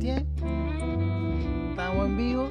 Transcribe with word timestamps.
Sebastián. 0.00 0.26
Estamos 1.70 2.06
en 2.06 2.16
vivo. 2.16 2.50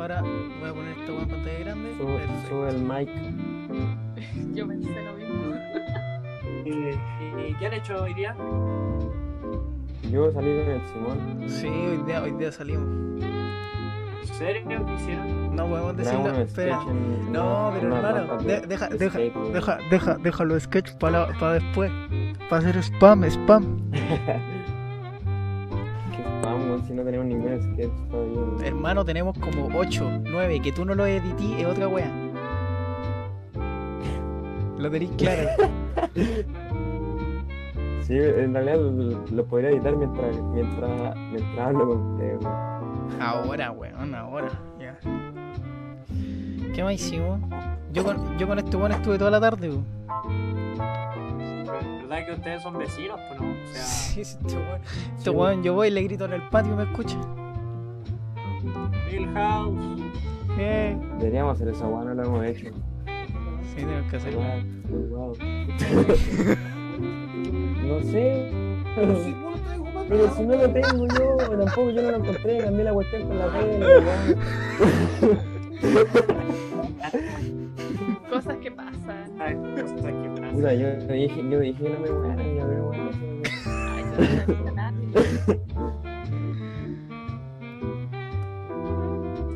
Ahora 0.00 0.22
voy 0.22 0.70
a 0.70 0.72
poner 0.74 0.98
esta 0.98 1.12
en 1.12 1.28
pantalla 1.28 1.58
grande. 1.58 1.94
Sube, 2.48 2.68
el 2.70 2.82
mic. 2.82 3.08
Yo 4.54 4.66
pensé 4.68 5.02
lo 5.02 5.12
mismo. 5.14 5.54
Eh, 6.64 6.98
¿Y 7.50 7.54
qué 7.54 7.66
han 7.66 7.72
hecho 7.74 8.02
hoy 8.02 8.14
día? 8.14 8.34
Yo 10.10 10.30
salí 10.32 10.56
con 10.56 10.70
el 10.70 10.80
Simón. 10.92 11.48
Sí, 11.48 11.66
hoy 11.66 12.02
día, 12.06 12.22
hoy 12.22 12.32
día 12.32 12.52
salimos. 12.52 12.88
¿En 14.22 14.26
serio? 14.34 14.62
¿Qué 14.68 14.94
hicieron? 14.94 15.56
No 15.56 15.66
podemos 15.66 15.96
decirlo. 15.96 16.30
Espera. 16.38 16.80
en- 16.88 17.32
No, 17.32 17.70
pero 17.74 17.86
en 17.88 17.92
hermano, 18.04 18.36
de- 18.38 18.60
deja, 18.60 18.88
de 18.88 18.98
deja, 18.98 19.18
weón. 19.18 19.52
deja, 19.52 19.78
deja, 19.90 20.14
déjalo 20.18 20.60
sketch 20.60 20.92
para 20.94 21.26
después. 21.52 21.90
Para 22.48 22.60
hacer 22.68 22.76
spam, 22.82 23.24
spam. 23.24 23.90
Si 26.88 26.94
no 26.94 27.04
tenemos 27.04 27.26
ningún 27.26 27.60
sketch 27.60 27.92
todavía. 28.10 28.66
Hermano, 28.66 29.04
tenemos 29.04 29.36
como 29.38 29.68
8, 29.78 30.22
9. 30.24 30.60
Que 30.60 30.72
tú 30.72 30.86
no 30.86 30.94
lo 30.94 31.04
edití 31.04 31.52
es 31.58 31.66
otra 31.66 31.86
wea. 31.86 32.10
Lo 34.78 34.90
tenéis 34.90 35.10
claro. 35.18 35.48
Sí, 38.02 38.14
en 38.14 38.54
realidad 38.54 38.76
lo, 38.78 39.20
lo 39.30 39.44
podría 39.44 39.68
editar 39.68 39.94
mientras, 39.94 40.34
mientras, 40.54 41.14
mientras 41.30 41.58
hablo 41.58 41.88
con 41.88 42.12
ustedes, 42.12 42.38
weón. 42.42 43.20
Ahora, 43.20 43.70
weón, 43.70 44.14
ahora. 44.14 44.48
Ya. 44.80 44.98
¿Qué 46.74 46.82
más 46.82 46.94
hicimos? 46.94 47.38
Yo 47.92 48.02
con, 48.04 48.38
yo 48.38 48.48
con 48.48 48.58
este 48.58 48.76
weón 48.78 48.92
estuve 48.92 49.18
toda 49.18 49.30
la 49.30 49.40
tarde, 49.40 49.68
weón. 49.68 49.84
¿Verdad 52.08 52.26
que 52.26 52.32
ustedes 52.32 52.62
son 52.62 52.78
vecinos? 52.78 53.20
Pues 53.28 53.40
no, 53.40 53.50
o 53.50 53.66
sea, 53.66 53.82
Sí, 53.82 54.24
sí, 54.24 54.36
este 54.40 54.56
weón. 54.56 54.80
Este 55.16 55.30
weón, 55.30 55.62
yo 55.62 55.74
voy 55.74 55.88
y 55.88 55.90
le 55.90 56.02
grito 56.04 56.24
en 56.24 56.32
el 56.32 56.48
patio 56.48 56.72
y 56.72 56.76
me 56.76 56.84
escucha. 56.84 57.18
Milhouse. 59.12 60.00
Eh. 60.58 60.96
Deberíamos 61.18 61.56
hacer 61.56 61.68
esa 61.68 61.86
weá, 61.86 62.04
no 62.04 62.14
lo 62.14 62.24
hemos 62.24 62.46
hecho. 62.46 62.70
Sí, 63.62 63.76
tenemos 63.76 64.10
que 64.10 64.16
hacerlo. 64.16 64.40
Wow. 64.88 65.36
No 67.88 68.02
sé. 68.02 68.50
Pero 70.08 70.34
si 70.34 70.42
no 70.42 70.56
lo 70.56 70.70
tengo 70.70 71.06
yo, 71.06 71.36
tampoco 71.36 71.90
yo 71.90 72.02
no 72.02 72.10
lo 72.10 72.16
encontré, 72.18 72.58
cambié 72.58 72.84
la 72.84 72.92
cuestión 72.92 73.28
con 73.28 73.38
la 73.38 73.48
tele, 73.50 73.78
weón. 73.98 74.38
Cosas 78.30 78.56
que 78.58 78.70
pasan. 78.70 79.40
Ay, 79.40 79.54
cosas 79.54 79.92
que 79.92 80.02
pasan. 80.02 80.27
Puta, 80.58 80.74
yo 80.74 80.88
dije, 81.14 81.48
yo 81.48 81.60
dije 81.60 81.84
que 81.84 81.88
no 81.88 82.00
me 82.00 82.10
muera, 82.10 82.42
y 82.44 82.58
a 82.58 82.66
ver, 82.66 82.80
weón. 82.80 83.10
Ay, 83.64 84.02
yo 84.02 84.10
no 84.10 84.56
sabía 84.56 84.72
nada. 84.72 84.92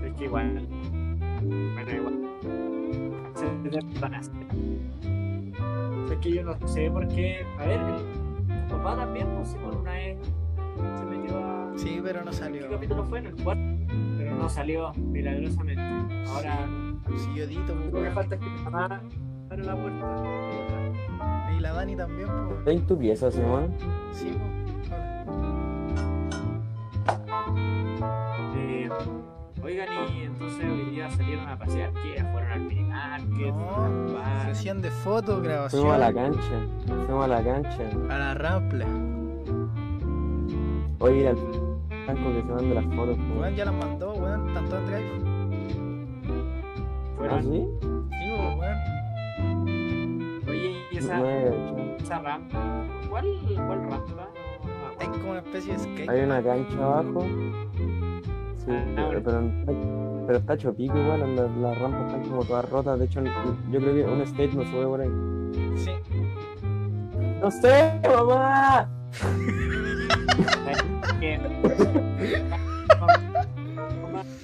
Es 0.07 0.15
que 0.17 0.25
igual. 0.27 0.69
Bueno, 1.75 1.91
igual. 1.91 2.15
Se 3.35 3.47
personas. 3.69 4.31
Es 6.09 6.19
que 6.19 6.31
yo 6.31 6.45
no 6.45 6.69
sé 6.69 6.89
por 6.89 7.09
qué. 7.09 7.45
A 7.59 7.67
ver, 7.67 7.81
el 7.81 8.67
papá 8.69 8.95
también, 8.95 9.27
pues, 9.35 9.49
si 9.49 9.59
por 9.59 9.75
una 9.77 9.95
vez 9.95 10.19
se 11.01 11.05
metió 11.05 11.37
a. 11.37 11.73
Sí, 11.75 12.01
pero 12.01 12.21
no 12.25 12.31
¿Qué 12.31 12.37
salió. 12.37 12.71
capítulo 12.71 13.05
fue? 13.07 13.19
En 13.19 13.27
el 13.27 13.35
cuarto. 13.43 13.63
Pero 14.19 14.37
no 14.37 14.49
salió 14.49 14.93
milagrosamente. 14.95 15.83
Ahora, 16.31 16.69
Sí, 17.17 17.29
yo 17.35 17.43
edito, 17.43 17.75
lo 17.75 18.03
que 18.05 18.11
falta 18.13 18.37
es 18.37 18.41
que 18.41 18.49
mi 18.49 18.63
mamá 18.63 19.03
abra 19.51 19.65
la 19.65 19.75
puerta. 19.77 20.82
La 21.63 21.73
Dani 21.73 21.95
también, 21.95 22.27
pues. 22.29 22.59
¿Estás 22.59 22.75
en 22.75 22.87
tu 22.89 22.99
pieza, 22.99 23.31
Simón? 23.31 23.71
Sí, 24.13 24.37
pues. 24.37 24.53
Eh, 28.57 28.89
oigan, 29.63 29.89
y 30.13 30.23
entonces 30.25 30.65
hoy 30.65 30.91
día 30.91 31.09
salieron 31.11 31.49
a 31.49 31.57
pasear. 31.57 31.93
¿Qué? 32.03 32.25
¿Fueron 32.33 32.51
al 32.51 32.61
minimarket? 32.63 33.55
¿Fueron 33.55 33.85
al 33.85 34.07
No, 34.07 34.15
bar? 34.15 34.55
sesión 34.55 34.83
de 34.83 34.91
fotos, 34.91 35.41
grabación. 35.43 35.83
Fuimos 35.83 35.97
a 35.97 35.99
la 36.01 36.13
cancha, 36.13 36.67
fuimos 37.07 37.25
a 37.25 37.29
la 37.29 37.45
cancha. 37.45 37.83
A 38.11 38.19
la 38.19 38.35
rampla. 38.35 38.87
Oye, 40.99 41.15
mira 41.15 41.31
el 41.31 41.37
Franco 42.07 42.33
que 42.33 42.43
se 42.43 42.53
manda 42.53 42.75
las 42.75 42.85
fotos. 42.95 43.17
Weón, 43.19 43.39
weón. 43.41 43.55
ya 43.55 43.65
las 43.67 43.75
mandó, 43.75 44.13
weón. 44.15 44.53
Tanto 44.55 44.79
en 44.79 44.87
drive. 44.87 45.11
¿Ah, 46.27 47.15
¿Fueron? 47.17 47.43
sí? 47.45 47.49
Sí, 47.81 47.87
pues, 48.37 48.59
weón. 48.59 48.92
Oye, 51.11 51.97
¿y 51.99 52.03
esa, 52.03 52.19
rampa? 52.21 52.87
¿Cuál, 53.09 53.27
cuál 53.67 53.81
rampa? 53.91 54.29
Hay 55.01 55.07
como 55.09 55.31
una 55.31 55.41
especie 55.41 55.73
de 55.73 55.79
skate. 55.79 56.09
Hay 56.09 56.21
una 56.21 56.43
cancha 56.43 56.77
abajo. 56.77 57.27
Sí, 58.59 58.71
Ah, 58.97 59.07
pero, 59.11 59.23
pero, 59.25 59.43
pero 60.27 60.39
está 60.39 60.55
hecho 60.55 60.73
pico 60.73 60.97
igual, 60.97 61.35
las, 61.37 61.51
las 61.57 61.79
rampas 61.81 62.07
están 62.07 62.23
como 62.31 62.45
todas 62.45 62.69
rotas. 62.71 62.99
De 62.99 63.05
hecho, 63.07 63.21
yo 63.71 63.81
creo 63.81 63.95
que 63.95 64.05
un 64.05 64.27
skate 64.27 64.53
no 64.55 64.65
sube 64.65 64.87
por 64.87 65.01
ahí. 65.01 65.11
Sí. 65.77 65.91
¡No 67.41 67.51
sé, 67.51 68.01
mamá! 68.09 68.89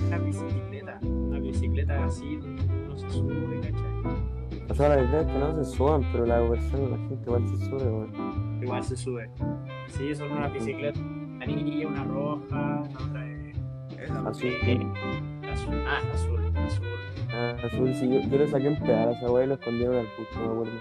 Una 0.06 0.18
bicicleta. 0.18 0.98
Una 1.02 1.38
bicicleta 1.38 2.04
así, 2.04 2.38
no 2.88 2.96
se 2.96 3.10
sube, 3.10 3.60
¿cachai? 3.60 4.37
O 4.70 4.74
sea, 4.74 4.88
la 4.90 4.96
verdad 4.96 5.20
es 5.22 5.26
que 5.26 5.38
no 5.38 5.64
se 5.64 5.76
suban, 5.76 6.02
pero 6.12 6.26
la 6.26 6.40
versión 6.40 6.90
la 6.90 6.96
gente 7.08 7.22
igual 7.26 7.48
se 7.48 7.56
sube, 7.64 7.84
weón. 7.84 8.60
Igual 8.62 8.84
se 8.84 8.96
sube. 8.96 9.30
Sí, 9.88 10.14
son 10.14 10.30
una 10.32 10.48
bicicleta 10.48 11.00
amarilla, 11.00 11.88
una 11.88 12.04
roja, 12.04 12.82
la 12.92 13.04
otra 13.06 13.26
es 13.30 13.56
Esa- 13.98 14.28
Azul. 14.28 14.50
azul. 15.50 15.74
Ah, 15.86 16.00
azul, 16.12 16.52
azul. 16.56 16.86
Ah, 17.32 17.56
azul, 17.64 17.94
sí, 17.94 18.08
yo, 18.08 18.20
yo 18.28 18.38
le 18.38 18.46
saqué 18.48 18.68
un 18.68 18.76
pedazo 18.78 19.08
a 19.08 19.12
esa 19.12 19.30
weá 19.30 19.44
y 19.44 19.46
lo 19.48 19.54
escondieron 19.54 19.96
al 19.96 20.06
puto, 20.16 20.38
no 20.40 20.54
me 20.64 20.70
acuerdo. 20.70 20.80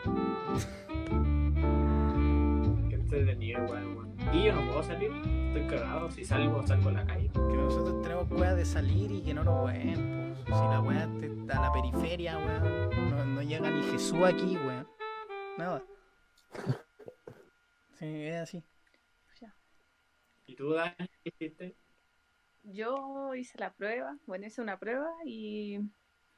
Qué 2.90 2.96
entretenido, 2.96 3.64
igual, 3.64 3.84
weón. 3.96 4.08
Y 4.34 4.44
yo 4.44 4.54
no 4.56 4.62
puedo 4.68 4.84
salir, 4.84 5.12
estoy 5.54 5.68
cagado. 5.78 6.12
Si 6.12 6.26
salgo, 6.26 6.62
salgo 6.68 6.90
a 6.90 6.92
la 6.94 7.06
calle. 7.06 7.30
Que 7.34 7.40
nosotros 7.58 8.02
tenemos 8.02 8.30
weá 8.32 8.54
de 8.56 8.66
salir 8.66 9.12
y 9.12 9.22
que 9.22 9.34
no 9.34 9.44
nos 9.46 9.66
ven. 9.68 10.27
Si 10.48 10.54
la 10.54 10.82
weá 10.82 11.08
te- 11.20 11.28
está 11.28 11.58
a 11.58 11.62
la 11.62 11.74
periferia, 11.74 12.38
weón. 12.38 13.10
No, 13.10 13.26
no 13.26 13.42
llega 13.42 13.70
ni 13.70 13.84
Jesús 13.84 14.20
aquí, 14.24 14.58
weón. 14.58 14.88
Nada. 15.58 15.84
Sí, 18.00 18.06
es 18.28 18.36
así. 18.36 18.64
¿Y 20.46 20.56
tú, 20.56 20.70
Dani, 20.74 20.94
qué 20.98 21.10
hiciste? 21.36 21.76
Yo 22.64 23.34
hice 23.34 23.58
la 23.58 23.74
prueba, 23.74 24.16
bueno, 24.28 24.46
hice 24.46 24.62
una 24.62 24.78
prueba 24.78 25.10
y 25.26 25.80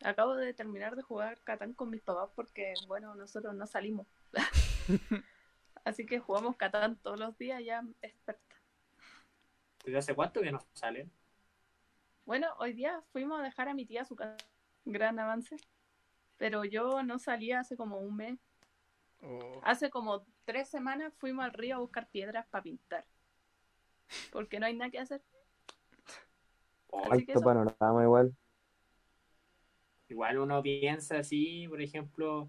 acabo 0.03 0.36
de 0.36 0.53
terminar 0.53 0.96
de 0.96 1.02
jugar 1.02 1.38
Catán 1.44 1.74
con 1.74 1.90
mis 1.90 2.02
papás 2.02 2.30
porque, 2.34 2.74
bueno, 2.88 3.14
nosotros 3.16 3.53
no 3.56 3.68
salimos. 3.68 4.08
Así 5.84 6.06
que 6.06 6.19
jugamos 6.19 6.56
Catán 6.56 6.96
todos 7.03 7.19
los 7.19 7.38
días 7.38 7.62
ya 7.64 7.84
experta. 8.02 8.56
¿Desde 9.84 9.98
hace 9.98 10.16
cuánto 10.16 10.42
que 10.42 10.53
no 10.53 10.59
salen? 10.74 11.12
Bueno, 12.29 12.45
hoy 12.59 12.73
día 12.73 13.01
fuimos 13.12 13.40
a 13.40 13.44
dejar 13.44 13.69
a 13.69 13.73
mi 13.73 13.88
tía 13.88 14.03
a 14.03 14.06
su 14.06 14.16
casa. 14.16 14.38
Gran 14.85 15.17
avance. 15.17 15.57
Pero 16.38 16.63
yo 16.63 17.01
no 17.01 17.17
salía 17.17 17.59
hace 17.59 17.75
como 17.75 17.97
un 17.97 18.17
mes. 18.17 18.38
Oh, 19.23 19.59
Hace 19.63 19.90
como 19.90 20.28
tres 20.45 20.69
semanas 20.69 21.12
fuimos 21.18 21.44
al 21.44 21.53
río 21.53 21.78
a 21.78 21.79
buscar 21.79 22.07
piedras 22.07 22.45
para 22.51 22.62
pintar. 22.62 23.03
Porque 24.31 24.59
no 24.59 24.68
hay 24.68 24.75
nada 24.75 24.91
que 24.91 25.00
hacer. 25.00 25.23
Así 27.09 27.25
que 27.25 27.31
Alto 27.31 27.39
eso. 27.39 27.41
panorama 27.41 28.03
igual. 28.03 28.38
Igual 30.07 30.38
uno 30.38 30.62
piensa 30.62 31.18
así, 31.18 31.68
por 31.68 31.81
ejemplo, 31.81 32.48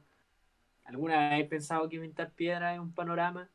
¿alguna 0.85 1.31
vez 1.31 1.41
he 1.41 1.49
pensado 1.49 1.89
que 1.89 1.99
pintar 1.99 2.33
piedra 2.33 2.75
es 2.75 2.81
un 2.81 2.93
panorama? 2.93 3.49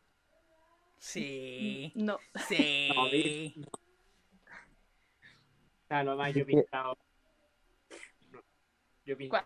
Sí. 0.97 1.91
No. 1.93 2.17
Sí. 2.47 3.53
No, 3.57 3.84
¿ves? 5.89 6.05
Lo 6.05 6.15
más 6.17 6.33
yo 6.33 6.41
he 6.41 6.45
pintado. 6.45 6.97
Yo 9.05 9.13
he 9.13 9.15
pintado, 9.15 9.45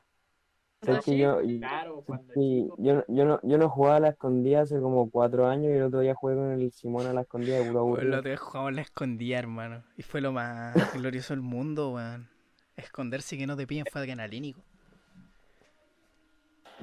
que 1.03 1.18
yo, 1.18 1.39
claro, 1.59 2.03
sí, 2.33 2.68
yo, 2.77 2.94
no- 2.95 3.03
yo, 3.07 3.25
no, 3.25 3.39
yo 3.44 3.57
no 3.57 3.69
jugaba 3.69 3.97
a 3.97 4.00
la 4.00 4.09
escondida 4.09 4.62
hace 4.62 4.80
como 4.80 5.09
cuatro 5.09 5.47
años 5.47 5.65
y 5.65 5.75
el 5.75 5.83
otro 5.83 6.00
día 6.00 6.15
jugué 6.15 6.36
con 6.36 6.51
el 6.51 6.71
Simón 6.71 7.06
a 7.07 7.13
la 7.13 7.21
escondida 7.21 7.57
de 7.57 7.63
puro 7.63 7.74
Weón, 7.74 7.88
aburrido. 7.88 8.15
lo 8.18 8.24
te 8.24 8.38
jugamos 8.38 8.74
la 8.74 8.81
escondida, 8.81 9.39
hermano. 9.39 9.83
Y 9.97 10.03
fue 10.03 10.21
lo 10.21 10.31
más 10.31 10.74
glorioso 11.03 11.33
del 11.33 11.41
mundo, 11.41 11.91
weón. 11.91 12.30
Esconderse 12.77 13.35
y 13.35 13.39
que 13.39 13.47
no 13.47 13.57
te 13.57 13.68
pillen 13.68 13.85
fue 13.85 14.00
adrenalínico. 14.01 14.62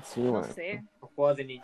Sí, 0.05 0.20
No 0.20 0.43
sé. 0.43 0.85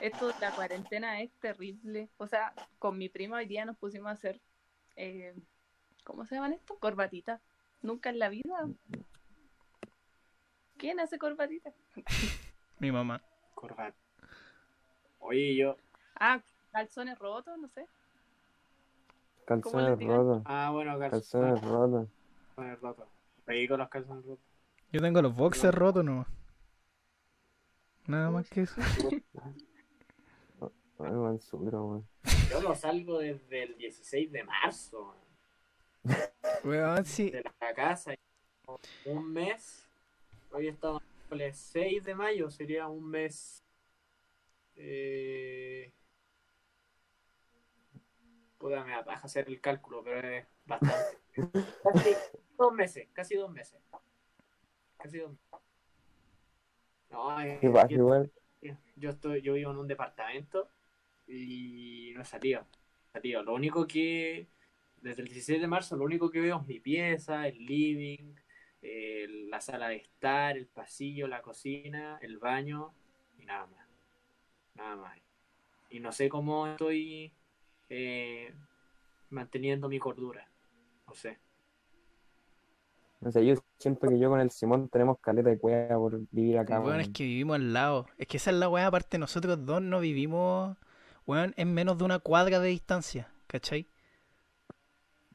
Esto 0.00 0.28
de 0.28 0.34
la 0.40 0.54
cuarentena 0.54 1.20
es 1.20 1.30
terrible. 1.38 2.08
O 2.16 2.26
sea, 2.26 2.54
con 2.78 2.96
mi 2.96 3.10
prima 3.10 3.36
hoy 3.36 3.46
día 3.46 3.66
nos 3.66 3.76
pusimos 3.76 4.08
a 4.08 4.12
hacer. 4.12 4.40
eh, 4.96 5.34
¿Cómo 6.04 6.24
se 6.24 6.34
llaman 6.34 6.54
esto? 6.54 6.76
Corbatitas. 6.78 7.40
Nunca 7.82 8.11
en 8.11 8.19
la 8.19 8.29
vida. 8.29 8.69
¿Quién 10.76 11.00
hace 11.00 11.19
corbatitas? 11.19 11.75
Mi 12.79 12.90
mamá. 12.93 13.23
Corbata. 13.55 13.96
Oye, 15.19 15.55
yo, 15.56 15.76
Ah, 16.17 16.40
calzones 16.73 17.19
rotos, 17.19 17.56
no 17.58 17.69
sé. 17.69 17.87
Calzones 19.46 19.99
rotos. 20.00 20.43
Ah, 20.44 20.70
bueno, 20.73 20.99
Calzones 20.99 21.61
calzones 21.61 21.62
rotos. 21.62 22.08
rotos. 22.81 23.08
Pegué 23.44 23.69
con 23.69 23.79
los 23.79 23.88
calzones 23.88 24.25
rotos. 24.25 24.44
Yo 24.93 25.00
tengo 25.00 25.23
los 25.23 25.34
boxers 25.34 25.75
rotos 25.75 26.05
nomás. 26.05 26.26
Nada 28.06 28.31
más 28.31 28.49
que 28.50 28.62
eso. 28.62 28.81
Yo 32.50 32.61
no 32.62 32.75
salgo 32.75 33.19
desde 33.19 33.62
el 33.64 33.76
16 33.76 34.31
de 34.31 34.44
marzo 34.44 35.17
Weón, 36.64 37.04
sí. 37.04 37.31
de 37.31 37.43
la 37.60 37.75
casa. 37.75 38.14
Un 39.04 39.32
mes. 39.32 39.87
Hoy 40.50 40.69
estamos 40.69 41.02
el 41.31 41.52
6 41.52 42.04
de 42.04 42.14
mayo, 42.14 42.50
sería 42.50 42.88
un 42.88 43.08
mes. 43.08 43.62
Eh... 44.76 45.93
Puta, 48.58 48.84
me 48.84 48.93
da 48.93 49.04
paja 49.04 49.26
hacer 49.26 49.49
el 49.49 49.60
cálculo, 49.60 50.04
pero 50.04 50.28
es 50.28 50.46
bastante. 50.66 51.19
casi 51.82 52.14
dos 52.56 52.72
meses, 52.72 53.08
casi 53.12 53.34
dos 53.34 53.50
meses. 53.50 53.81
Casi 54.98 55.19
dos 55.19 55.31
meses. 55.31 55.46
No, 57.10 57.40
es- 57.40 57.60
yo- 57.60 57.87
igual. 57.90 58.32
Yo 58.96 59.10
estoy, 59.10 59.43
yo 59.43 59.55
vivo 59.55 59.72
en 59.72 59.78
un 59.78 59.88
departamento 59.88 60.69
y 61.26 62.12
no 62.14 62.22
he 62.22 62.25
salido. 62.25 62.60
no 62.62 62.69
he 63.08 63.12
salido. 63.12 63.43
Lo 63.43 63.55
único 63.55 63.87
que, 63.88 64.46
desde 65.02 65.22
el 65.22 65.28
16 65.28 65.60
de 65.60 65.66
marzo, 65.66 65.96
lo 65.96 66.04
único 66.04 66.31
que 66.31 66.40
veo 66.40 66.60
es 66.60 66.66
mi 66.66 66.81
pieza, 66.81 67.46
el 67.46 67.58
living, 67.64 68.34
eh, 68.81 69.26
la 69.49 69.60
sala 69.60 69.88
de 69.88 69.96
estar, 69.96 70.56
el 70.56 70.66
pasillo, 70.66 71.26
la 71.26 71.43
cocina, 71.43 72.19
el 72.22 72.38
baño 72.38 72.93
y 73.38 73.44
nada 73.44 73.66
más. 73.66 73.87
Nada 74.75 74.96
más. 74.96 75.19
Y 75.90 76.00
no 76.00 76.12
sé 76.12 76.28
cómo 76.28 76.66
estoy 76.66 77.32
eh, 77.90 78.54
manteniendo 79.31 79.88
mi 79.88 79.99
cordura. 79.99 80.49
No 81.06 81.14
sé. 81.14 81.38
O 83.20 83.31
sea, 83.31 83.43
yo 83.43 83.55
siento 83.78 84.08
que 84.08 84.19
yo 84.19 84.31
con 84.31 84.40
el 84.40 84.50
Simón 84.50 84.88
tenemos 84.88 85.19
caleta 85.20 85.50
de 85.50 85.58
cueva 85.58 85.96
por 85.96 86.20
vivir 86.31 86.58
acá, 86.58 86.81
Weón, 86.81 87.00
es 87.00 87.10
que 87.10 87.22
vivimos 87.22 87.56
al 87.56 87.72
lado. 87.72 88.06
Es 88.19 88.26
que 88.26 88.37
esa 88.37 88.50
es 88.50 88.56
la 88.56 88.69
weá, 88.69 88.87
aparte 88.87 89.19
nosotros 89.19 89.64
dos 89.64 89.81
no 89.81 90.00
vivimos, 90.00 90.76
weón, 91.25 91.55
en 91.56 91.72
menos 91.72 91.98
de 91.98 92.05
una 92.05 92.19
cuadra 92.19 92.58
de 92.58 92.69
distancia, 92.69 93.31
¿cachai? 93.46 93.87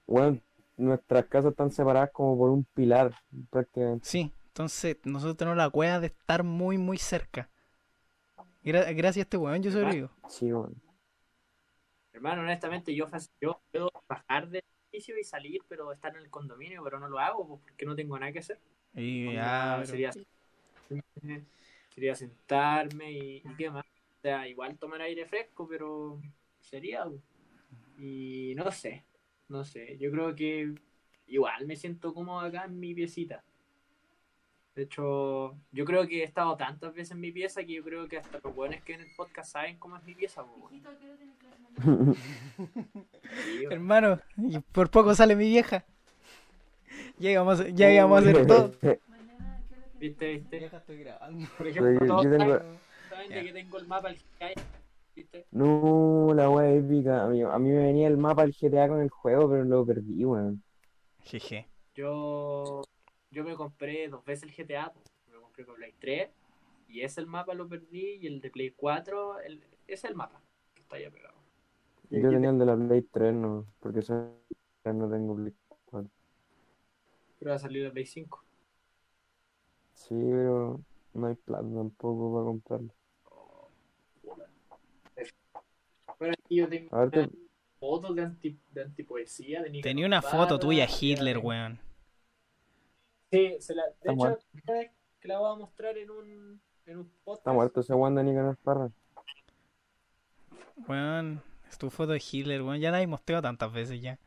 Weón, 0.07 0.41
nuestras 0.77 1.25
casas 1.25 1.51
están 1.51 1.71
separadas 1.71 2.11
como 2.11 2.37
por 2.37 2.49
un 2.49 2.63
pilar, 2.63 3.13
prácticamente. 3.49 4.07
Sí, 4.07 4.31
entonces 4.47 4.97
nosotros 5.03 5.37
tenemos 5.37 5.57
la 5.57 5.67
weá 5.67 5.99
de 5.99 6.07
estar 6.07 6.43
muy, 6.43 6.77
muy 6.77 6.97
cerca. 6.97 7.49
Gra- 8.63 8.93
gracias 8.95 9.17
a 9.17 9.25
este 9.25 9.37
weón 9.37 9.61
yo 9.61 9.71
sobrevivo. 9.71 10.09
Sí, 10.29 10.51
weón. 10.51 10.75
Hermano, 12.13 12.41
honestamente, 12.41 12.95
yo, 12.95 13.07
puedo 13.71 13.91
bajar 14.07 14.49
del 14.49 14.63
edificio 14.91 15.17
y 15.19 15.23
salir, 15.23 15.61
pero 15.67 15.91
estar 15.91 16.15
en 16.15 16.21
el 16.23 16.29
condominio, 16.31 16.83
pero 16.83 16.99
no 16.99 17.07
lo 17.07 17.19
hago 17.19 17.47
pues, 17.47 17.61
porque 17.61 17.85
no 17.85 17.95
tengo 17.95 18.17
nada 18.17 18.31
que 18.31 18.39
hacer. 18.39 18.59
Y 18.95 19.33
ya, 19.33 19.75
pero- 19.77 19.87
sería, 19.87 20.11
sería 21.93 22.15
sentarme 22.15 23.11
y, 23.11 23.35
y 23.45 23.55
qué 23.57 23.69
más. 23.69 23.85
O 23.85 24.21
sea, 24.21 24.47
igual 24.47 24.77
tomar 24.77 25.01
aire 25.01 25.25
fresco, 25.27 25.67
pero 25.67 26.19
sería. 26.59 27.03
po. 27.03 27.21
Y 27.99 28.53
no 28.55 28.71
sé, 28.71 29.05
no 29.49 29.63
sé. 29.63 29.97
Yo 29.99 30.11
creo 30.11 30.35
que 30.35 30.73
igual 31.27 31.65
me 31.65 31.75
siento 31.75 32.13
cómodo 32.13 32.39
acá 32.39 32.65
en 32.65 32.79
mi 32.79 32.93
piecita. 32.93 33.43
De 34.75 34.83
hecho, 34.83 35.55
yo 35.71 35.85
creo 35.85 36.07
que 36.07 36.21
he 36.21 36.23
estado 36.23 36.55
tantas 36.55 36.93
veces 36.93 37.11
en 37.11 37.19
mi 37.19 37.31
pieza 37.31 37.63
que 37.63 37.73
yo 37.73 37.83
creo 37.83 38.07
que 38.07 38.17
hasta 38.17 38.39
los 38.43 38.53
buenos 38.53 38.79
que 38.83 38.93
en 38.93 39.01
el 39.01 39.07
podcast 39.15 39.51
saben 39.53 39.77
cómo 39.79 39.97
es 39.97 40.03
mi 40.03 40.13
pieza. 40.13 40.43
weón. 41.85 42.15
Hermano, 43.71 44.19
y 44.37 44.59
por 44.59 44.89
poco 44.89 45.13
sale 45.15 45.35
mi 45.35 45.47
vieja. 45.49 45.83
Ya 47.17 47.31
íbamos, 47.31 47.59
a- 47.59 47.69
ya 47.69 47.91
íbamos 47.91 48.17
a 48.17 48.29
hacer 48.29 48.45
todo. 48.47 48.71
¿Viste, 49.99 50.31
viste? 50.33 50.65
estoy 50.65 50.97
grabando. 50.99 51.47
Por 51.57 51.67
ejemplo, 51.67 52.05
todos 52.05 52.25
saben- 52.25 53.29
de 53.29 53.43
que 53.43 53.53
tengo 53.53 53.79
el 53.79 53.87
mapa 53.87 54.09
del 54.09 54.17
GTA, 54.17 54.51
¿viste? 55.17 55.47
No, 55.51 56.33
la 56.35 56.49
wea 56.49 56.71
épica. 56.73 57.23
A 57.25 57.27
mí, 57.29 57.41
a 57.43 57.57
mí 57.59 57.69
me 57.69 57.83
venía 57.87 58.07
el 58.07 58.17
mapa 58.17 58.43
del 58.43 58.53
GTA 58.53 58.87
con 58.87 59.01
el 59.01 59.09
juego, 59.09 59.49
pero 59.49 59.63
lo 59.65 59.85
perdí, 59.85 60.23
weón. 60.25 60.63
Jeje. 61.25 61.67
Yo, 61.95 62.81
yo 63.31 63.43
me 63.43 63.55
compré 63.55 64.07
dos 64.07 64.23
veces 64.25 64.43
el 64.43 64.55
GTA, 64.55 64.93
me 65.31 65.39
compré 65.39 65.65
con 65.65 65.75
Play 65.75 65.93
3 65.99 66.29
y 66.87 67.01
ese 67.01 67.21
el 67.21 67.27
mapa 67.27 67.53
lo 67.53 67.67
perdí 67.67 68.15
y 68.21 68.27
el 68.27 68.39
de 68.41 68.49
Play 68.51 68.71
4, 68.71 69.39
el, 69.39 69.59
ese 69.87 69.93
es 69.93 70.03
el 70.05 70.15
mapa 70.15 70.41
que 70.73 70.81
está 70.81 70.99
ya 70.99 71.09
pegado. 71.11 71.35
Y 72.09 72.19
Yo 72.19 72.31
tenía 72.33 72.49
el 72.49 72.59
de 72.59 72.65
la 72.65 72.75
Play 72.75 73.01
3, 73.03 73.33
no, 73.33 73.65
porque 73.79 74.01
soy- 74.01 74.17
no 74.85 75.09
tengo 75.09 75.35
Play 75.35 75.53
4. 75.67 76.09
te- 77.39 77.45
va 77.49 77.55
a 77.55 77.59
salir 77.59 77.85
el 77.85 77.91
Play 77.91 78.05
5. 78.05 78.43
Sí, 79.93 80.15
pero 80.15 80.81
no 81.13 81.27
hay 81.27 81.35
plata 81.35 81.63
tampoco 81.63 82.33
para 82.33 82.45
comprarlo. 82.45 82.93
Bueno, 86.19 86.33
aquí 86.43 86.55
yo 86.55 86.67
tengo 86.67 86.95
A 86.95 87.05
ver, 87.05 87.11
te- 87.11 87.29
fotos 87.79 88.15
de, 88.15 88.21
anti, 88.23 88.59
de 88.71 88.81
antipoesía. 88.83 89.61
De 89.63 89.81
Tenía 89.81 90.05
una 90.05 90.21
foto 90.21 90.57
tuya, 90.59 90.85
ya 90.85 90.95
Hitler, 90.99 91.37
weón. 91.37 91.79
Sí, 93.31 93.57
se 93.59 93.75
la, 93.75 93.83
de 93.85 93.91
Está 93.91 94.11
hecho, 94.11 94.15
muerto. 94.15 94.45
que 95.19 95.27
la 95.27 95.39
voy 95.39 95.51
a 95.53 95.55
mostrar 95.59 95.97
en 95.97 96.09
un, 96.09 96.61
en 96.85 96.97
un 96.99 97.09
podcast. 97.23 97.41
Está 97.41 97.53
muerto 97.53 97.79
ese 97.81 97.93
weón 97.93 98.15
de 98.15 98.23
Nicanor 98.23 98.57
Parra. 98.57 98.89
Weón, 100.87 101.41
es 101.69 101.77
tu 101.77 101.89
foto 101.89 102.13
de 102.13 102.23
Hitler, 102.31 102.61
weón. 102.61 102.79
Ya 102.79 102.91
la 102.91 103.01
he 103.01 103.07
mostrado 103.07 103.41
tantas 103.41 103.71
veces 103.71 104.01
ya. 104.01 104.17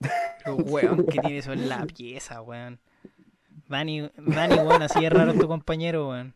Pero, 0.44 0.56
weón, 0.56 1.06
¿qué 1.06 1.20
tiene 1.20 1.38
eso 1.38 1.52
en 1.52 1.68
la 1.68 1.84
pieza, 1.86 2.40
weón? 2.42 2.80
Dani, 3.68 4.10
Dani, 4.16 4.54
weón, 4.56 4.82
así 4.82 5.04
es 5.04 5.12
raro 5.12 5.34
tu 5.34 5.46
compañero, 5.48 6.08
weón. 6.10 6.34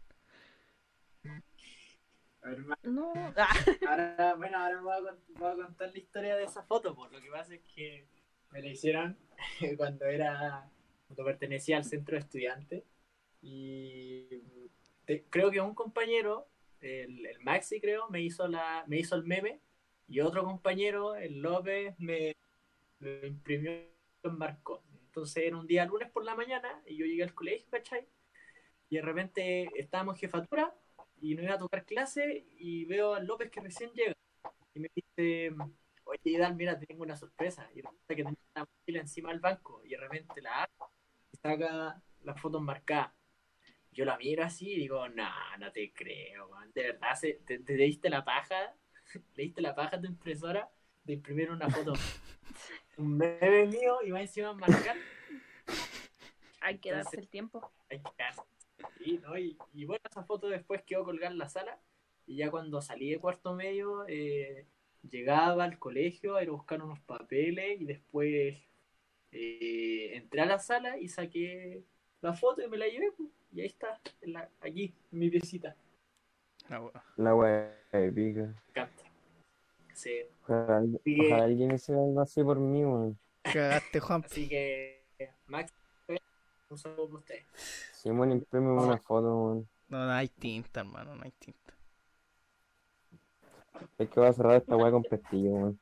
A 2.43 2.49
ver, 2.49 2.59
ma- 2.65 2.79
No. 2.83 3.13
Ah, 3.37 3.49
Ahora, 3.89 4.35
bueno, 4.39 4.59
ahora 4.59 4.81
voy 4.81 4.93
a, 5.09 5.17
voy 5.39 5.51
a 5.63 5.65
contar 5.67 5.91
la 5.93 5.99
historia 5.99 6.37
de 6.37 6.45
esa 6.45 6.63
foto, 6.63 6.95
por 6.95 7.13
lo 7.13 7.21
que 7.21 7.31
pasa 7.31 7.55
es 7.55 7.61
que 7.75 8.07
me 8.51 8.63
la 8.63 8.69
hicieron 8.69 9.17
cuando 9.77 10.07
era, 10.07 10.71
cuando 11.07 11.25
pertenecía 11.25 11.77
al 11.77 11.85
centro 11.85 12.15
de 12.17 12.21
estudiantes 12.21 12.85
y 13.43 14.43
te- 15.07 15.25
creo 15.31 15.51
que 15.51 15.61
un 15.61 15.75
compañero, 15.75 16.49
el, 16.81 17.27
el 17.27 17.41
Maxi 17.41 17.81
creo, 17.81 18.09
me 18.11 18.23
hizo 18.23 18.49
la, 18.49 18.85
me 18.87 18.99
hizo 18.99 19.17
el 19.17 19.25
meme 19.25 19.61
y 20.09 20.21
otro 20.21 20.45
compañero, 20.45 21.15
el 21.17 21.41
López, 21.41 21.95
me 21.99 22.35
lo 23.01 23.27
imprimió 23.27 23.73
y 23.73 23.87
lo 24.25 24.31
enmarcó. 24.31 24.83
Entonces 25.07 25.45
era 25.45 25.57
un 25.57 25.67
día 25.67 25.85
lunes 25.87 26.11
por 26.11 26.25
la 26.25 26.35
mañana 26.35 26.83
y 26.87 26.97
yo 26.97 27.07
llegué 27.07 27.25
al 27.25 27.35
colegio, 27.35 27.69
¿cachai? 27.71 28.07
Y 28.89 28.97
de 28.97 29.03
repente 29.03 29.71
estábamos 29.77 30.17
en 30.17 30.21
jefatura 30.21 30.75
y 31.21 31.35
no 31.35 31.43
iba 31.43 31.55
a 31.55 31.59
tocar 31.59 31.85
clase 31.85 32.47
y 32.59 32.85
veo 32.87 33.15
al 33.15 33.27
López 33.27 33.51
que 33.51 33.61
recién 33.61 33.91
llega 33.93 34.15
y 34.75 34.81
me 34.81 34.89
dice, 34.95 35.55
oye 36.05 36.21
Idal, 36.25 36.55
mira, 36.57 36.79
te 36.79 36.87
tengo 36.87 37.03
una 37.03 37.17
sorpresa. 37.17 37.69
Y 37.75 37.81
resulta 37.83 38.15
que 38.15 38.25
tenía 38.25 38.39
una 38.55 38.65
mochila 38.65 39.01
encima 39.01 39.31
del 39.31 39.41
banco 39.41 39.83
y 39.85 39.91
de 39.91 39.97
repente 39.99 40.41
la 40.41 40.63
abre 40.63 40.73
y 41.33 41.37
saca 41.37 42.03
las 42.23 42.41
fotos 42.41 42.63
marcadas. 42.63 43.13
Yo 43.93 44.05
la 44.05 44.17
miro 44.19 44.45
así 44.45 44.71
y 44.73 44.77
digo, 44.79 45.09
no, 45.09 45.29
no 45.59 45.73
te 45.73 45.93
creo, 45.93 46.49
man. 46.51 46.71
De 46.75 46.83
verdad, 46.85 47.15
se- 47.17 47.41
te, 47.45 47.59
te 47.59 47.75
diste 47.75 48.09
la 48.09 48.25
paja, 48.25 48.75
le 49.35 49.43
diste 49.43 49.61
la 49.61 49.75
paja 49.75 49.97
a 49.97 50.01
tu 50.01 50.07
impresora 50.07 50.71
de 51.05 51.15
imprimir 51.15 51.51
una 51.51 51.69
foto. 51.69 51.93
Un 52.97 53.17
meme 53.17 53.67
mío 53.67 53.99
y 54.05 54.11
va 54.11 54.21
encima 54.21 54.51
a 54.51 54.53
marcar. 54.55 54.97
hay 56.61 56.79
que 56.79 56.93
darse 56.93 57.19
el 57.19 57.29
tiempo. 57.29 57.73
Hay 57.89 57.99
que 58.03 58.11
quedarse. 58.17 58.43
Sí, 58.99 59.21
¿no? 59.23 59.37
y, 59.39 59.57
y 59.75 59.85
bueno, 59.85 60.03
esa 60.11 60.23
foto 60.25 60.49
después 60.49 60.83
quedó 60.83 61.05
colgada 61.05 61.33
en 61.33 61.39
la 61.39 61.49
sala. 61.49 61.79
Y 62.27 62.37
ya 62.37 62.51
cuando 62.51 62.81
salí 62.81 63.11
de 63.11 63.19
cuarto 63.19 63.55
medio, 63.55 64.05
eh, 64.09 64.67
llegaba 65.11 65.65
al 65.65 65.79
colegio 65.79 66.37
a 66.37 66.43
ir 66.43 66.49
a 66.49 66.53
buscar 66.53 66.83
unos 66.83 67.01
papeles 67.01 67.81
y 67.81 67.85
después 67.87 68.57
eh, 69.33 70.11
entré 70.15 70.41
a 70.43 70.47
la 70.47 70.59
sala 70.59 70.99
y 70.99 71.09
saqué 71.09 71.83
la 72.21 72.33
foto 72.35 72.63
y 72.63 72.69
me 72.69 72.77
la 72.77 72.87
llevé. 72.89 73.11
pues, 73.17 73.29
y 73.53 73.61
ahí 73.63 73.67
está, 73.67 74.01
en 74.21 74.35
la- 74.35 74.49
aquí, 74.61 74.95
en 75.13 75.19
mi 75.19 75.29
piecita. 75.31 75.75
La 77.17 77.35
wea 77.35 77.75
épica. 77.93 78.43
Me 78.43 78.55
encanta. 78.69 79.03
Sí. 79.93 80.21
Ojalá, 80.45 80.77
alguien- 80.79 81.01
Sí. 81.05 81.21
ojalá 81.27 81.45
alguien 81.45 81.73
hiciera 81.75 82.01
algo 82.01 82.21
así 82.21 82.43
por 82.45 82.59
mí, 82.59 82.85
weón. 82.85 83.19
Cagaste, 83.43 83.99
Juan. 84.01 84.23
Así 84.25 84.49
que, 84.49 85.03
Max, 85.47 85.73
un 86.69 86.79
saludo 86.79 87.07
para 87.09 87.19
ustedes. 87.19 87.45
Simón, 88.03 88.33
imprime 88.33 88.71
una 88.71 88.97
foto, 88.97 89.37
weón. 89.37 89.69
No, 89.89 90.07
no 90.07 90.11
hay 90.11 90.29
tinta, 90.29 90.81
hermano, 90.81 91.15
no 91.15 91.23
hay 91.23 91.33
tinta. 91.33 91.75
Es 93.99 94.09
que 94.09 94.21
voy 94.21 94.29
a 94.31 94.33
cerrar 94.33 94.57
esta 94.57 94.75
wea 94.75 94.91
con 94.91 95.03
pestillo, 95.03 95.51
weón. 95.51 95.81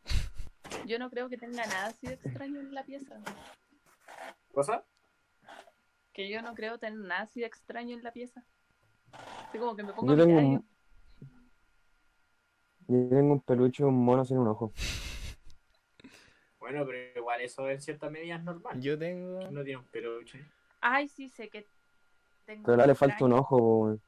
Yo 0.84 0.98
no 0.98 1.10
creo 1.10 1.28
que 1.28 1.36
tenga 1.36 1.64
nada 1.64 1.86
así 1.86 2.08
de 2.08 2.14
extraño 2.14 2.58
en 2.58 2.74
la 2.74 2.82
pieza. 2.82 3.20
¿Cosa? 4.52 4.84
Que 6.12 6.28
yo 6.28 6.42
no 6.42 6.54
creo 6.54 6.78
tener 6.78 6.98
nada 6.98 7.22
así 7.22 7.38
de 7.38 7.46
extraño 7.46 7.96
en 7.96 8.02
la 8.02 8.10
pieza. 8.10 8.44
Así 9.12 9.58
como 9.58 9.76
que 9.76 9.84
me 9.84 9.92
pongo 9.92 10.16
Yo 10.16 10.24
a 10.24 10.26
mirar 10.26 10.44
un, 10.44 10.68
yo 12.88 13.08
tengo 13.10 13.34
un 13.34 13.40
peluche, 13.42 13.84
un 13.84 14.04
mono 14.04 14.24
sin 14.24 14.38
un 14.38 14.48
ojo. 14.48 14.72
Bueno, 16.58 16.84
pero 16.84 17.16
igual 17.16 17.42
eso 17.42 17.70
en 17.70 17.80
cierta 17.80 18.10
medida 18.10 18.34
es 18.34 18.42
normal. 18.42 18.80
Yo 18.80 18.98
tengo. 18.98 19.48
No 19.52 19.62
tiene 19.62 19.78
un 19.78 19.86
peluche. 19.86 20.44
Ay, 20.80 21.06
sí, 21.06 21.28
sé 21.30 21.48
que 21.48 21.66
tengo. 22.48 22.64
Pero 22.64 22.86
le 22.86 22.94
falta 22.94 23.24
un 23.26 23.32
ojo, 23.34 23.98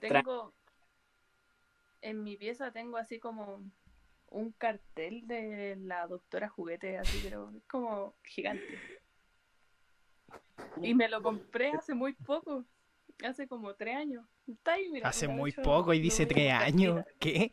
Tengo. 0.00 0.54
En 2.00 2.24
mi 2.24 2.36
pieza 2.36 2.72
tengo 2.72 2.96
así 2.96 3.20
como 3.20 3.62
un 4.30 4.52
cartel 4.52 5.26
de 5.26 5.76
la 5.76 6.06
doctora 6.06 6.48
juguete, 6.48 6.96
así, 6.98 7.20
pero 7.22 7.52
es 7.54 7.62
como 7.64 8.14
gigante. 8.24 8.78
Y 10.80 10.94
me 10.94 11.08
lo 11.08 11.22
compré 11.22 11.72
hace 11.72 11.94
muy 11.94 12.14
poco, 12.14 12.64
hace 13.22 13.46
como 13.46 13.74
tres 13.74 13.96
años. 13.96 14.24
Está 14.48 14.72
ahí, 14.72 14.88
mira, 14.88 15.08
Hace 15.08 15.28
muy 15.28 15.52
poco 15.52 15.92
y 15.92 16.00
dice 16.00 16.24
tres 16.26 16.52
años. 16.52 17.04
¿Qué? 17.18 17.52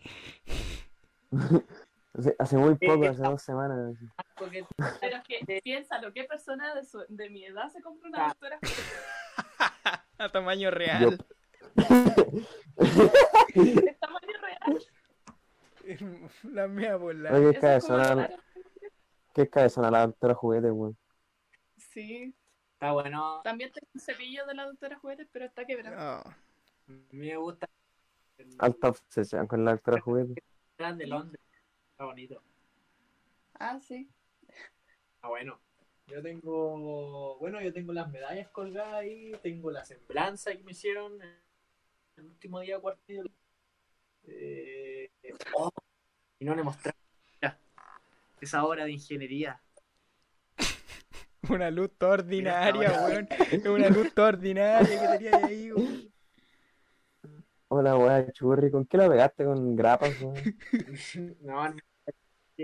Hace, 2.20 2.36
hace 2.38 2.58
muy 2.58 2.76
poco, 2.76 3.06
Eh, 3.06 3.08
hace 3.08 3.22
dos 3.24 3.42
semanas. 3.42 3.96
porque- 4.38 4.66
Pero 5.00 5.18
es 5.18 5.24
que 5.24 5.62
piénsalo, 5.64 6.12
¿qué 6.14 6.26
persona 6.26 6.76
de, 6.76 6.84
su- 6.84 7.06
de 7.08 7.30
mi 7.30 7.46
edad 7.46 7.70
se 7.70 7.82
compra 7.82 8.10
una 8.10 8.26
Ah. 8.26 8.28
doctora 8.30 8.58
juguete? 8.58 8.82
A 10.18 10.30
tamaño 10.30 10.70
real. 10.70 11.18
Es 11.78 11.88
tamaño 14.00 14.38
real. 14.42 14.80
La 16.44 16.68
mía 16.68 17.00
por 17.00 17.16
la. 17.16 17.32
Oye, 17.34 17.54
qué 17.54 17.60
cabezona, 17.60 18.30
qué 19.34 19.50
cabezona 19.50 19.90
la 19.90 20.06
doctora 20.08 20.34
juguete, 20.36 20.70
weón. 20.72 20.98
Sí, 21.78 22.36
Está 22.74 22.92
bueno. 22.92 23.40
también 23.44 23.72
tengo 23.72 23.88
un 23.94 24.00
cepillo 24.02 24.46
de 24.46 24.54
la 24.56 24.66
doctora 24.66 24.98
juguete, 25.00 25.26
pero 25.32 25.46
está 25.46 25.64
quebrado. 25.66 26.22
Oh, 26.26 26.30
A 26.30 26.36
mí 27.12 27.30
me 27.30 27.38
gusta. 27.38 27.68
Alta 28.60 28.90
obsesión 28.90 29.48
con 29.48 29.64
la 29.66 29.72
doctora 29.72 30.00
juguete. 30.02 30.44
de 30.78 31.08
Londres. 31.08 31.42
Está 32.00 32.06
bonito. 32.06 32.42
Ah, 33.56 33.78
sí. 33.82 34.10
Ah, 35.22 35.28
bueno. 35.28 35.60
Yo 36.08 36.22
tengo, 36.22 37.38
bueno, 37.40 37.60
yo 37.60 37.74
tengo 37.74 37.92
las 37.92 38.10
medallas 38.10 38.48
colgadas 38.52 38.94
ahí, 38.94 39.34
tengo 39.44 39.70
la 39.70 39.84
semblanza 39.84 40.56
que 40.56 40.64
me 40.64 40.72
hicieron 40.72 41.22
el 42.16 42.26
último 42.26 42.62
día 42.62 42.76
de 42.76 42.82
cuarto 42.82 43.02
medio. 43.06 43.26
Eh, 44.24 45.12
oh, 45.58 45.70
y 46.40 46.46
no 46.46 46.56
le 46.56 46.64
mostré 46.64 46.94
esa 48.40 48.64
hora 48.64 48.86
de 48.86 48.92
ingeniería. 48.94 49.62
Una 51.50 51.70
luz 51.70 51.92
toda 51.98 52.14
ordinaria, 52.14 52.94
weón. 52.94 53.28
Es 53.52 53.66
una 53.66 53.90
luz 53.90 54.14
toda 54.14 54.30
ordinaria 54.30 55.02
que 55.02 55.18
tenía 55.18 55.46
ahí, 55.46 55.74
weón. 55.74 56.14
Hola, 57.68 57.98
weón, 57.98 58.32
churri. 58.32 58.72
¿Con 58.72 58.86
qué 58.86 58.96
la 58.96 59.10
pegaste? 59.10 59.44
¿Con 59.44 59.76
grapas, 59.76 60.16
weón? 60.22 60.36
no, 61.42 61.70
no, 61.70 61.89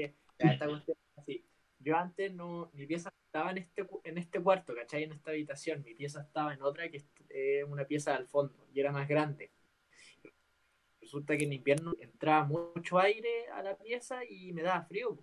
ya, 0.01 0.51
esta 0.51 0.67
cuestión 0.67 0.97
es 0.97 1.17
así. 1.17 1.45
Yo 1.79 1.97
antes 1.97 2.33
no, 2.33 2.71
mi 2.73 2.85
pieza 2.85 3.11
estaba 3.25 3.51
en 3.51 3.59
este, 3.59 3.87
en 4.03 4.17
este 4.17 4.41
cuarto, 4.41 4.73
¿cachai? 4.75 5.03
En 5.03 5.11
esta 5.11 5.31
habitación. 5.31 5.83
Mi 5.83 5.93
pieza 5.93 6.21
estaba 6.21 6.53
en 6.53 6.61
otra 6.61 6.89
que 6.89 6.97
es 6.97 7.05
eh, 7.29 7.63
una 7.63 7.85
pieza 7.85 8.15
al 8.15 8.27
fondo 8.27 8.67
y 8.73 8.79
era 8.79 8.91
más 8.91 9.07
grande. 9.07 9.51
Resulta 11.01 11.37
que 11.37 11.43
en 11.43 11.53
invierno 11.53 11.93
entraba 11.99 12.45
mucho 12.45 12.97
aire 12.97 13.47
a 13.49 13.61
la 13.61 13.77
pieza 13.77 14.25
y 14.25 14.51
me 14.53 14.63
daba 14.63 14.85
frío. 14.85 15.17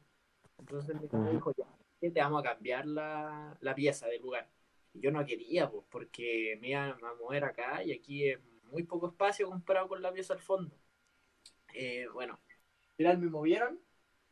Entonces 0.59 0.95
Ujú. 0.95 1.31
dijo, 1.31 1.52
ya, 1.57 1.64
que 2.00 2.11
te 2.11 2.21
vamos 2.21 2.41
a 2.41 2.50
cambiar 2.50 2.87
la, 2.87 3.57
la 3.61 3.75
pieza 3.75 4.07
del 4.07 4.23
lugar. 4.23 4.49
Y 4.95 5.00
yo 5.00 5.11
no 5.11 5.25
quería, 5.25 5.71
pues, 5.71 5.85
porque 5.91 6.59
me 6.61 6.71
iba 6.71 6.91
a 6.91 7.14
mover 7.21 7.45
acá 7.45 7.83
y 7.83 7.93
aquí 7.93 8.29
es 8.29 8.38
muy 8.64 8.85
poco 8.85 9.09
espacio 9.09 9.49
comparado 9.49 9.88
con 9.88 10.02
la 10.02 10.12
pieza 10.12 10.35
al 10.35 10.41
fondo. 10.41 10.76
Eh, 11.75 12.07
bueno, 12.12 12.35
al 12.35 12.97
final 12.97 13.19
me 13.19 13.31
movieron 13.31 13.81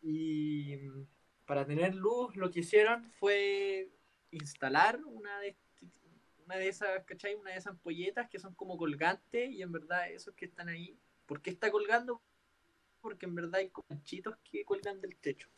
y 0.02 0.76
mm, 0.76 1.06
para 1.46 1.66
tener 1.66 1.94
luz 1.94 2.36
lo 2.36 2.50
que 2.50 2.60
hicieron 2.60 3.04
fue 3.04 3.90
instalar 4.30 5.00
una 5.04 5.40
de 5.40 5.56
una 6.44 6.56
de 6.56 6.68
esas, 6.68 7.04
¿cachai? 7.04 7.36
Una 7.36 7.52
de 7.52 7.58
esas 7.58 7.74
ampolletas 7.74 8.28
que 8.28 8.40
son 8.40 8.54
como 8.54 8.76
colgantes 8.76 9.50
y 9.50 9.62
en 9.62 9.70
verdad 9.70 10.10
esos 10.10 10.34
que 10.34 10.46
están 10.46 10.68
ahí, 10.68 10.98
¿por 11.26 11.40
qué 11.40 11.50
está 11.50 11.70
colgando? 11.70 12.20
Porque 13.00 13.26
en 13.26 13.36
verdad 13.36 13.60
hay 13.60 13.70
conchitos 13.70 14.36
que 14.42 14.64
cuelgan 14.64 15.00
del 15.00 15.16
techo. 15.16 15.48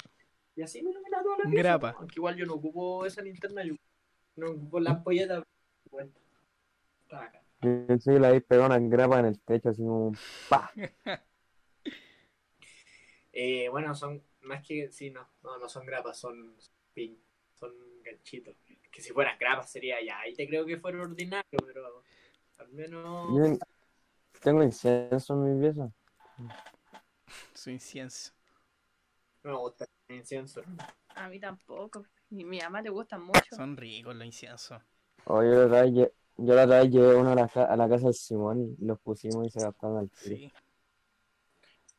Y 0.54 0.60
así 0.60 0.82
me 0.82 0.90
ilumina 0.90 1.22
toda 1.22 1.38
la 1.38 1.44
pieza, 1.44 1.62
Grapa. 1.62 1.94
Aunque 1.98 2.16
igual 2.16 2.36
yo 2.36 2.44
no 2.44 2.54
ocupo 2.54 3.06
esa 3.06 3.22
linterna, 3.22 3.64
yo 3.64 3.74
no 4.36 4.50
ocupo 4.50 4.80
la 4.80 4.90
ampolleta. 4.90 5.42
Bueno, 5.90 6.12
está 7.04 7.24
acá. 7.24 7.42
Yo 7.62 7.86
pensé 7.86 8.12
que 8.12 8.20
le 8.20 8.26
habéis 8.26 8.44
pegado 8.44 8.66
una 8.66 8.78
grapa 8.78 9.18
en 9.20 9.26
el 9.26 9.40
techo, 9.40 9.70
así 9.70 9.82
como. 9.82 10.12
¡Pa! 10.48 10.70
Eh, 13.34 13.70
bueno, 13.70 13.94
son 13.94 14.22
más 14.42 14.66
que, 14.66 14.90
sí, 14.90 15.10
no, 15.10 15.28
no, 15.42 15.58
no 15.58 15.68
son 15.68 15.86
grapas, 15.86 16.18
son 16.18 16.56
pin, 16.92 17.18
son 17.54 17.72
ganchitos. 18.02 18.54
Que 18.90 19.00
si 19.00 19.12
fueran 19.12 19.38
grapas 19.38 19.70
sería 19.70 19.96
ya, 20.04 20.20
ahí 20.20 20.34
te 20.34 20.46
creo 20.46 20.66
que 20.66 20.78
fuera 20.78 21.00
ordinario, 21.02 21.58
pero 21.66 22.02
al 22.58 22.68
menos... 22.68 23.34
Yo 23.34 23.58
tengo 24.40 24.62
incienso 24.62 25.34
en 25.34 25.54
mi 25.58 25.60
pieza. 25.60 25.90
Su 27.54 27.70
incienso. 27.70 28.32
No 29.44 29.52
me 29.52 29.58
gusta 29.58 29.86
el 30.08 30.16
incienso. 30.16 30.62
A 31.14 31.28
mí 31.28 31.40
tampoco. 31.40 32.04
Y 32.30 32.42
a 32.42 32.46
mi 32.46 32.58
mamá 32.58 32.82
le 32.82 32.90
gusta 32.90 33.18
mucho. 33.18 33.54
Son 33.56 33.76
ricos 33.76 34.14
los 34.14 34.24
inciensos. 34.26 34.80
O 35.24 35.42
yo 35.42 35.50
la 35.50 35.66
otra 35.66 35.82
vez, 35.82 35.92
lle- 35.92 36.12
yo 36.36 36.54
la 36.54 36.64
otra 36.64 36.80
vez 36.80 36.90
llevé 36.90 37.14
uno 37.14 37.30
a 37.30 37.34
la, 37.34 37.48
ca- 37.48 37.64
a 37.66 37.76
la 37.76 37.88
casa 37.88 38.06
del 38.06 38.14
Simón 38.14 38.76
y 38.78 38.84
los 38.84 38.98
pusimos 39.00 39.46
y 39.46 39.50
se 39.50 39.60
gastaron 39.60 39.98
al 39.98 40.10
tiro. 40.10 40.36
Sí. 40.36 40.52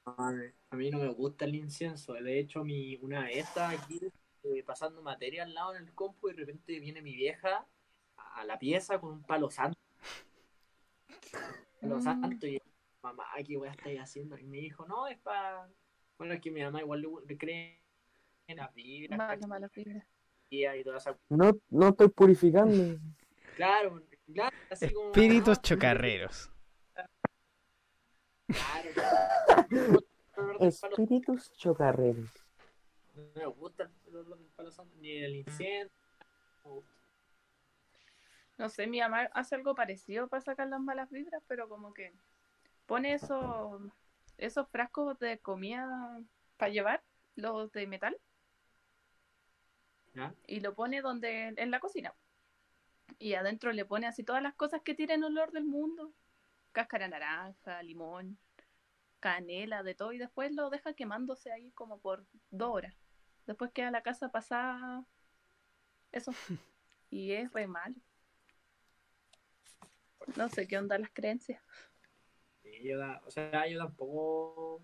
A 0.06 0.76
mí 0.76 0.90
no 0.90 1.00
me 1.00 1.08
gusta 1.14 1.46
el 1.46 1.56
incienso. 1.56 2.14
De 2.14 2.40
hecho, 2.40 2.64
mi, 2.64 2.98
una 2.98 3.24
vez 3.24 3.38
estaba 3.48 3.70
aquí 3.70 4.00
eh, 4.44 4.64
pasando 4.64 5.02
materia 5.02 5.44
al 5.44 5.54
lado 5.54 5.76
en 5.76 5.84
el 5.84 5.94
compu 5.94 6.30
y 6.30 6.34
de 6.34 6.40
repente 6.40 6.80
viene 6.80 7.02
mi 7.02 7.16
vieja 7.16 7.66
a 8.18 8.44
la 8.46 8.60
pieza 8.60 9.00
con 9.00 9.12
un 9.14 9.24
palo 9.24 9.50
santo. 9.50 9.78
Palo 11.82 11.98
Mm. 11.98 12.02
santo 12.02 12.48
y 12.48 12.62
mamá, 13.02 13.26
¿qué 13.46 13.58
voy 13.58 13.68
a 13.68 13.72
estar 13.72 13.94
haciendo? 13.98 14.38
Y 14.38 14.46
me 14.46 14.58
dijo, 14.58 14.86
no, 14.88 15.08
es 15.08 15.18
para... 15.20 15.70
Bueno, 16.18 16.34
es 16.34 16.42
que 16.42 16.52
mi 16.52 16.62
mamá 16.62 16.82
igual 16.82 17.02
le, 17.02 17.08
le 17.28 17.38
cree 17.38 17.82
en 18.48 18.58
las 18.58 18.74
vibras 18.74 19.18
Mala, 19.18 19.48
mala 19.48 19.70
fibra. 19.70 20.06
y 20.50 20.84
toda 20.84 20.98
esa... 20.98 21.18
No, 21.30 21.52
no 21.70 21.90
estoy 21.90 22.10
purificando. 22.10 23.00
Claro, 23.56 24.04
claro, 24.34 24.56
así 24.70 24.92
como... 24.94 25.08
Espíritus 25.08 25.58
no, 25.58 25.62
chocarreros. 25.62 26.53
Claro, 28.48 30.00
Espíritus 30.60 31.52
chocarreros. 31.54 32.30
No 33.16 33.24
me 33.36 33.46
gusta 33.46 33.90
el 34.08 34.16
olor 34.16 34.38
del 34.40 34.48
palo 34.50 34.72
santo, 34.72 34.96
ni 35.00 35.12
el 35.12 35.36
incienso. 35.36 35.94
no 36.64 36.70
me 36.70 36.76
gusta. 36.76 36.94
No 38.58 38.70
sé, 38.70 38.88
mi 38.88 39.00
mamá 39.00 39.30
hace 39.34 39.56
algo 39.56 39.76
parecido 39.76 40.28
para 40.28 40.42
sacar 40.42 40.68
las 40.68 40.80
malas 40.80 41.10
vibras, 41.10 41.42
pero 41.48 41.68
como 41.68 41.94
que 41.94 42.14
pone 42.86 43.14
esos, 43.14 43.82
esos 44.38 44.68
frascos 44.70 45.18
de 45.20 45.40
comida 45.40 46.22
para 46.58 46.72
llevar, 46.72 47.04
los 47.36 47.72
de 47.72 47.88
metal, 47.88 48.18
¿Ya? 50.14 50.36
y 50.46 50.60
lo 50.60 50.76
pone 50.76 51.02
donde 51.02 51.54
en 51.58 51.72
la 51.72 51.80
cocina. 51.80 52.14
Y 53.18 53.34
adentro 53.34 53.72
le 53.72 53.86
pone 53.86 54.08
así 54.08 54.24
todas 54.24 54.44
las 54.44 54.54
cosas 54.54 54.82
que 54.82 54.96
tienen 54.96 55.24
olor 55.24 55.52
del 55.52 55.66
mundo. 55.66 56.14
Cáscara 56.74 57.08
naranja, 57.08 57.82
limón, 57.84 58.38
canela, 59.20 59.84
de 59.84 59.96
todo. 59.96 60.12
Y 60.12 60.18
después 60.18 60.52
lo 60.54 60.70
deja 60.70 60.94
quemándose 60.94 61.52
ahí 61.52 61.72
como 61.72 62.00
por 62.00 62.26
dos 62.52 62.70
horas. 62.76 62.96
Después 63.46 63.72
queda 63.72 63.92
la 63.92 64.04
casa 64.04 64.30
pasada. 64.30 65.06
Eso. 66.12 66.32
Y 67.10 67.32
es 67.34 67.54
re 67.54 67.68
malo. 67.68 67.94
No 70.36 70.50
sé 70.50 70.68
qué 70.68 70.80
onda 70.80 70.98
las 70.98 71.12
creencias. 71.12 71.62
Sí, 72.64 72.72
yo, 72.84 72.98
da- 72.98 73.22
o 73.28 73.30
sea, 73.30 73.68
yo 73.68 73.78
tampoco, 73.78 74.82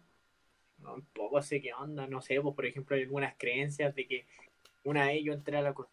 tampoco 0.79 1.41
sé 1.41 1.59
qué 1.59 1.73
onda, 1.73 2.05
no 2.05 2.21
sé, 2.21 2.39
pues 2.39 2.53
por 2.53 2.67
ejemplo 2.67 2.95
hay 2.95 3.01
algunas 3.03 3.35
creencias 3.37 3.95
de 3.95 4.05
que 4.05 4.27
una 4.83 5.07
vez 5.07 5.23
yo 5.23 5.33
entré 5.33 5.57
a 5.57 5.61
la 5.61 5.73
co- 5.73 5.89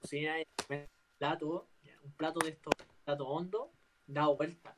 cocina 0.00 0.40
y 0.40 0.44
me 0.68 0.78
un 0.80 0.88
plato, 1.18 1.68
un 2.02 2.12
plato 2.14 2.40
de 2.40 2.50
estos, 2.50 2.74
plato 3.04 3.28
hondo, 3.28 3.72
dado 4.08 4.36
vuelta. 4.36 4.76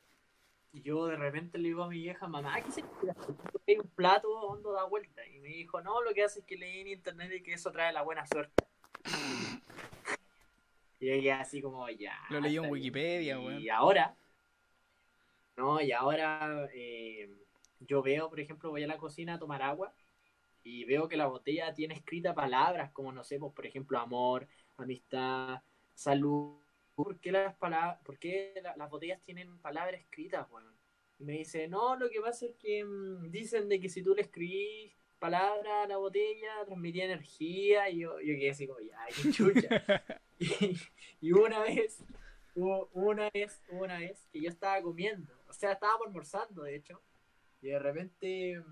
Y 0.75 0.81
yo 0.81 1.05
de 1.05 1.15
repente 1.15 1.57
le 1.57 1.69
digo 1.69 1.83
a 1.83 1.87
mi 1.87 1.99
vieja, 1.99 2.27
mamá, 2.27 2.61
¿qué? 2.61 2.83
¿Por 2.83 3.61
qué 3.65 3.79
un 3.79 3.87
plato 3.91 4.29
hondo 4.29 4.73
da 4.73 4.83
vuelta? 4.83 5.25
Y 5.25 5.39
me 5.39 5.47
dijo, 5.47 5.79
no, 5.81 6.01
lo 6.01 6.13
que 6.13 6.23
hace 6.23 6.41
es 6.41 6.45
que 6.45 6.57
leí 6.57 6.81
en 6.81 6.87
internet 6.87 7.31
y 7.33 7.41
que 7.41 7.53
eso 7.53 7.71
trae 7.71 7.93
la 7.93 8.01
buena 8.01 8.25
suerte. 8.27 8.65
Y 10.97 11.21
yo 11.21 11.33
así 11.35 11.61
como, 11.61 11.87
ya. 11.89 12.17
Lo 12.29 12.39
leí 12.39 12.57
en. 12.57 12.69
Wikipedia, 12.69 13.37
Y 13.39 13.45
weón. 13.45 13.69
ahora, 13.69 14.15
no, 15.55 15.79
y 15.79 15.91
ahora 15.91 16.67
eh, 16.73 17.29
yo 17.81 18.01
veo, 18.01 18.29
por 18.29 18.39
ejemplo, 18.39 18.71
voy 18.71 18.83
a 18.83 18.87
la 18.87 18.97
cocina 18.97 19.35
a 19.35 19.39
tomar 19.39 19.61
agua 19.61 19.93
y 20.63 20.83
veo 20.85 21.07
que 21.07 21.17
la 21.17 21.27
botella 21.27 21.73
tiene 21.73 21.93
escrita 21.93 22.33
palabras 22.33 22.91
como, 22.91 23.11
no 23.11 23.23
sé, 23.23 23.37
pues, 23.39 23.53
por 23.53 23.65
ejemplo, 23.65 23.99
amor, 23.99 24.47
amistad, 24.77 25.61
salud. 25.93 26.64
¿Por 26.95 27.19
qué 27.19 27.31
las, 27.31 27.55
palabras, 27.55 27.99
por 28.03 28.17
qué 28.19 28.53
la- 28.63 28.75
las 28.77 28.89
botellas 28.89 29.21
tienen 29.23 29.57
palabras 29.59 29.99
escritas, 30.01 30.47
weón? 30.49 30.73
Y 31.19 31.25
me 31.25 31.33
dice, 31.33 31.67
no, 31.67 31.95
lo 31.97 32.09
que 32.09 32.21
pasa 32.21 32.45
es 32.45 32.55
que 32.57 32.83
mm, 32.83 33.31
dicen 33.31 33.69
de 33.69 33.79
que 33.79 33.89
si 33.89 34.03
tú 34.03 34.13
le 34.15 34.21
escribís 34.23 34.93
palabras 35.19 35.85
a 35.85 35.87
la 35.87 35.97
botella, 35.97 36.65
transmitía 36.65 37.05
energía, 37.05 37.89
y 37.89 37.99
yo, 37.99 38.19
yo 38.19 38.35
quedé 38.35 38.51
así 38.51 38.67
como, 38.67 38.79
ya, 38.81 38.97
qué 39.15 39.25
chucha. 39.29 39.69
y, 40.39 40.77
y 41.21 41.31
una 41.31 41.59
vez, 41.63 42.05
hubo 42.53 42.89
una 42.93 43.29
vez, 43.31 43.61
una 43.67 43.99
vez 43.99 44.27
que 44.31 44.41
yo 44.41 44.49
estaba 44.49 44.81
comiendo, 44.81 45.33
o 45.49 45.53
sea, 45.53 45.73
estábamos 45.73 46.07
almorzando, 46.07 46.63
de 46.63 46.75
hecho, 46.75 47.01
y 47.61 47.67
de 47.69 47.79
repente, 47.79 48.63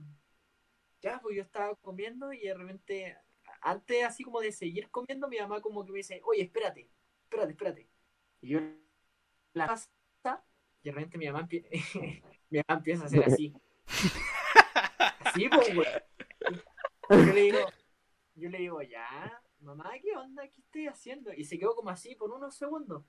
ya, 1.02 1.20
pues 1.22 1.36
yo 1.36 1.42
estaba 1.44 1.76
comiendo 1.76 2.32
y 2.34 2.40
de 2.42 2.54
repente, 2.54 3.18
antes 3.62 4.04
así 4.04 4.24
como 4.24 4.40
de 4.42 4.52
seguir 4.52 4.90
comiendo, 4.90 5.28
mi 5.28 5.38
mamá 5.40 5.62
como 5.62 5.86
que 5.86 5.92
me 5.92 5.98
dice, 6.00 6.22
oye, 6.26 6.44
espérate, 6.44 6.90
espérate, 7.26 7.52
espérate. 7.52 7.93
Y 8.44 8.50
yo 8.50 8.60
la 9.54 9.68
pasa 9.68 9.90
y 10.84 10.90
de 10.90 10.92
repente 10.92 11.18
mi 11.18 11.28
mamá, 11.28 11.48
mi 12.50 12.60
mamá 12.68 12.78
empieza 12.78 13.04
a 13.04 13.06
hacer 13.06 13.24
así. 13.24 13.54
Así, 15.24 15.48
pues, 15.50 15.74
güey. 15.74 15.88
Yo 17.10 17.34
le 17.34 17.42
digo, 17.42 17.60
yo 18.36 18.50
le 18.50 18.58
digo, 18.58 18.82
ya, 18.82 19.42
mamá, 19.62 19.92
¿qué 20.02 20.16
onda? 20.16 20.48
¿Qué 20.50 20.60
estoy 20.60 20.88
haciendo? 20.88 21.34
Y 21.34 21.46
se 21.46 21.58
quedó 21.58 21.74
como 21.76 21.90
así 21.90 22.16
por 22.16 22.32
unos 22.32 22.56
segundos. 22.56 23.06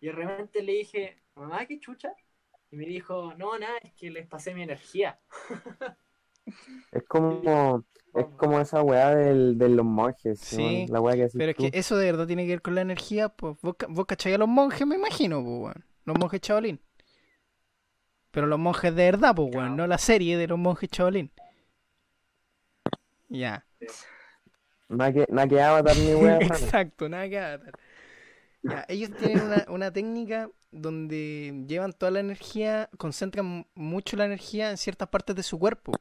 Y 0.00 0.06
de 0.06 0.12
repente 0.12 0.62
le 0.62 0.72
dije, 0.72 1.22
mamá, 1.34 1.66
¿qué 1.66 1.78
chucha? 1.78 2.14
Y 2.70 2.76
me 2.76 2.86
dijo, 2.86 3.34
no, 3.34 3.58
nada, 3.58 3.76
es 3.78 3.92
que 3.92 4.10
les 4.10 4.26
pasé 4.26 4.54
mi 4.54 4.62
energía. 4.62 5.20
Es 6.92 7.02
como, 7.04 7.84
es 8.14 8.26
como 8.36 8.60
esa 8.60 8.82
weá 8.82 9.14
del, 9.14 9.58
de 9.58 9.68
los 9.68 9.84
monjes, 9.84 10.40
Sí, 10.40 10.86
la 10.88 11.00
weá 11.00 11.14
que 11.16 11.28
Pero 11.36 11.50
es 11.50 11.56
que 11.56 11.70
eso 11.72 11.96
de 11.96 12.06
verdad 12.06 12.26
tiene 12.26 12.44
que 12.44 12.50
ver 12.52 12.62
con 12.62 12.74
la 12.74 12.80
energía, 12.80 13.28
pues 13.28 13.56
vos, 13.62 13.76
ca- 13.76 13.86
vos 13.88 14.06
cachai 14.06 14.34
a 14.34 14.38
los 14.38 14.48
monjes, 14.48 14.86
me 14.86 14.96
imagino, 14.96 15.42
pues 15.42 15.58
weón. 15.60 15.84
Los 16.04 16.18
monjes 16.18 16.40
chabolín. 16.40 16.80
Pero 18.30 18.46
los 18.46 18.58
monjes 18.58 18.94
de 18.94 19.04
verdad, 19.04 19.34
pues 19.34 19.54
weón, 19.54 19.76
no 19.76 19.86
la 19.86 19.98
serie 19.98 20.36
de 20.38 20.46
los 20.46 20.58
monjes 20.58 20.88
chabolín. 20.90 21.30
Ya. 23.28 23.64
Nada 24.88 25.12
que, 25.12 25.26
nada 25.28 25.48
que 25.48 25.60
avatar 25.60 25.96
ni 25.96 26.14
weá. 26.14 26.38
rara. 26.38 26.54
Exacto, 26.56 27.08
nada 27.08 27.28
que 27.28 27.38
avatar. 27.38 27.72
Ya, 28.62 28.84
ellos 28.88 29.10
tienen 29.18 29.40
una, 29.42 29.64
una 29.68 29.92
técnica 29.92 30.50
donde 30.70 31.64
llevan 31.66 31.92
toda 31.92 32.10
la 32.12 32.20
energía, 32.20 32.90
concentran 32.98 33.66
mucho 33.74 34.16
la 34.16 34.24
energía 34.26 34.70
en 34.70 34.76
ciertas 34.76 35.08
partes 35.08 35.36
de 35.36 35.42
su 35.42 35.58
cuerpo. 35.58 35.92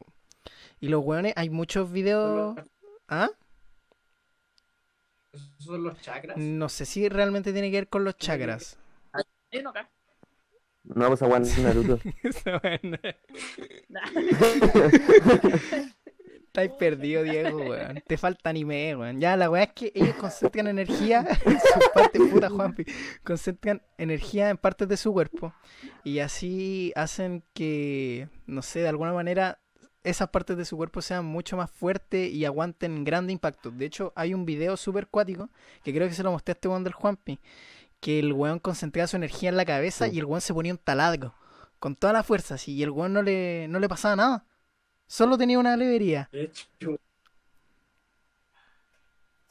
Y 0.79 0.89
los 0.89 1.03
weones, 1.03 1.33
hay 1.35 1.49
muchos 1.49 1.91
videos. 1.91 2.55
¿Ah? 3.07 3.31
Esos 5.31 5.49
son 5.59 5.83
los 5.83 5.99
chakras. 6.01 6.37
No 6.37 6.69
sé 6.69 6.85
si 6.85 7.09
realmente 7.09 7.51
tiene 7.53 7.71
que 7.71 7.77
ver 7.77 7.87
con 7.87 8.03
los 8.03 8.15
chakras. 8.17 8.77
Hay 9.13 9.23
uno 9.59 9.71
acá. 9.71 9.89
No, 10.83 11.07
pues 11.07 11.21
es 11.21 11.57
Naruto. 11.59 11.99
Estáis 16.57 16.71
perdido, 16.71 17.23
Diego, 17.23 17.59
weón. 17.59 18.03
Te 18.07 18.17
falta 18.17 18.49
anime, 18.49 18.95
weón. 18.95 19.19
Ya, 19.19 19.37
la 19.37 19.49
weá 19.49 19.63
es 19.63 19.73
que 19.73 19.91
ellos 19.93 20.15
concentran 20.15 20.67
energía 20.67 21.25
en 21.45 21.59
sus 21.59 21.89
partes, 21.93 22.21
puta 22.31 22.49
Juanpi. 22.49 22.85
Concentran 23.23 23.81
energía 23.97 24.49
en 24.49 24.57
partes 24.57 24.87
de 24.87 24.97
su 24.97 25.13
cuerpo. 25.13 25.53
Y 26.03 26.19
así 26.19 26.93
hacen 26.95 27.43
que, 27.53 28.29
no 28.47 28.63
sé, 28.63 28.79
de 28.79 28.87
alguna 28.87 29.13
manera, 29.13 29.59
esas 30.09 30.29
partes 30.29 30.57
de 30.57 30.65
su 30.65 30.77
cuerpo 30.77 31.01
sean 31.01 31.25
mucho 31.25 31.57
más 31.57 31.69
fuertes 31.71 32.31
y 32.31 32.45
aguanten 32.45 33.03
grande 33.03 33.33
impacto. 33.33 33.71
De 33.71 33.85
hecho, 33.85 34.13
hay 34.15 34.33
un 34.33 34.45
video 34.45 34.77
súper 34.77 35.07
cuático, 35.07 35.49
que 35.83 35.93
creo 35.93 36.07
que 36.07 36.13
se 36.13 36.23
lo 36.23 36.31
mostré 36.31 36.51
a 36.51 36.55
este 36.55 36.67
weón 36.67 36.83
del 36.83 36.93
Juanpi, 36.93 37.39
que 37.99 38.19
el 38.19 38.33
weón 38.33 38.59
concentraba 38.59 39.07
su 39.07 39.15
energía 39.17 39.49
en 39.49 39.57
la 39.57 39.65
cabeza 39.65 40.05
Sí. 40.07 40.15
y 40.15 40.19
el 40.19 40.25
weón 40.25 40.41
se 40.41 40.53
ponía 40.53 40.71
un 40.73 40.77
taladro. 40.79 41.33
Con 41.79 41.95
toda 41.95 42.13
la 42.13 42.23
fuerza, 42.23 42.55
así, 42.55 42.73
y 42.73 42.83
el 42.83 42.89
weón 42.89 43.13
no 43.13 43.21
le, 43.21 43.67
no 43.69 43.79
le 43.79 43.87
pasaba 43.87 44.15
nada. 44.15 44.45
Solo 45.07 45.37
tenía 45.37 45.59
una 45.59 45.75
hecho, 45.75 46.67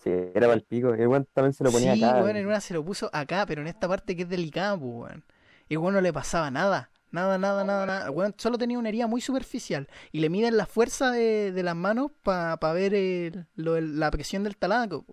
Sí, 0.02 0.10
era 0.10 0.46
para 0.46 0.54
el 0.54 0.62
pico. 0.62 0.92
El 0.94 1.06
weón 1.08 1.26
también 1.32 1.52
se 1.52 1.64
lo 1.64 1.70
ponía 1.72 1.94
sí, 1.94 2.04
acá. 2.04 2.22
weón, 2.22 2.36
en 2.36 2.46
una 2.46 2.60
se 2.60 2.74
lo 2.74 2.84
puso 2.84 3.10
acá, 3.12 3.44
pero 3.46 3.60
en 3.62 3.66
esta 3.68 3.88
parte 3.88 4.14
que 4.14 4.22
es 4.22 4.28
delicada, 4.28 4.76
pues, 4.78 4.92
weón. 4.92 5.24
Y 5.68 5.74
el 5.74 5.78
weón 5.78 5.94
no 5.94 6.00
le 6.00 6.12
pasaba 6.12 6.50
nada. 6.50 6.90
Nada, 7.10 7.38
nada, 7.38 7.64
nada, 7.64 7.86
nada. 7.86 8.04
El 8.06 8.10
weón 8.10 8.34
solo 8.36 8.58
tenía 8.58 8.78
una 8.78 8.88
herida 8.88 9.06
muy 9.06 9.20
superficial. 9.20 9.88
Y 10.12 10.20
le 10.20 10.28
miden 10.28 10.56
la 10.56 10.66
fuerza 10.66 11.10
de, 11.10 11.52
de 11.52 11.62
las 11.62 11.76
manos 11.76 12.10
para 12.22 12.56
ver 12.72 12.94
el- 12.94 13.46
lo- 13.54 13.76
el- 13.76 13.98
la 14.00 14.10
presión 14.10 14.42
del 14.44 14.56
taladro. 14.56 15.04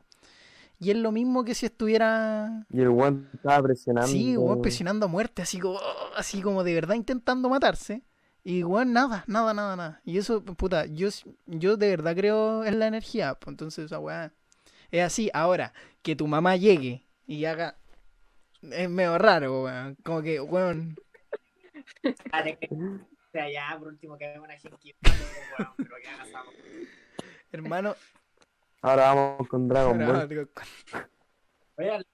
Y 0.79 0.89
es 0.91 0.97
lo 0.97 1.12
mismo 1.13 1.45
que 1.45 1.53
si 1.56 1.65
estuviera. 1.67 2.65
Y 2.69 2.82
el 2.82 2.89
weón 2.89 3.29
estaba 3.34 3.62
presionando. 3.63 4.12
Sí, 4.12 4.36
weón, 4.36 4.62
presionando 4.62 5.06
a 5.06 5.10
muerte, 5.10 5.41
así 5.41 5.60
como, 5.60 5.79
así 6.17 6.41
como 6.41 6.63
de 6.63 6.73
verdad 6.73 6.95
intentando 6.95 7.47
matarse. 7.47 8.01
Y 8.43 8.63
weón, 8.63 8.91
nada, 8.91 9.23
nada, 9.27 9.53
nada, 9.53 9.75
nada. 9.77 10.01
Y 10.03 10.17
eso, 10.17 10.43
puta, 10.43 10.86
yo, 10.88 11.08
yo 11.45 11.77
de 11.77 11.89
verdad 11.89 12.15
creo 12.15 12.65
en 12.65 12.79
la 12.79 12.88
energía. 12.88 13.38
Entonces, 13.47 13.86
esa 13.86 13.99
weá. 13.99 14.34
Es 14.91 15.03
así, 15.03 15.29
ahora, 15.34 15.73
que 16.01 16.15
tu 16.17 16.27
mamá 16.27 16.58
llegue 16.58 17.06
y 17.25 17.45
haga. 17.45 17.77
Es 18.62 18.89
medio 18.89 19.17
raro, 19.17 19.63
weón. 19.63 19.95
Como 20.03 20.21
que, 20.21 20.41
weón. 20.41 20.97
Dale, 22.31 22.57
que- 22.57 22.69
o 22.73 23.31
sea, 23.31 23.49
ya 23.49 23.75
por 23.79 23.87
último 23.89 24.17
que 24.17 24.39
una 24.39 24.57
gente 24.57 24.95
weón, 25.57 25.73
pero 25.77 25.95
que 25.97 26.27
esa- 26.29 26.43
Hermano. 27.51 27.95
Ahora 28.81 29.13
vamos 29.13 29.47
con 29.47 29.67
Dragon 29.67 29.97
Ball. 29.97 30.27
digo, 30.27 30.45
Oye, 31.77 32.05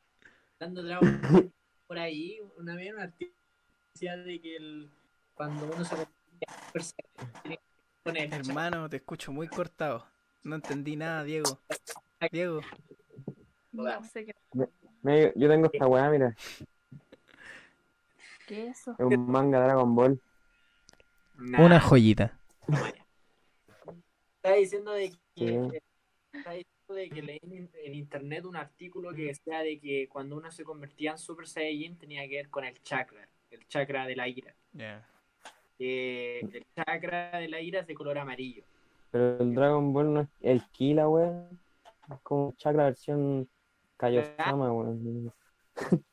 hablando 0.59 0.83
de 0.83 0.87
Dragon 0.89 1.21
Ball, 1.21 1.53
por 1.87 1.97
ahí, 1.97 2.39
una 2.57 2.75
vez 2.75 2.93
un 2.93 2.99
artista 2.99 3.35
decía 3.93 4.17
de 4.17 4.39
que 4.39 4.55
el, 4.55 4.89
cuando 5.33 5.65
uno 5.65 5.83
se 5.83 5.95
poner 8.03 8.33
el 8.33 8.33
hermano, 8.33 8.89
te 8.89 8.97
escucho 8.97 9.31
muy 9.31 9.47
cortado. 9.47 10.05
No 10.43 10.55
entendí 10.55 10.95
nada, 10.95 11.23
Diego. 11.23 11.59
Diego. 12.31 12.61
No 13.71 14.03
sé 14.03 14.25
qué, 14.25 14.35
Mira, 15.01 15.31
yo 15.35 15.49
tengo 15.49 15.69
esta 15.71 15.87
weá, 15.87 16.09
mira. 16.09 16.35
Qué 18.49 18.67
es 18.67 18.79
eso. 18.79 18.95
Es 18.97 19.05
un 19.05 19.29
manga 19.29 19.63
Dragon 19.63 19.95
Ball. 19.95 20.19
Nah, 21.35 21.63
Una 21.63 21.79
joyita. 21.79 22.37
Está 24.37 24.55
diciendo 24.55 24.91
de 24.91 25.11
que 25.11 25.17
Sí. 25.35 25.45
está 26.33 26.51
diciendo 26.51 26.93
de 26.95 27.09
que 27.09 27.21
leí 27.21 27.39
en, 27.43 27.93
internet 27.93 28.45
un 28.45 28.55
artículo 28.55 29.13
que 29.13 29.25
decía 29.25 29.59
de 29.59 29.79
que 29.79 30.09
cuando 30.09 30.35
uno 30.35 30.49
se 30.49 30.63
convertía 30.63 31.11
en 31.11 31.17
Super 31.19 31.47
Saiyajin 31.47 31.97
tenía 31.97 32.27
que 32.27 32.37
ver 32.37 32.49
con 32.49 32.65
el 32.65 32.81
chakra, 32.81 33.29
el 33.51 33.67
chakra 33.67 34.07
de 34.07 34.15
la 34.15 34.27
ira. 34.27 34.55
El 35.77 36.65
chakra 36.75 37.39
de 37.39 37.49
la 37.49 37.61
ira 37.61 37.81
es 37.81 37.87
de 37.87 37.93
color 37.93 38.17
amarillo. 38.17 38.63
Pero 39.11 39.39
el 39.39 39.53
Dragon 39.53 39.93
Ball 39.93 40.13
no 40.13 40.21
es 40.21 40.29
el 40.41 40.63
Kila, 40.71 41.07
weón. 41.07 41.59
Es 42.11 42.19
como 42.23 42.53
chakra 42.57 42.85
versión 42.85 43.47
Kaiosama, 43.97 44.73
weón. 44.73 45.33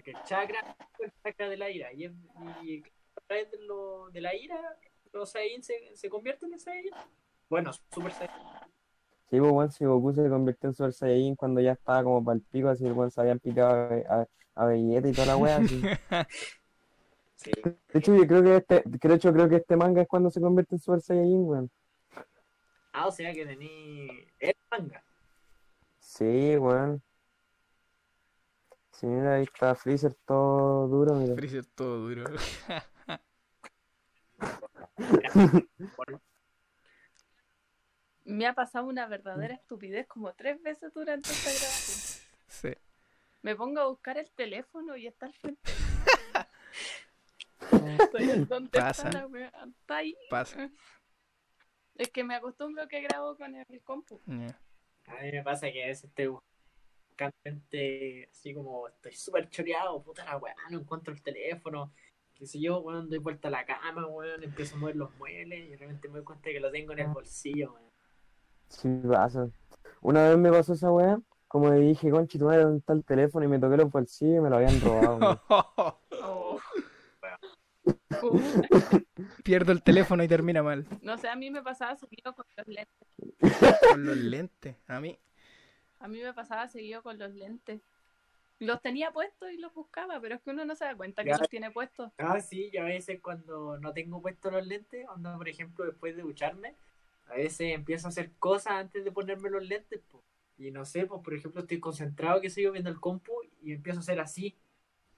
Porque 0.00 0.12
el 0.12 0.24
chakra 0.24 0.76
es 0.98 1.04
el 1.04 1.12
chakra 1.22 1.48
de 1.50 1.56
la 1.58 1.70
ira. 1.70 1.92
Y, 1.92 2.04
es- 2.06 2.12
y 2.62 2.82
a 3.16 3.20
través 3.26 3.50
de, 3.50 3.58
lo, 3.58 4.08
de 4.10 4.20
la 4.22 4.34
ira, 4.34 4.58
los 5.12 5.30
Saiyajin 5.30 5.62
se, 5.62 5.74
se 5.94 6.08
convierten 6.08 6.52
en 6.52 6.58
Saiyajin. 6.58 6.92
Bueno, 7.50 7.70
Super 7.72 8.10
Saiyajin. 8.12 8.46
Sí, 9.28 9.38
pues, 9.38 9.52
weón, 9.52 9.70
si 9.70 9.84
Goku 9.84 10.12
se 10.14 10.28
convirtió 10.28 10.70
en 10.70 10.74
Super 10.74 10.92
Saiyajin 10.94 11.36
cuando 11.36 11.60
ya 11.60 11.72
estaba 11.72 12.02
como 12.02 12.24
para 12.24 12.36
el 12.36 12.42
pico, 12.42 12.68
así 12.70 12.86
el 12.86 12.92
weón 12.92 13.10
se 13.10 13.20
habían 13.20 13.38
picado 13.40 14.02
a, 14.08 14.26
a, 14.56 14.74
y 14.76 15.12
toda 15.12 15.26
la 15.26 15.36
weá. 15.36 15.56
así. 15.58 15.82
Sí. 17.36 17.52
De 17.62 17.98
hecho, 17.98 18.14
yo 18.14 18.26
creo 18.26 18.42
que 18.42 18.56
este, 18.56 18.82
de 18.84 19.14
hecho, 19.14 19.32
creo 19.32 19.48
que 19.48 19.56
este 19.56 19.74
manga 19.74 20.02
es 20.02 20.08
cuando 20.08 20.28
se 20.30 20.42
convierte 20.42 20.74
en 20.74 20.78
Super 20.78 21.00
Saiyajin, 21.00 21.42
weón. 21.46 21.70
Ah, 22.92 23.06
o 23.06 23.10
sea 23.10 23.32
que 23.32 23.46
tení 23.46 24.26
el 24.40 24.54
manga. 24.70 25.02
Sí, 26.00 26.58
weón. 26.58 27.02
Sí, 29.00 29.06
mira, 29.06 29.36
ahí 29.36 29.44
está 29.44 29.74
Freezer 29.74 30.12
todo 30.26 30.86
duro, 30.86 31.14
mira. 31.14 31.34
Freezer 31.34 31.64
todo 31.64 32.00
duro. 32.06 32.24
Me 38.24 38.46
ha 38.46 38.52
pasado 38.52 38.86
una 38.86 39.06
verdadera 39.06 39.54
estupidez 39.54 40.06
como 40.06 40.34
tres 40.34 40.62
veces 40.62 40.92
durante 40.92 41.30
esta 41.30 41.50
grabación. 41.50 42.20
Sí. 42.46 42.74
Me 43.40 43.56
pongo 43.56 43.80
a 43.80 43.86
buscar 43.86 44.18
el 44.18 44.30
teléfono 44.32 44.98
y 44.98 45.06
está 45.06 45.24
al 45.26 45.32
frente. 45.32 45.72
Estoy 48.00 48.30
en 48.30 48.46
donde 48.48 48.78
Pasa. 48.78 49.08
está 49.08 49.20
la 49.20 49.26
wea. 49.28 49.50
Está 49.80 49.96
ahí. 49.96 50.14
Pasa. 50.28 50.70
Es 51.94 52.10
que 52.10 52.22
me 52.22 52.34
acostumbro 52.34 52.86
que 52.86 53.00
grabo 53.00 53.34
con 53.38 53.54
el 53.54 53.82
compu. 53.82 54.20
A 54.26 55.22
mí 55.22 55.32
me 55.32 55.42
pasa 55.42 55.72
que 55.72 55.84
a 55.84 55.86
veces 55.86 56.04
estoy 56.04 56.36
gente 57.44 58.28
así 58.30 58.54
como 58.54 58.88
estoy 58.88 59.12
súper 59.12 59.48
choreado, 59.48 60.02
puta 60.02 60.24
la 60.24 60.36
weá, 60.38 60.54
no 60.70 60.80
encuentro 60.80 61.12
el 61.12 61.22
teléfono. 61.22 61.92
Que 62.34 62.46
si 62.46 62.60
yo, 62.62 62.80
weón, 62.80 63.10
doy 63.10 63.18
vuelta 63.18 63.48
a 63.48 63.50
la 63.50 63.66
cama, 63.66 64.06
weón, 64.06 64.42
empiezo 64.42 64.76
a 64.76 64.78
mover 64.78 64.96
los 64.96 65.14
muebles 65.16 65.60
y 65.60 65.70
de 65.70 65.76
repente 65.76 66.08
me 66.08 66.14
doy 66.14 66.24
cuenta 66.24 66.50
que 66.50 66.60
lo 66.60 66.70
tengo 66.70 66.92
en 66.92 67.00
el 67.00 67.08
bolsillo, 67.08 67.72
weón. 67.74 67.90
Sí, 68.68 68.88
pasa. 69.06 69.50
Una 70.00 70.30
vez 70.30 70.38
me 70.38 70.50
pasó 70.50 70.72
esa 70.72 70.90
weá, 70.90 71.20
como 71.48 71.68
le 71.68 71.80
dije, 71.80 72.10
conchi, 72.10 72.38
tu 72.38 72.46
madre, 72.46 72.62
¿dónde 72.62 72.78
está 72.78 72.94
el 72.94 73.04
teléfono? 73.04 73.44
Y 73.44 73.48
me 73.48 73.58
toqué 73.58 73.76
los 73.76 73.90
bolsillos 73.90 74.38
y 74.38 74.40
me 74.40 74.48
lo 74.48 74.56
habían 74.56 74.80
robado, 74.80 75.18
weón. 75.18 75.40
Oh, 76.22 76.60
Pierdo 79.44 79.72
el 79.72 79.82
teléfono 79.82 80.22
y 80.22 80.28
termina 80.28 80.62
mal. 80.62 80.86
No 81.02 81.16
sé, 81.18 81.28
a 81.28 81.36
mí 81.36 81.50
me 81.50 81.62
pasaba 81.62 81.96
seguido 81.96 82.34
con 82.34 82.44
los 82.56 82.66
lentes. 82.66 83.80
Con 83.90 84.04
los 84.04 84.16
lentes. 84.16 84.76
A 84.86 85.00
mí. 85.00 85.18
A 86.00 86.08
mí 86.08 86.20
me 86.20 86.34
pasaba 86.34 86.66
seguido 86.66 87.00
con 87.02 87.16
los 87.18 87.32
lentes. 87.32 87.80
Los 88.60 88.82
tenía 88.82 89.12
puestos 89.12 89.52
y 89.52 89.58
los 89.58 89.74
buscaba, 89.74 90.20
pero 90.20 90.36
es 90.36 90.42
que 90.42 90.50
uno 90.50 90.64
no 90.64 90.76
se 90.76 90.84
da 90.86 90.96
cuenta 90.96 91.24
que 91.24 91.30
Ya. 91.30 91.38
los 91.38 91.48
tiene 91.48 91.70
puestos. 91.70 92.12
Ah, 92.18 92.40
sí, 92.40 92.70
yo 92.72 92.82
a 92.82 92.84
veces 92.86 93.20
cuando 93.22 93.78
no 93.78 93.92
tengo 93.94 94.20
puestos 94.20 94.52
los 94.52 94.66
lentes, 94.66 95.06
cuando 95.06 95.36
por 95.38 95.48
ejemplo 95.48 95.86
después 95.86 96.14
de 96.16 96.22
ducharme, 96.22 96.76
a 97.26 97.34
veces 97.34 97.74
empiezo 97.74 98.08
a 98.08 98.10
hacer 98.10 98.32
cosas 98.38 98.74
antes 98.74 99.04
de 99.04 99.12
ponerme 99.12 99.48
los 99.50 99.66
lentes, 99.66 100.00
po. 100.10 100.22
y 100.58 100.70
no 100.70 100.84
sé, 100.84 101.06
pues 101.06 101.22
por 101.24 101.34
ejemplo 101.34 101.62
estoy 101.62 101.80
concentrado, 101.80 102.40
que 102.42 102.50
sigo 102.50 102.72
viendo 102.72 102.90
el 102.90 103.00
compu 103.00 103.32
y 103.62 103.72
empiezo 103.72 104.00
a 104.00 104.02
hacer 104.02 104.20
así, 104.20 104.58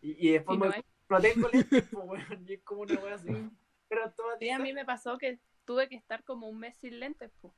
y, 0.02 0.28
y 0.28 0.32
después 0.32 0.56
Y 0.56 0.60
me- 0.60 0.68
no 0.68 0.72
no 1.10 1.20
tengo 1.20 1.48
lentes, 1.48 1.84
pues 1.92 2.06
weón, 2.06 2.46
y 2.48 2.54
es 2.54 2.62
como 2.62 2.82
una 2.82 2.98
wea 3.00 3.14
así, 3.16 3.46
pero 3.88 4.12
todo 4.12 4.28
Sí, 4.38 4.50
a 4.50 4.58
mí 4.58 4.72
me 4.74 4.84
pasó 4.84 5.16
que 5.18 5.38
tuve 5.64 5.88
que 5.88 5.96
estar 5.96 6.22
como 6.24 6.48
un 6.48 6.58
mes 6.58 6.76
sin 6.76 7.00
lentes, 7.00 7.30
po. 7.40 7.54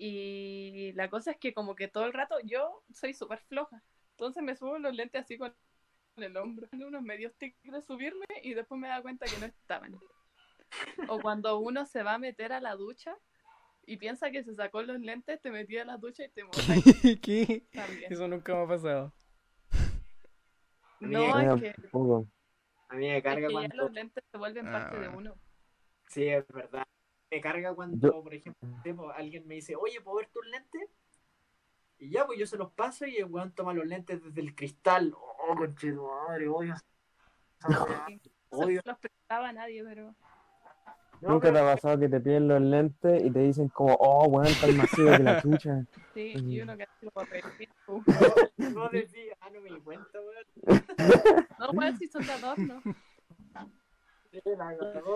Y 0.00 0.92
la 0.92 1.10
cosa 1.10 1.32
es 1.32 1.38
que 1.38 1.52
como 1.52 1.74
que 1.74 1.88
todo 1.88 2.04
el 2.06 2.12
rato 2.12 2.36
yo 2.44 2.84
soy 2.94 3.14
súper 3.14 3.40
floja. 3.40 3.82
Entonces 4.12 4.42
me 4.42 4.54
subo 4.56 4.78
los 4.78 4.94
lentes 4.94 5.22
así 5.24 5.36
con 5.38 5.54
el 6.16 6.36
hombro. 6.36 6.68
Unos 6.72 7.02
medios 7.02 7.34
tics 7.36 7.60
de 7.64 7.82
subirme 7.82 8.26
y 8.42 8.54
después 8.54 8.80
me 8.80 8.88
da 8.88 9.02
cuenta 9.02 9.26
que 9.26 9.38
no 9.38 9.46
estaban. 9.46 9.98
O 11.08 11.20
cuando 11.20 11.58
uno 11.58 11.84
se 11.86 12.02
va 12.02 12.14
a 12.14 12.18
meter 12.18 12.52
a 12.52 12.60
la 12.60 12.76
ducha 12.76 13.16
y 13.86 13.96
piensa 13.96 14.30
que 14.30 14.44
se 14.44 14.54
sacó 14.54 14.82
los 14.82 15.00
lentes, 15.00 15.40
te 15.40 15.50
metí 15.50 15.78
a 15.78 15.84
la 15.84 15.96
ducha 15.96 16.24
y 16.24 16.28
te 16.28 16.44
mojas 16.44 16.66
¿Qué? 17.22 17.66
Eso 18.08 18.28
nunca 18.28 18.54
me 18.54 18.62
ha 18.62 18.66
pasado. 18.68 19.12
No, 21.00 21.38
es 21.38 21.60
que, 21.60 21.68
es. 21.68 21.76
A 22.88 22.94
mí 22.96 23.08
me 23.08 23.14
que 23.16 23.22
carga 23.22 23.48
ya 23.48 23.52
cuando... 23.52 23.76
los 23.76 23.92
lentes 23.92 24.24
se 24.30 24.38
vuelven 24.38 24.66
Ah, 24.68 24.72
parte 24.72 24.98
de 24.98 25.08
bueno. 25.08 25.32
uno. 25.32 25.40
Sí, 26.08 26.26
es 26.28 26.46
verdad. 26.48 26.86
Me 27.30 27.40
carga 27.40 27.74
cuando, 27.74 28.08
Yo- 28.12 28.22
por 28.22 28.32
ejemplo, 28.34 29.10
alguien 29.12 29.46
me 29.46 29.56
dice, 29.56 29.76
oye, 29.76 30.00
¿puedo 30.00 30.18
ver 30.18 30.28
tus 30.32 30.46
lentes? 30.46 30.88
Y 31.98 32.10
ya, 32.10 32.24
pues 32.26 32.38
yo 32.38 32.46
se 32.46 32.56
los 32.56 32.70
paso 32.72 33.06
y 33.06 33.16
el 33.16 33.24
weón 33.26 33.52
toma 33.52 33.74
los 33.74 33.84
lentes 33.86 34.22
desde 34.22 34.40
el 34.40 34.54
cristal. 34.54 35.12
Oh, 35.14 35.54
conchetumadre, 35.56 36.48
odio 36.48 36.74
esa 36.74 37.68
weá. 37.84 38.06
No 38.50 38.60
Odio. 38.60 38.80
los 38.82 38.98
prestaba 38.98 39.50
a 39.50 39.52
nadie, 39.52 39.84
pero 39.84 40.14
No, 41.20 41.32
Nunca 41.32 41.52
te 41.52 41.58
ha 41.58 41.64
pasado 41.74 41.98
que 41.98 42.08
te 42.08 42.18
piden 42.18 42.48
los 42.48 42.62
lentes 42.62 43.22
y 43.22 43.30
te 43.30 43.40
dicen 43.40 43.68
como, 43.68 43.92
oh, 44.00 44.26
weón, 44.28 44.54
tan 44.58 44.74
masivo 44.74 45.10
que 45.10 45.18
la 45.22 45.42
chucha. 45.42 45.84
sí, 46.14 46.32
y 46.46 46.60
uno 46.62 46.74
que 46.78 46.84
así 46.84 47.04
lo 47.04 47.10
papel. 47.10 47.42
No, 48.56 48.70
no 48.70 48.88
decía, 48.88 49.36
ah, 49.40 49.50
no 49.50 49.60
me 49.60 49.68
di 49.70 49.80
cuenta, 49.80 50.18
weón. 50.18 50.82
No, 51.58 51.72
pues 51.74 51.98
si 51.98 52.06
son 52.08 52.24
de 52.24 52.32
adorno. 52.32 52.82
La 54.30 54.40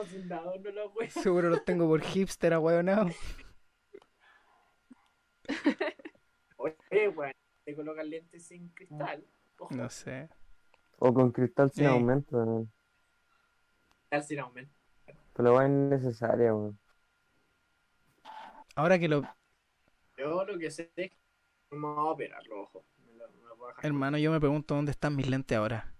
sin 0.06 0.28
no 0.28 0.42
la. 0.42 1.10
Seguro 1.10 1.50
los 1.50 1.64
tengo 1.64 1.86
por 1.86 2.00
hipster, 2.00 2.54
ahueonado. 2.54 3.10
Oye, 6.56 7.08
weón, 7.08 7.32
te 7.64 7.74
colocan 7.74 8.08
lentes 8.08 8.46
sin 8.46 8.68
cristal. 8.70 9.26
Ojo, 9.58 9.74
No 9.74 9.90
sé. 9.90 10.28
O 10.98 11.12
con 11.12 11.30
cristal 11.32 11.70
sin 11.70 11.84
Sí. 11.84 11.90
aumento, 11.90 12.36
weón. 12.38 12.72
cristal 13.98 14.22
sin 14.24 14.38
aumento. 14.40 14.72
Pero 15.34 15.54
va 15.54 15.66
innecesaria, 15.66 16.54
weón. 16.54 16.78
Ahora 18.74 18.98
que 18.98 19.08
lo. 19.08 19.22
Yo 20.16 20.44
lo 20.44 20.58
que 20.58 20.70
sé 20.70 20.90
es 20.96 21.10
que 21.10 21.18
me 21.70 21.86
voy 21.86 21.98
a 21.98 22.10
operar 22.12 22.46
los 22.46 22.58
ojos. 22.60 22.84
Me 23.06 23.12
lo, 23.14 23.28
me 23.30 23.48
lo 23.48 23.56
voy 23.56 23.66
a 23.66 23.68
dejar. 23.68 23.86
Hermano, 23.86 24.18
yo 24.18 24.30
me 24.30 24.40
pregunto 24.40 24.74
dónde 24.74 24.92
están 24.92 25.16
mis 25.16 25.28
lentes 25.28 25.58
ahora. 25.58 25.92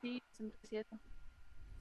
Sí, 0.00 0.22
siempre 0.30 0.58
es 0.62 0.68
cierto. 0.68 0.98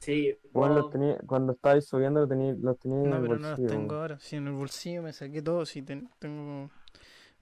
Sí, 0.02 0.38
Bueno, 0.52 0.76
los, 0.76 0.92
cuando 1.28 1.54
estabais 1.54 1.86
subiendo 1.88 2.20
los 2.22 2.30
tenía, 2.30 2.54
los 2.60 2.78
tenía 2.80 2.98
en 2.98 3.10
No, 3.10 3.16
el 3.18 3.22
pero 3.22 3.38
no 3.38 3.50
los 3.52 3.60
bolsillo. 3.60 3.70
tengo 3.70 3.96
ahora. 3.96 4.20
Sí, 4.20 4.36
en 4.36 4.48
el 4.48 4.54
bolsillo 4.54 5.02
me 5.04 5.14
saqué 5.14 5.42
todo. 5.42 5.66
Sí, 5.66 5.82
ten- 5.82 6.10
tengo 6.20 6.70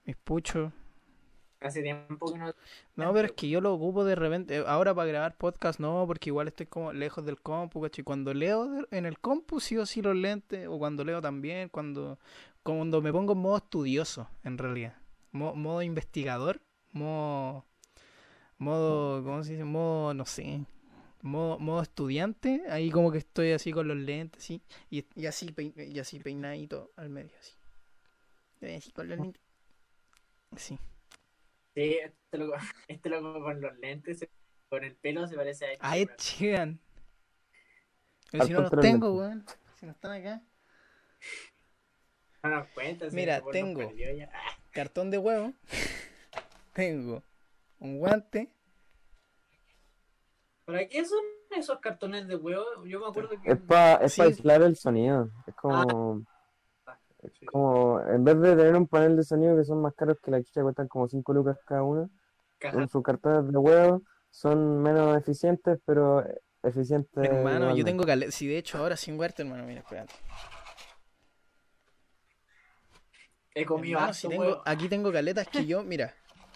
mis 0.04 0.16
puchos. 0.16 0.72
hace 1.60 1.82
tiempo 1.82 2.32
que 2.32 2.38
no. 2.38 2.52
No, 2.96 3.12
pero 3.12 3.26
es 3.26 3.32
que 3.32 3.48
yo 3.48 3.60
lo 3.60 3.74
ocupo 3.74 4.04
de 4.04 4.14
repente. 4.14 4.56
eh, 4.58 4.64
Ahora 4.66 4.94
para 4.94 5.08
grabar 5.08 5.36
podcast 5.36 5.80
no, 5.80 6.04
porque 6.06 6.30
igual 6.30 6.48
estoy 6.48 6.66
como 6.66 6.92
lejos 6.92 7.24
del 7.24 7.40
compu, 7.40 7.82
¿cachai? 7.82 8.04
Cuando 8.04 8.32
leo 8.34 8.86
en 8.90 9.06
el 9.06 9.18
compu 9.20 9.60
sí 9.60 9.76
o 9.76 9.86
sí 9.86 10.02
los 10.02 10.16
lentes, 10.16 10.68
o 10.68 10.78
cuando 10.78 11.04
leo 11.04 11.20
también, 11.20 11.68
cuando, 11.68 12.18
cuando 12.62 13.02
me 13.02 13.12
pongo 13.12 13.32
en 13.34 13.38
modo 13.40 13.58
estudioso, 13.58 14.28
en 14.44 14.58
realidad. 14.58 14.94
Mo- 15.32 15.54
modo 15.54 15.82
investigador, 15.82 16.60
modo, 16.92 17.64
modo, 18.58 19.22
¿cómo 19.24 19.42
se 19.44 19.52
dice? 19.52 19.64
Modo, 19.64 20.14
no 20.14 20.26
sé, 20.26 20.64
modo, 21.22 21.58
modo 21.58 21.82
estudiante, 21.82 22.62
ahí 22.68 22.90
como 22.90 23.10
que 23.12 23.18
estoy 23.18 23.52
así 23.52 23.72
con 23.72 23.88
los 23.88 23.96
lentes, 23.96 24.42
sí, 24.42 24.62
y, 24.90 25.04
y 25.14 25.26
así, 25.26 25.46
pein- 25.52 25.74
y 25.76 25.98
así 25.98 26.18
peinadito 26.20 26.92
al 26.96 27.08
medio, 27.10 27.32
así. 27.38 27.52
Eh, 28.62 28.76
Así 28.76 28.92
con 28.92 29.08
los 29.08 29.18
lentes. 29.18 29.40
Sí. 30.56 30.78
Sí, 31.74 31.98
este 31.98 32.36
loco, 32.38 32.54
este 32.88 33.08
loco 33.08 33.42
con 33.42 33.60
los 33.60 33.78
lentes, 33.78 34.26
con 34.68 34.84
el 34.84 34.94
pelo 34.96 35.26
se 35.26 35.34
parece 35.36 35.64
a 35.66 35.72
Ed 35.72 35.78
A 35.80 35.96
Ed 35.96 36.08
Sheeran. 36.18 36.78
Pero 38.30 38.44
si 38.44 38.52
no 38.52 38.60
los 38.60 38.70
tengo, 38.80 39.12
weón. 39.16 39.44
Si 39.78 39.86
no 39.86 39.92
están 39.92 40.12
acá. 40.12 40.42
No 42.42 42.50
nos 42.50 42.68
cuentas. 42.68 43.12
Mira, 43.12 43.38
este 43.38 43.50
tengo. 43.50 43.90
Cartón 44.72 45.10
de 45.10 45.18
huevo. 45.18 45.52
tengo 46.74 47.22
un 47.78 47.98
guante. 47.98 48.52
¿Para 50.70 50.88
qué 50.88 51.04
son 51.04 51.18
esos 51.50 51.78
cartones 51.80 52.28
de 52.28 52.36
huevo? 52.36 52.64
Yo 52.86 53.00
me 53.00 53.06
acuerdo 53.06 53.30
que. 53.42 53.50
Es 53.50 53.60
para 53.62 54.04
es 54.04 54.12
Sí. 54.12 54.18
pa 54.20 54.24
aislar 54.26 54.62
el 54.62 54.76
sonido. 54.76 55.30
Es 55.46 55.54
como, 55.56 56.22
Sí. 57.38 57.46
como, 57.46 58.00
en 58.00 58.24
vez 58.24 58.40
de 58.40 58.56
tener 58.56 58.76
un 58.76 58.86
panel 58.86 59.16
de 59.16 59.24
sonido 59.24 59.56
que 59.56 59.64
son 59.64 59.82
más 59.82 59.94
caros 59.94 60.18
que 60.22 60.30
la 60.30 60.42
chucha, 60.42 60.62
cuestan 60.62 60.88
como 60.88 61.08
5 61.08 61.32
lucas 61.32 61.58
cada 61.66 61.82
uno, 61.82 62.08
con 62.58 62.88
sus 62.88 63.02
cartones 63.02 63.52
de 63.52 63.58
huevo 63.58 64.02
son 64.30 64.80
menos 64.80 65.16
eficientes, 65.18 65.78
pero 65.84 66.24
eficientes. 66.62 67.24
hermano, 67.24 67.76
yo 67.76 67.84
tengo 67.84 68.04
caleta. 68.04 68.30
Si 68.30 68.46
de 68.46 68.58
hecho 68.58 68.78
ahora 68.78 68.96
sin 68.96 69.18
huerta, 69.18 69.42
hermano, 69.42 69.64
mira, 69.64 69.80
espérate. 69.80 70.14
He 73.54 73.64
comido 73.66 73.98
Hermano, 73.98 74.12
harto 74.12 74.20
si 74.20 74.28
tengo, 74.28 74.62
aquí 74.64 74.88
tengo 74.88 75.12
caletas 75.12 75.48
que 75.48 75.66
yo, 75.66 75.82
mira, 75.82 76.14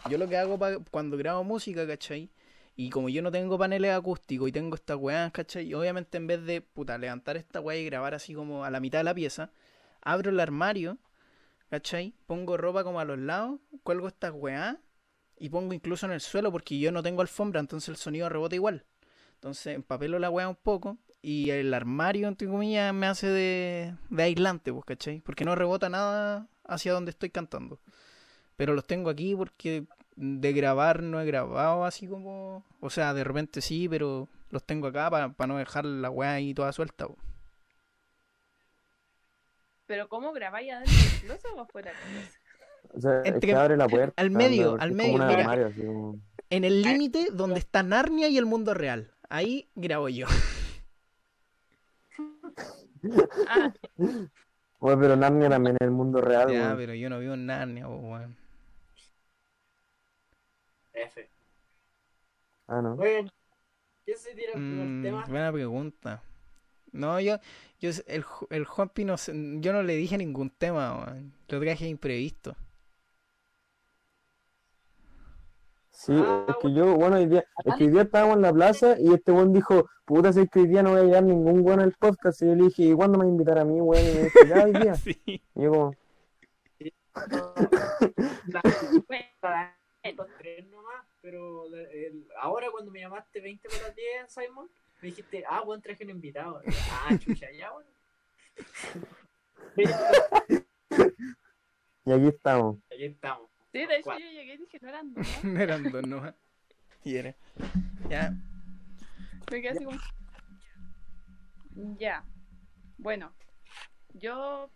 yo 0.08 0.16
lo 0.16 0.28
que 0.28 0.36
hago 0.36 0.56
pa- 0.58 0.78
cuando 0.92 1.16
grabo 1.16 1.42
música, 1.42 1.86
¿cachai? 1.86 2.30
Y 2.76 2.90
como 2.90 3.08
yo 3.08 3.22
no 3.22 3.30
tengo 3.30 3.56
paneles 3.56 3.92
acústicos 3.92 4.48
y 4.48 4.52
tengo 4.52 4.74
estas 4.74 4.96
weas, 4.96 5.30
¿cachai? 5.32 5.66
Y 5.66 5.74
obviamente 5.74 6.16
en 6.16 6.26
vez 6.26 6.44
de, 6.44 6.60
puta, 6.60 6.98
levantar 6.98 7.36
esta 7.36 7.60
wea 7.60 7.78
y 7.78 7.84
grabar 7.84 8.14
así 8.14 8.34
como 8.34 8.64
a 8.64 8.70
la 8.70 8.80
mitad 8.80 8.98
de 8.98 9.04
la 9.04 9.14
pieza, 9.14 9.50
abro 10.02 10.30
el 10.30 10.40
armario, 10.40 10.98
¿cachai? 11.70 12.14
Pongo 12.26 12.56
ropa 12.56 12.82
como 12.82 12.98
a 12.98 13.04
los 13.04 13.18
lados, 13.18 13.60
cuelgo 13.84 14.08
estas 14.08 14.32
weas 14.34 14.76
y 15.38 15.50
pongo 15.50 15.72
incluso 15.72 16.06
en 16.06 16.12
el 16.12 16.20
suelo 16.20 16.50
porque 16.50 16.78
yo 16.78 16.90
no 16.90 17.02
tengo 17.02 17.22
alfombra, 17.22 17.60
entonces 17.60 17.88
el 17.90 17.96
sonido 17.96 18.28
rebota 18.28 18.56
igual. 18.56 18.84
Entonces 19.34 19.74
empapelo 19.74 20.18
la 20.18 20.30
wea 20.30 20.48
un 20.48 20.56
poco 20.56 20.98
y 21.22 21.50
el 21.50 21.72
armario, 21.72 22.28
entre 22.28 22.48
comillas, 22.48 22.92
me 22.92 23.06
hace 23.06 23.28
de, 23.28 23.94
de 24.10 24.22
aislante, 24.22 24.72
pues, 24.72 24.84
¿cachai? 24.84 25.20
Porque 25.20 25.44
no 25.44 25.54
rebota 25.54 25.88
nada 25.88 26.48
hacia 26.64 26.92
donde 26.92 27.10
estoy 27.12 27.30
cantando. 27.30 27.80
Pero 28.56 28.74
los 28.74 28.86
tengo 28.86 29.10
aquí 29.10 29.34
porque 29.34 29.86
de 30.16 30.52
grabar 30.52 31.02
no 31.02 31.20
he 31.20 31.26
grabado 31.26 31.84
así 31.84 32.06
como... 32.06 32.64
O 32.80 32.90
sea, 32.90 33.14
de 33.14 33.24
repente 33.24 33.60
sí, 33.60 33.88
pero 33.88 34.28
los 34.50 34.62
tengo 34.64 34.86
acá 34.88 35.10
para 35.10 35.46
no 35.48 35.58
dejar 35.58 35.84
la 35.84 36.10
weá 36.10 36.32
ahí 36.34 36.54
toda 36.54 36.72
suelta. 36.72 37.06
po. 37.08 37.16
Pero 39.86 40.08
¿cómo 40.08 40.32
grabáis 40.32 40.72
adentro 40.72 40.94
del 40.94 41.20
closet 41.22 41.50
o 41.56 41.60
afuera 41.60 41.90
del 41.92 42.00
closet? 42.00 42.40
O 42.96 43.00
sea, 43.00 43.20
es 43.22 43.34
Entre- 43.34 43.50
que 43.50 43.54
abre 43.56 43.76
la 43.76 43.88
puerta. 43.88 44.14
al 44.22 44.30
medio, 44.30 44.76
al 44.78 44.92
medio, 44.92 45.12
mira. 45.14 45.40
armario, 45.40 45.66
así 45.66 45.80
como- 45.82 46.18
En 46.50 46.64
el 46.64 46.82
límite 46.82 47.28
donde 47.32 47.58
está 47.58 47.82
Narnia 47.82 48.28
y 48.28 48.38
el 48.38 48.46
mundo 48.46 48.72
real. 48.74 49.10
Ahí 49.28 49.68
grabo 49.74 50.08
yo. 50.08 50.26
Ah, 53.48 53.70
Oye, 54.78 54.96
pero 54.96 55.14
Narnia 55.16 55.50
también 55.50 55.76
es 55.78 55.84
el 55.84 55.90
mundo 55.90 56.20
real, 56.22 56.50
ya, 56.50 56.74
pero 56.76 56.94
yo 56.94 57.10
no 57.10 57.18
vivo 57.18 57.34
en 57.34 57.44
Narnia, 57.46 57.86
weón. 57.86 58.36
F. 60.94 61.28
Ah, 62.68 62.80
no. 62.82 62.96
Bueno, 62.96 63.30
¿quién 64.04 64.18
se 64.18 64.34
tira 64.34 64.52
el 64.54 64.60
Mm, 64.60 65.02
tema? 65.02 65.26
buena 65.28 65.52
pregunta. 65.52 66.22
No, 66.92 67.20
yo, 67.20 67.38
yo 67.80 67.90
el, 68.06 68.24
el 68.50 68.64
Juanpi 68.64 69.04
no 69.04 69.16
sé, 69.16 69.32
yo 69.60 69.72
no 69.72 69.82
le 69.82 69.94
dije 69.96 70.16
ningún 70.18 70.50
tema, 70.50 70.98
weón. 71.06 71.34
Lo 71.48 71.60
traje 71.60 71.88
imprevisto. 71.88 72.56
Sí, 75.90 76.12
Ah, 76.16 76.44
es 76.48 76.56
que 76.60 76.72
yo, 76.74 76.94
bueno, 76.96 77.16
hoy 77.16 77.26
día, 77.26 77.44
es 77.64 77.74
que 77.76 77.84
hoy 77.84 77.90
día 77.90 78.02
estábamos 78.02 78.36
en 78.36 78.42
la 78.42 78.52
plaza 78.52 78.96
y 78.98 79.12
este 79.14 79.32
weón 79.32 79.52
dijo, 79.52 79.88
puta, 80.04 80.32
sé 80.32 80.48
que 80.48 80.60
hoy 80.60 80.66
día 80.68 80.82
no 80.82 80.90
voy 80.90 81.00
a 81.00 81.04
llevar 81.04 81.22
ningún 81.24 81.60
weón 81.60 81.80
al 81.80 81.92
podcast. 81.92 82.42
Y 82.42 82.46
yo 82.46 82.54
le 82.54 82.64
dije, 82.64 82.82
¿y 82.84 82.92
cuándo 82.94 83.18
me 83.18 83.24
va 83.24 83.28
a 83.30 83.32
invitar 83.32 83.58
a 83.58 83.64
mí, 83.64 83.80
weón? 83.80 84.08
Y 84.08 84.12
me 84.12 84.22
dijo, 84.24 84.44
ya 84.44 84.62
hoy 84.64 84.72
día. 84.74 85.00
Sí. 85.02 85.20
Y 85.26 85.62
yo 85.62 85.70
como, 85.70 85.96
bueno, 89.08 89.24
Los 90.12 90.28
tres 90.36 90.66
nomás, 90.66 91.06
pero 91.22 91.64
el- 91.74 92.28
ahora 92.38 92.70
cuando 92.70 92.90
me 92.92 93.00
llamaste 93.00 93.40
20 93.40 93.68
para 93.70 93.82
las 93.88 93.96
10, 93.96 94.32
Simon, 94.32 94.68
Me 95.00 95.08
dijiste, 95.08 95.44
ah, 95.48 95.62
weón, 95.62 95.80
traje 95.82 96.04
un 96.04 96.10
invitado. 96.10 96.60
Ah, 96.90 97.08
chucha, 97.18 97.50
ya, 97.52 97.72
weón. 97.72 97.86
Y 102.06 102.12
aquí 102.12 102.26
estamos. 102.28 102.76
Aquí 102.92 103.04
estamos. 103.04 103.50
Sí, 103.72 103.86
de 103.86 103.96
hecho 103.96 104.12
yo 104.12 104.18
llegué 104.18 104.54
y 104.54 104.58
dije, 104.58 104.78
no 104.82 104.88
eran 104.88 105.14
dos, 105.14 105.44
¿no? 105.44 105.60
Eran 105.60 105.82
dos 105.90 106.06
nomás. 106.06 106.34
Y 107.02 107.16
era. 107.16 107.34
Ya. 108.08 108.32
Me 109.50 109.60
quedé 109.62 109.70
así 109.70 109.84
como... 109.84 109.98
Ya. 111.98 112.24
Bueno, 112.98 113.32
yo... 114.12 114.70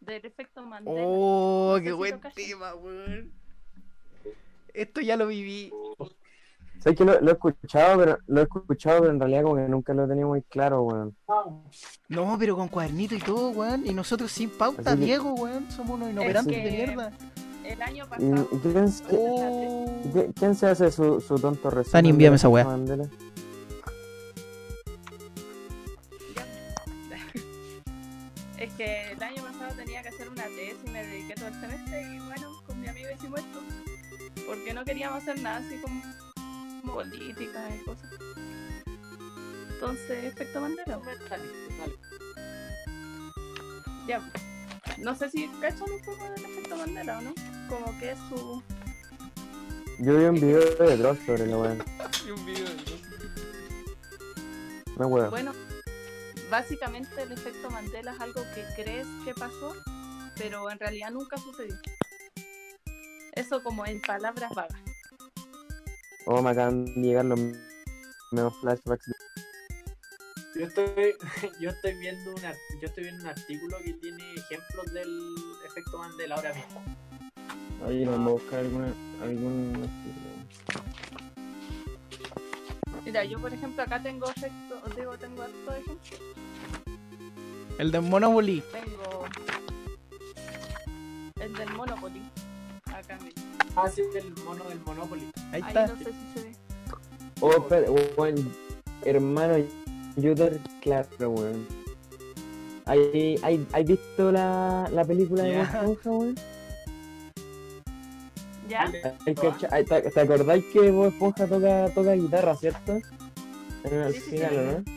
Del 0.00 0.24
efecto 0.24 0.62
Mandela. 0.62 1.00
Oh, 1.04 1.78
qué 1.82 1.92
buen 1.92 2.20
tema, 2.34 2.74
weón. 2.76 3.32
Esto 4.76 5.00
ya 5.00 5.16
lo 5.16 5.26
viví. 5.26 5.72
Sé 6.80 6.94
que 6.94 7.04
lo, 7.04 7.18
lo 7.20 7.30
he 7.30 7.32
escuchado, 7.32 7.98
pero 7.98 8.18
lo 8.26 8.40
he 8.40 8.44
escuchado, 8.44 9.00
pero 9.00 9.12
en 9.12 9.18
realidad 9.18 9.42
como 9.42 9.56
que 9.56 9.62
nunca 9.62 9.94
lo 9.94 10.06
tenía 10.06 10.26
muy 10.26 10.42
claro, 10.42 10.82
weón. 10.82 11.16
No, 12.08 12.36
pero 12.38 12.54
con 12.56 12.68
cuadernito 12.68 13.14
y 13.14 13.18
todo, 13.18 13.50
weón. 13.50 13.86
Y 13.86 13.94
nosotros 13.94 14.30
sin 14.30 14.50
pauta, 14.50 14.94
que- 14.96 15.04
Diego, 15.04 15.32
weón. 15.34 15.70
Somos 15.70 15.96
unos 15.96 16.10
inoperantes 16.10 16.54
que- 16.56 16.62
de 16.62 16.70
mierda. 16.70 17.12
El 17.64 17.82
año 17.82 18.04
¿Y, 18.04 18.08
pasado... 18.08 18.48
y 18.52 18.58
quién, 18.58 18.88
se- 18.92 19.04
Oh. 19.10 20.32
quién 20.36 20.54
se 20.54 20.66
hace 20.66 20.92
su, 20.92 21.20
su 21.20 21.36
tonto? 21.36 21.68
Dani, 21.92 22.10
envíame 22.10 22.36
esa 22.36 22.48
weá. 22.48 22.64
Mandela? 22.64 23.08
Es 28.58 28.72
que 28.74 29.12
el 29.12 29.22
año 29.22 29.42
pasado 29.42 29.74
tenía 29.76 30.02
que 30.02 30.08
hacer 30.08 30.28
una 30.28 30.44
tesis 30.44 30.76
y 30.86 30.90
me 30.90 31.04
dediqué 31.04 31.34
todo 31.34 31.48
el 31.48 31.60
semestre 31.60 32.02
y 32.02 32.18
bueno, 32.20 32.50
con 32.66 32.80
mi 32.80 32.88
amigo 32.88 33.08
hicimos 33.14 33.40
esto. 33.40 33.60
Porque 34.46 34.72
no 34.72 34.84
queríamos 34.84 35.22
hacer 35.22 35.40
nada 35.40 35.58
así 35.58 35.76
como, 35.78 36.02
como 36.80 36.94
política 36.94 37.68
y 37.74 37.84
cosas. 37.84 38.10
Entonces, 39.70 40.24
efecto 40.24 40.60
Mandela. 40.60 40.98
Dale, 41.28 41.44
dale. 41.78 41.96
Ya. 44.06 44.22
No 44.98 45.14
sé 45.14 45.30
si 45.30 45.48
cachan 45.60 45.90
un 45.90 46.00
poco 46.00 46.24
del 46.24 46.44
efecto 46.44 46.76
Mandela 46.76 47.18
o 47.18 47.20
no. 47.22 47.34
Como 47.68 47.98
que 47.98 48.12
es 48.12 48.18
su... 48.28 48.62
Yo 49.98 50.16
vi 50.16 50.24
un 50.24 50.34
video 50.34 50.60
de 50.60 50.96
Dross 50.96 51.18
sobre 51.26 51.46
la 51.46 51.58
weón. 51.58 51.84
No 54.98 55.06
weón. 55.08 55.30
Bueno, 55.30 55.52
básicamente 56.50 57.22
el 57.22 57.32
efecto 57.32 57.70
Mandela 57.70 58.12
es 58.12 58.20
algo 58.20 58.42
que 58.54 58.64
crees 58.82 59.06
que 59.24 59.34
pasó, 59.34 59.74
pero 60.36 60.70
en 60.70 60.78
realidad 60.78 61.10
nunca 61.10 61.36
sucedió. 61.36 61.76
Eso 63.36 63.62
como 63.62 63.86
en 63.86 64.00
palabras 64.00 64.50
vagas. 64.54 64.80
Oh, 66.24 66.42
me 66.42 66.50
acaban 66.50 66.86
de 66.86 66.92
llegar 67.00 67.26
los 67.26 67.38
nuevos 68.32 68.56
flashbacks. 68.60 69.12
Yo 70.54 70.66
estoy, 70.66 71.14
yo 71.60 71.70
estoy 71.70 71.94
viendo 71.98 72.32
una, 72.32 72.52
yo 72.80 72.88
estoy 72.88 73.04
viendo 73.04 73.24
un 73.24 73.28
artículo 73.28 73.76
que 73.84 73.92
tiene 73.92 74.34
ejemplos 74.34 74.92
del 74.94 75.34
efecto 75.66 75.98
Mandela 75.98 76.36
ahora 76.36 76.54
mismo. 76.54 76.82
Oye, 77.86 78.06
vamos 78.06 78.26
a 78.26 78.32
buscar 78.32 78.58
alguna, 78.60 78.94
algún... 79.22 79.88
Mira, 83.04 83.22
yo 83.24 83.38
por 83.38 83.52
ejemplo 83.52 83.82
acá 83.82 84.02
tengo 84.02 84.28
efecto, 84.30 84.82
digo, 84.96 85.16
tengo 85.18 85.42
harto 85.42 85.74
ejemplo. 85.74 86.16
El 87.78 87.92
de 87.92 88.00
Monopoly. 88.00 88.64
Tengo 88.72 89.26
el 91.38 91.54
del 91.54 91.70
Monopoly. 91.74 92.22
Acá 93.06 93.18
mira. 93.22 93.34
Ah, 93.76 93.88
sí, 93.94 94.02
el 94.14 94.34
mono 94.44 94.64
del 94.68 94.80
Monopoly. 94.80 95.30
Ahí 95.52 95.62
Ahí 95.62 95.68
está. 95.68 95.86
no 95.86 95.96
sé 95.98 96.04
si 96.04 96.40
se 96.40 96.46
ve. 96.46 96.56
Oh, 97.40 97.50
espera, 97.52 97.90
weón. 98.16 98.52
Hermano, 99.04 99.64
Youtuber, 100.16 100.58
claro, 100.80 101.30
weón. 101.30 101.66
¿Hay, 102.86 103.38
hay, 103.42 103.66
¿hay 103.72 103.84
visto 103.84 104.30
la, 104.32 104.88
la 104.92 105.04
película 105.04 105.42
de 105.42 105.52
Ya. 105.52 105.58
Bob 105.58 105.92
Esponja, 105.92 106.10
weón? 106.10 106.34
¿Ya? 108.68 108.92
Ay, 109.70 109.84
¿Te, 109.84 110.02
te 110.10 110.20
acordáis 110.20 110.64
que 110.72 110.90
Bob 110.90 111.06
Esponja 111.08 111.46
toca, 111.46 111.88
toca 111.94 112.12
guitarra, 112.14 112.56
cierto? 112.56 112.98
En 113.84 113.94
el 113.94 114.12
Sí, 114.14 114.20
sí, 114.20 114.30
final, 114.30 114.50
sí. 114.84 114.92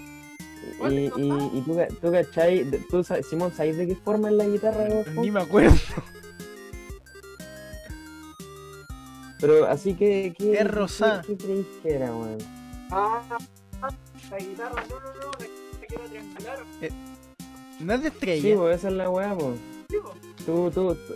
¿no? 0.81 0.91
Y, 0.91 0.95
y, 1.17 1.57
y 1.57 1.61
tú, 1.61 1.77
tú 2.01 2.11
cachai, 2.11 2.65
tú, 2.89 3.03
Simón, 3.29 3.51
¿sabes 3.55 3.77
de 3.77 3.87
qué 3.87 3.95
forma 3.95 4.29
es 4.29 4.35
la 4.35 4.45
guitarra 4.45 4.85
de 4.85 4.89
Bob 4.89 4.99
Esponja? 4.99 5.21
Ni 5.21 5.31
me 5.31 5.41
acuerdo. 5.41 5.75
Pero 9.39 9.65
así 9.67 9.93
que, 9.93 10.33
¿qué, 10.37 10.53
Es 10.53 10.69
rosada. 10.69 11.21
¿qué, 11.21 11.37
qué 11.37 11.43
creéis 11.45 11.65
que 11.81 11.93
era, 11.95 12.13
weón? 12.13 12.37
Ah, 12.91 13.21
la 14.31 14.37
guitarra, 14.37 14.83
no, 14.89 14.99
no, 14.99 15.05
no, 15.05 15.31
la 15.39 15.87
que 15.87 15.95
era 15.95 16.03
triangular. 16.05 16.59
No 17.79 17.93
es 17.93 18.01
de 18.03 18.09
Sí, 18.09 18.13
estrella. 18.15 18.55
pues 18.57 18.77
esa 18.79 18.87
es 18.89 18.93
la 18.95 19.09
weá. 19.09 19.35
Digo, 19.89 20.13
Tú, 20.45 20.71
tú, 20.71 20.95
tú- 20.95 21.15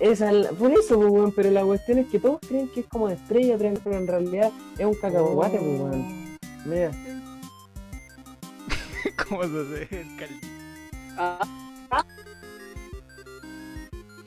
Esa 0.00 0.30
es 0.30 0.34
la- 0.36 0.50
Por 0.50 0.70
eso, 0.72 0.96
pues, 0.96 1.10
weón, 1.10 1.32
pero 1.32 1.50
la 1.50 1.64
cuestión 1.64 1.98
es 1.98 2.06
que 2.08 2.18
todos 2.20 2.40
creen 2.46 2.68
que 2.68 2.80
es 2.80 2.86
como 2.86 3.08
de 3.08 3.14
estrella, 3.14 3.56
pero 3.58 3.96
en 3.96 4.06
realidad 4.06 4.52
es 4.78 4.86
un 4.86 4.94
cacahuate, 4.94 5.58
pues, 5.58 5.80
weón. 5.80 6.36
Mira, 6.66 6.90
¿Cómo 9.28 9.42
se 9.44 9.60
hace 9.60 10.00
el 10.00 10.16
caldo? 10.16 10.36
Ah, 11.18 11.38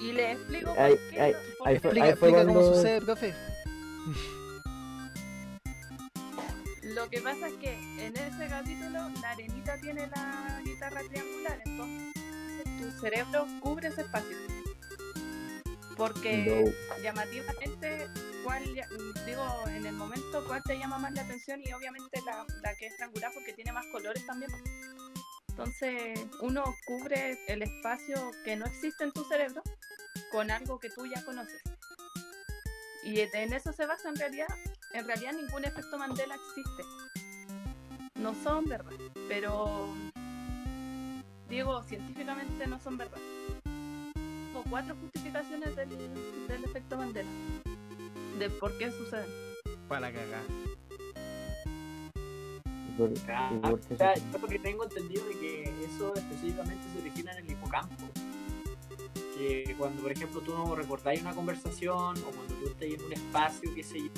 Y 0.06 0.12
le 0.13 0.32
explico 0.34 0.76
por 0.76 0.84
Ay, 0.84 0.96
qué 1.10 1.22
ay, 1.22 1.34
fue- 1.58 1.74
Explica, 1.74 2.10
explica 2.10 2.46
cómo 2.46 2.62
sucede, 2.62 3.02
profe. 3.02 3.34
Lo 6.84 7.10
que 7.10 7.20
pasa 7.22 7.48
es 7.48 7.54
que 7.56 7.74
en 8.06 8.15
ese 8.15 8.48
capítulo 8.48 9.10
la 9.22 9.32
arenita 9.32 9.78
tiene 9.82 10.08
la 10.08 10.62
guitarra 10.63 11.02
triangular, 11.10 11.60
entonces 11.65 12.13
tu 12.80 12.91
cerebro 13.02 13.48
cubre 13.62 13.88
ese 13.89 14.02
espacio. 14.02 14.38
Porque 15.98 16.72
llamativamente, 17.02 18.08
cuál, 18.44 18.63
digo, 19.26 19.63
en 19.68 19.86
el 19.86 19.94
momento, 19.96 20.44
cuál 20.46 20.62
te 20.63 20.78
llama 20.78 20.98
más 21.00 21.13
la 21.13 21.22
atención 21.24 21.62
y 21.65 21.74
obviamente 21.74 22.22
la, 22.26 22.46
la 22.62 22.76
que 22.76 22.88
es 22.88 22.96
triangular 22.96 23.32
porque 23.34 23.54
tiene 23.54 23.72
más 23.72 23.86
colores 23.88 24.26
también. 24.26 24.52
Entonces, 25.58 26.20
uno 26.41 26.65
cubre 26.86 27.39
el 27.48 27.62
espacio 27.62 28.32
que 28.44 28.58
no 28.58 28.65
existe 28.65 29.06
en 29.06 29.13
tu 29.13 29.24
cerebro 29.24 29.63
con 30.30 30.52
algo 30.52 30.82
que 30.82 30.89
tú 30.89 31.06
ya 31.06 31.24
conoces. 31.24 31.62
Y 33.06 33.22
en 33.22 33.54
eso 33.54 33.72
se 33.72 33.86
basa 33.86 34.10
en 34.10 34.18
realidad. 34.18 34.50
En 34.91 35.08
realidad 35.08 35.32
ningún 35.32 35.63
efecto 35.63 35.98
Mandela 35.98 36.36
existe. 36.36 36.84
No 38.15 38.36
son 38.44 38.65
verdad, 38.65 38.91
pero 39.30 39.88
digo, 41.48 41.82
científicamente 41.84 42.68
no 42.68 42.78
son 42.82 42.98
verdad. 42.98 43.22
Como 44.52 44.70
cuatro 44.70 44.94
justificaciones 45.00 45.74
del, 45.78 45.89
del 46.50 46.63
efecto 46.65 46.98
Mandela. 46.98 47.30
De 48.39 48.50
por 48.50 48.78
qué 48.78 48.91
suceden. 48.91 49.30
Para 49.88 50.12
cagar. 50.12 50.44
Ah, 53.28 53.50
yo 54.32 54.39
porque 54.39 54.58
tengo 54.60 54.86
entendido 54.86 55.26
de 55.26 55.34
que 55.34 55.45
eso 55.86 56.13
específicamente 56.15 56.84
se 56.93 57.00
origina 57.00 57.32
en 57.34 57.45
el 57.45 57.52
hipocampo. 57.52 58.10
Que 59.36 59.76
cuando, 59.78 60.02
por 60.02 60.12
ejemplo, 60.12 60.41
tú 60.41 60.54
no 60.54 60.76
recordáis 60.76 61.21
una 61.21 61.34
conversación 61.34 62.17
o 62.17 62.32
cuando 62.32 62.54
tú 62.56 62.67
estás 62.67 62.84
en 62.84 63.02
un 63.02 63.13
espacio, 63.13 63.71
sé 63.84 64.00
yo, 64.00 64.10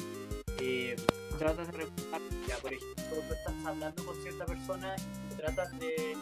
eh, 0.59 0.95
tratas 1.37 1.67
de 1.67 1.73
recordar, 1.73 2.21
ya, 2.47 2.57
por 2.57 2.73
ejemplo, 2.73 3.03
tú 3.27 3.33
estás 3.33 3.53
hablando 3.65 4.05
con 4.05 4.15
cierta 4.21 4.45
persona 4.45 4.95
y 4.97 5.29
tú 5.29 5.35
tratas 5.41 5.79
de 5.79 6.15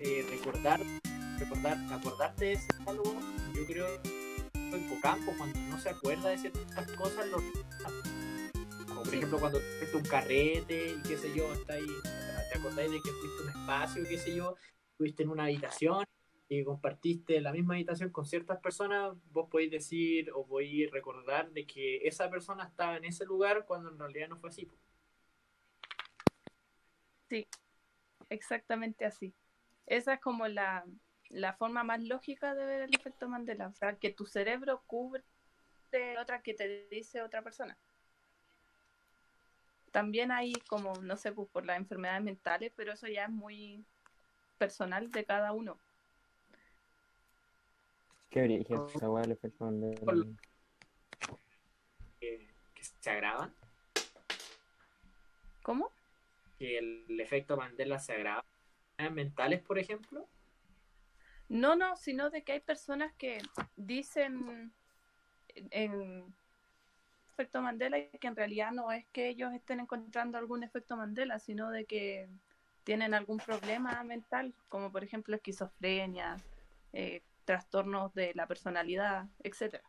eh, 0.00 0.26
recordar, 0.30 0.80
recordar, 1.38 1.78
acordarte 1.92 2.44
de 2.46 2.52
ese 2.54 2.66
diálogo, 2.78 3.14
yo 3.54 3.66
creo 3.66 3.86
que 4.02 4.50
el 4.74 4.80
hipocampo, 4.86 5.32
cuando 5.36 5.58
no 5.60 5.80
se 5.80 5.90
acuerda 5.90 6.30
de 6.30 6.38
ciertas 6.38 6.90
cosas, 6.92 7.26
lo 7.28 7.38
como 8.86 9.02
por 9.02 9.10
Sí. 9.10 9.16
ejemplo 9.16 9.38
cuando 9.38 9.58
a 9.58 9.96
un 9.96 10.02
carrete 10.02 10.92
y 10.98 11.02
qué 11.08 11.16
sé 11.18 11.32
yo, 11.34 11.52
está 11.52 11.74
ahí, 11.74 11.86
te 11.86 12.33
acordáis 12.64 12.90
de 12.90 13.02
que 13.02 13.10
fuiste 13.10 13.42
un 13.42 13.48
espacio, 13.50 14.04
qué 14.08 14.16
sé 14.16 14.34
yo, 14.34 14.56
fuiste 14.96 15.22
en 15.22 15.28
una 15.28 15.44
habitación 15.44 16.06
y 16.48 16.64
compartiste 16.64 17.42
la 17.42 17.52
misma 17.52 17.74
habitación 17.74 18.08
con 18.10 18.24
ciertas 18.24 18.58
personas, 18.58 19.14
vos 19.32 19.50
podéis 19.50 19.70
decir 19.70 20.30
o 20.32 20.46
podéis 20.46 20.90
recordar 20.90 21.50
de 21.50 21.66
que 21.66 21.98
esa 22.08 22.30
persona 22.30 22.64
estaba 22.64 22.96
en 22.96 23.04
ese 23.04 23.26
lugar 23.26 23.66
cuando 23.66 23.90
en 23.90 23.98
realidad 23.98 24.28
no 24.28 24.38
fue 24.38 24.48
así. 24.48 24.64
po. 24.64 24.78
Exactamente 28.30 29.04
así. 29.04 29.34
Esa 29.84 30.14
es 30.14 30.20
como 30.20 30.48
la, 30.48 30.86
la 31.28 31.52
forma 31.52 31.84
más 31.84 32.02
lógica 32.02 32.54
de 32.54 32.64
ver 32.64 32.80
el 32.80 32.94
efecto 32.94 33.28
Mandela. 33.28 33.68
O 33.68 33.74
sea, 33.74 33.96
que 33.96 34.10
tu 34.10 34.24
cerebro 34.24 34.82
cubre 34.86 35.22
otra 36.18 36.40
que 36.40 36.54
te 36.54 36.88
dice 36.90 37.20
otra 37.20 37.42
persona. 37.42 37.76
También 39.94 40.32
hay 40.32 40.54
como, 40.66 40.92
no 41.02 41.16
sé, 41.16 41.30
pues, 41.30 41.48
por 41.50 41.64
las 41.64 41.76
enfermedades 41.76 42.20
mentales, 42.20 42.72
pero 42.74 42.94
eso 42.94 43.06
ya 43.06 43.26
es 43.26 43.30
muy 43.30 43.84
personal 44.58 45.08
de 45.12 45.24
cada 45.24 45.52
uno. 45.52 45.78
Qué 48.28 48.42
brillo 48.42 48.88
esa 48.88 49.08
weá, 49.08 49.22
el 49.22 49.30
efecto 49.30 49.66
Mandela. 49.66 50.00
Por- 50.00 50.26
Que, 52.18 52.48
que 52.74 52.82
se 52.82 53.08
agravan. 53.08 53.54
¿Cómo? 55.62 55.88
que 56.58 56.78
el 56.78 57.20
efecto 57.20 57.56
Mandela 57.56 58.00
se 58.00 58.14
agrava. 58.14 58.44
mentales, 59.12 59.62
por 59.62 59.78
ejemplo? 59.78 60.28
No, 61.48 61.76
no, 61.76 61.94
sino 61.94 62.30
de 62.30 62.42
que 62.42 62.50
hay 62.50 62.60
personas 62.60 63.14
que 63.14 63.38
dicen 63.76 64.74
en 65.54 66.34
efecto 67.34 67.60
Mandela 67.60 67.98
y 67.98 68.08
que 68.18 68.28
en 68.28 68.36
realidad 68.36 68.70
no 68.72 68.92
es 68.92 69.04
que 69.12 69.28
ellos 69.28 69.52
estén 69.52 69.80
encontrando 69.80 70.38
algún 70.38 70.62
efecto 70.62 70.96
Mandela, 70.96 71.38
sino 71.38 71.70
de 71.70 71.84
que 71.84 72.28
tienen 72.84 73.14
algún 73.14 73.38
problema 73.38 74.02
mental, 74.04 74.54
como 74.68 74.92
por 74.92 75.02
ejemplo 75.02 75.34
esquizofrenia, 75.34 76.36
eh, 76.92 77.22
trastornos 77.44 78.14
de 78.14 78.32
la 78.34 78.46
personalidad, 78.46 79.26
etcétera. 79.42 79.84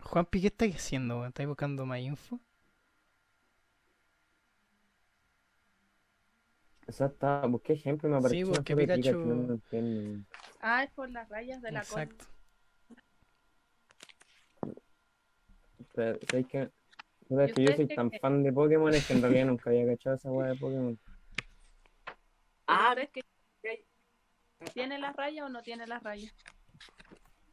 Juanpi, 0.00 0.40
¿qué 0.40 0.48
estáis 0.48 0.76
haciendo? 0.76 1.24
¿Estáis 1.24 1.48
buscando 1.48 1.86
más 1.86 2.00
info? 2.00 2.40
Exacto, 6.90 7.48
busqué 7.48 7.74
ejemplo 7.74 8.08
y 8.08 8.12
me 8.12 8.18
apareció. 8.18 8.46
Sí, 8.46 8.52
porque 8.52 8.76
Pikachu- 8.76 9.24
no. 9.24 9.60
Ah, 10.60 10.82
es 10.82 10.90
por 10.90 11.08
las 11.08 11.28
rayas 11.28 11.62
de 11.62 11.70
la 11.70 11.82
cola. 11.82 12.02
Exacto. 12.02 12.24
Pero, 15.94 16.18
¿sabes 17.28 17.54
que 17.54 17.64
yo 17.64 17.72
soy 17.76 17.86
tan 17.86 18.10
fan 18.10 18.42
de 18.42 18.52
Pokémon 18.52 18.92
es 18.92 19.06
que 19.06 19.12
en 19.12 19.22
realidad 19.22 19.46
nunca 19.46 19.70
había 19.70 19.86
cachado 19.86 20.16
esa 20.16 20.30
weá 20.32 20.48
de 20.48 20.56
Pokémon. 20.56 20.98
Ah, 22.66 22.90
¿Ustedes 22.90 23.10
que 23.10 23.22
tiene 24.74 24.98
las 24.98 25.14
rayas 25.14 25.46
o 25.46 25.48
no 25.48 25.62
tiene 25.62 25.86
las 25.86 26.02
rayas? 26.02 26.34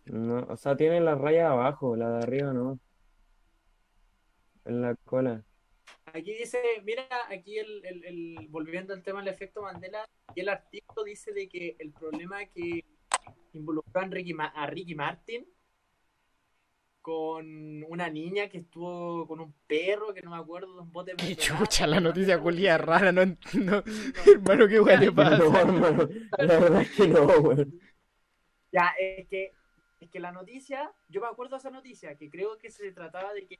No, 0.05 0.47
o 0.49 0.57
sea, 0.57 0.75
tiene 0.75 0.99
la 0.99 1.13
raya 1.13 1.51
abajo, 1.51 1.95
la 1.95 2.09
de 2.09 2.23
arriba 2.23 2.53
no. 2.53 2.79
En 4.65 4.81
la 4.81 4.95
cola. 4.95 5.43
Aquí 6.17 6.33
dice, 6.33 6.59
mira, 6.83 7.07
aquí 7.29 7.59
el, 7.59 7.85
el, 7.85 8.05
el- 8.05 8.47
volviendo 8.49 8.93
al 8.93 9.03
tema 9.03 9.19
del 9.19 9.33
efecto 9.33 9.61
Mandela, 9.61 10.05
y 10.35 10.41
el 10.41 10.49
artículo 10.49 11.03
dice 11.03 11.31
de 11.31 11.47
que 11.47 11.75
el 11.79 11.91
problema 11.91 12.43
que 12.45 12.83
involucró 13.53 14.01
a 14.01 14.05
Ricky, 14.05 14.33
Ma- 14.33 14.47
a 14.55 14.65
Ricky 14.67 14.95
Martin 14.95 15.45
con 17.01 17.83
una 17.85 18.09
niña 18.09 18.49
que 18.49 18.57
estuvo 18.57 19.25
con 19.27 19.39
un 19.39 19.53
perro, 19.65 20.13
que 20.13 20.21
no 20.21 20.31
me 20.31 20.37
acuerdo, 20.37 20.73
de 20.75 20.81
un 20.81 20.91
bote 20.91 21.11
de 21.11 21.17
Qué 21.17 21.35
chucha, 21.37 21.87
la 21.87 22.01
noticia 22.01 22.37
culia 22.39 22.77
rara, 22.77 23.11
no, 23.13 23.25
no, 23.25 23.83
hermano, 24.25 24.67
qué 24.67 24.79
weá 24.81 24.99
No, 24.99 25.15
pasa. 25.15 25.61
hermano, 25.61 26.09
la 26.37 26.59
verdad 26.59 26.81
es 26.81 26.91
que 26.91 27.07
no, 27.07 27.25
weón. 27.25 27.79
Ya, 28.73 28.93
es 28.99 29.27
que, 29.29 29.53
es 30.01 30.09
que 30.09 30.19
la 30.19 30.33
noticia, 30.33 30.91
yo 31.07 31.21
me 31.21 31.27
acuerdo 31.27 31.55
de 31.55 31.59
esa 31.59 31.69
noticia, 31.69 32.15
que 32.17 32.29
creo 32.29 32.57
que 32.57 32.69
se 32.69 32.91
trataba 32.91 33.33
de 33.33 33.47
que 33.47 33.59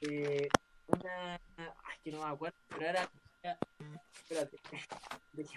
eh, 0.00 0.48
una... 0.88 1.40
Ay, 2.04 2.10
que 2.10 2.12
no 2.16 2.24
me 2.24 2.30
acuerdo, 2.32 2.56
pero 2.68 2.86
era... 2.86 3.08
Espérate. 4.14 4.56
De 5.32 5.44
que- 5.44 5.50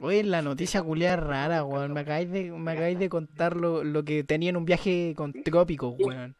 Oye, 0.00 0.24
la 0.24 0.42
noticia 0.42 0.82
culia 0.82 1.14
rara, 1.16 1.64
weón. 1.64 1.92
Me 1.92 2.00
acabáis 2.00 2.30
de, 2.30 2.50
me 2.50 2.72
acabáis 2.72 2.98
de 2.98 3.08
contar 3.08 3.56
lo, 3.56 3.84
lo 3.84 4.04
que 4.04 4.24
tenía 4.24 4.50
en 4.50 4.56
un 4.56 4.64
viaje 4.64 5.14
con 5.16 5.32
trópicos, 5.32 5.94
weón. 5.98 6.34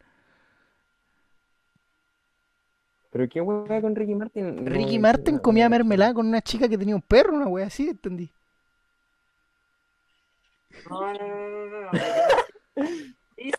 Pero 3.11 3.29
qué 3.29 3.41
weá 3.41 3.81
con 3.81 3.95
Ricky 3.95 4.15
Martin. 4.15 4.65
No, 4.65 4.71
Ricky 4.71 4.99
Martin 4.99 5.39
comía 5.39 5.69
mermelada 5.69 6.15
con 6.15 6.27
una 6.27 6.41
chica 6.41 6.69
que 6.69 6.79
tenía 6.79 6.97
un 6.97 7.03
perro, 7.03 7.35
una 7.35 7.47
wea 7.47 7.67
así, 7.67 7.91
entendí. 7.91 8.31
No, 10.91 11.13
no, 11.13 11.19
no, 11.19 11.67
no, 11.67 11.81
no. 11.83 11.91
Dice 13.37 13.57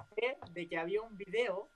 de 0.53 0.67
que 0.67 0.77
había 0.77 1.01
un 1.01 1.15
video 1.15 1.67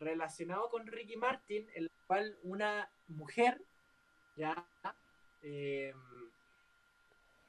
relacionado 0.00 0.68
con 0.70 0.86
Ricky 0.86 1.16
Martin, 1.16 1.68
en 1.74 1.84
el 1.84 1.90
cual 2.06 2.36
una 2.42 2.90
mujer, 3.06 3.62
ya, 4.36 4.66
eh, 5.42 5.92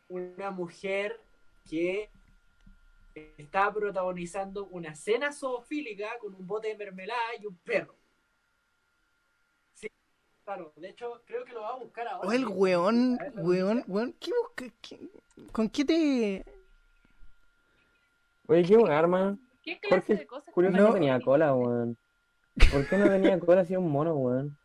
una 0.10 0.52
mujer 0.52 1.20
que 1.70 2.10
estaba 3.38 3.74
protagonizando 3.74 4.68
una 4.68 4.94
cena 4.96 5.32
zoofílica 5.32 6.18
con 6.20 6.36
un 6.36 6.46
bote 6.46 6.68
de 6.70 6.78
mermelada 6.78 7.36
y 7.40 7.46
un 7.46 7.58
perro. 7.58 7.96
Sí, 9.74 9.88
claro, 10.44 10.74
de 10.76 10.90
hecho, 10.90 11.24
creo 11.26 11.46
que 11.46 11.54
lo 11.54 11.62
va 11.62 11.70
a 11.70 11.78
buscar 11.78 12.08
ahora. 12.08 12.28
O 12.28 12.32
el 12.34 12.42
mismo. 12.46 12.56
weón, 12.56 13.18
weón, 13.36 13.84
weón, 13.88 14.14
¿qué 14.20 14.32
busca? 14.42 14.66
qué- 14.82 15.10
¿Con 15.52 15.70
qué 15.70 15.86
te...? 15.86 16.46
Oye, 18.48 18.64
qué 18.64 18.76
weá, 18.78 19.00
hermano. 19.00 19.40
¿Qué 19.64 19.80
clase 19.80 19.96
Jorge, 20.08 20.16
de 20.16 20.28
cosas? 20.28 20.54
Curioso 20.54 20.78
No. 20.78 20.88
no 20.88 20.94
tenía 20.94 21.20
cola, 21.22 21.54
weón. 21.54 21.98
¿Por 22.69 22.88
qué 22.88 22.97
no 22.97 23.08
tenía 23.08 23.39
cola 23.39 23.65
si 23.65 23.74
era 23.74 23.80
un 23.80 23.91
mono, 23.91 24.15
weón? 24.15 24.58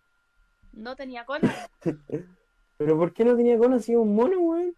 No 0.72 0.94
tenía 0.96 1.24
cola. 1.24 1.48
¿Pero 2.78 2.98
por 2.98 3.12
qué 3.12 3.24
no 3.24 3.36
tenía 3.36 3.56
cola 3.58 3.78
si 3.78 3.92
era 3.92 4.00
un 4.00 4.14
mono, 4.14 4.38
weón? 4.40 4.74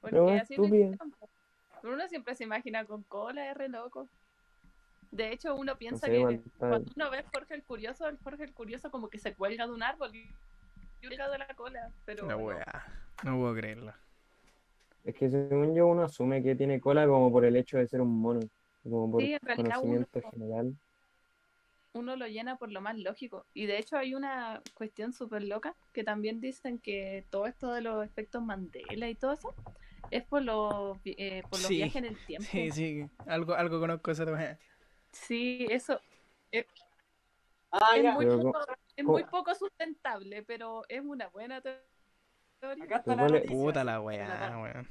Porque 0.00 0.36
es 0.36 0.42
así. 0.42 0.56
Pero 0.56 1.94
uno 1.94 2.08
siempre 2.08 2.34
se 2.34 2.44
imagina 2.44 2.84
con 2.84 3.02
cola, 3.04 3.50
es 3.50 3.56
re 3.56 3.68
loco. 3.68 4.08
De 5.10 5.32
hecho, 5.32 5.54
uno 5.54 5.72
No 5.72 5.78
piensa 5.78 6.06
sé, 6.06 6.12
que 6.12 6.40
cuando 6.58 6.90
uno 6.94 7.10
ve 7.10 7.18
a 7.18 7.24
Jorge 7.32 7.54
el 7.54 7.62
Curioso, 7.62 8.08
el 8.08 8.18
Jorge 8.18 8.44
el 8.44 8.52
Curioso 8.52 8.90
como 8.90 9.08
que 9.08 9.18
se 9.18 9.34
cuelga 9.34 9.66
de 9.66 9.72
un 9.72 9.82
árbol 9.82 10.14
y 10.14 10.28
cuelga 11.00 11.30
de 11.30 11.38
la 11.38 11.46
cola. 11.54 11.90
Pero 12.04 12.26
no. 12.26 12.36
wea, 12.36 12.84
no 13.24 13.38
puedo 13.38 13.54
creerlo. 13.54 13.94
Es 15.04 15.14
que 15.14 15.30
según 15.30 15.74
yo 15.74 15.86
uno 15.86 16.02
asume 16.02 16.42
que 16.42 16.54
tiene 16.56 16.80
cola 16.80 17.06
como 17.06 17.32
por 17.32 17.44
el 17.44 17.56
hecho 17.56 17.78
de 17.78 17.86
ser 17.86 18.00
un 18.02 18.20
mono. 18.20 18.40
Como 18.82 19.10
por 19.12 19.22
Sí, 19.22 19.32
en 19.32 19.40
realidad 19.40 19.76
conocimiento 19.76 20.18
uno- 20.18 20.30
general. 20.30 20.74
Uno 21.98 22.16
lo 22.16 22.26
llena 22.26 22.56
por 22.56 22.70
lo 22.72 22.80
más 22.80 22.96
lógico. 22.98 23.44
Y 23.54 23.66
de 23.66 23.78
hecho 23.78 23.96
hay 23.96 24.14
una 24.14 24.62
cuestión 24.74 25.12
súper 25.12 25.42
loca 25.42 25.74
que 25.92 26.04
también 26.04 26.40
dicen 26.40 26.78
que 26.78 27.24
todo 27.30 27.46
esto 27.46 27.72
de 27.72 27.82
los 27.82 28.04
efectos 28.04 28.42
Mandela 28.42 29.08
y 29.08 29.14
todo 29.14 29.32
eso 29.32 29.54
es 30.10 30.24
por 30.24 30.42
los, 30.42 30.98
eh, 31.04 31.42
por 31.50 31.60
los 31.60 31.68
Sí, 31.68 31.76
viajes 31.76 31.96
en 31.96 32.04
el 32.06 32.16
tiempo. 32.26 32.48
Sí, 32.50 32.70
sí, 32.72 33.06
algo, 33.26 33.54
algo 33.54 33.80
conozco 33.80 34.10
esa 34.10 34.24
wea. 34.24 34.58
Sí, 35.12 35.66
eso 35.70 36.00
Ah, 37.70 37.96
es, 37.96 38.04
muy 38.14 38.26
poco, 38.26 38.58
es 38.96 39.04
muy 39.04 39.24
poco 39.24 39.54
sustentable, 39.54 40.42
pero 40.42 40.82
es 40.88 41.02
una 41.02 41.28
buena 41.28 41.60
te- 41.60 41.82
teoría. 42.60 42.84
Acá 42.84 42.96
está 42.96 43.14
la. 43.14 43.42
Puta 43.42 43.84
la 43.84 44.00
weón. 44.00 44.88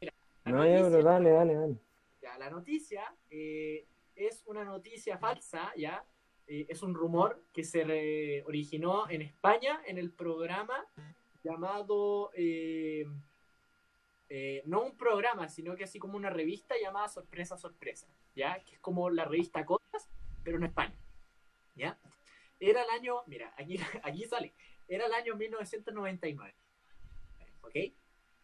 La 0.00 0.52
No, 0.52 0.66
ya, 0.66 0.82
pero 0.90 1.02
dale, 1.02 1.30
dale, 1.30 1.54
dale. 1.54 1.76
Ya, 2.20 2.36
la 2.38 2.50
noticia 2.50 3.14
eh, 3.30 3.86
es 4.26 4.42
una 4.46 4.64
noticia 4.64 5.18
falsa, 5.18 5.72
¿ya? 5.76 6.04
Eh, 6.46 6.66
es 6.68 6.82
un 6.82 6.94
rumor 6.94 7.44
que 7.52 7.64
se 7.64 8.42
originó 8.46 9.08
en 9.08 9.22
España 9.22 9.80
en 9.86 9.98
el 9.98 10.12
programa 10.12 10.86
llamado... 11.42 12.30
eh, 12.34 13.06
eh, 14.32 14.62
no 14.64 14.82
un 14.82 14.96
programa, 14.96 15.48
sino 15.48 15.74
que 15.74 15.82
así 15.82 15.98
como 15.98 16.16
una 16.16 16.30
revista 16.30 16.76
llamada 16.80 17.08
Sorpresa, 17.08 17.56
Sorpresa, 17.56 18.06
¿ya? 18.36 18.60
Que 18.60 18.76
es 18.76 18.80
como 18.80 19.10
la 19.10 19.24
revista 19.24 19.66
Cosas, 19.66 20.08
pero 20.44 20.56
en 20.56 20.62
España, 20.62 20.96
¿ya? 21.74 21.98
Era 22.60 22.84
el 22.84 22.90
año, 22.90 23.24
mira, 23.26 23.52
aquí, 23.58 23.76
aquí 24.04 24.24
sale, 24.26 24.54
era 24.86 25.06
el 25.06 25.14
año 25.14 25.34
1999, 25.34 26.54
¿ok? 27.62 27.76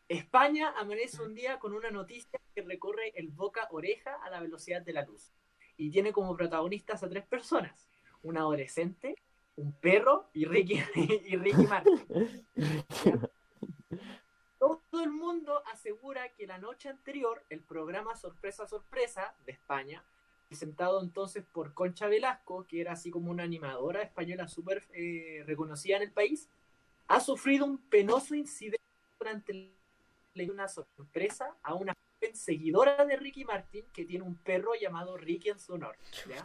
España 0.09 0.75
amanece 0.77 1.23
un 1.23 1.35
día 1.35 1.61
con 1.61 1.73
una 1.73 1.93
noticia 1.93 2.41
que 2.53 2.63
recorre 2.63 3.13
el 3.15 3.29
boca-oreja 3.29 4.17
a 4.25 4.31
la 4.31 4.41
velocidad 4.41 4.83
de 4.83 4.93
la 4.93 5.05
luz. 5.05 5.33
Y 5.77 5.91
tiene 5.91 6.13
como 6.13 6.37
protagonistas 6.37 7.03
a 7.03 7.09
tres 7.09 7.25
personas. 7.27 7.89
Un 8.23 8.39
adolescente, 8.39 9.17
un 9.57 9.73
perro 9.73 10.31
y 10.33 10.45
Ricky, 10.45 10.83
y 11.27 11.37
Ricky 11.37 11.67
Martin. 11.67 12.01
Todo 14.59 15.03
el 15.03 15.11
mundo 15.11 15.63
asegura 15.73 16.33
que 16.35 16.47
la 16.47 16.59
noche 16.59 16.89
anterior 16.89 17.45
el 17.51 17.61
programa 17.61 18.17
Sorpresa 18.17 18.67
Sorpresa 18.67 19.35
de 19.45 19.53
España, 19.53 20.05
presentado 20.49 21.03
entonces 21.03 21.45
por 21.45 21.75
Concha 21.75 22.07
Velasco, 22.07 22.67
que 22.67 22.81
era 22.81 22.93
así 22.93 23.11
como 23.11 23.31
una 23.31 23.43
animadora 23.43 24.03
española 24.03 24.49
súper 24.49 24.87
eh, 24.95 25.43
reconocida 25.47 25.97
en 25.97 26.03
el 26.03 26.13
país, 26.13 26.49
ha 27.09 27.21
sufrido 27.21 27.65
un 27.65 27.79
penoso 27.79 28.35
incidente 28.35 28.81
durante 29.19 29.73
le 30.35 30.51
una 30.51 30.69
sorpresa 30.69 31.57
a 31.63 31.75
una 31.75 31.95
seguidora 32.33 33.05
de 33.05 33.17
Ricky 33.17 33.45
Martin 33.45 33.85
que 33.93 34.05
tiene 34.05 34.25
un 34.25 34.37
perro 34.37 34.73
llamado 34.75 35.17
Ricky 35.17 35.51
en 35.51 35.59
su 35.59 35.75
honor. 35.75 35.97
¿ya? 36.29 36.43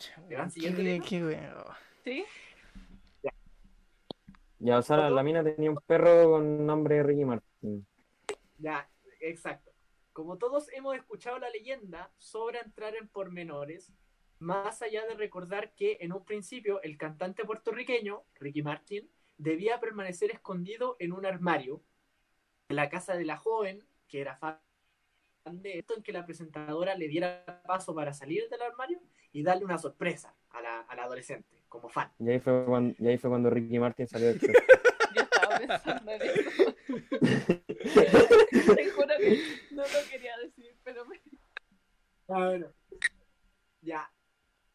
¿Sí? 2.04 2.26
Ya, 4.60 4.78
o 4.78 4.82
sea, 4.82 5.10
la 5.10 5.24
mina 5.24 5.44
tenía 5.44 5.72
un 5.72 5.78
perro 5.78 6.32
con 6.32 6.66
nombre 6.66 6.96
de 6.96 7.04
Ricky 7.04 7.26
Martin. 7.26 7.88
Ya, 8.60 8.88
exacto. 9.20 9.72
Como 10.14 10.38
todos 10.38 10.72
hemos 10.74 10.96
escuchado 10.96 11.40
la 11.40 11.50
leyenda, 11.50 12.12
sobra 12.18 12.60
entrar 12.60 12.96
en 12.96 13.08
pormenores, 13.08 13.92
más 14.40 14.82
allá 14.82 15.06
de 15.06 15.16
recordar 15.16 15.74
que 15.74 15.98
en 16.02 16.14
un 16.14 16.26
principio 16.26 16.82
el 16.84 16.98
cantante 16.98 17.46
puertorriqueño, 17.46 18.24
Ricky 18.36 18.62
Martin, 18.62 19.10
debía 19.38 19.80
permanecer 19.80 20.32
escondido 20.32 20.96
en 21.00 21.14
un 21.14 21.26
armario 21.26 21.82
en 22.70 22.76
la 22.76 22.90
casa 22.90 23.16
de 23.16 23.26
la 23.26 23.38
joven, 23.38 23.84
que 24.08 24.22
era 24.22 24.36
fan 24.36 24.60
de 25.50 25.80
esto, 25.80 25.96
en 25.96 26.04
que 26.04 26.12
la 26.12 26.26
presentadora 26.26 26.96
le 26.96 27.08
diera 27.08 27.62
paso 27.66 27.96
para 27.96 28.14
salir 28.14 28.48
del 28.50 28.62
armario 28.62 29.00
y 29.32 29.44
darle 29.44 29.66
una 29.66 29.78
sorpresa 29.78 30.36
a 30.52 30.62
la, 30.62 30.82
al 30.82 31.00
adolescente, 31.00 31.64
como 31.68 31.90
fan. 31.90 32.12
Y 32.20 32.30
ahí 32.30 32.40
fue 32.40 32.64
cuando, 32.66 32.96
y 33.00 33.08
ahí 33.08 33.18
fue 33.18 33.30
cuando 33.30 33.50
Ricky 33.50 33.80
Martin 33.80 34.08
salió 34.08 34.28
del 34.28 34.40
show. 34.40 34.52
Yo 35.16 35.22
estaba 35.24 35.58
pensando 35.58 36.12
en 36.12 36.22
eso. 36.22 36.76
Te 38.76 38.90
juro 38.92 39.08
que 39.18 39.42
no 39.72 39.82
lo 39.82 40.10
quería 40.10 40.38
decir, 40.38 40.76
pero 40.84 41.06
me... 41.06 41.20
Ah, 42.28 42.48
bueno. 42.48 42.72
Ya. 43.82 44.12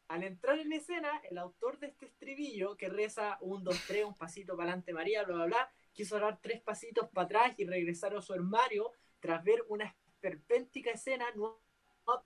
Al 0.09 0.25
entrar 0.25 0.59
en 0.59 0.73
escena, 0.73 1.11
el 1.31 1.39
autor 1.39 1.79
de 1.79 1.89
este 1.89 2.07
estribillo, 2.07 2.77
que 2.77 2.89
reza 2.89 3.39
un, 3.41 3.65
dos, 3.65 3.83
tres, 3.87 4.05
un 4.05 4.17
pasito 4.17 4.57
para 4.57 4.71
adelante 4.71 4.93
María, 4.93 5.25
bla, 5.25 5.37
bla, 5.37 5.47
bla, 5.47 5.71
quiso 5.93 6.19
dar 6.19 6.39
tres 6.41 6.61
pasitos 6.61 7.09
para 7.09 7.25
atrás 7.25 7.55
y 7.57 7.65
regresar 7.65 8.15
a 8.15 8.21
su 8.21 8.33
armario 8.33 8.93
tras 9.21 9.43
ver 9.43 9.65
una 9.69 9.85
esperpéntica 10.27 10.91
escena, 10.91 11.25
no 11.37 11.61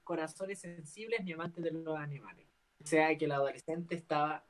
corazones 0.05 0.61
sensibles 0.61 1.23
ni 1.25 1.33
amantes 1.33 1.63
de 1.63 1.71
los 1.71 1.97
animales. 1.99 2.47
O 2.83 2.87
sea 2.87 3.17
que 3.17 3.27
el 3.27 3.33
adolescente 3.33 3.95
estaba. 3.95 4.45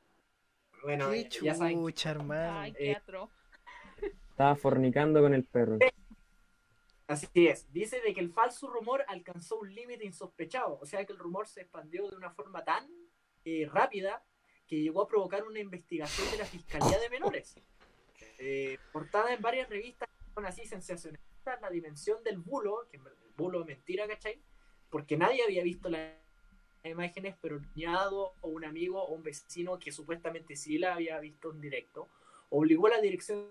Bueno, 0.83 1.09
Qué 1.11 1.29
ya 1.43 1.53
saben. 1.55 1.77
chucha, 1.79 2.11
hermano. 2.11 2.59
Ay, 2.59 2.73
qué 2.73 2.91
Eh, 2.91 2.95
atro. 2.95 3.29
Estaba 4.29 4.55
fornicando 4.55 5.21
con 5.21 5.33
el 5.33 5.43
perro. 5.45 5.77
Así 7.07 7.47
es. 7.47 7.71
Dice 7.71 8.01
de 8.01 8.13
que 8.13 8.21
el 8.21 8.31
falso 8.31 8.69
rumor 8.69 9.03
alcanzó 9.07 9.59
un 9.59 9.73
límite 9.73 10.05
insospechado. 10.05 10.79
O 10.81 10.85
sea 10.85 11.05
que 11.05 11.13
el 11.13 11.19
rumor 11.19 11.47
se 11.47 11.61
expandió 11.61 12.09
de 12.09 12.15
una 12.15 12.31
forma 12.31 12.63
tan 12.63 12.89
eh, 13.45 13.67
rápida 13.71 14.23
que 14.65 14.81
llegó 14.81 15.01
a 15.03 15.07
provocar 15.07 15.43
una 15.43 15.59
investigación 15.59 16.29
de 16.31 16.37
la 16.37 16.45
Fiscalía 16.45 16.99
de 16.99 17.09
Menores. 17.09 17.55
Eh, 18.39 18.79
portada 18.93 19.33
en 19.33 19.41
varias 19.41 19.69
revistas 19.69 20.09
son 20.33 20.45
así 20.45 20.65
sensacionalistas 20.65 21.61
la 21.61 21.69
dimensión 21.69 22.23
del 22.23 22.37
bulo, 22.39 22.87
que 22.89 22.97
en 22.97 23.03
verdad, 23.03 23.19
bulo 23.41 23.65
mentira, 23.65 24.07
¿cachai? 24.07 24.39
Porque 24.89 25.17
nadie 25.17 25.43
había 25.43 25.63
visto 25.63 25.89
las 25.89 26.11
imágenes, 26.83 27.35
pero 27.41 27.57
un 27.57 27.63
cuñado 27.65 28.33
o 28.41 28.49
un 28.49 28.65
amigo 28.65 29.03
o 29.03 29.13
un 29.13 29.23
vecino 29.23 29.79
que 29.79 29.91
supuestamente 29.91 30.55
sí 30.55 30.77
la 30.77 30.95
había 30.95 31.19
visto 31.19 31.51
en 31.51 31.61
directo, 31.61 32.07
obligó 32.49 32.87
a 32.87 32.91
la 32.91 33.01
dirección 33.01 33.47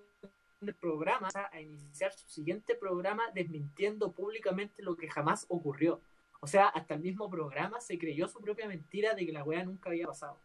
del 0.60 0.74
programa 0.74 1.28
a 1.34 1.60
iniciar 1.60 2.12
su 2.12 2.28
siguiente 2.28 2.74
programa 2.74 3.24
desmintiendo 3.34 4.12
públicamente 4.12 4.82
lo 4.82 4.96
que 4.96 5.08
jamás 5.08 5.46
ocurrió. 5.48 6.00
O 6.40 6.46
sea, 6.46 6.68
hasta 6.68 6.94
el 6.94 7.00
mismo 7.00 7.30
programa 7.30 7.80
se 7.80 7.98
creyó 7.98 8.28
su 8.28 8.40
propia 8.40 8.66
mentira 8.66 9.14
de 9.14 9.26
que 9.26 9.32
la 9.32 9.44
wea 9.44 9.64
nunca 9.64 9.90
había 9.90 10.06
pasado. 10.06 10.38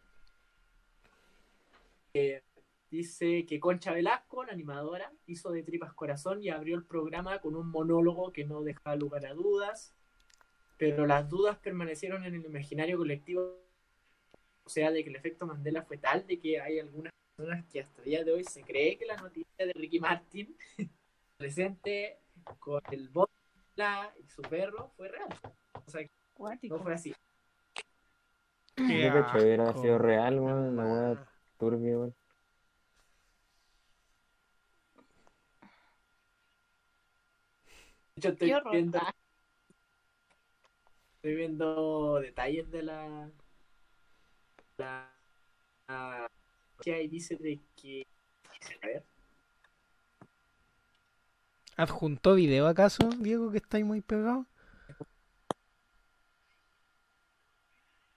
Eh, 2.13 2.41
dice 2.89 3.45
que 3.45 3.59
Concha 3.59 3.91
Velasco, 3.93 4.43
la 4.43 4.53
animadora, 4.53 5.11
hizo 5.25 5.51
de 5.51 5.63
tripas 5.63 5.93
corazón 5.93 6.43
y 6.43 6.49
abrió 6.49 6.75
el 6.75 6.85
programa 6.85 7.39
con 7.39 7.55
un 7.55 7.69
monólogo 7.69 8.31
que 8.31 8.45
no 8.45 8.61
dejaba 8.61 8.95
lugar 8.95 9.25
a 9.25 9.33
dudas, 9.33 9.95
pero 10.77 11.05
las 11.07 11.29
dudas 11.29 11.57
permanecieron 11.57 12.23
en 12.23 12.35
el 12.35 12.45
imaginario 12.45 12.97
colectivo. 12.97 13.61
O 14.63 14.69
sea, 14.69 14.91
de 14.91 15.03
que 15.03 15.09
el 15.09 15.15
efecto 15.15 15.45
Mandela 15.45 15.83
fue 15.83 15.97
tal 15.97 16.25
de 16.25 16.39
que 16.39 16.59
hay 16.59 16.79
algunas 16.79 17.13
personas 17.35 17.65
que 17.71 17.81
hasta 17.81 18.01
el 18.01 18.05
día 18.05 18.23
de 18.23 18.31
hoy 18.31 18.43
se 18.43 18.63
cree 18.63 18.97
que 18.97 19.05
la 19.05 19.17
noticia 19.17 19.65
de 19.65 19.73
Ricky 19.73 19.99
Martin 19.99 20.55
presente 21.37 22.19
con 22.59 22.81
el 22.91 23.09
bot 23.09 23.29
y 24.17 24.27
su 24.29 24.41
perro 24.43 24.91
fue 24.95 25.09
real. 25.09 25.27
O 25.85 25.91
sea, 25.91 26.01
que 26.01 26.69
no 26.69 26.79
fue 26.79 26.93
así. 26.93 27.13
Qué 28.75 29.03
Yo 29.03 29.13
cacho, 29.13 29.37
hubiera 29.37 29.73
sido 29.73 29.97
real, 29.97 30.35
hermano. 30.35 30.81
weá 30.81 31.27
turbia. 31.57 32.13
Hecho, 38.17 38.29
estoy 38.29 38.47
Qué 38.49 38.61
viendo, 38.71 38.97
Ah, 39.01 39.13
estoy 41.15 41.35
viendo 41.35 42.19
detalles 42.21 42.71
de 42.71 42.83
la. 42.83 43.29
la. 44.77 45.11
la- 45.89 46.31
que 46.81 46.93
ahí 46.93 47.09
dice 47.09 47.35
de 47.35 47.59
que. 47.75 48.07
A 48.81 48.87
ver. 48.87 49.03
¿Adjuntó 51.75 52.35
video 52.35 52.67
acaso, 52.67 53.09
Diego, 53.19 53.51
que 53.51 53.57
estáis 53.57 53.83
muy 53.83 53.99
pegado? 53.99 54.45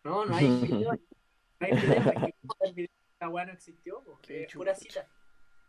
No, 0.05 0.25
no 0.25 0.37
hay 0.37 0.47
video. 0.63 0.93
No 0.93 1.67
hay 1.67 1.73
video. 1.73 2.13
es 2.13 2.23
que 2.23 2.35
el 2.69 2.75
video 2.75 2.89
de 2.89 3.27
la 3.27 3.29
weá 3.31 3.47
no 3.47 3.53
existió. 3.53 4.01
Porque 4.05 4.45
es 4.45 4.55
pura 4.55 4.75
chucha. 4.77 5.01
cita. 5.03 5.09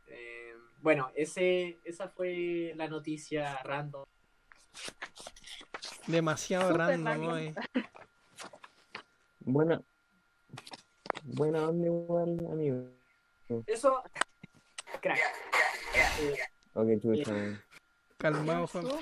Eh, 0.07 0.53
bueno, 0.81 1.11
ese, 1.15 1.79
esa 1.83 2.09
fue 2.09 2.73
la 2.75 2.87
noticia 2.87 3.57
random. 3.63 4.05
Demasiado 6.07 6.69
Súper 6.71 6.77
random 6.77 7.27
hoy. 7.27 7.55
Buena. 9.41 9.81
Buena 11.23 11.67
onda 11.69 11.85
igual, 11.87 12.39
amigo. 12.51 12.89
Eso. 13.67 14.03
Crack. 15.01 15.19
Eh, 16.21 16.37
Ok, 16.73 16.87
chucha. 17.01 17.61
Calmado, 18.17 18.67
¿qué 18.67 18.79
Juan. 18.79 18.99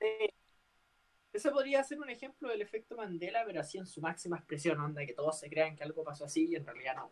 eh, 0.00 0.34
ese 1.32 1.50
podría 1.50 1.82
ser 1.84 2.00
un 2.00 2.10
ejemplo 2.10 2.48
del 2.48 2.62
efecto 2.62 2.96
Mandela, 2.96 3.44
pero 3.46 3.60
así 3.60 3.78
en 3.78 3.86
su 3.86 4.00
máxima 4.00 4.36
expresión, 4.38 4.80
onda, 4.80 5.04
que 5.06 5.12
todos 5.14 5.38
se 5.38 5.48
crean 5.48 5.76
que 5.76 5.84
algo 5.84 6.02
pasó 6.04 6.24
así 6.24 6.46
y 6.48 6.56
en 6.56 6.66
realidad 6.66 6.96
no. 6.96 7.10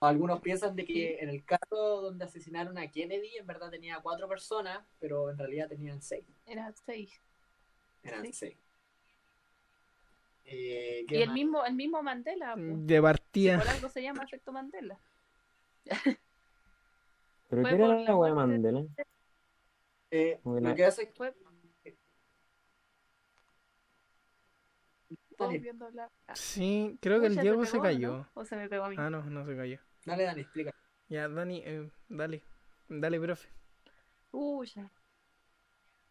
Algunos 0.00 0.40
piensan 0.40 0.76
de 0.76 0.84
que 0.84 1.18
en 1.18 1.28
el 1.28 1.44
caso 1.44 2.02
donde 2.02 2.24
asesinaron 2.24 2.78
a 2.78 2.88
Kennedy, 2.88 3.36
en 3.36 3.46
verdad 3.46 3.68
tenía 3.70 3.98
cuatro 4.00 4.28
personas, 4.28 4.84
pero 5.00 5.28
en 5.30 5.38
realidad 5.38 5.68
tenían 5.68 6.00
seis. 6.00 6.24
Era 6.46 6.72
seis. 6.86 7.20
Eran 8.04 8.24
Sí. 8.26 8.32
seis. 8.32 8.56
Eh, 10.44 11.04
¿qué 11.08 11.18
Y 11.18 11.22
el 11.22 11.28
más? 11.28 11.34
mismo, 11.34 11.64
el 11.66 11.74
mismo 11.74 12.02
Mandela. 12.02 12.54
po. 12.54 12.60
De 12.62 13.02
partida. 13.02 13.58
Por 13.58 13.68
algo 13.68 13.88
se 13.88 14.02
llama 14.02 14.22
efecto 14.22 14.52
Mandela. 14.52 14.98
¿Pero 17.50 17.62
qué 17.64 17.74
era 17.74 17.88
la 17.88 18.16
weá 18.16 18.34
muerte- 18.34 18.52
Mandela? 18.52 18.84
Eh, 20.10 20.40
lo 20.44 20.74
que 20.74 20.84
hace 20.84 21.02
es 21.02 21.08
que 21.08 21.14
Fue 21.14 21.34
todos 25.36 25.52
viendo 25.60 25.86
hablar. 25.86 26.10
Sí, 26.34 26.98
creo 27.00 27.20
que 27.20 27.26
el 27.26 27.36
Diego 27.36 27.64
se 27.64 27.76
¿no? 27.76 27.82
cayó. 27.82 28.26
¿O 28.34 28.44
se 28.44 28.56
me 28.56 28.68
pegó 28.68 28.84
a 28.84 28.88
mí? 28.90 28.96
Ah, 28.98 29.08
no, 29.10 29.22
no 29.24 29.44
se 29.46 29.56
cayó. 29.56 29.78
Dale, 30.08 30.24
Dani, 30.24 30.40
explica. 30.40 30.74
Ya, 31.08 31.28
Dani, 31.28 31.62
eh, 31.64 31.90
dale. 32.08 32.42
Dale, 32.88 33.20
profe. 33.20 33.48
Uy, 34.32 34.66
ya. 34.66 34.90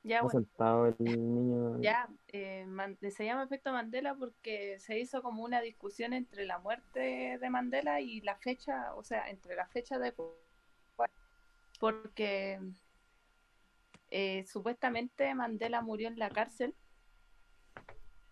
Ya, 0.04 0.20
Ha 0.20 0.24
bueno. 0.24 0.39
saltado 0.39 0.88
el 0.88 0.95
niño. 1.00 1.82
Ya, 1.82 2.08
eh, 2.30 2.66
Man- 2.66 2.98
se 3.12 3.26
llama 3.26 3.43
efecto 3.43 3.72
Mandela 3.72 4.16
porque 4.16 4.80
se 4.80 4.98
hizo 5.00 5.22
como 5.22 5.43
una 5.43 5.60
discusión 5.62 6.14
entre 6.14 6.45
la 6.45 6.60
muerte 6.60 7.38
de 7.39 7.50
Mandela 7.50 8.00
y 8.00 8.22
la 8.22 8.36
fecha, 8.36 8.95
o 8.95 9.04
sea, 9.04 9.30
entre 9.30 9.56
la 9.56 9.68
fecha 9.68 10.00
de... 10.00 10.14
Porque 11.80 12.60
eh, 14.10 14.45
supuestamente 14.48 15.34
Mandela 15.36 15.82
murió 15.82 16.08
en 16.08 16.18
la 16.18 16.30
cárcel, 16.30 16.74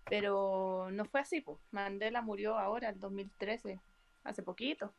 pero 0.05 0.89
no 0.91 1.05
fue 1.05 1.19
así, 1.21 1.41
pues. 1.41 1.59
Mandela 1.71 2.21
murió 2.21 2.57
ahora, 2.57 2.89
en 2.89 2.99
2013, 2.99 3.79
hace 4.23 4.43
poquito. 4.43 4.93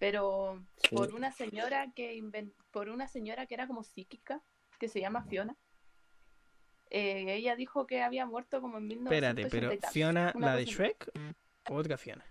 Pero 0.00 0.60
Sí. 0.78 0.96
por 0.96 1.14
una 1.14 1.30
señora 1.30 1.92
que 1.94 2.16
inven- 2.16 2.52
por 2.72 2.88
una 2.88 3.06
señora 3.06 3.46
que 3.46 3.54
era 3.54 3.68
como 3.68 3.84
psíquica, 3.84 4.42
que 4.80 4.88
se 4.88 4.98
llama 5.00 5.22
Fiona. 5.22 5.54
Eh, 6.88 7.26
ella 7.34 7.54
dijo 7.54 7.86
que 7.86 8.02
había 8.02 8.26
muerto 8.26 8.60
como 8.60 8.78
en 8.78 8.88
1980 8.88 9.46
Espérate, 9.46 9.78
pero 9.78 9.92
¿Fiona, 9.92 10.32
una 10.34 10.46
la 10.48 10.56
de. 10.56 10.64
Shrek? 10.64 11.12
¿O 11.68 11.74
otra 11.74 11.96
Fiona? 11.98 12.24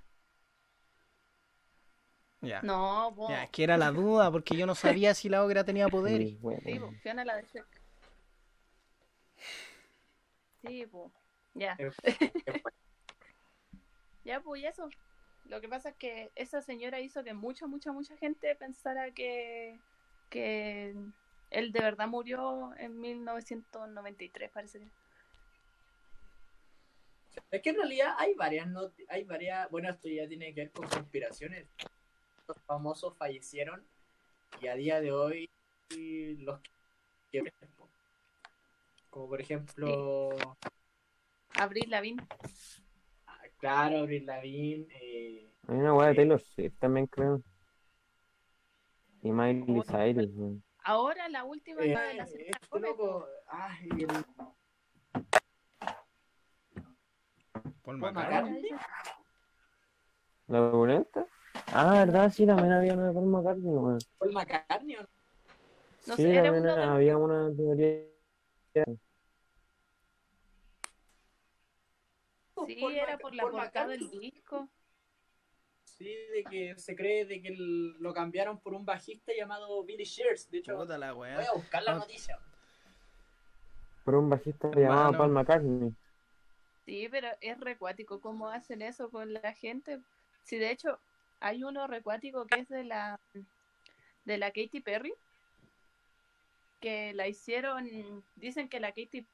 Ya. 2.42 2.62
No, 2.64 3.14
po. 3.16 3.30
Ya, 3.30 3.44
es 3.44 3.50
que 3.52 3.64
era 3.64 3.78
la 3.78 3.92
duda, 3.92 4.32
porque 4.32 4.58
yo 4.58 4.66
no 4.66 4.74
sabía 4.76 5.14
si 5.14 5.30
la 5.30 5.44
ogra 5.46 5.64
tenía 5.64 5.88
poderes. 5.88 6.28
Sí, 6.32 6.38
bueno. 6.42 6.62
Sí, 6.66 6.80
po, 6.80 6.92
Fiona 7.04 7.24
la 7.24 7.36
de 7.38 7.44
Shrek. 7.44 7.82
Sí, 10.66 10.86
pues. 10.88 11.12
Ya. 11.54 11.78
Ya, 14.26 14.42
pues 14.42 14.62
y 14.62 14.66
eso. 14.66 14.90
Lo 15.50 15.60
que 15.62 15.68
pasa 15.68 15.90
es 15.90 15.96
que 15.96 16.32
esa 16.36 16.62
señora 16.62 17.00
hizo 17.02 17.24
que 17.24 17.34
mucha, 17.34 17.66
mucha, 17.68 17.92
mucha 17.92 18.16
gente 18.18 18.56
pensara 18.56 19.12
que, 19.12 19.80
que 20.30 20.96
él 21.50 21.72
de 21.72 21.80
verdad 21.82 22.08
murió 22.08 22.72
en 22.78 23.00
1993, 23.02 24.52
parece 24.52 24.80
que. 24.80 24.88
Es 27.52 27.62
que 27.64 27.70
en 27.72 27.78
realidad 27.78 28.14
hay 28.18 28.36
varias, 28.36 28.68
not- 28.68 28.94
hay 29.08 29.24
varias, 29.24 29.70
bueno, 29.72 29.90
esto 29.90 30.08
ya 30.08 30.28
tiene 30.28 30.54
que 30.54 30.62
ver 30.62 30.72
con 30.72 30.88
conspiraciones. 30.88 31.66
Los 32.48 32.58
famosos 32.66 33.18
fallecieron 33.18 33.84
y 34.62 34.68
a 34.68 34.76
día 34.76 35.02
de 35.02 35.12
hoy 35.12 35.50
los 36.40 36.60
que 37.32 37.52
como 39.10 39.28
por 39.30 39.42
ejemplo, 39.42 40.30
Abril 41.56 41.90
Lavín. 41.90 42.18
Claro, 43.60 44.08
Lavigne, 44.08 44.88
eh, 45.02 45.52
Hay 45.68 45.78
una 45.78 45.94
weá 45.94 46.10
de 46.10 46.16
Taylor 46.16 46.42
Swift 46.42 46.74
también, 46.80 47.08
creo. 47.08 47.42
Y 49.22 49.32
Miley 49.32 49.82
Cyrus. 49.84 50.60
Ahora 50.84 51.28
la 51.30 51.44
última 51.44 51.82
eh, 51.82 51.94
la 51.94 52.02
de 52.02 52.14
la 52.16 52.24
este 52.24 52.80
loco, 52.80 53.28
ay, 53.48 53.90
el 54.00 54.08
Paul 57.84 57.98
McCartney. 57.98 58.70
¿La 60.48 60.62
opulenta? 60.62 61.26
Ah, 61.74 61.94
verdad, 62.06 62.32
sí, 62.32 62.46
también 62.46 62.72
había 62.72 62.94
una 62.94 63.08
de 63.08 63.14
Paul 63.14 63.26
McCartney, 63.28 63.72
weón. 63.72 64.00
Paul 64.18 64.34
McCartney 64.34 64.96
o 64.96 65.02
no? 65.02 65.10
No 66.08 66.16
sí, 66.16 66.24
sé, 66.24 66.42
también 66.42 66.68
había 66.68 67.18
una 67.18 67.52
teoría. 67.56 68.06
Sí, 72.76 72.82
Paul 72.82 72.96
era 72.96 73.18
por 73.18 73.34
la 73.36 73.44
Paul 73.44 73.52
portada 73.54 73.88
del 73.88 74.10
disco. 74.10 74.70
Sí, 75.84 76.06
de 76.06 76.44
que 76.50 76.76
se 76.78 76.96
cree 76.96 77.26
de 77.26 77.42
que 77.42 77.50
el- 77.50 77.94
lo 78.00 78.14
cambiaron 78.14 78.60
por 78.60 78.74
un 78.74 78.86
bajista 78.86 79.34
llamado 79.36 79.84
Billy 79.84 80.04
Shears. 80.06 80.50
De 80.50 80.60
hecho, 80.60 80.76
voy 80.78 80.92
a 80.92 81.52
buscar 81.54 81.84
la 81.84 81.94
No. 81.94 82.00
noticia. 82.00 82.38
Por 84.06 84.16
un 84.16 84.30
bajista 84.30 84.72
llamado. 84.72 85.18
Paul 85.18 85.32
McCartney. 85.32 85.94
Sí, 86.86 87.08
pero 87.12 87.28
es 87.42 87.60
recuático 87.60 88.20
cómo 88.22 88.50
hacen 88.50 88.82
eso 88.82 89.10
con 89.10 89.34
la 89.34 89.54
gente. 89.54 90.00
Sí, 90.44 90.58
de 90.58 90.72
hecho, 90.72 91.00
hay 91.40 91.64
uno 91.64 91.86
recuático 91.88 92.46
que 92.46 92.62
es 92.62 92.70
de 92.70 92.84
la 92.84 93.20
de 94.26 94.38
la 94.38 94.52
Katy 94.52 94.82
Perry 94.82 95.14
que 96.80 97.14
la 97.14 97.28
hicieron, 97.28 98.24
dicen 98.36 98.70
que 98.70 98.80
la 98.80 98.90
Katy 98.90 99.22
Perry 99.22 99.28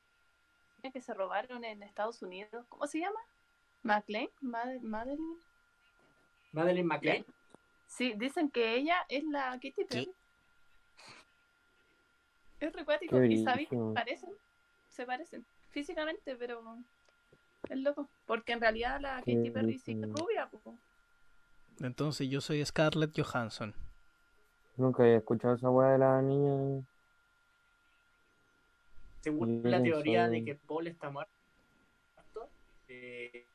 que 0.91 1.01
se 1.01 1.13
robaron 1.13 1.63
en 1.63 1.83
Estados 1.83 2.21
Unidos, 2.21 2.65
¿cómo 2.69 2.87
se 2.87 2.99
llama? 2.99 3.19
McLean, 3.83 4.27
Mad- 4.41 4.81
Madeline. 4.81 5.37
Madeleine 6.51 6.87
McLean. 6.87 7.25
Sí, 7.87 8.13
dicen 8.17 8.49
que 8.49 8.75
ella 8.75 9.05
es 9.09 9.23
la 9.25 9.51
Katy 9.53 9.85
Perry. 9.87 10.11
Es 12.59 12.73
recuático 12.73 13.21
y 13.23 13.43
sabéis 13.43 13.69
parecen, 13.93 14.29
se 14.89 15.05
parecen 15.05 15.45
físicamente, 15.71 16.35
pero 16.35 16.77
es 17.69 17.77
loco, 17.77 18.07
porque 18.25 18.53
en 18.53 18.61
realidad 18.61 18.99
la 19.01 19.21
Qué 19.23 19.35
Katy 19.35 19.49
Perry 19.51 19.77
sí 19.77 19.91
es 19.91 20.09
rubia, 20.13 20.47
po. 20.47 20.75
Entonces 21.81 22.29
yo 22.29 22.39
soy 22.41 22.65
Scarlett 22.65 23.11
Johansson. 23.19 23.75
Nunca 24.77 25.03
había 25.03 25.17
escuchado 25.17 25.55
esa 25.55 25.69
weá 25.69 25.89
de 25.91 25.97
la 25.99 26.21
niña. 26.21 26.83
Según 29.25 29.61
la 29.63 29.81
teoría 29.81 30.27
de 30.27 30.45
que 30.45 30.53
Paul 30.53 30.85
está 30.85 31.09
muerto, 31.09 31.31
eh, 32.87 33.47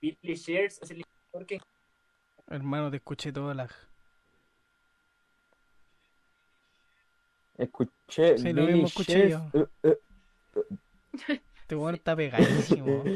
Billy 0.00 0.34
Shears 0.34 0.80
es 0.80 0.90
el 0.90 1.02
inventor 1.04 1.46
que 1.46 1.60
Hermano, 2.48 2.90
te 2.90 2.96
escuché 2.96 3.30
todo 3.30 3.52
la... 3.52 3.68
Escuché 7.58 8.38
Sí, 8.38 8.54
lo 8.54 8.62
mismo 8.64 8.86
escuché 8.86 9.28
Shears- 9.28 9.68
eh, 9.82 9.98
eh, 10.54 11.40
Este 11.60 11.76
weón 11.76 11.94
está 11.96 12.16
pegadísimo. 12.16 13.04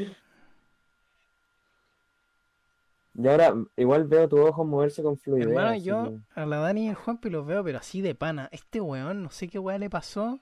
Y 3.15 3.27
ahora 3.27 3.53
igual 3.75 4.05
veo 4.05 4.29
tus 4.29 4.39
ojos 4.39 4.65
moverse 4.65 5.03
con 5.03 5.17
fluidez. 5.17 5.47
Hermano, 5.47 5.75
yo 5.75 6.03
que- 6.05 6.39
a 6.39 6.45
la 6.45 6.57
Dani 6.59 6.85
y 6.85 6.89
el 6.89 6.95
Juanpi 6.95 7.29
los 7.29 7.45
veo, 7.45 7.63
pero 7.65 7.79
así 7.79 8.01
de 8.01 8.15
pana. 8.15 8.47
Este 8.53 8.79
weón, 8.79 9.23
no 9.23 9.29
sé 9.31 9.49
qué 9.49 9.59
weá 9.59 9.77
le 9.77 9.89
pasó. 9.89 10.39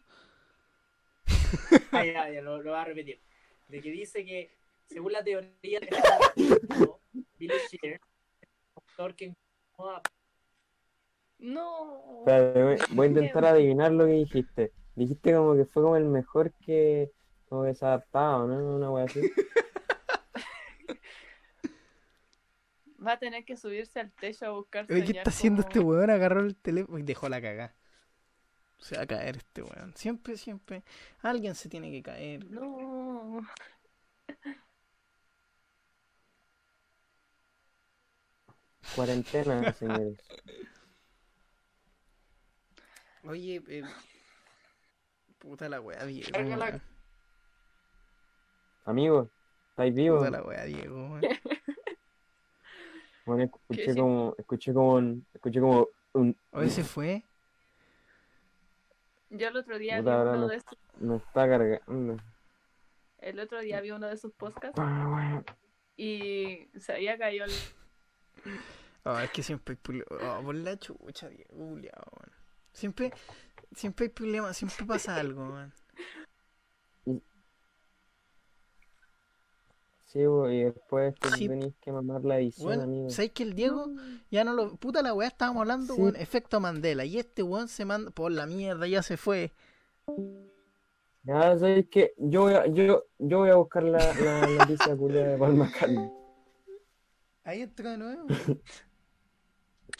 Ah, 1.91 2.05
ya, 2.05 2.29
ya, 2.29 2.41
lo, 2.41 2.61
lo 2.61 2.71
voy 2.71 2.79
a 2.79 2.85
repetir. 2.85 3.19
De 3.67 3.81
que 3.81 3.91
dice 3.91 4.25
que, 4.25 4.51
según 4.87 5.11
la 5.13 5.23
teoría 5.23 5.79
de 5.79 5.89
Billy 7.37 7.53
Shears, 7.71 8.01
un 8.75 8.83
actor 8.87 9.15
que 9.15 9.33
No. 11.39 12.19
Espérate, 12.19 12.63
voy, 12.63 12.77
voy 12.91 13.05
a 13.05 13.09
intentar 13.09 13.45
adivinar 13.45 13.91
lo 13.91 14.05
que 14.05 14.13
dijiste. 14.13 14.71
Dijiste 14.95 15.33
como 15.33 15.55
que 15.55 15.65
fue 15.65 15.83
como 15.83 15.95
el 15.97 16.05
mejor 16.05 16.51
que 16.65 17.11
como 17.49 17.63
que 17.63 17.73
se 17.75 17.85
adaptaba, 17.85 18.45
¿no? 18.45 18.75
Una 18.75 18.91
wea 18.91 19.05
así. 19.05 19.21
Va 23.05 23.13
a 23.13 23.19
tener 23.19 23.45
que 23.45 23.55
subirse 23.55 23.99
al 23.99 24.11
techo 24.11 24.45
a 24.45 24.49
buscar 24.49 24.87
¿Qué 24.87 24.97
está 24.99 25.29
haciendo 25.29 25.61
como- 25.63 25.69
este 25.69 25.79
weón? 25.79 26.09
Agarró 26.09 26.41
el 26.41 26.55
teléfono 26.55 26.97
y 26.97 27.03
dejó 27.03 27.29
la 27.29 27.41
cagada. 27.41 27.75
Se 28.79 28.95
va 28.95 29.03
a 29.03 29.07
caer 29.07 29.37
este 29.37 29.61
weón. 29.61 29.93
Siempre, 29.95 30.37
siempre. 30.37 30.83
Alguien 31.21 31.55
se 31.55 31.69
tiene 31.69 31.91
que 31.91 32.03
caer. 32.03 32.45
No. 32.49 33.41
Cuarentena, 38.95 39.73
señores. 39.73 40.17
Oye, 43.23 43.61
eh, 43.67 43.83
puta 45.39 45.67
la 45.67 45.81
weá, 45.81 46.05
Diego. 46.05 46.29
Weón. 46.33 46.81
Amigos, 48.85 49.29
¿estáis 49.71 49.93
vivos? 49.93 50.19
Puta 50.19 50.31
la 50.31 50.43
weá, 50.43 50.63
Diego. 50.63 50.95
weón. 50.95 51.21
Bueno, 53.27 53.43
escuché 53.43 53.93
como, 53.93 54.35
escuché 54.37 54.73
como 54.73 54.93
un, 54.93 55.25
escuché 55.33 55.59
como 55.59 55.89
un, 56.13 56.37
Oye, 56.51 56.69
se 56.69 56.85
fue. 56.85 57.26
Yo 59.29 59.47
el 59.49 59.57
otro 59.57 59.77
día 59.77 60.01
vi 60.01 60.01
Puta, 60.01 60.17
ahora 60.19 60.31
uno 60.31 60.41
no. 60.41 60.47
de 60.47 60.59
sus, 60.61 60.77
me 60.99 61.15
está 61.17 61.47
cargando. 61.47 62.17
el 63.19 63.39
otro 63.39 63.59
día 63.61 63.81
vi 63.81 63.91
uno 63.91 64.07
de 64.07 64.17
sus 64.17 64.31
podcasts 64.33 64.79
y 65.97 66.69
se 66.79 66.93
había 66.93 67.17
caído 67.17 67.45
el 67.45 67.51
Oh, 69.03 69.17
es 69.19 69.31
que 69.31 69.41
siempre 69.41 69.73
hay 69.73 69.77
problemas. 69.77 70.07
Oh, 70.39 70.43
por 70.43 70.55
la 70.55 70.77
chucha, 70.77 71.29
Diego, 71.29 71.53
weón. 71.55 72.31
Siempre, 72.73 73.11
siempre 73.73 74.05
hay 74.05 74.09
problemas, 74.09 74.57
siempre 74.57 74.85
pasa 74.85 75.15
algo, 75.15 75.45
man. 75.45 75.73
Sí, 80.07 80.25
bo, 80.25 80.49
y 80.49 80.63
después 80.63 81.13
Sí. 81.35 81.47
tenéis 81.49 81.73
que 81.81 81.91
mamar 81.91 82.23
la 82.23 82.39
edición, 82.39 82.65
Bueno, 82.67 82.83
amigo. 82.83 83.09
¿sabes 83.09 83.31
que 83.31 83.43
el 83.43 83.53
Diego 83.53 83.87
ya 84.31 84.43
no 84.45 84.53
lo. 84.53 84.75
Puta 84.77 85.01
la 85.01 85.13
weá, 85.13 85.27
estábamos 85.27 85.61
hablando, 85.61 85.93
Sí. 85.95 86.01
weón, 86.01 86.15
efecto 86.15 86.59
Mandela. 86.61 87.03
Y 87.03 87.19
este 87.19 87.43
weón 87.43 87.67
se 87.67 87.83
manda. 87.83 88.09
Por 88.11 88.31
la 88.31 88.45
mierda, 88.45 88.87
ya 88.87 89.03
se 89.03 89.17
fue. 89.17 89.51
Ya 91.23 91.57
sabéis 91.57 91.87
que 91.89 92.13
yo 92.17 92.43
voy 92.43 92.53
a, 92.53 92.67
yo, 92.67 93.03
yo 93.19 93.39
voy 93.39 93.49
a 93.49 93.55
buscar 93.55 93.83
la, 93.83 93.97
la 93.99 94.41
noticia 94.71 94.95
culia 94.95 95.27
de 95.27 95.37
Paul 95.37 95.55
McCartney. 95.55 96.09
Ahí 97.43 97.61
entró 97.61 97.89
de 97.91 97.97
nuevo. 97.97 98.25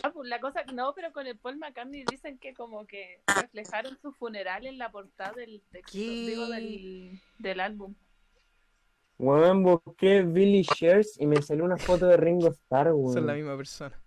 Ah, 0.03 0.11
pues 0.11 0.29
la 0.29 0.39
cosa, 0.39 0.63
no, 0.75 0.93
pero 0.93 1.11
con 1.11 1.25
el 1.25 1.37
Paul 1.39 1.57
McCartney 1.57 2.03
dicen 2.11 2.37
que 2.37 2.53
como 2.53 2.85
que 2.85 3.19
reflejaron 3.41 3.97
su 3.99 4.11
funeral 4.11 4.67
en 4.67 4.77
la 4.77 4.91
portada 4.91 5.31
del 5.31 5.59
texto, 5.71 5.91
¿Qué? 5.93 5.99
digo, 6.27 6.45
del, 6.49 7.19
del 7.39 7.59
álbum. 7.59 7.95
Weón, 9.19 9.63
busqué 9.63 10.21
Billy 10.21 10.61
Shears 10.61 11.19
y 11.19 11.25
me 11.25 11.41
salió 11.41 11.63
una 11.65 11.77
foto 11.77 12.05
de 12.05 12.17
Ringo 12.17 12.49
Starr, 12.49 12.87
Son 12.89 13.25
la 13.25 13.33
weón. 13.33 13.35
misma 13.37 13.57
persona. 13.57 13.99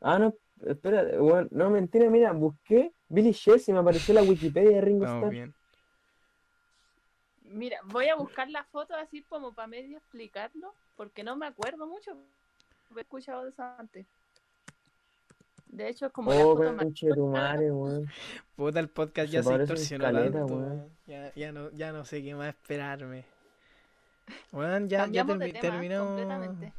Ah, 0.00 0.18
no, 0.18 0.34
espera, 0.66 1.02
weón, 1.20 1.48
no, 1.50 1.68
mentira, 1.70 2.08
mira, 2.08 2.32
busqué 2.32 2.92
Billy 3.08 3.32
Shears 3.32 3.68
y 3.68 3.72
me 3.72 3.80
apareció 3.80 4.14
la 4.14 4.22
Wikipedia 4.22 4.76
de 4.76 4.80
Ringo 4.80 5.04
Vamos 5.04 5.16
Starr. 5.18 5.32
bien. 5.32 5.54
Mira, 7.42 7.80
voy 7.86 8.06
a 8.06 8.14
buscar 8.14 8.48
la 8.48 8.62
foto 8.64 8.94
así 8.94 9.22
como 9.22 9.52
para 9.52 9.66
medio 9.66 9.98
explicarlo, 9.98 10.72
porque 10.96 11.24
no 11.24 11.36
me 11.36 11.46
acuerdo 11.46 11.86
mucho. 11.86 12.16
He 12.96 13.00
escuchado 13.00 13.42
de 13.44 13.50
eso 13.50 13.62
antes. 13.76 14.06
De 15.72 15.88
hecho, 15.88 16.06
es 16.06 16.12
como 16.12 16.32
la 16.32 16.44
Oh, 16.44 16.56
foto 16.56 17.14
tu 17.14 17.26
madre. 17.28 17.70
Puta, 18.56 18.80
el 18.80 18.88
podcast 18.88 19.28
Se 19.28 19.32
ya 19.34 19.42
se 19.42 19.58
distorsionó 19.58 20.04
tanto. 20.12 20.88
Ya, 21.06 21.32
ya, 21.34 21.52
no, 21.52 21.70
ya 21.70 21.92
no 21.92 22.04
sé 22.04 22.22
qué 22.22 22.34
más 22.34 22.48
esperarme. 22.48 23.24
Weón, 24.52 24.88
ya, 24.88 25.06
ya 25.06 25.24
de 25.24 25.34
termi- 25.34 25.60
tema 25.60 26.04
completamente. 26.06 26.72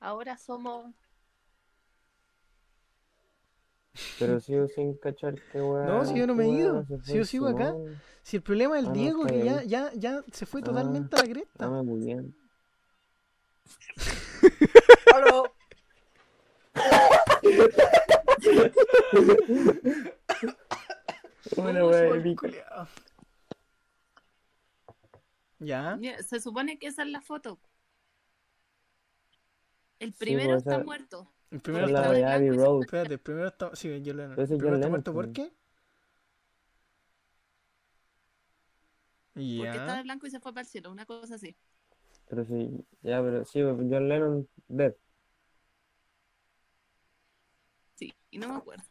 Ahora 0.00 0.36
somos... 0.36 0.94
Pero 4.18 4.38
sigo 4.38 4.68
sin 4.68 4.94
cachar 4.98 5.34
qué 5.50 5.60
weón. 5.60 5.86
No, 5.86 6.04
si 6.04 6.14
yo 6.16 6.26
no 6.26 6.34
me 6.34 6.44
he 6.44 6.48
ido. 6.50 6.84
Si 7.02 7.14
yo 7.16 7.24
sigo 7.24 7.48
acá. 7.48 7.74
Si 8.22 8.36
el 8.36 8.42
problema 8.42 8.78
es 8.78 8.84
el 8.84 8.90
Ah, 8.90 8.92
Diego, 8.92 9.24
que 9.26 9.42
ya, 9.44 9.62
ya, 9.64 9.90
ya 9.94 10.22
se 10.30 10.44
fue 10.46 10.60
Ah. 10.60 10.64
totalmente 10.64 11.16
a 11.16 11.20
la 11.22 11.28
cresta. 11.32 11.66
Dame 11.66 11.82
muy 11.82 12.04
bien. 12.04 12.34
Una 21.56 21.80
culiao. 22.36 22.88
Ya. 25.60 25.96
Mira, 25.96 26.22
Se 26.22 26.40
supone 26.40 26.78
que 26.78 26.86
esa 26.86 27.02
es 27.02 27.08
la 27.08 27.20
foto. 27.20 27.58
El 29.98 30.12
Sí, 30.12 30.18
primero 30.18 30.50
pues, 30.50 30.58
está 30.58 30.74
esa- 30.76 30.84
muerto. 30.84 31.32
El 31.50 31.60
primero 31.60 31.86
está. 31.86 32.12
Road. 32.12 32.82
Espérate, 32.82 33.14
el 33.14 33.20
primero 33.20 33.48
está. 33.48 33.74
Sí. 33.74 33.88
Pero 33.88 34.42
ese 34.42 34.54
¿El 34.54 34.58
primero 34.58 34.68
John 34.68 34.74
está 34.76 34.88
muerto 34.88 35.12
por 35.12 35.32
qué? 35.32 35.52
Porque 39.34 39.68
está 39.68 39.92
de 39.92 39.96
Ya. 39.98 40.02
blanco 40.02 40.26
y 40.26 40.30
se 40.30 40.40
fue 40.40 40.52
para 40.52 40.62
el 40.62 40.66
cielo, 40.66 40.90
una 40.90 41.06
cosa 41.06 41.36
así. 41.36 41.56
Pero 42.28 42.44
sí, 42.44 42.84
ya, 43.02 43.22
pero 43.22 43.44
sí, 43.44 43.62
John 43.62 44.08
Lennon 44.08 44.48
dead. 44.68 44.94
Sí, 47.94 48.12
y 48.30 48.38
no 48.38 48.48
me 48.48 48.56
acuerdo. 48.56 48.84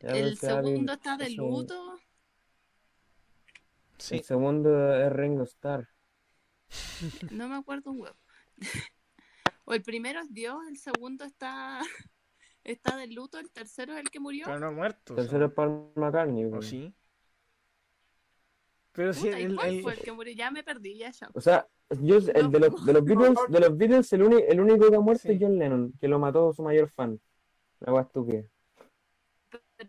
Ya, 0.00 0.08
pero 0.12 0.26
el 0.26 0.36
segundo 0.38 0.92
está 0.94 1.16
de 1.16 1.30
luto. 1.30 1.98
Sí. 3.98 4.16
El 4.16 4.24
segundo 4.24 4.94
es 4.96 5.12
Ringo 5.12 5.44
Starr. 5.44 5.88
No 7.30 7.48
me 7.48 7.56
acuerdo 7.56 7.90
un 7.92 8.00
huevo. 8.00 8.16
o 9.64 9.74
el 9.74 9.82
primero 9.82 10.20
es 10.20 10.32
Dios, 10.32 10.56
el 10.68 10.76
segundo 10.78 11.24
está 11.24 11.80
está 12.64 12.96
de 12.96 13.06
luto, 13.08 13.38
el 13.38 13.50
tercero 13.50 13.92
es 13.94 14.00
el 14.00 14.10
que 14.10 14.20
murió. 14.20 14.46
Pero 14.46 14.58
no 14.60 14.66
ha 14.66 14.70
muerto. 14.70 15.12
El 15.14 15.22
tercero 15.22 15.46
es 15.46 15.52
Paul 15.52 15.92
McCartney. 15.96 16.44
¿O 16.44 16.48
weón. 16.48 16.62
sí? 16.62 16.94
Pero 18.92 19.12
sí, 19.14 19.28
¿y 19.28 19.30
el, 19.30 19.58
el- 19.58 19.82
fue 19.82 19.94
el 19.94 20.00
que 20.00 20.12
murió? 20.12 20.34
Ya 20.34 20.50
me 20.50 20.62
perdí, 20.62 20.98
ya, 20.98 21.10
ya. 21.10 21.30
O 21.32 21.40
sea, 21.40 21.66
yo, 22.00 22.16
el 22.16 22.50
de 22.50 22.60
los, 22.60 22.84
de 22.84 22.92
los 22.92 23.04
Beatles, 23.04 23.38
de 23.48 23.60
los 23.60 23.76
Beatles 23.76 24.12
el, 24.12 24.22
uni- 24.22 24.44
el 24.46 24.60
único 24.60 24.90
que 24.90 24.96
ha 24.96 25.00
muerto 25.00 25.22
Sí. 25.22 25.32
es 25.32 25.38
John 25.40 25.58
Lennon, 25.58 25.92
que 25.98 26.08
lo 26.08 26.18
mató 26.18 26.52
su 26.52 26.62
mayor 26.62 26.88
fan. 26.90 27.18
La 27.80 27.92
wea 27.94 28.02
estúpida. 28.02 28.42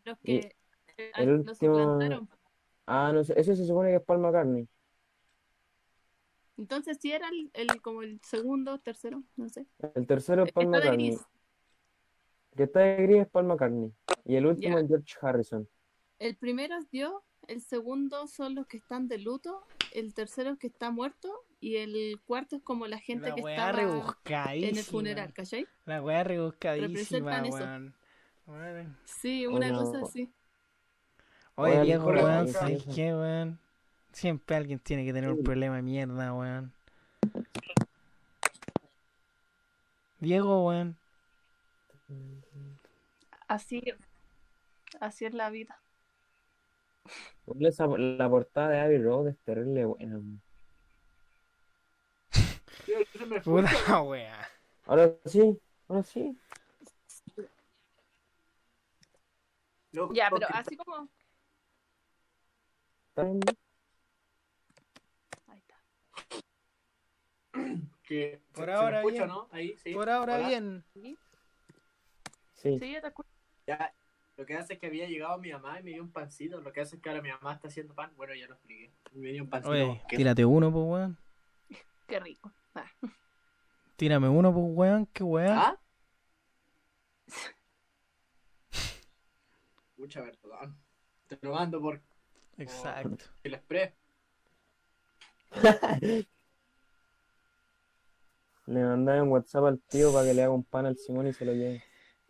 Pero 0.02 0.14
es 0.14 0.20
Y 0.24 0.39
que 0.41 0.56
eh, 0.98 1.12
el 1.18 1.30
último-. 1.32 2.28
Ah, 2.86 3.12
no 3.14 3.24
sé, 3.24 3.34
ese 3.39 3.56
se 3.56 3.66
supone 3.66 3.89
que 3.89 3.96
es 3.98 4.04
Paul 4.04 4.20
McCartney. 4.20 4.68
Entonces 6.58 6.98
sí 7.02 7.12
era 7.12 7.30
el, 7.30 7.50
el- 7.54 7.82
como 7.82 8.04
el 8.04 8.20
segundo, 8.22 8.80
tercero, 8.80 9.24
no 9.36 9.50
sé. 9.50 9.66
El 9.96 10.06
tercero 10.06 10.44
es 10.44 10.52
Paul 10.52 10.66
Está 10.66 10.78
de 10.78 10.84
McCartney. 10.84 11.10
gris. 11.10 11.22
El 12.52 12.58
que 12.58 12.64
está 12.64 12.80
de 12.82 12.96
gris 13.04 13.22
es 13.22 13.28
Paul 13.30 13.46
McCartney. 13.46 13.91
Y 14.26 14.36
el 14.36 14.46
último 14.46 14.78
es 14.78 14.88
George 14.88 15.14
Harrison. 15.22 15.68
El 16.20 16.36
primero 16.38 16.78
es 16.78 16.89
Dios, 16.91 17.14
el 17.48 17.62
segundo 17.62 18.28
son 18.28 18.56
los 18.56 18.68
que 18.68 18.78
están 18.78 19.08
de 19.08 19.18
luto, 19.18 19.66
el 19.94 20.14
tercero 20.14 20.52
es 20.52 20.60
que 20.60 20.68
está 20.68 20.91
muerto 20.91 21.30
y 21.60 21.78
el 21.78 22.22
cuarto 22.26 22.58
es 22.58 22.62
como 22.64 22.88
la 22.88 23.00
gente 23.00 23.30
la 23.30 23.36
que 23.36 23.41
rebuscadísima. 23.72 24.70
en 24.70 24.78
el 24.78 24.84
funeral, 24.84 25.34
¿cachai? 25.34 25.68
La 25.86 26.02
weá 26.02 26.24
rebuscadísima, 26.24 27.39
eso. 27.41 27.58
weón. 27.58 27.96
Sí, 29.06 29.46
una 29.48 29.58
Bueno, 29.60 29.84
cosa 29.84 30.06
así. 30.06 30.30
Oye, 31.56 31.82
Diego, 31.84 32.06
weón, 32.08 32.46
¿qué 32.46 32.54
¿sabes 32.54 32.84
qué, 32.96 33.14
weón? 33.14 33.60
Siempre 34.12 34.56
alguien 34.56 34.80
tiene 34.80 35.06
que 35.06 35.14
tener 35.14 35.30
un 35.30 35.44
problema 35.44 35.76
de 35.78 35.82
mierda, 35.82 36.34
weón. 36.34 36.72
Diego, 40.20 40.66
weón. 40.66 40.96
Así, 43.48 43.82
así 45.00 45.26
es 45.26 45.34
la 45.34 45.50
vida. 45.50 45.80
Esa- 47.60 47.88
la 47.88 48.30
portada 48.30 48.70
de 48.70 48.80
Abbey 48.80 48.98
Road 49.02 49.30
es 49.30 49.38
terrible 49.46 49.86
weón. 49.86 50.41
Puta 53.44 54.02
weá. 54.02 54.48
Ahora 54.86 55.14
sí, 55.26 55.60
ahora 55.88 56.04
sí. 56.04 56.38
Loco, 59.94 60.14
Ya, 60.14 60.30
pero 60.32 60.48
que- 60.48 60.54
así 60.58 60.76
como... 60.78 61.08
Ahí 65.48 65.60
está. 65.60 65.76
que 68.04 68.41
Por 68.54 68.66
se- 68.66 68.72
se 68.72 68.78
ahora 68.78 68.98
escucha, 69.00 69.16
bien. 69.18 69.28
¿no? 69.28 69.48
Ahí, 69.52 69.78
sí. 69.78 69.94
Por 69.94 70.10
ahora 70.10 70.36
Hola. 70.38 70.48
bien. 70.48 70.84
¿Sí? 70.94 71.18
Sí. 72.56 72.80
Sí, 72.80 72.98
te 73.02 73.08
escucho. 73.08 73.30
Ya, 73.68 73.94
lo 74.38 74.46
que 74.46 74.56
hace 74.58 74.74
es 74.74 74.80
que 74.80 74.88
había 74.88 75.08
llegado 75.08 75.38
mi 75.38 75.52
mamá 75.52 75.80
y 75.80 75.84
me 75.84 75.91
dio 75.91 76.02
un 76.04 76.12
pancito. 76.12 76.60
Lo 76.62 76.72
que 76.74 76.82
hace 76.82 76.96
es 76.96 77.02
que 77.02 77.10
ahora 77.10 77.22
mi 77.22 77.30
mamá 77.30 77.54
está 77.54 77.68
haciendo 77.68 77.94
pan. 77.94 78.12
Bueno, 78.16 78.34
ya 78.36 78.48
lo 78.48 78.56
expliqué. 78.56 78.91
Me 79.14 79.30
dio 79.32 79.44
un 79.44 79.50
pancito. 79.50 79.72
Oye, 79.72 80.02
tírate 80.10 80.44
uno, 80.44 80.72
pues, 80.72 80.86
weón. 80.86 81.18
Qué 82.08 82.20
rico. 82.20 82.52
Ah. 82.76 82.89
Tírame 83.96 84.28
uno, 84.28 84.52
pues, 84.54 84.66
weón. 84.70 85.06
Qué 85.08 85.24
weá. 85.24 85.60
¿Ah? 85.70 85.80
Mucha 90.04 90.22
perdón. 90.22 90.76
Te 91.30 91.39
lo 91.41 91.54
mando 91.54 91.80
por 91.80 92.01
Exacto. 92.58 93.24
el 93.41 93.54
express. 93.54 93.93
Le 98.66 98.84
mandaba 98.84 99.24
un 99.24 99.30
WhatsApp 99.30 99.64
al 99.64 99.80
tío 99.80 100.12
para 100.12 100.26
que 100.26 100.34
le 100.34 100.43
haga 100.43 100.51
un 100.51 100.66
pan 100.66 100.88
al 100.88 100.97
Simón 100.97 101.28
y 101.28 101.34
se 101.34 101.45
lo 101.45 101.54
lleve. 101.54 101.82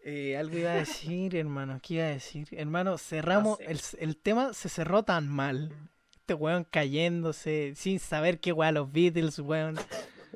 Eh, 0.03 0.37
algo 0.37 0.55
iba 0.55 0.71
a 0.71 0.75
decir, 0.75 1.35
hermano. 1.35 1.79
¿Qué 1.81 1.95
iba 1.95 2.03
a 2.05 2.09
decir? 2.09 2.47
Hermano, 2.51 2.99
cerramos. 2.99 3.57
sé. 3.57 3.71
El, 3.71 3.79
el 3.99 4.17
tema 4.17 4.53
se 4.53 4.69
cerró 4.69 5.01
tan 5.01 5.27
mal. 5.27 5.71
Este 6.13 6.35
weón 6.35 6.65
cayéndose 6.65 7.73
sin 7.75 7.99
saber 7.99 8.39
qué 8.39 8.51
weá 8.51 8.71
los 8.71 8.91
Beatles, 8.91 9.39
weón. 9.39 9.77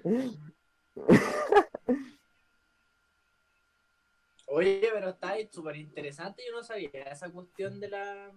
Oye, 4.58 4.90
pero 4.94 5.10
está 5.10 5.36
súper 5.52 5.76
interesante. 5.78 6.44
Yo 6.48 6.56
no 6.56 6.64
sabía 6.64 6.90
esa 7.12 7.30
cuestión 7.32 7.80
de 7.80 7.90
la. 7.90 8.32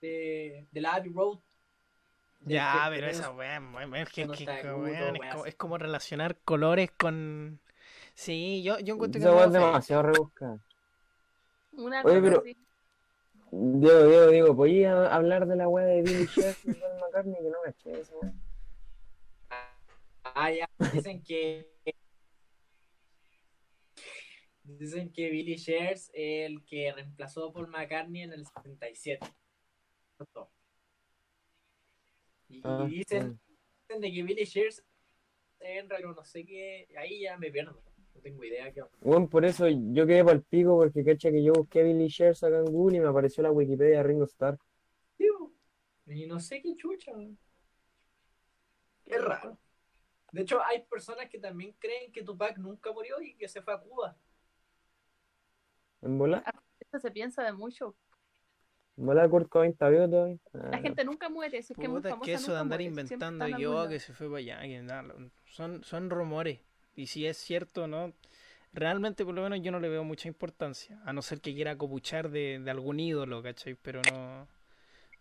de, 0.00 0.66
de 0.70 0.80
la 0.80 0.94
Abbey 0.94 1.12
Road. 1.12 1.38
De 2.40 2.54
Ya, 2.54 2.84
que 2.88 2.96
pero 2.96 3.06
esa 3.08 3.30
weá, 3.32 3.56
es 3.96 4.08
que, 4.10 4.22
es, 4.22 4.26
como, 4.26 4.84
así. 4.84 5.48
es 5.48 5.54
como 5.56 5.78
relacionar 5.78 6.36
colores 6.44 6.90
con. 6.92 7.60
Sí, 8.14 8.62
yo, 8.62 8.78
yo 8.80 8.94
encuentro 8.94 9.18
que 9.20 9.26
Esa 9.26 9.34
weá 9.36 9.46
es 9.46 9.52
demasiado 9.52 10.02
rebuscada. 10.02 10.58
Una 11.72 12.02
Oye, 12.02 12.20
pero- 12.20 12.40
así. 12.40 12.56
Diego, 13.52 14.06
Diego, 14.06 14.26
Diego, 14.28 14.56
¿podías 14.56 15.10
hablar 15.10 15.46
de 15.46 15.56
la 15.56 15.66
weá 15.68 15.84
de 15.84 16.02
Billy 16.02 16.26
Shears 16.26 16.64
y 16.66 16.72
Paul 16.74 17.00
McCartney? 17.00 17.34
Que 17.42 17.48
no 17.50 17.56
me 17.64 17.70
eché 17.70 18.00
esa 18.00 18.14
weá. 18.22 18.32
Ah, 20.24 20.50
ya. 20.52 20.68
Dicen 20.92 21.22
que. 21.22 21.69
Dicen 24.78 25.12
que 25.12 25.30
Billy 25.30 25.56
Shears 25.56 26.10
es 26.14 26.50
el 26.50 26.64
que 26.64 26.92
reemplazó 26.92 27.48
a 27.48 27.52
Paul 27.52 27.68
McCartney 27.68 28.22
en 28.22 28.32
el 28.32 28.46
77. 28.46 29.26
Y, 32.48 32.60
Ah, 32.64 32.86
y 32.88 32.98
dicen, 32.98 33.40
sí. 33.88 33.98
de 34.00 34.12
que 34.12 34.22
Billy 34.22 34.44
Shears 34.44 34.84
en 35.60 35.88
realidad 35.88 36.14
no 36.14 36.24
sé 36.24 36.44
qué. 36.44 36.88
Ahí 36.98 37.22
ya 37.22 37.36
me 37.36 37.50
pierdo. 37.50 37.82
No 38.14 38.20
tengo 38.20 38.44
idea 38.44 38.72
qué. 38.72 38.82
Bueno, 39.00 39.28
por 39.28 39.44
eso 39.44 39.66
yo 39.68 40.06
quedé 40.06 40.24
para 40.24 40.36
el 40.36 40.42
pico 40.42 40.76
porque 40.78 41.04
cacha 41.04 41.30
que 41.30 41.42
yo 41.42 41.52
busqué 41.52 41.82
Billy 41.82 42.08
Shears 42.08 42.42
acá 42.42 42.58
en 42.58 42.64
Google 42.66 42.96
y 42.96 43.00
me 43.00 43.08
apareció 43.08 43.42
la 43.42 43.52
Wikipedia 43.52 43.98
de 43.98 44.02
Ringo 44.02 44.24
Starr. 44.24 44.58
Tío, 45.16 45.52
Y 46.06 46.26
no 46.26 46.40
sé 46.40 46.60
qué 46.60 46.74
chucha. 46.76 47.12
Es 49.06 49.22
raro. 49.24 49.58
De 50.32 50.42
hecho, 50.42 50.62
hay 50.62 50.82
personas 50.84 51.28
que 51.28 51.38
también 51.38 51.74
creen 51.78 52.12
que 52.12 52.22
Tupac 52.22 52.56
nunca 52.58 52.92
murió 52.92 53.20
y 53.20 53.34
que 53.36 53.48
se 53.48 53.62
fue 53.62 53.74
a 53.74 53.80
Cuba. 53.80 54.16
¿En 56.02 56.18
bola? 56.18 56.42
Esto 56.78 56.98
se 56.98 57.10
piensa 57.10 57.42
de 57.42 57.52
mucho. 57.52 57.94
¿En 58.96 59.06
bola 59.06 59.28
Kurt 59.28 59.48
Cobain 59.48 59.72
está 59.72 59.88
vivo 59.88 60.08
todavía? 60.08 60.36
Ah, 60.54 60.68
La 60.72 60.78
gente 60.78 61.04
nunca 61.04 61.28
muere, 61.28 61.62
si 61.62 61.72
es 61.72 61.78
que 61.78 61.86
es 61.86 61.90
muy 61.90 62.02
famosa, 62.02 62.24
que 62.24 62.32
eso 62.34 62.52
de 62.52 62.58
andar 62.58 62.78
muere, 62.78 62.84
inventando 62.84 63.46
en 63.46 63.56
que, 63.56 63.66
oh, 63.66 63.90
se 63.98 64.12
fue 64.12 64.26
para 64.28 64.38
allá, 64.38 64.60
que 64.62 64.82
nada, 64.82 65.02
lo- 65.02 65.30
son, 65.46 65.82
son 65.84 66.10
rumores. 66.10 66.60
Y 66.96 67.06
si 67.06 67.26
es 67.26 67.36
cierto, 67.38 67.86
¿no? 67.86 68.12
Realmente, 68.72 69.24
por 69.24 69.34
lo 69.34 69.42
menos, 69.42 69.60
yo 69.62 69.72
no 69.72 69.80
le 69.80 69.88
veo 69.88 70.04
mucha 70.04 70.28
importancia. 70.28 71.00
A 71.04 71.12
no 71.12 71.22
ser 71.22 71.40
que 71.40 71.54
quiera 71.54 71.76
copuchar 71.76 72.30
de, 72.30 72.60
de 72.62 72.70
algún 72.70 73.00
ídolo, 73.00 73.42
¿cachai? 73.42 73.74
Pero 73.74 74.00
no, 74.02 74.46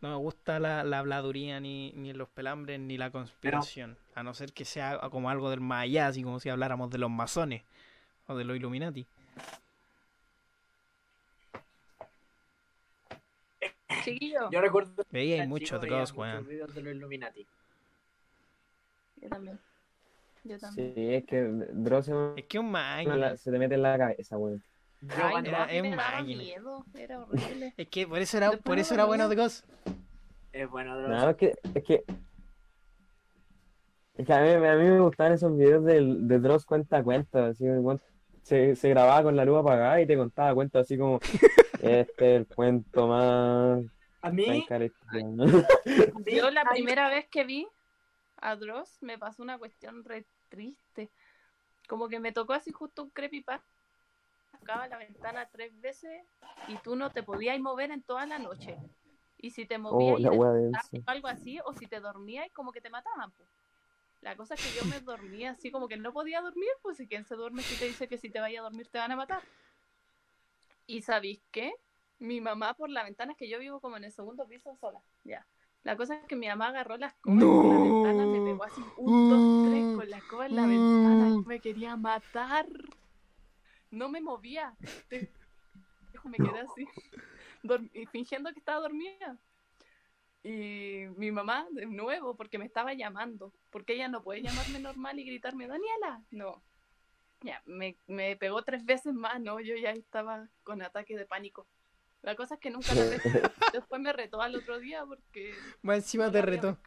no 0.02 0.10
me 0.10 0.16
gusta 0.18 0.60
la, 0.60 0.84
la 0.84 1.00
habladuría, 1.00 1.60
ni, 1.60 1.92
ni 1.94 2.14
los 2.14 2.30
pelambres, 2.30 2.80
ni 2.80 2.98
la 2.98 3.12
conspiración. 3.12 3.98
A 4.14 4.24
no 4.24 4.34
ser 4.34 4.52
que 4.54 4.66
sea 4.66 5.00
como 5.10 5.30
algo 5.30 5.50
del 5.50 5.62
más 5.62 5.84
allá, 5.84 6.08
así 6.08 6.22
como 6.24 6.40
si 6.40 6.50
habláramos 6.50 6.90
de 6.90 6.98
los 6.98 7.10
masones 7.10 7.64
o 8.28 8.36
de 8.36 8.44
los 8.44 8.58
Illuminati. 8.58 9.08
Chiquillo, 14.04 14.50
Yo 14.52 14.62
recuerdo. 14.62 14.92
Veía 15.12 15.46
muchos 15.48 15.82
chico, 15.82 15.96
de 15.96 16.04
weón. 16.16 16.48
videos 16.48 16.74
de 16.74 16.82
los 16.82 16.94
Illuminati. 16.96 17.46
yo 19.22 19.30
también. 19.30 19.60
Yo 20.44 20.58
también. 20.58 20.94
Sí, 20.96 21.14
es 21.16 21.26
que 21.26 21.42
Dross 21.74 22.06
se, 22.06 22.14
Es 22.38 22.46
que 22.46 22.60
un 22.60 22.72
máquina. 22.72 23.36
se 23.38 23.52
te 23.52 23.60
mete 23.60 23.76
en 23.76 23.82
la 23.84 23.98
cabeza, 23.98 24.38
weón. 24.38 24.64
Ay, 25.10 25.44
era- 25.48 25.66
es 25.72 25.84
daba 25.84 26.12
máquina. 26.20 26.44
miedo, 26.44 26.86
era 26.94 27.20
horrible. 27.20 27.74
Es 27.78 27.88
que 27.88 28.08
por 28.08 28.20
eso 28.20 28.38
era, 28.38 28.48
Después 28.50 28.64
por 28.66 28.80
eso 28.80 28.94
era 28.94 29.06
bueno 29.06 29.30
de 29.30 29.36
Ghost. 29.36 29.66
Es 30.52 30.70
bueno, 30.70 30.98
Dross. 30.98 31.10
No, 31.10 31.30
es 31.30 31.36
que, 31.38 31.54
es 31.74 31.84
que, 31.84 32.04
es 34.18 34.26
que 34.26 34.34
a 34.34 34.42
mí, 34.42 34.50
a 34.66 34.76
mí 34.76 34.84
me 34.90 35.00
gustaban 35.00 35.34
esos 35.34 35.56
videos 35.58 35.86
del- 35.86 36.28
de, 36.28 36.40
Dross 36.40 36.66
cuenta 36.66 37.02
cuentos, 37.04 37.42
así, 37.42 37.64
weón 37.66 38.02
se, 38.50 38.76
se 38.76 38.90
grababa 38.90 39.24
con 39.24 39.36
la 39.36 39.46
luz 39.46 39.60
apagada 39.60 40.02
y 40.02 40.08
te 40.08 40.18
contaba 40.18 40.56
cuentos 40.56 40.82
así 40.82 40.98
como, 40.98 41.20
este 41.82 42.36
es 42.36 42.42
el 42.42 42.48
cuento 42.48 43.08
más 43.08 43.80
A 44.22 44.32
mí, 44.32 44.68
Yo 46.26 46.52
la 46.52 46.66
primera 46.66 47.10
vez 47.10 47.28
que 47.30 47.46
vi 47.46 47.68
a 48.38 48.56
Dross 48.58 48.98
me 49.02 49.18
pasó 49.18 49.44
una 49.44 49.58
cuestión 49.58 50.04
re 50.04 50.26
triste. 50.50 51.10
Como 51.88 52.10
que 52.10 52.20
me 52.20 52.34
tocó 52.34 52.52
así 52.52 52.72
justo 52.72 53.04
un 53.04 53.12
creepypasta. 53.12 53.66
Tocaba 54.60 54.88
la 54.88 54.98
ventana 54.98 55.48
tres 55.50 55.72
veces 55.80 56.22
y 56.68 56.76
tú 56.78 56.98
no 56.98 57.12
te 57.12 57.24
podías 57.24 57.58
mover 57.62 57.92
en 57.92 58.02
toda 58.02 58.26
la 58.26 58.40
noche. 58.40 58.78
Y 59.38 59.52
si 59.52 59.66
te 59.66 59.78
movías 59.78 60.16
Oh, 60.16 60.20
y 60.20 60.24
te 60.24 61.02
algo 61.06 61.28
así, 61.30 61.60
o 61.64 61.74
si 61.74 61.88
te 61.88 62.02
dormías, 62.02 62.50
como 62.54 62.74
que 62.74 62.82
te 62.82 62.90
mataban. 62.90 63.32
La 64.22 64.36
cosa 64.36 64.56
es 64.56 64.62
que 64.62 64.80
yo 64.80 64.86
me 64.86 65.00
dormía 65.02 65.52
así 65.52 65.72
como 65.72 65.88
que 65.88 65.98
no 65.98 66.14
podía 66.14 66.42
dormir, 66.42 66.70
pues 66.82 66.98
si 66.98 67.08
quien 67.08 67.26
se 67.26 67.36
duerme 67.36 67.62
si 67.62 67.78
te 67.78 67.86
dice 67.86 68.08
que 68.08 68.18
si 68.18 68.30
te 68.30 68.40
vayas 68.40 68.62
a 68.62 68.64
dormir 68.64 68.88
te 68.88 68.98
van 68.98 69.12
a 69.12 69.16
matar. 69.16 69.42
Y 70.88 71.02
¿sabéis 71.02 71.42
qué? 71.52 71.74
Mi 72.18 72.42
mamá 72.42 72.74
por 72.74 72.90
la 72.90 73.04
ventana, 73.04 73.32
es 73.32 73.38
que 73.38 73.50
yo 73.50 73.60
vivo 73.60 73.80
como 73.80 73.98
en 73.98 74.04
el 74.04 74.12
segundo 74.12 74.48
piso 74.48 74.76
sola, 74.76 75.02
ya. 75.24 75.46
La 75.84 75.96
cosa 75.96 76.16
es 76.16 76.26
que 76.26 76.36
mi 76.36 76.48
mamá 76.48 76.68
agarró 76.68 76.98
la 76.98 77.08
escoba 77.08 77.36
y 77.36 77.40
por 77.40 77.66
la 77.66 77.80
ventana 77.80 78.26
me 78.26 78.52
pegó 78.52 78.64
así 78.66 78.82
un, 78.98 79.30
dos, 79.30 79.72
tres 79.72 79.96
con 79.96 80.10
la 80.10 80.18
escoba 80.18 80.46
en 80.46 80.56
la 80.56 80.68
ventana 80.68 81.30
y 81.30 81.46
me 81.46 81.60
quería 81.62 81.96
matar. 81.96 82.68
No 83.90 84.10
me 84.10 84.20
movía. 84.20 84.76
Me 86.26 86.38
quedé 86.38 86.60
así, 86.60 86.86
fingiendo 88.12 88.52
que 88.52 88.60
estaba 88.60 88.82
dormida. 88.82 89.38
Y 90.44 91.06
mi 91.18 91.32
mamá, 91.32 91.68
de 91.72 91.86
nuevo, 91.86 92.36
porque 92.36 92.58
me 92.58 92.66
estaba 92.66 92.94
llamando, 92.94 93.54
porque 93.70 93.94
ella 93.94 94.08
no 94.08 94.24
puede 94.24 94.42
llamarme 94.42 94.80
normal 94.80 95.20
y 95.20 95.26
gritarme, 95.26 95.68
Daniela. 95.68 96.24
No. 96.32 96.62
Ya, 97.42 97.62
me, 97.66 97.98
me 98.08 98.36
pegó 98.36 98.64
tres 98.64 98.86
veces 98.86 99.14
más, 99.14 99.40
¿no? 99.42 99.60
Yo 99.60 99.76
ya 99.76 99.92
estaba 99.92 100.48
con 100.64 100.82
ataque 100.82 101.18
de 101.18 101.26
pánico. 101.26 101.68
La 102.22 102.36
cosa 102.36 102.56
es 102.56 102.60
que 102.60 102.70
nunca 102.70 102.94
la 102.94 103.02
pesqué. 103.10 103.42
Después 103.74 104.02
me 104.02 104.12
retó 104.14 104.42
al 104.42 104.56
otro 104.56 104.80
día 104.80 105.06
porque 105.06 105.54
Más 105.82 105.98
encima 105.98 106.26
no 106.26 106.32
te 106.32 106.42
retó. 106.42 106.78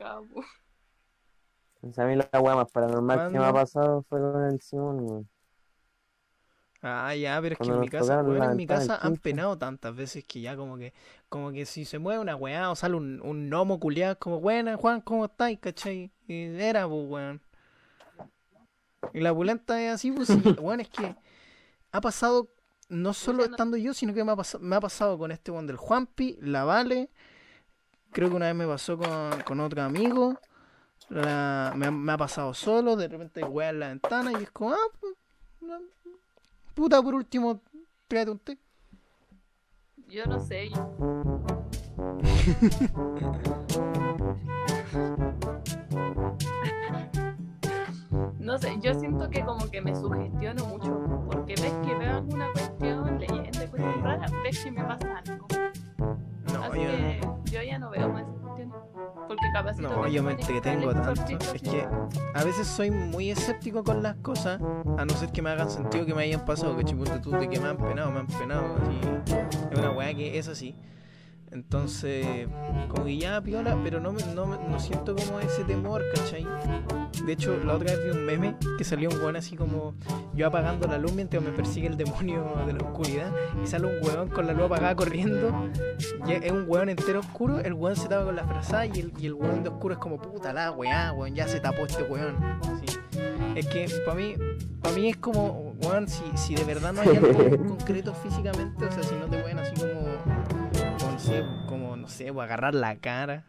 sea, 1.92 2.04
a 2.04 2.06
mí 2.06 2.16
la 2.16 2.28
más 2.32 2.70
paranormal 2.70 3.32
que 3.32 3.38
me 3.38 3.44
ha 3.44 3.52
pasado 3.52 4.02
fue 4.08 4.20
con 4.20 4.44
el 4.44 4.60
Simón. 4.60 5.28
Ah, 6.82 7.14
ya, 7.14 7.40
pero 7.40 7.54
es 7.54 7.60
que 7.60 7.66
Cuando 7.66 7.74
en 7.74 7.80
mi 7.80 7.86
nos 7.86 7.90
casa, 7.90 8.14
tocaron 8.14 8.26
weón, 8.26 8.38
la 8.40 8.48
en 8.50 8.56
mi 8.56 8.66
ventana 8.66 8.80
del 8.80 8.92
casa 8.92 9.06
han 9.06 9.16
penado 9.16 9.56
tantas 9.56 9.94
veces 9.94 10.24
que 10.24 10.40
ya 10.40 10.56
como 10.56 10.76
que, 10.78 10.92
como 11.28 11.52
que 11.52 11.64
si 11.64 11.84
se 11.84 11.98
mueve 12.00 12.20
una 12.20 12.34
weá 12.36 12.70
o 12.70 12.76
sale 12.76 12.96
un, 12.96 13.20
un 13.22 13.48
gnomo 13.48 13.78
culiado, 13.78 14.12
es 14.14 14.18
como, 14.18 14.40
buena, 14.40 14.76
Juan, 14.76 15.00
¿cómo 15.00 15.26
estáis? 15.26 15.58
¿Cachai? 15.60 16.10
Y 16.26 16.42
era, 16.60 16.88
pues, 16.88 17.08
weón. 17.08 17.40
Y 19.12 19.20
la 19.20 19.34
pulenta 19.34 19.80
es 19.82 19.92
así, 19.94 20.10
pues, 20.12 20.28
sí, 20.28 20.40
weón, 20.60 20.80
es 20.80 20.88
que 20.88 21.14
ha 21.92 22.00
pasado, 22.00 22.48
no 22.88 23.14
solo 23.14 23.44
estando 23.44 23.76
yo, 23.76 23.94
sino 23.94 24.14
que 24.14 24.24
me 24.24 24.32
ha, 24.32 24.36
pasado, 24.36 24.64
me 24.64 24.76
ha 24.76 24.80
pasado 24.80 25.18
con 25.18 25.32
este 25.32 25.50
weón 25.52 25.66
del 25.66 25.76
Juanpi, 25.78 26.38
la 26.40 26.64
Vale, 26.64 27.10
creo 28.12 28.28
que 28.30 28.36
una 28.36 28.46
vez 28.46 28.54
me 28.54 28.66
pasó 28.66 28.98
con, 28.98 29.40
con 29.44 29.60
otro 29.60 29.82
amigo, 29.82 30.38
la- 31.10 31.72
me, 31.76 31.86
ha- 31.86 31.90
me 31.90 32.12
ha 32.12 32.18
pasado 32.18 32.54
solo, 32.54 32.96
de 32.96 33.08
repente 33.08 33.44
hay 33.44 33.50
weá 33.50 33.70
en 33.70 33.80
la 33.80 33.88
ventana 33.88 34.32
y 34.32 34.44
es 34.44 34.50
como, 34.50 34.72
ah, 34.74 34.78
pues, 35.00 35.14
no, 35.62 35.80
Puta, 36.74 37.02
por 37.02 37.14
último, 37.14 37.60
pégate 38.08 38.30
un 38.30 38.38
té. 38.38 38.58
Yo 40.08 40.24
no 40.26 40.40
sé. 40.40 40.68
yo- 40.70 40.96
No 48.38 48.58
sé, 48.58 48.76
yo 48.82 48.92
siento 48.94 49.28
que 49.30 49.44
como 49.44 49.70
que 49.70 49.80
me 49.80 49.94
sugestiono 49.94 50.66
mucho, 50.66 51.00
porque 51.30 51.54
ves 51.54 51.72
que 51.86 51.94
veo 51.94 52.16
alguna 52.16 52.50
cuestión, 52.52 53.18
leyenda, 53.18 53.50
cuestión 53.70 54.02
rara, 54.02 54.26
ves 54.42 54.64
que 54.64 54.70
me 54.72 54.82
pasa 54.84 55.22
algo. 55.26 55.46
No, 56.52 56.62
Así 56.64 56.80
yo, 56.80 56.88
que 56.88 57.20
yo 57.52 57.62
ya 57.62 57.78
no 57.78 57.90
veo 57.90 58.08
más 58.08 58.24
porque 59.28 59.46
capaz 59.52 59.78
no, 59.78 60.06
yo 60.08 60.22
me 60.22 60.32
entretengo 60.32 60.92
tanto. 60.92 61.38
Es 61.54 61.62
que 61.62 61.86
a 62.34 62.44
veces 62.44 62.66
soy 62.66 62.90
muy 62.90 63.30
escéptico 63.30 63.84
con 63.84 64.02
las 64.02 64.16
cosas, 64.16 64.60
a 64.98 65.04
no 65.04 65.14
ser 65.14 65.30
que 65.30 65.42
me 65.42 65.50
hagan 65.50 65.70
sentido 65.70 66.06
que 66.06 66.14
me 66.14 66.22
hayan 66.22 66.44
pasado, 66.44 66.76
que 66.76 66.84
chipote 66.84 67.18
tú 67.20 67.30
de 67.30 67.48
que 67.48 67.58
me 67.60 67.68
han 67.68 67.76
penado, 67.76 68.10
me 68.10 68.20
han 68.20 68.26
penado. 68.26 68.76
Así. 68.82 69.00
Es 69.70 69.78
una 69.78 69.90
weá 69.90 70.14
que 70.14 70.38
es 70.38 70.48
así. 70.48 70.74
Entonces, 71.52 72.48
como 72.88 73.04
que 73.04 73.18
ya 73.18 73.40
piola, 73.42 73.78
pero 73.84 74.00
no, 74.00 74.12
no, 74.34 74.46
me- 74.46 74.56
no 74.68 74.80
siento 74.80 75.14
como 75.14 75.38
ese 75.38 75.64
temor, 75.64 76.02
¿cachai? 76.14 76.46
De 77.26 77.32
hecho, 77.34 77.56
la 77.64 77.74
otra 77.74 77.92
vez 77.94 78.04
vi 78.04 78.10
un 78.10 78.24
meme 78.24 78.56
que 78.78 78.84
salió 78.84 79.10
un 79.10 79.16
weón 79.18 79.36
así 79.36 79.54
como 79.54 79.94
yo 80.34 80.46
apagando 80.46 80.88
la 80.88 80.96
luz 80.98 81.12
mientras 81.12 81.42
me 81.42 81.50
persigue 81.50 81.86
el 81.88 81.96
demonio 81.98 82.54
de 82.66 82.72
la 82.72 82.78
oscuridad 82.80 83.30
y 83.62 83.66
sale 83.66 83.86
un 83.86 84.04
weón 84.04 84.28
con 84.28 84.46
la 84.46 84.54
luz 84.54 84.64
apagada 84.64 84.96
corriendo 84.96 85.70
y 86.26 86.32
es 86.32 86.50
un 86.50 86.64
weón 86.66 86.88
entero 86.88 87.20
oscuro, 87.20 87.60
el 87.60 87.74
weón 87.74 87.96
se 87.96 88.08
tapa 88.08 88.24
con 88.24 88.36
la 88.36 88.44
frazada 88.44 88.86
y 88.86 88.92
el, 88.98 89.12
y 89.18 89.26
el 89.26 89.34
weón 89.34 89.62
de 89.62 89.68
oscuro 89.68 89.92
es 89.94 90.00
como 90.00 90.20
puta 90.20 90.52
la 90.54 90.70
weá, 90.72 91.12
weón, 91.12 91.34
ya 91.34 91.46
se 91.46 91.60
tapó 91.60 91.84
este 91.84 92.02
weón. 92.04 92.34
Sí. 92.84 92.98
Es 93.54 93.66
que 93.66 93.86
para 94.06 94.16
mí, 94.16 94.34
para 94.80 94.94
mí 94.94 95.10
es 95.10 95.16
como, 95.18 95.74
weón, 95.82 96.08
si, 96.08 96.22
si 96.36 96.54
de 96.54 96.64
verdad 96.64 96.94
no 96.94 97.02
hay 97.02 97.08
algo 97.16 97.28
concreto 97.76 98.14
físicamente, 98.14 98.86
o 98.86 98.90
sea, 98.90 99.02
si 99.02 99.14
no 99.16 99.26
te 99.26 99.36
pueden 99.38 99.58
así 99.58 99.74
como, 99.74 100.00
sé, 101.22 101.44
como, 101.66 101.96
no 101.96 102.08
sé, 102.08 102.30
o 102.30 102.40
agarrar 102.40 102.74
la 102.74 102.96
cara. 102.96 103.44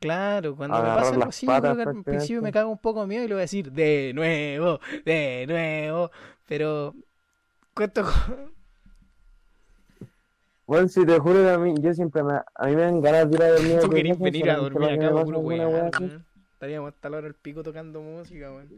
Claro, 0.00 0.54
cuando 0.54 0.76
me 0.76 0.82
Agarrar 0.82 1.02
pasa 1.02 1.14
algo 1.14 1.28
así, 1.28 1.46
yo 1.46 1.60
creo 1.60 1.76
que 1.76 1.82
al 1.82 2.04
principio 2.04 2.42
me 2.42 2.52
cago 2.52 2.70
un 2.70 2.78
poco 2.78 3.06
miedo 3.06 3.24
y 3.24 3.28
le 3.28 3.34
voy 3.34 3.40
a 3.40 3.42
decir 3.42 3.72
de 3.72 4.12
nuevo, 4.14 4.80
de 5.04 5.44
nuevo, 5.48 6.10
pero 6.46 6.94
cuento 7.74 8.04
con... 8.04 8.56
Bueno, 10.66 10.86
si 10.86 11.04
te 11.04 11.18
juro 11.18 11.42
que 11.42 11.50
a 11.50 11.58
mí, 11.58 11.74
yo 11.80 11.94
siempre 11.94 12.22
me, 12.22 12.34
a 12.34 12.66
mí 12.66 12.76
me 12.76 12.82
dan 12.82 13.00
ganas 13.00 13.30
de 13.30 13.36
ir 13.36 13.42
a 13.42 13.48
dormir. 13.48 13.78
Tú 13.80 13.88
casa 13.88 14.22
venir 14.22 14.50
a 14.50 14.56
dormir 14.58 14.90
acá 14.90 15.14
me 15.14 15.24
puro 15.24 15.38
weón. 15.40 16.26
Estaríamos 16.52 16.92
hasta 16.92 17.08
la 17.08 17.16
hora 17.16 17.24
del 17.24 17.34
pico 17.34 17.62
tocando 17.62 18.02
música, 18.02 18.52
weón. 18.52 18.68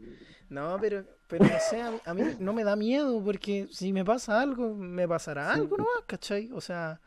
No, 0.49 0.77
pero, 0.79 1.03
pero 1.27 1.45
no 1.45 1.59
sé, 1.59 1.81
a 1.81 1.91
mí, 1.91 1.99
a 2.05 2.13
mí 2.13 2.23
no 2.39 2.53
me 2.53 2.63
da 2.63 2.75
miedo 2.75 3.21
porque 3.23 3.67
si 3.71 3.91
me 3.91 4.05
pasa 4.05 4.41
algo, 4.41 4.73
me 4.73 5.07
pasará 5.07 5.53
algo 5.53 5.77
nomás, 5.77 6.03
¿cachai? 6.07 6.49
O 6.53 6.61
sea, 6.61 7.01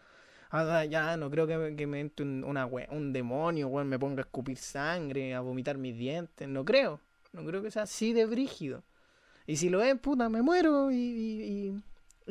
ah, 0.55 0.85
ya 0.85 1.17
no 1.17 1.31
creo 1.31 1.47
que, 1.47 1.75
que 1.77 1.87
me 1.87 2.01
entre 2.01 2.25
un, 2.25 2.45
un 2.45 3.13
demonio, 3.13 3.69
weón, 3.69 3.89
me 3.89 3.99
ponga 3.99 4.23
a 4.23 4.25
escupir 4.27 4.57
sangre, 4.57 5.35
a 5.35 5.41
vomitar 5.41 5.79
mis 5.79 5.97
dientes, 5.97 6.49
no 6.49 6.65
creo. 6.65 7.01
No 7.33 7.45
creo 7.45 7.63
que 7.63 7.71
sea 7.71 7.83
así 7.83 8.13
de 8.13 8.27
brígido. 8.27 8.85
Y 9.47 9.57
si 9.57 9.69
lo 9.69 9.83
es, 9.83 9.99
puta, 9.99 10.29
me 10.29 10.43
muero 10.43 10.91
y, 10.91 10.97
y, 10.97 11.43
y, 11.43 11.83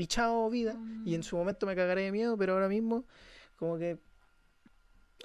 y 0.03 0.07
chao 0.07 0.49
vida. 0.49 0.75
Y 1.05 1.15
en 1.15 1.23
su 1.23 1.37
momento 1.37 1.65
me 1.65 1.75
cagaré 1.75 2.03
de 2.03 2.11
miedo, 2.11 2.37
pero 2.37 2.53
ahora 2.53 2.69
mismo, 2.69 3.03
como 3.57 3.77
que 3.77 3.99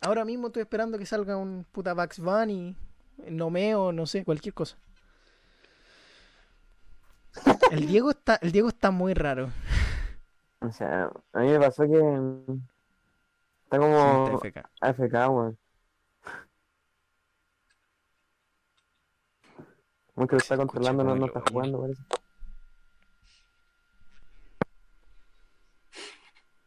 Ahora 0.00 0.24
mismo 0.24 0.46
estoy 0.46 0.62
esperando 0.62 0.96
que 0.98 1.06
salga 1.06 1.36
un 1.36 1.64
puta 1.72 1.92
Bugs 1.92 2.20
Bunny, 2.20 2.76
Nomeo, 3.28 3.92
no 3.92 4.06
sé, 4.06 4.24
cualquier 4.24 4.54
cosa. 4.54 4.76
El 7.70 7.86
Diego 7.86 8.10
está, 8.10 8.36
el 8.36 8.52
Diego 8.52 8.68
está 8.68 8.90
muy 8.90 9.12
raro. 9.14 9.50
O 10.60 10.70
sea, 10.70 11.10
a 11.32 11.40
mí 11.40 11.48
me 11.48 11.58
pasó 11.58 11.84
que 11.84 11.98
está 13.68 13.78
como 13.78 14.40
Sí. 14.40 14.48
AFK, 14.80 15.28
weón. 15.28 15.58
Como 20.14 20.26
que 20.26 20.34
lo 20.36 20.38
está 20.38 20.56
controlando, 20.56 21.04
no, 21.04 21.14
no 21.14 21.26
está 21.26 21.40
jugando, 21.50 21.80
parece. 21.82 22.02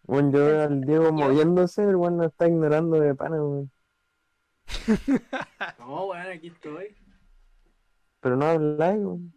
Bueno, 0.04 0.32
yo 0.32 0.46
veo 0.46 0.62
al 0.64 0.82
Diego 0.82 1.12
moviéndose, 1.12 1.84
el 1.84 1.96
weón 1.96 2.18
no 2.18 2.26
está 2.26 2.48
ignorando 2.48 3.00
de 3.00 3.16
pana, 3.16 3.38
weón. 3.38 3.72
No, 5.80 6.06
bueno, 6.06 6.30
aquí 6.30 6.48
estoy. 6.48 6.96
Pero 8.20 8.36
no 8.38 8.46
habláis, 8.46 9.00
weón. 9.00 9.34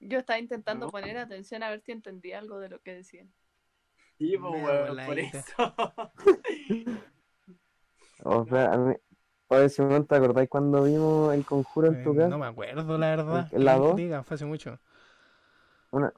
Yo 0.00 0.18
estaba 0.18 0.38
intentando 0.38 0.86
No. 0.86 0.92
poner 0.92 1.18
atención 1.18 1.62
a 1.62 1.70
ver 1.70 1.80
si 1.82 1.92
entendía 1.92 2.38
algo 2.38 2.58
de 2.58 2.68
lo 2.70 2.80
que 2.80 2.94
decían. 2.94 3.32
Sí, 4.20 4.36
pues, 4.38 4.52
weón, 4.54 5.00
por 5.04 5.18
eso. 5.18 5.38
O 8.24 8.46
sea, 8.46 8.72
a 8.74 8.78
mí... 8.78 8.94
Oye, 9.48 9.68
Simón, 9.68 10.06
¿te 10.06 10.14
acordáis 10.16 10.48
cuando 10.48 10.84
vimos 10.84 11.34
el 11.34 11.44
conjuro 11.44 11.88
en 11.88 11.98
tu 11.98 12.14
Eh, 12.14 12.16
casa? 12.16 12.30
No 12.30 12.38
me 12.38 12.46
acuerdo, 12.46 12.98
la 12.98 13.10
verdad. 13.10 13.52
¿En 13.52 13.64
la 13.64 13.76
¿Qué 13.82 13.92
dos? 13.92 14.02
diga? 14.02 14.22
Fue 14.22 14.34
hace 14.36 14.44
mucho. 14.46 14.78
Una... 15.90 16.12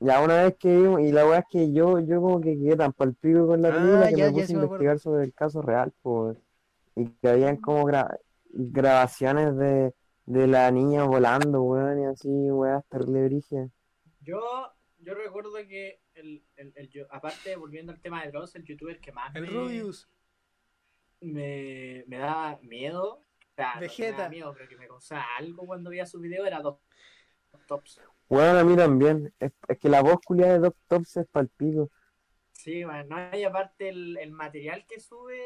Ya 0.00 0.22
una 0.22 0.44
vez 0.44 0.56
que 0.58 0.76
vimos, 0.76 1.00
y 1.02 1.12
la 1.12 1.26
weá 1.26 1.40
es 1.40 1.46
que 1.50 1.72
yo, 1.72 2.00
yo 2.00 2.20
como 2.22 2.40
que 2.40 2.56
quedé 2.58 2.76
tan 2.76 2.92
palpico 2.92 3.46
con 3.48 3.62
la 3.62 3.72
Ah, 3.72 3.74
película 3.74 4.08
que 4.08 4.16
ya, 4.16 4.18
me 4.18 4.30
puse 4.32 4.52
a 4.52 4.56
me 4.56 4.56
investigar 4.56 4.98
sobre 5.00 5.24
el 5.26 5.34
caso 5.34 5.62
real, 5.62 5.92
pues. 6.02 6.38
Y 6.96 7.06
que 7.22 7.28
habían 7.28 7.56
como 7.58 7.84
gra- 7.86 8.18
grabaciones 8.50 9.56
de, 9.58 9.94
de 10.26 10.46
la 10.48 10.70
niña 10.72 11.04
volando, 11.04 11.62
weón, 11.64 12.02
y 12.02 12.06
así, 12.06 12.28
weá, 12.52 12.82
terrible 12.90 13.24
brigia. 13.26 13.70
Yo, 14.20 14.40
yo 14.98 15.14
recuerdo 15.14 15.54
que 15.66 16.00
el, 16.18 16.44
el, 16.56 16.72
el 16.76 16.88
yo- 16.90 17.06
aparte, 17.10 17.56
volviendo 17.56 17.92
al 17.92 18.00
tema 18.00 18.22
de 18.24 18.30
Dross, 18.30 18.54
el 18.56 18.64
youtuber 18.64 19.00
que 19.00 19.12
más 19.12 19.34
El 19.34 19.46
me, 19.46 19.48
Rubius. 19.48 20.08
me, 21.20 22.04
me 22.06 22.18
daba 22.18 22.58
miedo, 22.62 23.24
o 23.50 23.54
sea, 23.54 23.74
no 23.74 23.80
que 23.80 23.86
me 23.86 23.88
Vegeta. 23.88 24.16
daba 24.18 24.28
miedo, 24.28 24.54
pero 24.54 24.68
que 24.68 24.76
me 24.76 24.86
causaba 24.88 25.24
algo 25.36 25.66
cuando 25.66 25.90
veía 25.90 26.06
sus 26.06 26.20
videos 26.20 26.46
era 26.46 26.60
dos 26.60 26.78
tops. 27.66 28.00
Weón, 28.28 28.56
a 28.56 28.64
mí 28.64 28.76
también. 28.76 29.32
Es, 29.38 29.52
es 29.68 29.78
que 29.78 29.88
la 29.88 30.02
voz 30.02 30.18
culiada 30.24 30.54
de 30.54 30.58
Doc 30.60 30.76
Tops 30.88 31.16
es 31.18 31.26
palpico. 31.28 31.90
Sí, 32.52 32.82
bueno, 32.84 33.04
no, 33.30 33.36
y 33.38 33.44
aparte 33.44 33.88
el, 33.88 34.16
el 34.18 34.32
material 34.32 34.84
que 34.86 34.98
sube, 35.00 35.38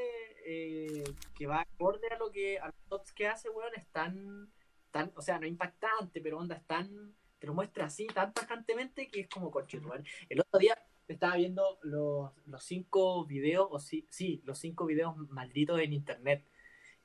eh, 0.46 1.04
que 1.34 1.46
va 1.46 1.60
acorde 1.60 2.08
a 2.08 2.18
lo 2.18 2.30
que, 2.32 2.58
a 2.58 2.66
los 2.66 2.74
tops 2.88 3.12
que 3.12 3.28
hace, 3.28 3.50
weón, 3.50 3.72
es 3.76 3.86
tan, 3.92 4.50
tan, 4.90 5.12
o 5.14 5.20
sea, 5.20 5.38
no 5.38 5.46
impactante, 5.46 6.20
pero 6.22 6.38
onda, 6.38 6.56
es 6.56 6.66
tan, 6.66 7.14
te 7.42 7.48
lo 7.48 7.54
muestra 7.54 7.86
así, 7.86 8.06
tan 8.06 8.32
tajantemente 8.32 9.08
que 9.08 9.22
es 9.22 9.28
como 9.28 9.50
conchetumare. 9.50 10.04
El 10.28 10.38
otro 10.38 10.60
día 10.60 10.78
estaba 11.08 11.34
viendo 11.34 11.80
los, 11.82 12.30
los 12.46 12.62
cinco 12.62 13.26
videos, 13.26 13.66
o 13.68 13.80
sí, 13.80 14.06
sí, 14.10 14.40
los 14.44 14.60
cinco 14.60 14.86
videos 14.86 15.16
malditos 15.28 15.80
en 15.80 15.92
internet. 15.92 16.46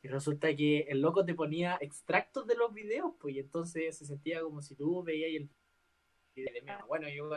Y 0.04 0.08
resulta 0.10 0.56
que 0.56 0.82
el 0.90 1.02
loco 1.02 1.26
te 1.26 1.34
ponía 1.34 1.80
extractos 1.82 2.46
de 2.46 2.54
los 2.54 2.72
videos, 2.72 3.14
pues, 3.20 3.34
y 3.34 3.40
entonces 3.40 3.98
se 3.98 4.06
sentía 4.06 4.44
como 4.44 4.62
si 4.62 4.76
tú 4.76 5.02
veías 5.02 5.42
el 5.42 5.50
video 6.36 6.54
de 6.54 6.62
mierda. 6.62 6.86
Bueno, 6.86 7.08
yo 7.10 7.32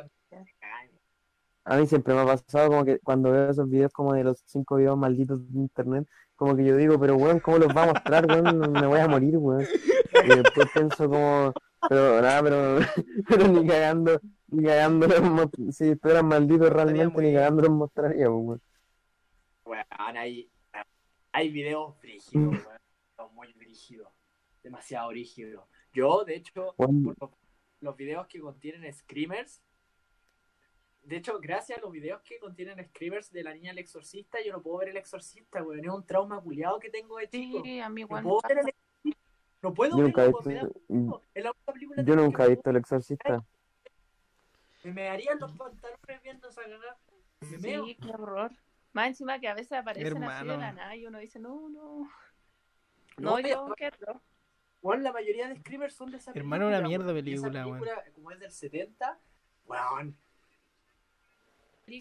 A 1.65 1.77
mí 1.79 1.87
siempre 1.87 2.13
me 2.13 2.21
ha 2.21 2.27
pasado 2.27 2.69
como 2.69 2.85
que 2.85 2.99
cuando 2.99 3.33
veo 3.33 3.49
esos 3.49 3.71
videos 3.71 3.95
como 3.95 4.13
de 4.13 4.25
los 4.25 4.43
cinco 4.45 4.77
videos 4.77 4.99
malditos 4.99 5.51
de 5.51 5.59
internet, 5.59 6.07
como 6.37 6.55
que 6.55 6.67
yo 6.67 6.77
digo, 6.77 7.01
pero 7.01 7.17
weón, 7.17 7.41
¿cómo 7.41 7.57
los 7.57 7.75
va 7.75 7.85
a 7.85 7.93
mostrar, 7.95 8.27
weón? 8.27 8.73
Me 8.73 8.87
voy 8.87 9.01
a 9.01 9.09
morir, 9.09 9.39
weón. 9.39 9.67
Y 10.23 10.29
después 10.29 10.69
pienso 10.75 11.09
como, 11.09 11.55
pero 11.89 12.21
nada, 12.21 12.43
pero, 12.43 12.79
pero 13.29 13.49
ni 13.49 13.67
cagando, 13.67 14.21
ni 14.49 14.65
cagando 14.65 15.07
los 15.07 15.77
si 15.77 15.91
estuvieran 15.91 16.27
malditos 16.27 16.71
realmente, 16.71 17.23
ni 17.23 17.35
cagando 17.35 17.63
los 17.63 17.71
mostraría, 17.71 18.31
weón. 18.31 18.61
Weón, 19.65 20.17
hay, 20.17 20.51
hay 21.33 21.51
videos 21.51 21.99
brígidos, 22.01 22.53
weón. 22.67 22.81
Son 23.17 23.35
muy 23.35 23.53
brígidos. 23.55 24.09
Demasiado 24.63 25.09
brígidos. 25.09 25.65
Yo, 25.93 26.25
de 26.25 26.37
hecho, 26.37 26.75
Weón, 26.77 27.03
por 27.03 27.17
los, 27.21 27.31
los 27.81 27.97
videos 27.97 28.27
que 28.27 28.41
contienen 28.41 28.93
screamers. 28.93 29.63
De 31.03 31.17
hecho, 31.17 31.41
gracias 31.41 31.79
a 31.79 31.81
los 31.81 31.91
videos 31.91 32.21
que 32.23 32.39
contienen 32.39 32.85
screamers 32.89 33.33
de 33.33 33.43
la 33.43 33.55
niña 33.55 33.71
del 33.71 33.79
exorcista, 33.79 34.39
yo 34.45 34.53
no 34.53 34.63
puedo 34.63 34.79
ver 34.79 34.91
el 34.91 34.99
exorcista, 34.99 35.63
weón. 35.63 35.85
Es 35.85 35.91
un 35.91 36.05
trauma 36.05 36.41
culiado 36.41 36.79
que 36.79 36.91
tengo 36.91 37.17
de 37.17 37.29
chico. 37.29 37.63
Sí, 37.65 37.81
a 37.81 37.89
mí 37.89 38.03
igual. 38.03 38.23
puedo 38.23 38.41
ver 38.47 38.59
el. 38.59 38.75
No 39.63 39.75
puedo 39.75 39.97
Yo 39.97 40.03
nunca 40.05 40.25
he 40.25 40.29
visto, 40.29 40.43
película 41.73 42.03
yo 42.03 42.17
nunca 42.17 42.45
he 42.47 42.49
visto 42.51 42.71
El 42.71 42.77
Exorcista. 42.77 43.45
Me 44.85 44.93
mearían 44.93 45.39
los 45.39 45.53
pantalones 45.53 46.23
viendo 46.23 46.49
esa 46.49 46.63
cagada. 46.63 46.97
Me 47.43 47.59
meo. 47.59 47.85
Sí, 47.85 47.95
qué 47.97 48.11
horror. 48.11 48.51
Más 48.93 49.09
encima 49.09 49.39
que 49.39 49.49
a 49.49 49.55
veces 49.55 49.73
aparecen 49.73 50.23
así 50.25 50.47
de 50.47 50.47
la 50.47 50.55
Hermano. 50.55 50.73
nada 50.77 50.97
y 50.97 51.07
uno 51.07 51.19
dice, 51.19 51.39
no, 51.39 51.69
no. 51.69 52.09
No, 53.19 53.31
No, 53.31 53.37
pero- 53.37 53.49
yo 53.69 53.75
qué 53.77 53.89
horror. 53.89 54.21
Weón, 54.83 55.03
la 55.03 55.13
mayoría 55.13 55.47
de 55.49 55.57
screamers 55.57 55.95
son 55.95 56.11
de 56.11 56.17
esa 56.17 56.31
Hermano, 56.35 56.65
película. 56.67 56.79
una 56.79 56.89
mierda 56.89 57.05
weón. 57.13 57.17
película, 57.17 57.51
Esa 57.61 57.67
weón. 57.67 57.81
película, 57.81 58.05
como 58.15 58.31
es 58.31 58.41
del 58.41 58.51
70, 58.51 59.19
weón. 59.67 60.17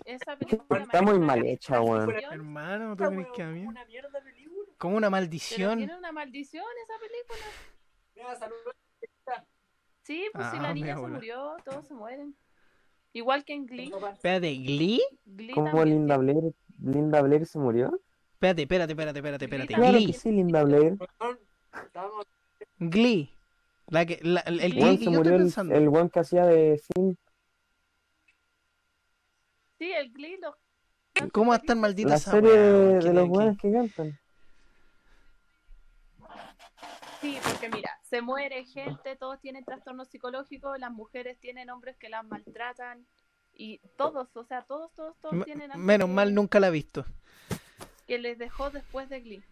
Esa 0.06 0.38
película 0.38 0.84
Está 0.84 1.02
muy 1.02 1.20
mal 1.20 1.46
hecha, 1.46 1.82
weón. 1.82 2.10
Hermano, 2.32 2.96
¿tú 2.96 3.04
weón, 3.04 3.28
que 3.34 3.44
a 3.44 3.48
mí? 3.48 3.66
una 3.66 3.84
mierda 3.86 4.22
película. 4.22 4.39
Como 4.80 4.96
una 4.98 5.08
Pero 5.08 5.12
maldición. 5.12 5.78
tiene 5.78 5.96
una 5.98 6.12
maldición 6.12 6.64
esa 6.84 6.94
película. 7.00 7.52
Mira, 8.16 8.36
saludos. 8.36 8.76
Sí, 10.02 10.26
pues 10.34 10.48
si 10.50 10.58
Ah, 10.58 10.62
la 10.64 10.74
mi 10.74 10.82
niña 10.82 10.96
se 10.96 11.02
murió, 11.02 11.56
todos 11.64 11.86
se 11.86 11.94
mueren. 11.94 12.36
Igual 13.14 13.44
que 13.46 13.54
en 13.54 13.66
Glee. 13.68 13.92
Espérate, 14.14 14.56
¿Glee? 14.56 15.02
Glee 15.26 15.54
¿Cómo 15.54 15.84
Linda 15.86 16.18
Blair, 16.18 16.54
Linda 16.82 17.22
Blair 17.22 17.46
se 17.46 17.60
murió? 17.60 17.92
Espérate, 18.34 18.64
espérate, 18.64 18.94
espérate, 18.94 19.20
espérate, 19.20 19.46
espérate. 19.46 19.68
Claro 19.68 19.82
Claro 19.84 19.98
Glee. 19.98 20.08
que 20.08 20.14
sí, 20.14 20.32
Linda 20.32 20.64
Blair. 20.64 20.98
Glee. 22.80 23.34
La 23.88 24.06
que, 24.06 24.20
la- 24.24 24.40
el 24.42 24.58
Glee, 24.60 24.70
Glee 24.72 24.98
que 24.98 24.98
se 24.98 25.04
yo 25.06 25.12
murió 25.12 25.36
estoy 25.36 25.66
el, 25.72 25.72
el 25.84 25.90
weón 25.90 26.10
que 26.10 26.20
hacía 26.20 26.46
de 26.46 26.82
Finn. 26.96 27.18
Sí, 29.78 29.92
el 29.92 30.12
Glee 30.14 30.38
lo... 30.42 30.56
¿Cómo 31.32 31.50
va 31.50 31.56
a 31.56 31.60
estar 31.60 31.76
maldita 31.76 32.10
La 32.10 32.16
esa 32.16 32.32
serie 32.32 32.52
de, 32.52 32.94
de 32.96 33.00
¿Qué- 33.02 33.14
los 33.14 33.30
weones 33.30 33.58
que 33.58 33.72
cantan. 33.72 34.20
Sí, 37.22 37.38
porque 37.44 37.70
mira, 37.70 38.00
se 38.04 38.22
muere 38.22 38.64
gente, 38.66 39.16
todos 39.18 39.40
tienen 39.42 39.66
trastornos 39.66 40.08
psicológicos, 40.10 40.80
las 40.80 40.92
mujeres 40.92 41.38
tienen 41.40 41.70
hombres 41.70 41.98
que 41.98 42.10
las 42.10 42.24
maltratan 42.26 43.06
y 43.54 43.80
todos, 43.98 44.36
o 44.36 44.44
sea, 44.46 44.62
todos, 44.64 44.94
todos, 44.94 45.18
todos 45.20 45.44
tienen 45.44 45.72
Menos 45.76 46.08
mal 46.10 46.34
nunca 46.34 46.60
la 46.60 46.68
he 46.68 46.72
visto. 46.72 47.06
que 48.08 48.18
les 48.20 48.38
dejó 48.38 48.70
después 48.72 49.10
de 49.10 49.20
Glee. 49.20 49.44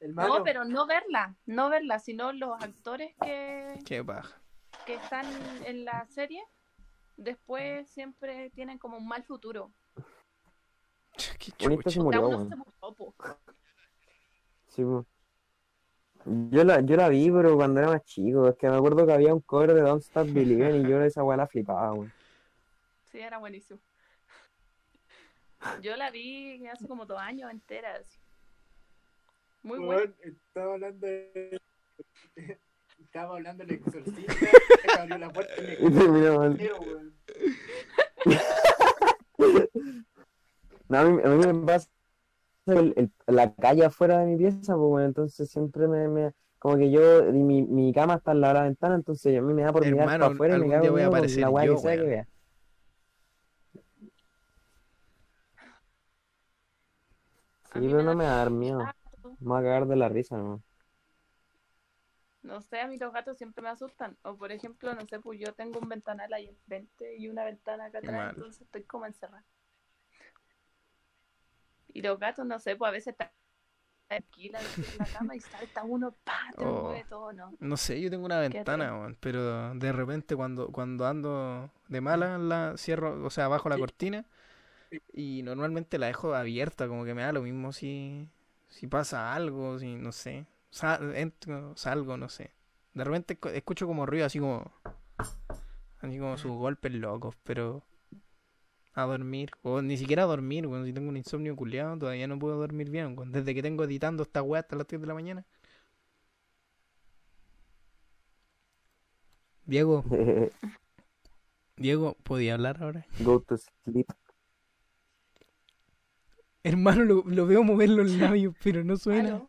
No, 0.00 0.42
pero 0.44 0.64
no 0.64 0.86
verla, 0.86 1.34
no 1.46 1.68
verla, 1.68 1.98
sino 1.98 2.32
los 2.32 2.60
actores 2.62 3.14
que, 3.22 3.78
Qué 3.84 4.04
paja. 4.04 4.36
que 4.86 4.94
están 4.94 5.26
en 5.64 5.84
la 5.84 6.06
serie, 6.06 6.42
después 7.16 7.88
siempre 7.90 8.50
tienen 8.50 8.78
como 8.78 8.98
un 8.98 9.06
mal 9.08 9.22
futuro. 9.24 9.72
Qué 11.38 11.52
se 11.58 11.68
murió, 11.68 11.90
se 11.90 12.00
murió, 12.56 12.94
po. 12.96 13.14
Sí. 14.68 14.82
Yo 16.24 16.64
la, 16.64 16.80
yo 16.80 16.96
la 16.96 17.08
vi, 17.08 17.30
pero 17.30 17.56
cuando 17.56 17.80
era 17.80 17.90
más 17.90 18.04
chico. 18.04 18.48
Es 18.48 18.56
que 18.56 18.68
me 18.68 18.76
acuerdo 18.76 19.06
que 19.06 19.12
había 19.12 19.34
un 19.34 19.40
cover 19.40 19.74
de 19.74 19.80
Don't 19.82 20.02
Stop 20.02 20.28
Believing 20.32 20.86
y 20.86 20.88
yo 20.88 21.02
esa 21.02 21.24
weá 21.24 21.36
la 21.36 21.46
flipaba, 21.46 21.92
weón. 21.92 22.12
Sí, 23.10 23.18
era 23.20 23.38
buenísimo. 23.38 23.80
Yo 25.80 25.96
la 25.96 26.10
vi 26.10 26.66
hace 26.66 26.88
como 26.88 27.06
dos 27.06 27.18
años 27.20 27.50
enteras. 27.50 28.18
Muy 29.62 29.78
weón, 29.78 30.14
estaba 30.20 30.74
hablando 30.74 31.06
de... 31.06 31.58
Estaba 32.98 33.34
hablando 33.36 33.64
del 33.64 33.74
exorcista, 33.76 34.32
que 34.84 34.92
abrió 34.98 35.18
la 35.18 35.30
puerta 35.30 35.52
y 35.58 35.62
me 35.66 35.72
Y 35.74 35.92
terminó 35.98 36.38
mal. 36.38 36.56
cagó, 36.56 36.80
weón. 36.80 37.14
No, 40.88 40.98
a 40.98 41.04
mí, 41.04 41.20
a 41.22 41.28
mí 41.28 41.46
me 41.46 41.66
pasa 41.66 41.88
el- 42.66 42.94
el- 42.96 43.12
la 43.26 43.54
calle 43.54 43.84
afuera 43.84 44.18
de 44.18 44.26
mi 44.26 44.36
pieza, 44.36 44.74
pues 44.76 44.88
bueno, 44.88 45.06
entonces 45.08 45.50
siempre 45.50 45.88
me, 45.88 46.08
me- 46.08 46.32
como 46.58 46.76
que 46.76 46.90
yo, 46.90 47.24
mi, 47.32 47.62
mi 47.62 47.92
cama 47.92 48.14
está 48.16 48.30
al 48.32 48.40
lado 48.40 48.54
de 48.54 48.60
la 48.60 48.64
ventana, 48.66 48.94
entonces 48.94 49.36
a 49.36 49.42
mí 49.42 49.52
me 49.54 49.62
da 49.62 49.72
por 49.72 49.84
mirar 49.84 50.12
para 50.18 50.28
afuera 50.28 50.54
y 50.54 50.58
me 50.58 50.68
cago 50.70 50.90
voy 50.90 51.02
a 51.02 51.06
aparecer 51.08 51.40
la 51.40 51.64
yo, 51.64 51.72
que 51.72 51.78
sea 51.78 51.96
que 51.96 52.02
vea. 52.02 52.28
Sí, 57.64 57.80
pero 57.80 57.96
me 57.96 58.04
no 58.04 58.10
da 58.10 58.14
me 58.14 58.24
va 58.24 58.34
a 58.34 58.36
dar 58.38 58.50
miedo. 58.50 58.94
Me 59.40 59.48
voy 59.48 59.58
a 59.60 59.62
cagar 59.62 59.86
de 59.88 59.96
la 59.96 60.08
risa, 60.08 60.36
¿no? 60.36 60.62
No 62.42 62.60
sé, 62.60 62.78
a 62.80 62.86
mí 62.86 62.98
los 62.98 63.12
gatos 63.12 63.36
siempre 63.38 63.62
me 63.62 63.70
asustan. 63.70 64.16
O 64.22 64.36
por 64.36 64.52
ejemplo, 64.52 64.94
no 64.94 65.06
sé, 65.06 65.18
pues 65.20 65.40
yo 65.40 65.54
tengo 65.54 65.80
un 65.80 65.88
ventanal 65.88 66.32
ahí 66.32 66.46
enfrente 66.48 67.16
y 67.16 67.28
una 67.28 67.44
ventana 67.44 67.86
acá 67.86 67.98
atrás, 67.98 68.14
Mal. 68.16 68.34
entonces 68.34 68.62
estoy 68.62 68.84
como 68.84 69.06
encerrada. 69.06 69.44
Y 71.92 72.02
los 72.02 72.18
gatos, 72.18 72.46
no 72.46 72.58
sé, 72.58 72.76
pues 72.76 72.88
a 72.88 72.92
veces 72.92 73.08
están 73.08 73.30
tranquilas 74.08 74.64
en 74.86 74.98
la 74.98 75.08
cama 75.08 75.36
y 75.36 75.40
salta 75.40 75.84
uno, 75.84 76.16
pa, 76.24 76.40
te 76.58 76.64
Oh. 76.64 76.90
mueve 76.90 77.06
todo, 77.08 77.32
¿no? 77.32 77.54
No 77.60 77.76
sé, 77.76 78.00
yo 78.00 78.10
tengo 78.10 78.26
una 78.26 78.40
ventana, 78.40 79.16
pero 79.20 79.74
de 79.74 79.92
repente 79.92 80.34
cuando, 80.36 80.68
cuando 80.72 81.06
ando 81.06 81.70
de 81.88 82.00
mala 82.00 82.36
la 82.38 82.74
cierro, 82.76 83.24
o 83.24 83.30
sea, 83.30 83.48
bajo 83.48 83.68
la 83.68 83.78
cortina 83.78 84.24
y 85.14 85.42
normalmente 85.44 85.98
la 85.98 86.06
dejo 86.08 86.34
abierta, 86.34 86.88
como 86.88 87.04
que 87.04 87.14
me 87.14 87.22
da 87.22 87.32
lo 87.32 87.42
mismo 87.42 87.72
si, 87.72 88.28
si 88.68 88.86
pasa 88.88 89.34
algo, 89.34 89.78
si 89.78 89.96
no 89.96 90.12
sé, 90.12 90.46
Sal- 90.70 91.16
entro, 91.16 91.76
salgo, 91.76 92.16
no 92.16 92.28
sé. 92.28 92.52
De 92.94 93.04
repente 93.04 93.40
escu- 93.40 93.52
escucho 93.54 93.86
como 93.86 94.06
ruido 94.06 94.26
así 94.26 94.40
como, 94.40 94.72
así 96.00 96.18
como 96.18 96.36
sus 96.36 96.52
golpes 96.52 96.92
locos, 96.92 97.34
pero 97.44 97.82
a 98.94 99.02
dormir, 99.04 99.50
o 99.62 99.80
ni 99.82 99.96
siquiera 99.96 100.24
a 100.24 100.26
dormir, 100.26 100.66
weón, 100.66 100.84
si 100.86 100.92
tengo 100.92 101.08
un 101.08 101.16
insomnio 101.16 101.56
culiado 101.56 101.96
todavía 101.98 102.26
no 102.26 102.38
puedo 102.38 102.56
dormir 102.58 102.90
bien, 102.90 103.16
weón, 103.16 103.32
desde 103.32 103.54
que 103.54 103.62
tengo 103.62 103.84
editando 103.84 104.22
esta 104.22 104.42
weá 104.42 104.60
hasta 104.60 104.76
las 104.76 104.86
3 104.86 105.00
de 105.00 105.06
la 105.06 105.14
mañana. 105.14 105.44
Diego, 109.64 110.04
Diego, 111.76 112.16
¿podía 112.22 112.54
hablar 112.54 112.82
ahora? 112.82 113.06
Go 113.20 113.40
to 113.40 113.56
sleep. 113.56 114.06
Hermano, 116.64 117.04
lo, 117.04 117.22
lo 117.26 117.46
veo 117.46 117.62
mover 117.64 117.90
los 117.90 118.10
labios, 118.18 118.54
pero 118.62 118.84
no 118.84 118.96
suena. 118.96 119.42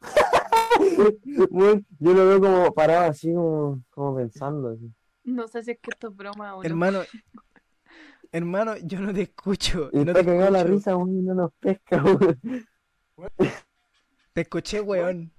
Yo 1.98 2.12
lo 2.12 2.26
veo 2.26 2.40
como 2.40 2.74
parado 2.74 3.10
así, 3.10 3.32
como, 3.32 3.82
como 3.90 4.16
pensando. 4.16 4.70
así. 4.70 4.92
No 5.24 5.48
sé 5.48 5.62
si 5.62 5.72
es 5.72 5.78
que 5.80 5.90
esto 5.90 6.08
es 6.08 6.16
broma 6.16 6.54
o 6.54 6.58
no. 6.58 6.64
Hermano, 6.64 7.02
hermano, 8.30 8.76
yo 8.76 9.00
no 9.00 9.12
te 9.12 9.22
escucho. 9.22 9.90
Y 9.92 10.04
no 10.04 10.12
te 10.12 10.24
cagado 10.24 10.50
la 10.50 10.64
risa, 10.64 10.96
weón, 10.96 11.18
y 11.18 11.22
no 11.22 11.34
nos 11.34 11.52
pesca, 11.54 12.02
weón. 12.02 12.40
Te 14.34 14.42
escuché, 14.42 14.80
weón. 14.80 15.32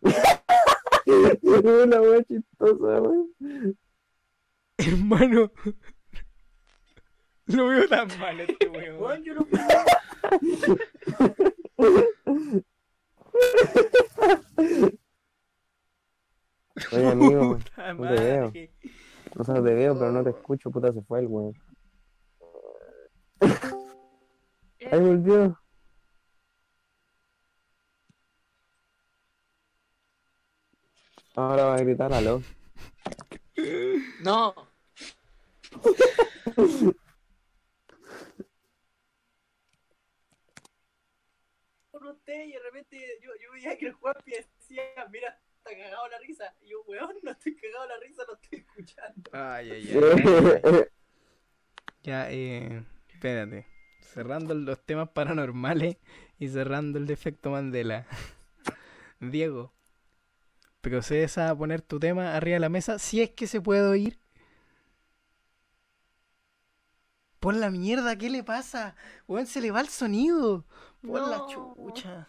Una 0.00 2.00
weá 2.00 2.22
chistosa, 2.24 3.00
weón. 3.00 3.78
Hermano. 4.78 5.52
Lo 7.46 7.68
veo 7.68 7.88
tan 7.88 8.08
mal 8.18 8.40
este 8.40 8.68
weón. 8.68 9.00
Weón, 9.00 9.22
yo 9.22 9.34
no 9.34 9.46
Oye, 16.92 17.06
amigo. 17.08 17.58
Puta 17.58 17.92
no 17.94 18.08
te 18.08 18.20
veo. 18.22 18.44
madre. 18.46 18.72
O 19.36 19.44
sea, 19.44 19.54
te 19.56 19.60
veo, 19.74 19.98
pero 19.98 20.12
no 20.12 20.24
te 20.24 20.30
escucho, 20.30 20.70
puta, 20.70 20.92
se 20.92 21.02
fue 21.02 21.20
el 21.20 21.26
weón. 21.26 21.54
Eh, 24.80 24.88
Ahí 24.92 25.00
volvió. 25.00 25.58
Ahora 31.34 31.64
va 31.66 31.74
a 31.76 31.78
gritar 31.78 32.12
aló. 32.12 32.42
No. 34.22 34.54
Por 41.90 42.04
usted 42.06 42.44
y 42.46 42.52
de 42.52 42.58
repente 42.60 43.18
yo, 43.22 43.30
yo 43.42 43.52
veía 43.52 43.76
que 43.76 43.86
el 43.86 43.92
Juanpi 43.94 44.30
decía, 44.32 44.82
mira, 45.10 45.40
está 45.68 45.84
cagado 45.84 46.08
la 46.08 46.18
risa. 46.18 46.54
Y 46.62 46.70
yo, 46.70 46.82
weón, 46.86 47.16
no 47.22 47.30
estoy 47.30 47.54
cagado 47.56 47.88
la 47.88 47.96
risa, 47.98 48.22
lo 48.26 48.34
estoy 48.34 48.58
escuchando. 48.60 49.30
Ay, 49.32 49.70
ay, 49.70 49.98
ay. 50.64 50.84
Ya, 52.02 52.30
eh. 52.30 52.84
Espérate. 53.12 53.66
Cerrando 54.00 54.54
los 54.54 54.80
temas 54.86 55.10
paranormales 55.10 55.96
y 56.38 56.48
cerrando 56.48 56.98
el 56.98 57.06
defecto 57.06 57.50
Mandela. 57.50 58.06
Diego, 59.20 59.72
procedes 60.80 61.36
a 61.38 61.54
poner 61.56 61.82
tu 61.82 61.98
tema 61.98 62.34
arriba 62.34 62.54
de 62.54 62.60
la 62.60 62.68
mesa 62.68 62.98
si 62.98 63.20
es 63.20 63.30
que 63.30 63.46
se 63.46 63.60
puede 63.60 63.82
oír. 63.82 64.18
Por 67.40 67.54
la 67.54 67.70
mierda, 67.70 68.16
¿qué 68.16 68.30
le 68.30 68.42
pasa? 68.42 68.96
Weón, 69.26 69.46
se 69.46 69.60
le 69.60 69.70
va 69.70 69.80
el 69.80 69.88
sonido. 69.88 70.64
Por 71.02 71.20
la 71.20 71.46
chucha. 71.46 72.28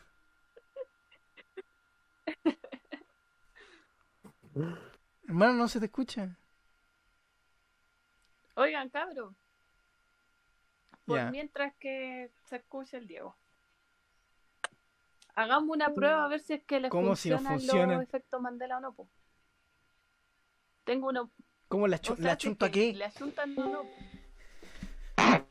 Hermano, 5.28 5.54
no 5.54 5.68
se 5.68 5.80
te 5.80 5.86
escucha. 5.86 6.36
Oigan, 8.56 8.90
cabro. 8.90 9.34
Por 11.06 11.32
mientras 11.32 11.74
que 11.80 12.30
se 12.50 12.58
escucha 12.58 12.98
el 12.98 13.08
Diego. 13.08 13.36
Hagamos 15.36 15.76
una 15.76 15.94
prueba 15.94 16.26
a 16.26 16.28
ver 16.28 16.42
si 16.42 16.54
es 16.54 16.64
que 16.64 16.80
le 16.80 16.90
¿Cómo 16.90 17.16
si 17.16 17.30
no 17.30 17.38
funcionan 17.38 17.58
funciona? 17.60 17.94
los 17.96 18.04
efectos 18.04 18.42
Mandela 18.42 18.78
o 18.78 18.82
no. 18.82 18.92
po. 18.94 19.08
Tengo 20.84 21.08
uno. 21.10 21.30
¿Cómo 21.68 21.88
la, 21.88 21.98
o 21.98 22.04
sea, 22.04 22.16
la 22.18 22.32
si 22.38 22.38
chunto 22.38 22.66
a 22.66 22.70
que 22.70 22.92
qué? 22.92 22.98
¿Le 22.98 23.06
achuntan 23.06 23.58
o 23.58 23.70
no? 23.70 23.82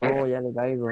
Oh, 0.01 0.27
ya 0.27 0.41
le 0.41 0.53
caigo. 0.53 0.89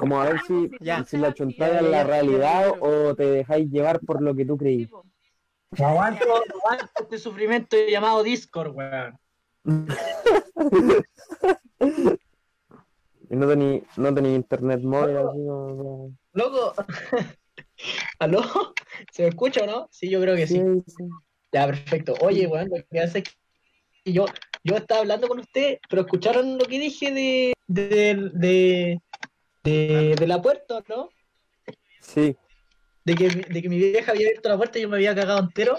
Como 0.00 0.20
a 0.20 0.26
ver 0.30 0.40
si, 0.40 0.70
Ya. 0.80 1.04
si 1.04 1.16
la 1.16 1.34
chuntáis 1.34 1.80
en 1.80 1.90
la 1.90 2.04
realidad 2.04 2.74
o 2.80 3.14
te 3.14 3.24
dejáis 3.24 3.70
llevar 3.70 4.00
por 4.00 4.22
lo 4.22 4.34
que 4.34 4.44
tú 4.46 4.54
Sí, 4.54 4.58
creí. 4.58 4.86
po. 4.86 5.04
No 5.76 5.86
aguanto, 5.86 6.26
no 6.26 6.34
aguanto 6.34 6.86
este 7.00 7.18
sufrimiento 7.18 7.76
llamado 7.88 8.22
Discord, 8.22 8.74
weón. 8.74 9.18
Y 13.30 13.36
no 13.36 13.46
tení, 13.46 13.82
no 13.96 14.14
tení 14.14 14.34
internet 14.34 14.80
móvil 14.80 15.18
así 15.18 15.26
como... 15.26 16.12
Loco. 16.32 16.74
¿Aló? 18.18 18.42
¿Se 19.12 19.22
me 19.22 19.28
escucha 19.28 19.64
o 19.64 19.66
no? 19.66 19.88
Sí, 19.90 20.08
yo 20.08 20.20
creo 20.20 20.34
que 20.34 20.46
sí. 20.46 20.56
Sí, 20.56 20.82
sí. 20.86 21.04
Ya, 21.52 21.66
perfecto. 21.66 22.14
Oye, 22.22 22.46
weón, 22.46 22.70
lo 22.70 22.82
que 22.90 23.00
hace 23.00 23.18
es 23.18 23.24
que 24.04 24.12
yo, 24.12 24.24
yo 24.64 24.76
estaba 24.76 25.02
hablando 25.02 25.28
con 25.28 25.40
usted, 25.40 25.78
pero 25.90 26.02
escucharon 26.02 26.56
lo 26.56 26.64
que 26.64 26.78
dije 26.78 27.12
de, 27.12 27.52
de, 27.66 28.30
de, 28.32 29.00
de, 29.62 30.16
de 30.18 30.26
la 30.26 30.40
puerta, 30.40 30.82
¿no? 30.88 31.10
Sí, 32.00 32.34
De 33.08 33.14
que, 33.14 33.28
de 33.30 33.62
que 33.62 33.68
mi 33.70 33.78
vieja 33.78 34.12
había 34.12 34.26
abierto 34.26 34.50
la 34.50 34.58
puerta 34.58 34.78
y 34.78 34.82
yo 34.82 34.88
me 34.90 34.96
había 34.96 35.14
cagado 35.14 35.40
entero. 35.40 35.78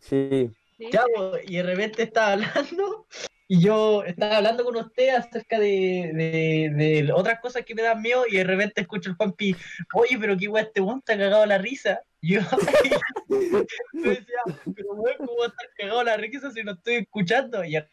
sí. 0.00 0.50
Y 0.78 1.56
de 1.56 1.62
repente 1.62 2.04
estaba 2.04 2.32
hablando 2.32 3.06
y 3.48 3.60
yo 3.60 4.02
estaba 4.04 4.38
hablando 4.38 4.64
con 4.64 4.76
usted 4.76 5.14
acerca 5.14 5.58
de, 5.58 6.10
de, 6.14 6.70
de 6.74 7.12
otras 7.12 7.40
cosas 7.40 7.64
que 7.64 7.74
me 7.74 7.82
dan 7.82 8.00
miedo 8.00 8.24
y 8.26 8.36
de 8.36 8.44
repente 8.44 8.80
escucho 8.80 9.10
el 9.10 9.16
Juanpi, 9.16 9.56
oye, 9.92 10.16
pero 10.18 10.36
qué 10.38 10.48
weón, 10.48 10.66
este 10.66 10.80
weón 10.80 10.98
está 11.00 11.18
cagado 11.18 11.44
la 11.44 11.58
risa. 11.58 12.00
Y 12.20 12.34
yo, 12.34 12.40
yo 13.28 14.10
decía, 14.10 14.38
pero 14.74 14.94
weón, 14.94 15.16
¿cómo 15.18 15.36
va 15.40 15.46
a 15.46 15.48
estar 15.48 15.66
cagado 15.76 16.04
la 16.04 16.16
risa 16.16 16.50
si 16.50 16.62
no 16.62 16.72
estoy 16.72 16.94
escuchando? 16.94 17.62
Y 17.64 17.72
de 17.72 17.88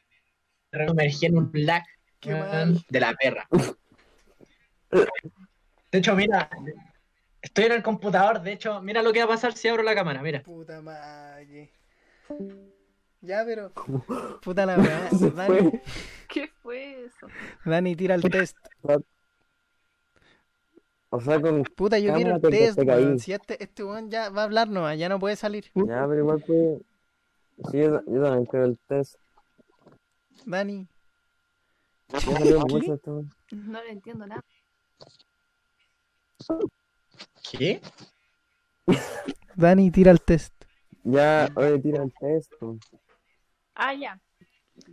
repente 0.72 0.94
me 0.94 1.04
emergí 1.04 1.26
en 1.26 1.38
un 1.38 1.52
mal. 1.52 2.86
de 2.88 3.00
la 3.00 3.14
perra. 3.14 3.48
De 5.92 6.00
hecho, 6.00 6.16
mira, 6.16 6.50
estoy 7.46 7.66
en 7.66 7.72
el 7.74 7.84
computador, 7.84 8.42
de 8.42 8.54
hecho, 8.54 8.82
mira 8.82 9.02
lo 9.02 9.14
que 9.14 9.20
va 9.20 9.26
a 9.26 9.30
pasar 9.30 9.54
si 9.54 9.68
abro 9.68 9.84
la 9.84 9.96
cámara, 9.96 10.22
mira. 10.22 10.42
Puta 10.42 10.82
madre. 10.82 11.72
Ya, 13.22 13.44
pero. 13.46 13.72
Puta 14.42 14.66
la. 14.66 15.10
Se 15.10 15.32
Dani, 15.32 15.58
fue. 15.58 15.82
¿Qué 16.28 16.48
fue 16.62 17.06
eso? 17.06 17.28
Dani, 17.64 17.96
tira 17.96 18.16
el 18.16 18.24
test. 18.24 18.58
O 21.10 21.22
sea, 21.22 21.40
con... 21.40 21.64
Puta, 21.64 21.98
yo 22.00 22.14
quiero 22.14 22.36
el 22.36 22.42
test, 22.42 22.80
weón. 22.80 23.20
Si 23.20 23.32
este, 23.32 23.64
este 23.64 23.84
weón 23.84 24.10
ya 24.10 24.30
va 24.30 24.42
a 24.42 24.46
hablar 24.46 24.68
nomás, 24.68 24.98
ya 24.98 25.08
no 25.08 25.20
puede 25.20 25.36
salir. 25.36 25.72
Ya, 25.76 26.06
pero 26.08 26.20
igual 26.20 26.44
fue... 26.44 26.80
Sí, 27.72 27.78
yo, 27.78 28.02
yo 28.06 28.22
también 28.22 28.46
creo 28.46 28.66
el 28.66 28.78
test. 28.80 29.16
Dani. 30.46 30.88
Esto. 32.12 33.26
No 33.52 33.84
le 33.84 33.92
entiendo 33.92 34.28
nada. 34.28 34.44
¿Qué? 37.52 37.82
Dani, 39.56 39.92
tira 39.92 40.12
el 40.12 40.22
test. 40.22 40.54
Ya, 41.04 41.50
oye, 41.56 41.80
tira 41.80 42.04
el 42.04 42.12
test. 42.20 42.52
po. 42.60 42.78
Ah, 43.76 43.94
ya. 43.94 44.20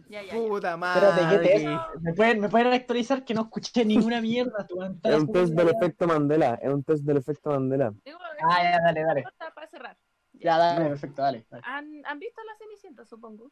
Ya, 0.09 0.23
ya, 0.23 0.23
ya. 0.23 0.35
Puta 0.35 0.77
Espérate, 0.77 1.20
¿qué 1.20 1.27
madre. 1.27 1.49
test? 1.49 2.03
¿Me 2.03 2.12
pueden, 2.14 2.41
¿Me 2.41 2.49
pueden 2.49 2.73
actualizar 2.73 3.25
que 3.25 3.35
no 3.35 3.43
escuché 3.43 3.85
ninguna 3.85 4.20
mierda? 4.20 4.66
tu 4.68 4.81
Es 4.83 5.18
un 5.20 5.33
test 5.33 5.53
del 5.55 5.68
efecto 5.68 6.07
Mandela. 6.07 6.55
Es 6.62 6.73
un 6.73 6.85
test 6.85 7.05
del 7.05 7.16
efecto 7.16 7.51
Mandela. 7.51 7.93
Digo, 8.05 8.18
Ah, 8.45 8.62
ya, 8.62 8.79
dale, 8.85 9.03
dale. 9.03 9.23
corta 9.23 9.55
para 9.55 9.66
cerrar. 9.68 9.97
Ya, 10.35 10.59
dale, 10.59 10.89
perfecto, 10.91 11.23
dale. 11.23 11.47
dale. 11.51 11.62
¿Han, 11.66 12.03
¿Han 12.07 12.18
visto 12.18 12.41
la 12.45 12.57
Cenicienta, 12.59 13.05
supongo? 13.05 13.51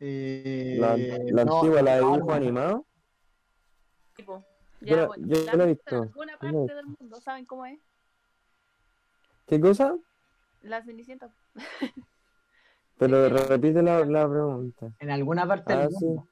Eh, 0.00 0.76
La, 0.78 0.96
la 0.96 1.44
no, 1.44 1.56
antigua, 1.56 1.82
la 1.82 1.94
de 1.96 2.00
no, 2.02 2.12
dibujo 2.12 2.28
no. 2.30 2.34
animado. 2.34 2.86
Tipo. 4.16 4.44
Yo 4.84 4.96
la- 4.96 5.10
yo 5.16 5.44
¿la 5.46 5.54
la 5.56 5.64
he 5.64 5.66
visto, 5.68 5.96
En 5.96 6.02
alguna 6.02 6.32
yo 6.32 6.38
parte 6.38 6.74
del 6.74 6.86
mundo, 6.86 7.20
¿saben 7.20 7.46
cómo 7.46 7.66
es? 7.66 7.78
¿Qué 9.46 9.60
cosa? 9.60 9.96
La 10.62 10.82
Cenicienta. 10.82 11.32
Pero 12.98 13.28
repite 13.28 13.82
la, 13.82 14.04
la 14.04 14.28
pregunta. 14.28 14.92
En 15.00 15.10
alguna 15.10 15.46
parte 15.46 15.72
Ah, 15.72 15.82
del 15.82 15.90
sí. 15.92 16.04
mundo. 16.06 16.28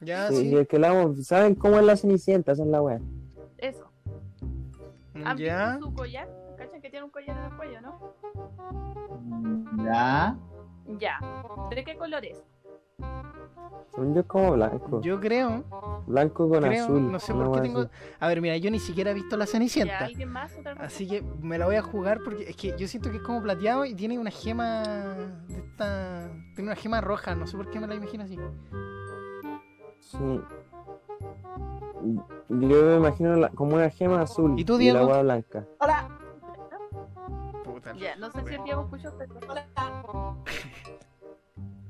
Ya, 0.00 0.28
Sí, 0.28 0.36
sí. 0.36 0.50
sí, 0.50 0.56
es 0.56 0.68
que 0.68 0.78
la 0.78 1.12
¿Saben 1.22 1.54
cómo 1.54 1.78
es 1.78 1.84
la 1.84 1.96
cenicienta? 1.96 2.52
Esa 2.52 2.62
es 2.64 2.68
la 2.68 2.82
wea. 2.82 3.00
Eso. 3.58 3.90
¿Han 5.14 5.36
Ya. 5.38 5.70
visto 5.76 5.86
su 5.88 5.94
collar? 5.94 6.28
¿Cachan 6.56 6.80
que 6.80 6.90
tiene 6.90 7.04
un 7.04 7.10
collar 7.10 7.36
en 7.38 7.44
el 7.44 7.56
cuello, 7.56 7.80
no? 7.80 8.14
Ya. 9.84 10.36
Ya. 10.98 11.20
¿De 11.70 11.84
qué 11.84 11.96
color 11.96 12.24
es? 12.24 12.42
Según 13.94 14.14
yo 14.14 14.20
es 14.20 14.26
como 14.26 14.52
blanco. 14.52 15.00
Yo 15.02 15.20
creo, 15.20 15.64
Blanco 16.06 16.48
con 16.48 16.62
creo, 16.62 16.84
azul. 16.84 17.12
no 17.12 17.18
sé 17.18 17.34
por 17.34 17.52
qué 17.52 17.60
tengo. 17.60 17.86
A 18.20 18.26
ver, 18.28 18.40
mira, 18.40 18.56
yo 18.56 18.70
ni 18.70 18.78
siquiera 18.78 19.10
he 19.10 19.14
visto 19.14 19.36
la 19.36 19.44
¿Ya 19.44 19.50
Cenicienta. 19.52 19.98
alguien 20.06 20.30
más? 20.30 20.56
¿Otra 20.58 20.72
cosa? 20.72 20.86
Así 20.86 21.06
que 21.06 21.22
me 21.42 21.58
la 21.58 21.66
voy 21.66 21.76
a 21.76 21.82
jugar 21.82 22.20
porque 22.24 22.48
es 22.48 22.56
que 22.56 22.74
yo 22.78 22.88
siento 22.88 23.10
que 23.10 23.18
es 23.18 23.22
como 23.22 23.42
plateado 23.42 23.84
y 23.84 23.94
tiene 23.94 24.18
una 24.18 24.30
gema 24.30 24.82
de 25.46 25.58
esta. 25.58 26.30
Tiene 26.54 26.70
una 26.70 26.76
gema 26.76 27.00
roja, 27.02 27.34
no 27.34 27.46
sé 27.46 27.56
por 27.56 27.70
qué 27.70 27.78
me 27.80 27.86
la 27.86 27.94
imagino 27.94 28.24
así. 28.24 28.38
Sí. 30.00 30.40
Yo 32.48 32.82
me 32.82 32.96
imagino 32.96 33.36
la- 33.36 33.50
como 33.50 33.74
una 33.76 33.90
gema 33.90 34.22
azul. 34.22 34.58
¿Y 34.58 34.64
tú, 34.64 34.72
la 34.74 34.78
Diego? 34.78 35.06
wea 35.06 35.22
blanca. 35.22 35.66
Hola. 35.80 36.08
Puta. 37.64 37.92
Ya, 37.94 38.16
no 38.16 38.30
sé 38.32 38.42
si 38.46 38.54
el 38.54 38.64
Diego 38.64 38.82
escuchó, 38.82 39.12
pero... 39.18 39.34
Hola. 39.48 39.66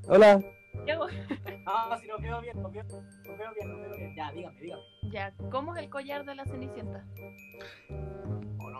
Hola. 0.07 0.41
Diego, 0.85 1.07
Ah, 1.65 1.97
si 2.01 2.07
nos 2.07 2.21
veo 2.21 2.41
bien, 2.41 2.61
nos 2.61 2.71
veo, 2.71 2.83
nos 2.83 3.37
veo 3.37 3.53
bien, 3.55 3.69
nos 3.69 3.79
veo 3.79 3.95
bien. 3.97 4.15
Ya, 4.15 4.31
dígame, 4.31 4.59
dígame. 4.59 4.81
ya, 5.11 5.33
¿cómo 5.51 5.75
es 5.75 5.83
el 5.83 5.89
collar 5.89 6.25
de 6.25 6.35
la 6.35 6.45
Cenicienta? 6.45 7.05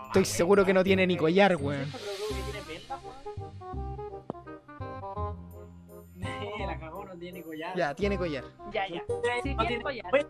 Estoy 0.07 0.25
seguro 0.25 0.65
que 0.65 0.73
no 0.73 0.83
tiene 0.83 1.07
ni 1.07 1.15
collar, 1.17 1.55
weón. 1.55 1.85
La 6.67 6.79
cagó, 6.79 7.05
no 7.05 7.15
tiene 7.17 7.43
collar. 7.43 7.75
Ya, 7.75 7.93
tiene 7.95 8.17
collar. 8.17 8.43
Ya, 8.71 8.87
ya. 8.87 9.03
Sí 9.43 9.55
No 9.55 9.63
tiene 9.65 9.67
tiene- 9.67 9.83
collar. 9.83 10.05
Oye, 10.13 10.25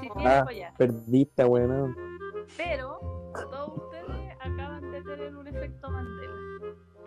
Sí 0.00 0.08
tiene 0.14 0.30
Ah. 0.30 0.44
collar. 0.44 0.74
Perdiste, 0.76 1.44
weón. 1.44 1.96
Pero 2.56 2.98
todos 3.34 3.76
ustedes 3.84 4.36
acaban 4.40 4.90
de 4.90 5.02
tener 5.02 5.36
un 5.36 5.46
efecto 5.48 5.90
Mandela. 5.90 6.34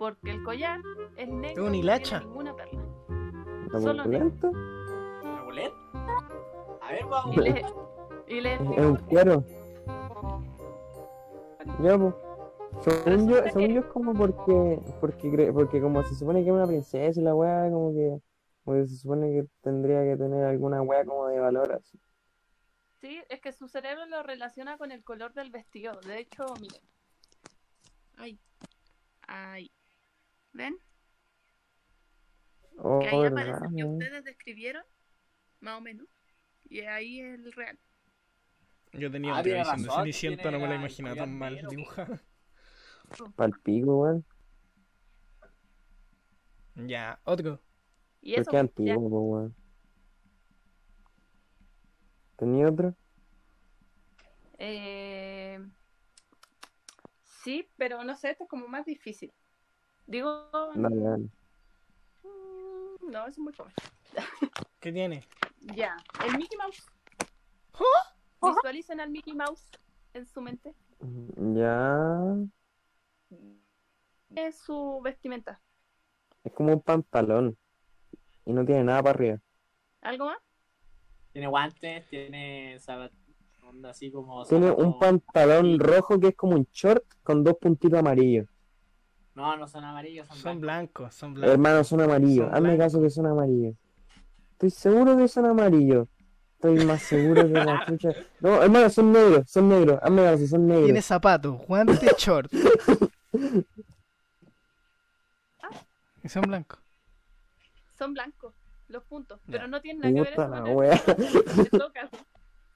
Porque 0.02 0.32
el 0.32 0.42
collar 0.42 0.82
es 1.16 1.30
negro 1.30 1.68
un 1.68 1.76
y 1.76 1.78
no 1.78 1.84
hilacha. 1.84 2.18
tiene 2.18 2.26
ninguna 2.26 2.56
perla. 2.56 2.82
¿La 3.72 3.80
Solo 3.80 4.04
bolet? 5.46 5.74
A 6.82 6.92
ver, 6.92 7.06
vamos. 7.06 7.38
Y 7.38 7.40
le, 7.40 7.66
y 8.28 8.42
le 8.42 8.54
Es 8.56 8.60
un 8.62 8.96
cuero. 8.96 9.46
Ya, 11.84 12.00
pues. 12.00 12.16
Según 12.82 13.30
yo, 13.30 13.44
según 13.44 13.68
que- 13.68 13.74
yo 13.76 13.80
es 13.82 13.86
como 13.94 14.16
porque, 14.16 14.82
porque, 15.00 15.52
porque 15.54 15.80
como 15.80 16.02
se 16.02 16.16
supone 16.16 16.42
que 16.44 16.50
es 16.50 16.56
una 16.56 16.66
princesa 16.66 17.20
y 17.20 17.24
la 17.24 17.36
weá, 17.36 17.70
como 17.70 17.94
que, 17.94 18.20
como 18.66 18.78
que 18.78 18.88
se 18.88 18.98
supone 18.98 19.32
que 19.32 19.48
tendría 19.62 20.02
que 20.04 20.18
tener 20.18 20.46
alguna 20.46 20.82
weá 20.82 21.06
como 21.06 21.28
de 21.28 21.40
valor 21.40 21.74
así. 21.74 22.00
Sí, 23.02 23.22
es 23.30 23.40
que 23.40 23.52
su 23.52 23.68
cerebro 23.68 24.08
lo 24.08 24.24
relaciona 24.24 24.80
con 24.80 24.92
el 24.92 25.04
color 25.04 25.36
del 25.36 25.52
vestido. 25.52 25.94
De 26.02 26.18
hecho, 26.22 26.46
miren. 26.60 26.82
Ay. 28.18 28.40
Ay. 29.28 29.72
¿Ven? 30.54 30.78
Oh, 32.78 33.00
Que 33.00 33.08
ahí 33.08 33.26
aparece 33.26 33.52
verdad, 33.52 33.70
que 33.76 33.84
ustedes 33.86 34.24
describieron, 34.24 34.84
más 35.60 35.78
o 35.78 35.82
menos. 35.82 36.08
Y 36.70 36.82
ahí 36.82 37.22
es 37.22 37.40
el 37.40 37.52
real. 37.54 37.78
Yo 38.94 39.10
tenía 39.10 39.36
Ah, 39.36 39.40
otra 39.40 39.58
visión 39.58 39.84
de 39.84 39.90
Cenicienta, 39.90 40.52
no 40.52 40.60
me 40.60 40.68
la 40.68 40.76
imaginaba 40.76 41.16
tan 41.16 41.38
mal 41.38 41.68
dibujada. 41.70 42.22
Palpico, 43.36 43.98
weón. 43.98 44.26
Ya, 46.76 47.20
otro. 47.26 47.62
Y 48.22 48.36
eso, 48.36 48.52
qué 48.52 48.58
antiguo, 48.58 49.10
po, 49.10 49.20
weón. 49.22 49.56
¿Tenía 52.38 52.68
otro? 52.70 52.96
Eh, 54.58 55.60
sí, 57.44 57.68
pero 57.78 58.04
no 58.04 58.16
sé, 58.16 58.32
esto 58.32 58.44
es 58.44 58.50
como 58.50 58.68
más 58.68 58.86
difícil. 58.86 59.32
Digo, 60.08 60.50
Dale, 60.76 61.00
dale. 61.00 61.30
mm, 62.24 63.12
no, 63.12 63.28
es 63.28 63.38
muy 63.38 63.54
joven. 63.54 63.74
¿Qué 64.80 64.92
tiene? 64.92 65.24
Ya, 65.76 65.96
el 66.26 66.38
Mickey 66.38 66.58
Mouse. 66.58 66.84
¿Ah? 68.42 68.50
Visualicen 68.50 69.00
al 69.00 69.10
Mickey 69.10 69.34
Mouse 69.34 69.70
en 70.14 70.26
su 70.26 70.42
mente. 70.42 70.74
Ya. 71.54 72.36
Es 74.36 74.58
su 74.58 75.00
vestimenta. 75.04 75.62
Es 76.44 76.52
como 76.54 76.74
un 76.74 76.82
pantalón. 76.82 77.58
Y 78.46 78.54
no 78.54 78.66
tiene 78.66 78.84
nada 78.84 79.04
para 79.04 79.16
arriba. 79.16 79.40
¿Algo 80.02 80.26
más? 80.26 80.40
Tiene 81.32 81.48
guantes, 81.48 82.08
tiene 82.10 82.80
así 83.88 84.12
como. 84.12 84.44
Tiene 84.46 84.72
un 84.72 85.00
pantalón 85.00 85.80
rojo 85.80 86.20
que 86.20 86.30
es 86.30 86.36
como 86.36 86.56
un 86.56 86.68
short 86.72 87.04
con 87.24 87.44
dos 87.44 87.56
puntitos 87.62 88.00
amarillos. 88.00 88.48
No, 89.36 89.56
no 89.58 89.68
son 89.68 89.84
amarillos, 89.86 90.28
son, 90.28 90.38
Son 90.38 90.60
blancos. 90.62 90.92
blancos, 91.00 91.16
son 91.16 91.34
blancos. 91.34 91.54
Hermano, 91.54 91.84
son 91.84 92.02
amarillos. 92.02 92.46
Son 92.48 92.56
Hazme 92.56 92.70
blancos. 92.76 92.86
caso 92.86 93.02
que 93.02 93.10
son 93.10 93.26
amarillos. 93.28 93.76
Estoy 94.54 94.70
seguro 94.72 95.18
que 95.18 95.28
son 95.28 95.46
amarillos. 95.46 96.08
Estoy 96.56 96.86
más 96.86 97.02
seguro 97.02 97.42
que 97.48 97.54
la 97.54 97.86
chucha. 97.88 98.10
No, 98.40 98.62
hermano, 98.62 98.90
son 98.90 99.12
negros, 99.12 99.50
son 99.50 99.70
negros. 99.70 100.00
Hazme 100.04 100.24
caso, 100.24 100.48
son 100.48 100.68
negros. 100.68 100.86
Tiene 100.86 101.02
zapatos, 101.02 101.58
guantes, 101.66 102.00
short. 102.18 102.52
Y 106.24 106.30
son 106.30 106.44
blancos. 106.44 106.80
Son 107.98 108.14
blancos 108.14 108.54
los 108.90 109.04
puntos, 109.06 109.40
Ya. 109.48 109.54
pero 109.54 109.68
no 109.70 109.80
tienen 109.82 110.02
nada 110.02 110.14
que 110.14 110.22
ver 110.22 110.34
eso 110.34 110.50
con 110.50 110.68
el. 110.68 112.10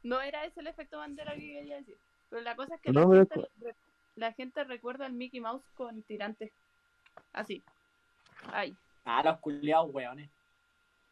No 0.04 0.22
era 0.22 0.46
ese 0.46 0.60
el 0.62 0.68
efecto 0.68 0.98
bandera 1.00 1.34
que 1.34 1.40
quería 1.42 1.78
decir. 1.78 1.98
Pero 2.30 2.42
la 2.44 2.56
cosa 2.56 2.76
es 2.76 2.82
que 2.82 2.92
No, 2.92 3.12
la, 3.14 3.26
pero 3.26 3.42
gente, 3.44 3.76
la 4.16 4.34
gente 4.34 4.64
recuerda 4.64 5.06
al 5.06 5.14
Mickey 5.14 5.40
Mouse 5.42 5.64
con 5.76 6.02
tirantes. 6.04 6.52
Así. 7.34 7.64
Ay. 8.52 8.76
Ah, 9.06 9.24
los 9.24 9.40
culiados, 9.40 9.94
weones. 9.94 10.30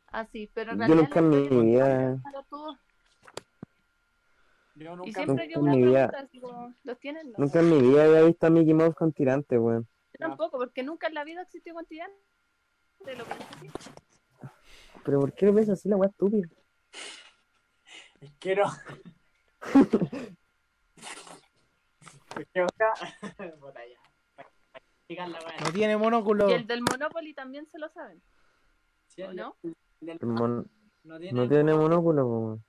Así. 0.07 0.49
Pero 0.53 0.71
en 0.73 0.79
Yo 0.79 0.85
realidad 0.85 1.03
nunca 1.03 1.19
en 1.19 1.29
la 1.31 1.35
mi 1.37 1.43
historia 1.43 1.85
vida-. 1.85 2.21
Yo 4.75 4.93
Y 4.93 4.95
nunca. 4.95 5.11
siempre 5.23 5.47
que 5.47 5.55
nunca 5.55 5.59
uno 5.59 5.73
en 5.73 5.79
mi 5.79 5.85
vida- 5.87 6.07
pregunta, 6.07 6.27
así 6.27 6.39
como, 6.39 6.73
¿los 6.83 6.99
tienen? 6.99 7.31
No. 7.31 7.37
Nunca 7.37 7.59
en 7.59 7.69
mi 7.69 7.79
vida 7.81 8.03
había 8.05 8.21
visto 8.23 8.47
a 8.47 8.49
Mickey 8.49 8.73
Mouse 8.73 8.95
con 8.95 9.13
tirantes, 9.13 9.59
weón. 9.59 9.87
Yo 10.13 10.27
tampoco, 10.27 10.57
porque 10.57 10.83
nunca 10.83 11.07
en 11.07 11.13
la 11.13 11.23
vida 11.23 11.41
existió 11.43 11.73
con 11.73 11.85
tirantes. 11.85 12.17
Lo 12.99 13.25
que 13.25 13.33
así. 13.33 13.69
Pero 15.03 15.19
¿por 15.19 15.33
qué 15.33 15.45
lo 15.47 15.53
ves 15.53 15.69
así 15.69 15.89
la 15.89 15.97
weá 15.97 16.09
estúpida? 16.09 16.47
Es 18.21 18.31
que 18.39 18.55
no. 25.07 25.71
Tiene 25.73 25.97
monóculo. 25.97 26.49
Y 26.49 26.53
el 26.53 26.67
del 26.67 26.81
Monopoly 26.81 27.33
también 27.33 27.67
se 27.67 27.77
lo 27.79 27.89
saben. 27.89 28.21
¿o 29.27 29.33
no? 29.33 29.55
del- 29.99 30.19
mon- 30.21 30.69
No 31.03 31.19
tiene. 31.19 31.39
No 31.39 31.47
tiene 31.47 31.73
monóculo. 31.73 32.59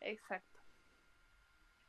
Exacto. 0.00 0.58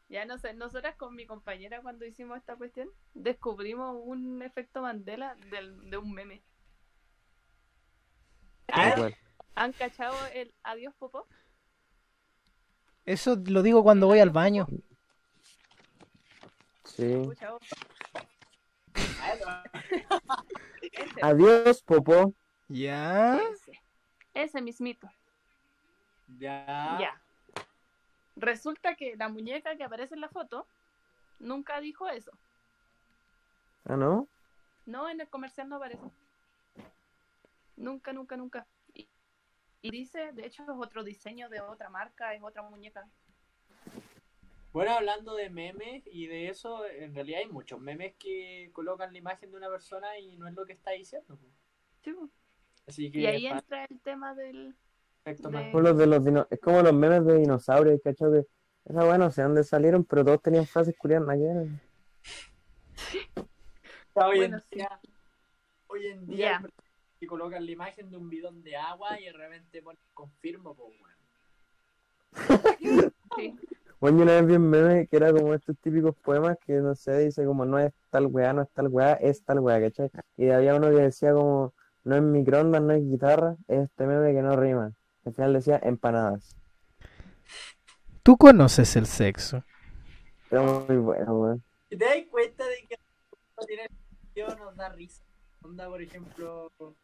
Ya 0.10 0.26
no 0.26 0.38
sé, 0.40 0.54
nosotras 0.54 0.96
con 0.96 1.16
mi 1.16 1.26
compañera 1.28 1.82
cuando 1.82 2.04
hicimos 2.06 2.38
esta 2.38 2.56
cuestión 2.56 2.90
descubrimos 3.14 3.96
un 4.04 4.42
efecto 4.42 4.82
Mandela 4.82 5.36
del, 5.52 5.90
de 5.90 5.98
un 5.98 6.12
meme. 6.12 6.42
Ah, 8.70 8.94
Igual. 8.96 9.16
¿Han 9.56 9.72
cachado 9.74 10.16
el 10.34 10.54
adiós 10.64 10.94
popó? 10.98 11.28
Eso 13.06 13.36
lo 13.48 13.62
digo 13.62 13.84
cuando 13.84 14.08
voy 14.08 14.20
al 14.20 14.30
baño. 14.32 14.68
Sí. 16.96 17.30
Adiós, 21.22 21.82
Popó. 21.84 22.34
¿Ya? 22.68 23.40
ese, 23.52 23.72
ese 24.34 24.62
mismito. 24.62 25.10
Ya. 26.38 26.98
Ya. 27.00 27.22
Resulta 28.36 28.96
que 28.96 29.16
la 29.16 29.30
muñeca 29.30 29.76
que 29.76 29.84
aparece 29.84 30.16
en 30.16 30.22
la 30.22 30.30
foto 30.30 30.68
nunca 31.40 31.80
dijo 31.82 32.08
eso. 32.08 32.32
Ah, 33.86 33.96
¿no? 33.96 34.28
No, 34.86 35.10
en 35.10 35.22
el 35.22 35.30
comercial 35.30 35.70
no 35.70 35.78
aparece. 35.78 36.04
Nunca, 37.76 38.14
nunca, 38.14 38.38
nunca. 38.38 38.68
Y, 38.94 39.08
y 39.82 39.92
dice, 39.92 40.32
de 40.34 40.46
hecho, 40.46 40.64
es 40.64 40.70
otro 40.70 41.04
diseño 41.04 41.50
de 41.50 41.62
otra 41.62 41.90
marca, 41.90 42.34
es 42.34 42.44
otra 42.44 42.62
muñeca. 42.62 43.08
Bueno, 44.72 44.91
hablando 44.91 45.34
de 45.36 45.49
memes 45.49 46.03
y 46.05 46.28
de 46.28 46.49
eso, 46.49 46.86
en 46.86 47.13
realidad 47.15 47.39
hay 47.41 47.47
muchos 47.49 47.80
memes 47.80 48.13
que 48.20 48.70
colocan 48.74 49.11
la 49.11 49.17
imagen 49.17 49.49
de 49.51 49.57
una 49.57 49.70
persona 49.70 50.17
y 50.20 50.38
no 50.38 50.47
es 50.47 50.53
lo 50.53 50.65
que 50.65 50.74
está 50.74 50.91
diciendo. 50.91 51.38
Sí, 52.03 52.13
po. 52.13 52.30
Así 52.88 53.11
que 53.11 53.20
Y 53.20 53.26
ahí 53.26 53.47
para 53.47 53.59
entra 53.59 53.86
el 53.86 53.99
tema 54.01 54.36
del... 54.36 54.76
efecto 55.26 55.49
de- 55.49 55.53
más- 55.55 55.72
Como 55.72 55.82
los 55.82 55.97
de 55.97 56.07
los 56.07 56.24
dino- 56.24 56.47
Es 56.49 56.59
como 56.59 56.82
los 56.82 56.93
memes 56.93 57.26
de 57.26 57.39
dinosaurios, 57.39 57.99
¿cachai? 58.03 58.32
Que 58.32 58.45
esa 58.86 59.05
weá 59.05 59.17
no 59.17 59.32
sé 59.32 59.41
dónde 59.41 59.63
salieron, 59.63 60.03
pero 60.05 60.24
todos 60.24 60.41
tenían 60.41 60.65
frases 60.67 60.95
curiosas 60.97 61.30
ayer. 61.30 61.67
Hoy 64.13 64.38
Bueno, 64.38 64.57
en 64.57 64.61
sí. 64.61 64.67
día, 64.76 64.99
hoy 65.88 66.07
en 66.07 66.28
día 66.28 66.61
que 67.20 67.28
colocan 67.28 67.65
la 67.65 67.72
imagen 67.72 68.09
de 68.09 68.17
un 68.17 68.30
bidón 68.30 68.61
de 68.63 68.76
agua 68.78 69.20
y 69.20 69.26
de 69.26 69.34
repente 69.34 69.82
ponen 69.82 70.01
confirmo, 70.13 70.76
pues, 70.76 70.93
weón. 71.01 71.09
Sí. 73.36 73.55
Bueno, 74.00 74.20
yo 74.20 74.24
una 74.24 74.36
vez 74.36 74.45
vi 74.47 74.56
un 74.56 74.70
meme 74.70 75.08
que 75.08 75.18
era 75.18 75.34
como 75.34 75.54
estos 75.54 75.78
típicos 75.80 76.16
poemas 76.16 76.58
que 76.66 76.74
no 76.76 76.95
sé, 76.95 77.20
dice 77.20 77.43
como 77.43 77.66
no 77.66 77.80
es 77.80 77.91
tal 78.10 78.28
weá, 78.28 78.54
no 78.54 78.62
es 78.62 78.70
tal 78.70 78.88
weá, 78.88 79.14
es 79.16 79.43
tal 79.43 79.60
weá, 79.60 79.82
¿cachai? 79.82 80.10
Y 80.38 80.50
había 80.52 80.76
uno 80.76 80.88
que 80.89 81.02
decía 81.02 81.34
como 81.34 81.74
no 82.06 82.16
es 82.16 82.22
microondas, 82.22 82.82
no 82.82 82.93
es 82.93 83.04
guitarra, 83.04 83.58
es 83.68 83.89
este 83.89 84.08
meme 84.08 84.32
que 84.34 84.41
no 84.41 84.56
rima. 84.56 84.93
Al 85.26 85.34
final 85.34 85.52
decía 85.52 85.82
empanadas. 85.84 86.56
¿Tú 88.24 88.38
conoces 88.38 88.95
el 88.95 89.06
sexo? 89.06 89.66
Era 90.50 90.62
muy 90.62 90.95
bueno, 90.95 91.34
weón. 91.34 91.63
Te 91.89 91.97
das 91.97 92.16
cuenta 92.32 92.66
de 92.66 92.88
que 92.88 92.96
no 93.58 93.66
tiene 93.66 93.89
sentido, 94.21 94.66
nos 94.66 94.78
da 94.78 94.89
risa. 94.89 95.24
Onda, 95.62 95.89
por 95.89 96.01
ejemplo, 96.01 96.71
no 96.80 96.96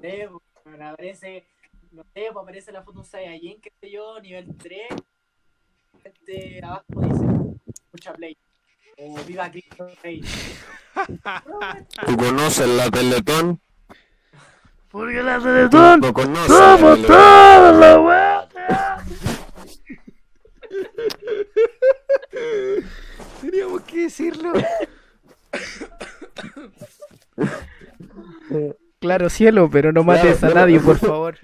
sé, 0.00 0.28
pues, 0.30 0.80
aparece, 0.80 1.44
no 1.90 2.04
sé, 2.14 2.28
pues 2.32 2.36
aparece 2.36 2.70
la 2.70 2.82
foto 2.82 2.92
de 2.92 2.98
un 3.00 3.04
Saiyajin, 3.04 3.60
qué 3.60 3.72
sé 3.80 3.90
yo, 3.90 4.20
nivel 4.20 4.56
3. 4.56 4.80
Este, 6.04 6.60
abajo 6.62 6.84
dice, 7.00 7.24
escucha 7.72 8.12
play. 8.14 8.36
O 8.98 9.16
viva 9.24 9.50
Cristo 9.50 9.88
Rey. 10.02 10.22
¿Tú 12.06 12.16
conoces 12.16 12.68
la 12.68 12.90
Teletón? 12.90 13.60
Porque 14.90 15.22
la 15.22 15.38
Teletón 15.38 16.00
¿No 16.00 16.12
conoces 16.12 16.48
somos 16.48 17.02
todos 17.06 17.76
la 17.76 18.00
weá. 18.00 18.48
Teníamos 23.40 23.82
que 23.82 24.02
decirlo. 24.02 24.52
Claro, 28.98 29.30
cielo, 29.30 29.68
pero 29.70 29.92
no 29.92 30.02
Claro, 30.04 30.24
mates 30.24 30.42
a 30.42 30.48
nadie, 30.50 30.80
por 30.80 30.98
favor. 30.98 31.38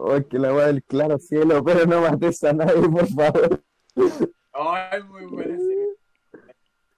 Oh, 0.00 0.16
que 0.28 0.38
la 0.38 0.54
weá 0.54 0.66
del 0.68 0.84
claro 0.84 1.18
cielo, 1.18 1.62
pero 1.64 1.84
no 1.84 2.00
mates 2.00 2.44
a 2.44 2.52
nadie, 2.52 2.88
por 2.88 3.06
favor. 3.08 3.64
Ay, 4.52 5.02
muy 5.02 5.26
buena 5.26 5.56
serie. 5.56 5.88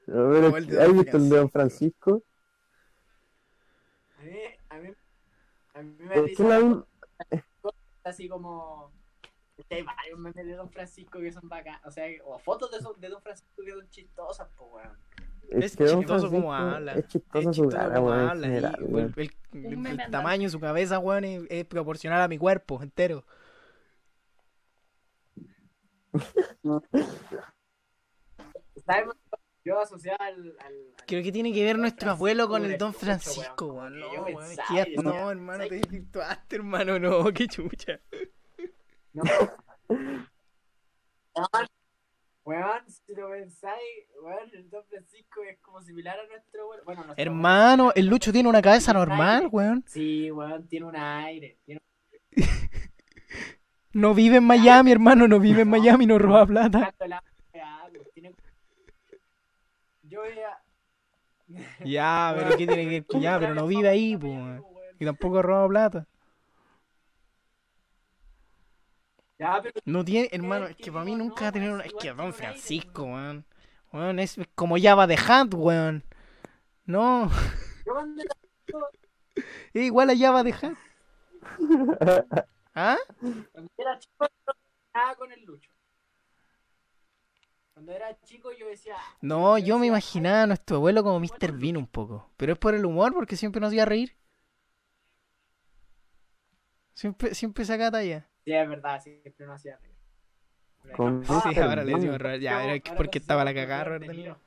A 0.09 0.21
ver, 0.23 0.45
¿Has 0.45 0.69
Don 0.69 0.99
visto 0.99 1.17
el 1.17 1.29
de 1.31 1.37
Don 1.37 1.51
Francisco? 1.51 2.23
A 4.19 4.23
mí, 4.23 4.39
a 4.69 4.79
mí, 4.79 4.89
a 5.73 5.83
mí 5.83 5.97
me 5.99 6.23
dice 6.23 6.45
la 6.45 6.85
así 8.05 8.29
como. 8.29 8.93
Hay 9.71 9.83
varios 9.83 10.19
memes 10.19 10.47
de 10.47 10.55
Don 10.55 10.71
Francisco 10.71 11.21
que 11.21 11.33
son 11.33 11.49
bacán. 11.49 11.81
O 11.87 11.91
sea, 11.91 12.05
o 12.27 12.39
fotos 12.39 12.71
de, 12.71 12.81
son- 12.81 13.01
de 13.01 13.09
Don 13.09 13.23
Francisco 13.23 13.63
que 13.65 13.73
son 13.73 13.89
chistosas, 13.89 14.49
pues, 14.59 14.71
weón. 14.73 14.99
Es 15.49 15.77
chistoso 15.77 16.31
como 16.31 16.55
habla. 16.55 16.93
Es 16.95 17.07
chistoso 17.09 17.51
Es 17.51 17.57
su 17.57 17.69
cara, 17.69 17.95
como 17.95 18.13
habla, 18.13 18.47
y 18.47 18.51
general, 18.51 18.77
el, 19.17 20.11
tamaño 20.11 20.45
de 20.45 20.51
su 20.51 20.61
cabeza, 20.61 20.99
weón, 20.99 21.25
es, 21.25 21.43
es 21.51 21.65
proporcional 21.65 22.23
a 22.23 22.29
mi 22.29 22.39
cuerpo 22.39 22.83
entero. 22.83 23.25
¿Sabes? 28.87 29.09
Yo 29.65 29.79
asociaba 29.79 30.25
al. 30.25 30.57
al, 30.61 30.67
al- 30.67 31.07
Creo 31.07 31.23
que 31.23 31.33
tiene 31.33 31.53
que 31.53 31.65
ver 31.65 31.79
nuestro 31.79 32.13
abuelo 32.13 32.49
con 32.49 32.65
el 32.65 32.79
Francisco 32.79 32.79
Don 32.79 32.95
Francisco, 32.95 33.67
weón, 33.67 33.99
No, 34.01 34.11
weón, 34.25 34.57
no, 35.03 35.31
hermano, 35.31 35.65
te 35.69 35.81
¿sabes 35.81 35.81
desvirtuaste, 35.81 36.57
hermano, 36.57 36.99
no, 36.99 37.25
qué 37.35 37.47
chucha. 37.47 38.01
No. 39.13 39.23
Weón, 42.51 42.83
si 42.89 43.15
lo 43.15 43.31
pensáis, 43.31 44.09
weón, 44.21 44.51
el 44.53 44.69
Don 44.71 44.85
Francisco 44.87 45.41
es 45.49 45.61
como 45.61 45.81
similar 45.83 46.19
a 46.19 46.27
nuestro 46.27 46.63
abuelo. 46.63 46.83
Bueno, 46.85 47.05
nuestro 47.05 47.23
Hermano, 47.23 47.93
el 47.95 48.07
Lucho 48.07 48.33
tiene 48.33 48.49
una 48.49 48.61
cabeza 48.61 48.91
Tiene 48.91 49.07
normal, 49.07 49.37
aire. 49.37 49.49
weón. 49.53 49.85
Sí, 49.87 50.33
weón, 50.33 50.67
tiene 50.67 50.87
un 50.87 50.97
aire. 50.97 51.59
Tiene... 51.65 51.81
No 53.93 54.15
vive 54.15 54.37
en 54.39 54.45
Miami, 54.45 54.91
hermano, 54.91 55.29
no 55.29 55.39
vive 55.39 55.63
en 55.63 55.69
Miami, 55.69 56.07
no 56.07 56.19
roba 56.19 56.45
plata. 56.47 56.93
Yo 60.03 60.23
veía. 60.23 60.59
Ya, 61.85 62.35
pero 62.37 62.57
¿qué 62.57 62.67
tiene 62.67 62.89
que 62.89 63.05
Ya, 63.21 63.39
pero 63.39 63.55
no 63.55 63.67
vive 63.69 63.89
ahí, 63.89 64.17
pues. 64.17 64.61
Y 64.99 65.05
tampoco 65.05 65.41
roba 65.41 65.69
plata. 65.69 66.07
Ya, 69.41 69.59
pero 69.63 69.81
No 69.87 70.05
tiene, 70.05 70.29
hermano, 70.33 70.67
es 70.67 70.77
que 70.77 70.93
para 70.93 71.03
mí 71.03 71.15
nunca 71.17 71.45
va 71.45 71.49
a 71.49 71.53
tener 71.53 71.71
una. 71.73 71.85
Es 71.85 71.95
que 71.95 72.13
Don 72.13 72.35
Francisco, 72.35 73.05
weón. 73.05 73.47
Weón, 73.91 74.19
es 74.19 74.37
como 74.55 74.77
Java 74.79 75.07
de 75.07 75.17
Hunt, 75.17 75.55
weón. 75.55 76.05
No, 76.85 77.31
es 79.73 79.83
igual 79.83 80.11
a 80.11 80.17
Java 80.17 80.43
de 80.43 80.51
Hunt. 80.51 80.79
¿Ah? 82.75 82.99
cuando 83.19 83.71
era 83.79 83.99
chico, 83.99 84.29
no 84.47 84.53
nada 84.95 85.15
con 85.15 85.33
el 85.33 85.43
Lucho. 85.43 85.71
Cuando 87.73 87.93
era 87.93 88.21
chico, 88.21 88.53
yo 88.53 88.69
decía. 88.69 88.97
No, 89.23 89.57
yo 89.57 89.79
me 89.79 89.87
imaginaba 89.87 90.43
a 90.43 90.47
nuestro 90.49 90.77
abuelo 90.77 91.03
como 91.03 91.19
Mr. 91.19 91.53
Bean 91.53 91.79
un 91.79 91.87
poco. 91.87 92.31
Pero 92.37 92.53
es 92.53 92.59
por 92.59 92.75
el 92.75 92.85
humor, 92.85 93.15
porque 93.15 93.37
siempre 93.37 93.59
nos 93.59 93.69
hacía 93.69 93.87
reír. 93.87 94.15
Siempre, 97.01 97.35
siempre 97.35 97.65
saca 97.65 97.91
talla. 97.91 98.29
Sí, 98.45 98.53
es 98.53 98.69
verdad, 98.69 99.01
siempre 99.01 99.47
no 99.47 99.55
hacía 99.55 99.79
Ah, 100.99 101.41
Sí, 101.51 101.59
ahora 101.59 101.83
le 101.83 101.95
decimos 101.95 102.19
Robert. 102.19 102.43
Ya, 102.43 102.63
era 102.63 102.73
ahora 102.75 102.95
porque 102.95 103.17
estaba 103.17 103.43
la 103.43 103.55
cagada, 103.55 103.85
Robert 103.85 104.05
De 104.05 104.13
Niro. 104.15 104.39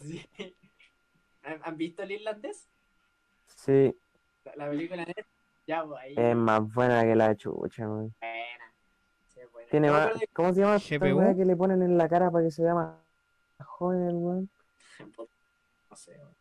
Sí. 0.00 0.24
¿Han 1.42 1.76
visto 1.76 2.04
el 2.04 2.12
irlandés? 2.12 2.68
sí, 3.46 3.92
La, 4.44 4.52
la 4.54 4.68
película 4.68 5.04
de 5.04 5.14
Ya, 5.66 5.84
pues 5.84 6.00
ahí. 6.00 6.14
es 6.16 6.36
más 6.36 6.60
buena 6.72 7.02
que 7.02 7.16
la 7.16 7.34
chucha, 7.34 7.88
weón. 7.88 8.14
Buena. 8.20 8.74
Sí, 9.26 9.40
buena. 9.52 9.68
Tiene 9.68 9.90
más, 9.90 10.12
¿cómo 10.32 10.52
se 10.54 10.60
llama 10.60 10.76
esta 10.76 11.12
weá 11.12 11.34
que 11.34 11.44
le 11.44 11.56
ponen 11.56 11.82
en 11.82 11.98
la 11.98 12.08
cara 12.08 12.30
para 12.30 12.44
que 12.44 12.52
se 12.52 12.62
vea 12.62 12.74
más 12.74 12.94
joven 13.64 14.06
el 14.06 14.14
weón? 14.14 14.50
No 15.90 15.96
sé, 15.96 16.12
weón. 16.12 16.35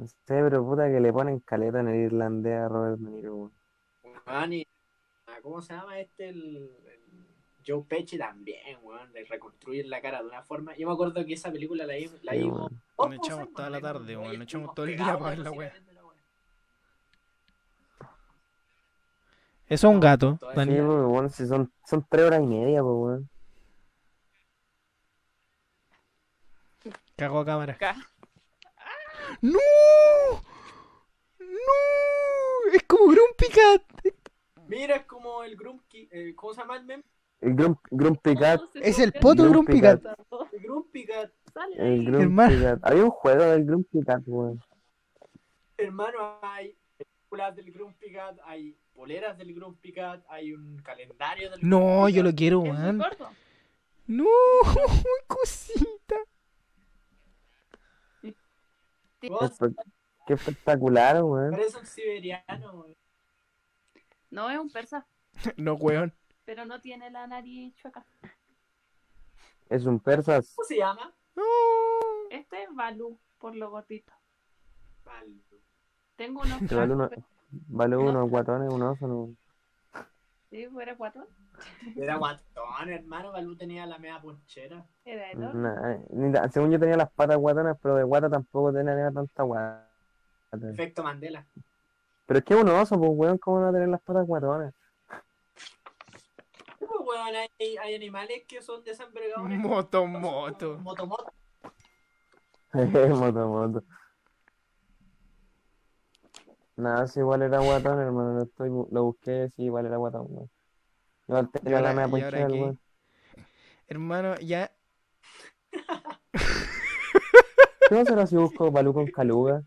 No 0.00 0.08
sé, 0.08 0.14
pero 0.26 0.64
puta 0.64 0.90
que 0.90 0.98
le 0.98 1.12
ponen 1.12 1.40
caleta 1.40 1.80
en 1.80 1.88
el 1.88 1.96
irlandés 2.06 2.58
a 2.58 2.68
Robert 2.68 2.98
De 2.98 3.10
Niro, 3.10 3.36
weón. 3.36 3.52
Weón, 4.26 4.52
y- 4.54 4.66
ah, 5.26 5.36
¿Cómo 5.42 5.60
se 5.60 5.74
llama 5.74 5.98
este? 6.00 6.30
El, 6.30 6.56
el 6.56 7.26
Joe 7.66 7.84
Pesci 7.86 8.16
también, 8.16 8.78
weón. 8.82 9.12
Le 9.12 9.24
reconstruyen 9.24 9.90
la 9.90 10.00
cara 10.00 10.22
de 10.22 10.28
una 10.28 10.42
forma. 10.42 10.74
Yo 10.74 10.86
me 10.86 10.94
acuerdo 10.94 11.22
que 11.26 11.34
esa 11.34 11.52
película 11.52 11.84
la, 11.84 11.92
la 12.22 12.32
Sí, 12.32 12.38
vimos. 12.38 12.72
Nos 12.96 13.14
echamos 13.14 13.52
toda 13.52 13.68
la 13.68 13.80
tarde, 13.82 14.16
weón, 14.16 14.38
nos 14.38 14.44
echamos 14.44 14.74
todo 14.74 14.86
el 14.86 14.96
día 14.96 15.18
para 15.18 15.30
ver 15.30 15.38
la 15.40 15.50
de 15.50 15.56
weá. 15.58 15.72
Eso 19.66 19.88
es 19.88 19.94
un 19.94 20.00
gato, 20.00 20.38
Sí, 20.40 21.34
si 21.34 21.46
son, 21.46 21.70
son 21.86 22.06
tres 22.08 22.24
horas 22.26 22.40
y 22.42 22.46
media, 22.46 22.82
pues, 22.82 22.94
weón. 22.96 23.28
Cago 27.16 27.40
a 27.40 27.44
cámara. 27.44 27.74
Acá. 27.74 27.96
¡No! 29.40 29.58
¡No! 31.38 32.72
Es 32.74 32.82
como 32.84 33.06
Grumpy 33.12 33.46
Cat. 33.48 33.82
Mira, 34.68 34.96
es 34.96 35.04
como 35.06 35.42
el 35.42 35.56
Grumpy. 35.56 36.08
eh, 36.12 36.32
¿Cómo 36.36 36.54
se 36.54 36.60
llama 36.60 36.76
el 36.76 36.84
meme? 36.84 37.04
El 37.40 37.54
Grump, 37.54 37.78
Grumpy 37.90 38.36
Cat, 38.36 38.60
Es 38.74 38.98
el 38.98 39.12
poto 39.12 39.48
Grumpy 39.48 39.80
Cat. 39.80 40.02
El 40.52 40.60
Grumpy 40.60 41.06
Cat. 41.06 41.30
El. 41.78 42.04
Grumpy 42.04 42.22
Hermano. 42.22 42.62
Cat. 42.62 42.80
Había 42.82 43.04
un 43.04 43.10
juego 43.10 43.42
del 43.44 43.64
Grumpy 43.64 44.04
Cat, 44.04 44.22
weón. 44.26 44.60
Hermano, 45.78 46.38
hay 46.42 46.76
películas 46.98 47.56
del 47.56 47.72
Grumpy 47.72 48.12
Cat, 48.12 48.38
hay 48.44 48.76
poleras 48.92 49.38
del 49.38 49.54
Grumpy 49.54 49.92
Cat, 49.92 50.22
hay 50.28 50.52
un 50.52 50.76
calendario 50.82 51.50
del 51.50 51.60
No, 51.66 51.78
Grumpy 52.02 52.12
yo 52.12 52.22
lo 52.22 52.34
quiero, 52.34 52.60
weón. 52.60 53.02
No, 54.06 54.26
cosita. 55.26 56.16
Qué 59.20 60.34
espectacular, 60.34 61.22
weón. 61.22 61.50
Parece 61.50 61.78
un 61.78 61.86
siberiano, 61.86 62.72
weón. 62.72 62.96
No 64.30 64.48
es 64.50 64.58
un 64.58 64.70
persa, 64.70 65.06
No, 65.56 65.74
weón. 65.74 66.14
pero 66.44 66.64
no 66.64 66.80
tiene 66.80 67.10
la 67.10 67.26
nariz 67.26 67.74
chueca. 67.74 68.04
Es 69.68 69.84
un 69.86 70.00
persas. 70.00 70.52
¿Cómo 70.56 70.66
se 70.66 70.76
llama? 70.78 71.14
Este 72.30 72.62
es 72.64 72.74
Balú, 72.74 73.18
por 73.38 73.54
lo 73.56 73.70
gordito. 73.70 74.12
Vale. 75.04 75.40
Tengo 76.16 76.42
unos 76.42 76.58
Que 76.68 76.74
vale, 76.74 76.92
uno, 76.94 77.08
cascos, 77.08 77.24
vale 77.50 77.96
unos 77.96 78.30
guatones, 78.30 78.72
un 78.72 78.82
oso, 78.82 79.06
no. 79.06 79.36
Sí, 80.50 80.66
fuera 80.66 80.94
guatón. 80.94 81.26
Era 81.96 82.16
guatón, 82.16 82.88
hermano. 82.88 83.32
Balú 83.32 83.56
tenía 83.56 83.86
la 83.86 83.98
media 83.98 84.20
ponchera. 84.20 84.84
Era 85.04 85.30
enorme. 85.30 85.70
Nah, 86.10 86.48
según 86.48 86.72
yo 86.72 86.80
tenía 86.80 86.96
las 86.96 87.10
patas 87.12 87.36
guatonas, 87.36 87.78
pero 87.80 87.94
de 87.94 88.02
guata 88.02 88.28
tampoco 88.28 88.72
tenía 88.72 89.10
tanta 89.12 89.42
guata. 89.44 89.88
Efecto 90.52 91.04
Mandela. 91.04 91.46
Pero 92.26 92.38
es 92.38 92.44
que 92.44 92.54
es 92.54 92.60
un 92.60 92.68
oso, 92.68 92.98
pues, 92.98 93.10
weón, 93.14 93.38
¿cómo 93.38 93.58
no 93.58 93.64
va 93.64 93.70
a 93.70 93.72
tener 93.72 93.88
las 93.88 94.00
patas 94.00 94.26
guatonas? 94.26 94.74
Pues, 96.78 96.90
weón, 97.00 97.36
hay, 97.36 97.76
hay 97.76 97.94
animales 97.94 98.42
que 98.48 98.60
son 98.60 98.82
desenvergados. 98.82 99.48
Moto, 99.48 100.06
moto. 100.06 100.78
Motomoto. 100.78 101.32
Nada, 106.80 107.06
si 107.06 107.20
igual 107.20 107.42
era 107.42 107.58
guatón, 107.60 108.00
hermano, 108.00 108.34
lo, 108.34 108.42
estoy, 108.42 108.68
lo 108.68 109.04
busqué, 109.04 109.50
sí, 109.54 109.64
igual 109.64 109.86
era 109.86 109.96
guatón, 109.98 110.26
weón. 110.28 110.50
Igual 111.28 111.50
ahora- 111.66 111.80
la 111.80 111.92
el 112.46 112.52
qué? 112.52 112.60
weón. 112.60 112.80
Hermano, 113.86 114.34
ya. 114.40 114.72
¿Qué 115.70 115.80
va 117.94 117.98
a 117.98 118.02
hacer 118.02 118.26
si 118.28 118.36
busco 118.36 118.70
Balú 118.70 118.94
con 118.94 119.06
caluga? 119.08 119.62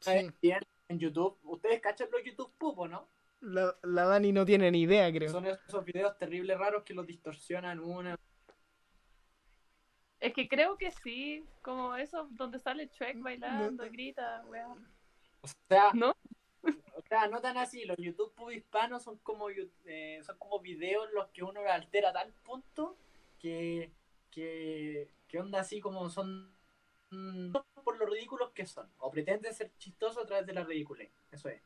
Sí. 0.00 0.10
en 0.88 0.98
YouTube. 0.98 1.38
Ustedes 1.44 1.80
cachan 1.80 2.08
los 2.10 2.22
YouTube 2.24 2.52
pupo, 2.58 2.88
¿no? 2.88 3.08
La, 3.40 3.76
la 3.82 4.04
Dani 4.04 4.32
no 4.32 4.44
tiene 4.44 4.70
ni 4.70 4.82
idea, 4.82 5.12
creo. 5.12 5.30
Son 5.30 5.46
esos 5.46 5.84
videos 5.84 6.16
terribles 6.18 6.58
raros 6.58 6.82
que 6.82 6.94
los 6.94 7.06
distorsionan 7.06 7.80
una. 7.80 8.18
Es 10.24 10.32
que 10.32 10.48
creo 10.48 10.76
que 10.78 10.90
sí, 10.90 11.44
como 11.62 11.94
eso 11.96 12.26
donde 12.30 12.58
sale 12.58 12.86
Shrek 12.86 13.20
bailando, 13.20 13.84
grita, 13.90 14.42
weón. 14.48 14.86
O 15.42 15.46
sea, 15.68 15.90
¿No? 15.94 16.14
O 16.96 17.02
sea, 17.06 17.28
no 17.28 17.40
tan 17.42 17.58
así, 17.58 17.84
los 17.84 17.98
YouTube 17.98 18.32
pub 18.34 18.50
hispanos 18.50 19.02
son 19.02 19.18
como 19.18 19.48
eh, 19.50 20.20
son 20.24 20.38
como 20.38 20.60
videos 20.60 21.06
en 21.08 21.14
los 21.16 21.28
que 21.28 21.42
uno 21.42 21.60
altera 21.68 22.08
a 22.08 22.12
tal 22.14 22.32
punto 22.42 22.96
que, 23.38 23.90
que, 24.30 25.10
que 25.28 25.38
onda 25.38 25.60
así 25.60 25.78
como 25.80 26.08
son 26.08 26.50
mm, 27.10 27.52
por 27.84 27.98
lo 27.98 28.06
ridículos 28.06 28.50
que 28.52 28.64
son, 28.64 28.88
o 28.98 29.10
pretenden 29.10 29.52
ser 29.52 29.70
chistosos 29.76 30.22
a 30.22 30.26
través 30.26 30.46
de 30.46 30.54
la 30.54 30.64
ridiculez, 30.64 31.10
eso 31.30 31.50
es. 31.50 31.60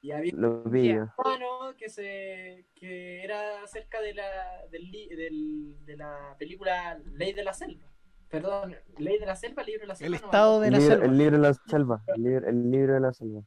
Y 0.00 0.12
había 0.12 0.32
un 0.32 0.40
Los 0.40 0.70
vídeos. 0.70 1.08
hispano 1.10 1.74
que 1.76 1.90
se 1.90 2.64
que 2.74 3.22
era 3.24 3.62
acerca 3.62 4.00
de 4.00 4.14
la 4.14 4.66
del- 4.68 5.84
de 5.84 5.96
la 5.96 6.34
película 6.38 6.98
Ley 7.12 7.34
de 7.34 7.42
la 7.44 7.52
Selva. 7.52 7.87
Perdón, 8.30 8.76
Ley 8.98 9.18
de 9.18 9.26
la 9.26 9.36
Selva, 9.36 9.62
Libro 9.62 9.80
de 9.80 9.86
la 9.86 9.94
Selva. 9.94 10.06
El 10.06 10.12
no 10.20 10.26
estado 10.26 10.60
de 10.60 10.70
la 10.70 10.78
libro, 10.78 10.94
selva. 10.94 11.06
el 11.06 11.18
libro 11.18 11.36
de 11.36 11.42
la 11.42 11.54
selva. 11.54 12.02
El 12.08 12.22
libro, 12.22 12.48
el 12.48 12.70
libro 12.70 12.94
de 12.94 13.00
la 13.00 13.12
selva. 13.12 13.40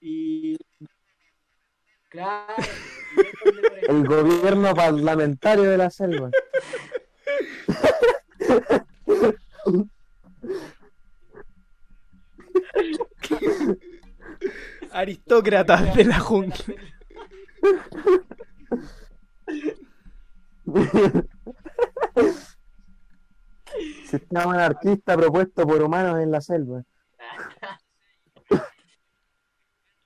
Y. 0.00 0.56
Claro. 2.08 2.54
El 3.88 4.06
gobierno 4.06 4.74
parlamentario 4.74 5.64
de 5.64 5.76
la 5.76 5.90
selva. 5.90 6.30
Aristócratas 14.90 15.94
de 15.94 16.04
la 16.04 16.18
jungla. 16.18 16.56
Sistema 24.08 24.54
anarquista 24.54 25.16
propuesto 25.16 25.66
por 25.66 25.82
humanos 25.82 26.18
en 26.20 26.30
la 26.30 26.40
selva. 26.40 26.82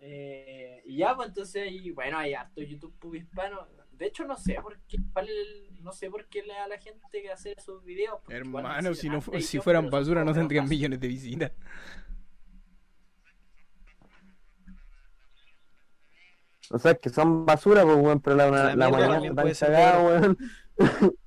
Eh, 0.04 0.82
y 0.84 0.96
ya, 0.96 1.14
pues 1.14 1.28
entonces, 1.28 1.70
y, 1.70 1.92
bueno, 1.92 2.18
hay 2.18 2.34
harto 2.34 2.60
YouTube 2.60 2.92
pub 2.98 3.14
hispano. 3.14 3.68
De 3.92 4.06
hecho, 4.06 4.24
no 4.24 4.36
sé 4.36 4.56
por 4.60 4.76
qué, 4.88 4.98
cuál 5.12 5.26
es 5.28 5.30
el- 5.30 5.84
no 5.84 5.92
sé 5.92 6.10
por 6.10 6.26
qué 6.26 6.42
le 6.42 6.54
da 6.54 6.64
a 6.64 6.68
la 6.68 6.78
gente 6.78 7.22
que 7.22 7.30
hacer 7.30 7.56
esos 7.56 7.84
videos. 7.84 8.18
Hermano, 8.28 8.94
si, 8.94 9.08
no, 9.08 9.20
si 9.20 9.58
yo, 9.58 9.62
fueran 9.62 9.90
basura 9.90 10.24
no 10.24 10.34
tendrían 10.34 10.68
millones 10.68 10.98
de 10.98 11.06
visitas. 11.06 11.52
O 16.72 16.78
sea, 16.80 16.96
que 16.96 17.10
son 17.10 17.46
basura, 17.46 17.84
pues, 17.84 17.96
weón, 17.96 18.20
pero 18.20 18.34
la, 18.34 18.50
La 18.50 18.74
la, 18.74 18.90
mierda 18.90 18.90
mañana 18.90 19.50
están 19.50 20.04
weón. 20.04 20.38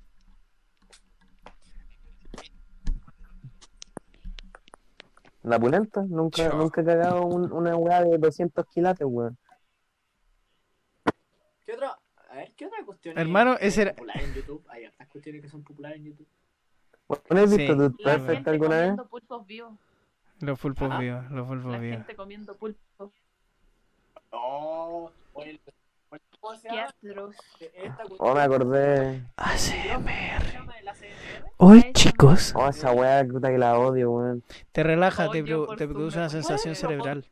La 5.46 5.60
pulenta, 5.60 6.02
nunca, 6.08 6.50
Chao. 6.50 6.58
nunca 6.58 6.82
he 6.82 6.86
cagado 6.86 7.24
un- 7.26 7.52
una 7.52 7.76
weá 7.76 8.04
de 8.04 8.18
200 8.18 8.66
quilates, 8.68 9.06
weón. 9.08 9.38
¿Qué 11.66 11.74
otra? 11.74 11.98
A 12.30 12.36
ver, 12.36 12.52
¿qué 12.56 12.66
otra 12.66 12.84
cuestión 12.84 13.18
Hermano, 13.18 13.54
es 13.54 13.60
ese 13.74 13.84
era- 13.84 13.92
popular 13.94 14.22
en 14.22 14.34
YouTube? 14.34 14.66
Hay 14.70 14.86
hartas 14.86 15.08
cuestiones 15.08 15.42
que 15.44 15.50
son 15.50 15.64
populares 15.64 15.98
en 16.00 16.06
YouTube. 16.06 16.28
¿No 17.30 17.40
has 17.40 17.50
Sí. 17.52 17.58
visto 17.58 17.76
tu 17.92 17.96
La 18.04 18.20
gente 18.20 18.50
alguna 18.50 18.70
vez? 18.78 18.80
comiendo 18.88 19.08
pulpos 19.08 19.46
vivos. 19.46 19.74
Los 20.42 20.60
pulpos 20.60 20.90
Ajá. 20.90 21.00
vivos, 21.00 21.32
los 21.32 21.48
pulpos 21.48 21.72
La 21.72 21.78
vivos. 21.78 21.98
gente 21.98 22.16
comiendo 22.16 22.56
pulpos. 22.58 23.12
Oh, 24.32 25.12
Qué 26.70 26.80
atroz. 26.80 27.36
Oh, 28.20 28.34
me 28.34 28.42
acordé. 28.42 29.22
¿Cómo 29.36 29.58
se 29.58 29.88
llama 29.88 30.12
el 30.12 30.88
ACMR? 30.88 31.46
Hoy, 31.58 31.82
Ay, 31.84 31.94
chicos, 31.94 32.54
Oh, 32.56 32.68
esa 32.68 32.92
weá, 32.92 33.26
puta 33.26 33.50
que 33.50 33.58
la 33.58 33.80
odio, 33.80 34.12
weón. 34.12 34.44
te 34.72 34.84
relaja, 34.84 35.32
te, 35.32 35.44
pro- 35.44 35.68
produce 35.68 36.18
una 36.18 36.30
sensación 36.30 36.76
cerebral. 36.76 37.26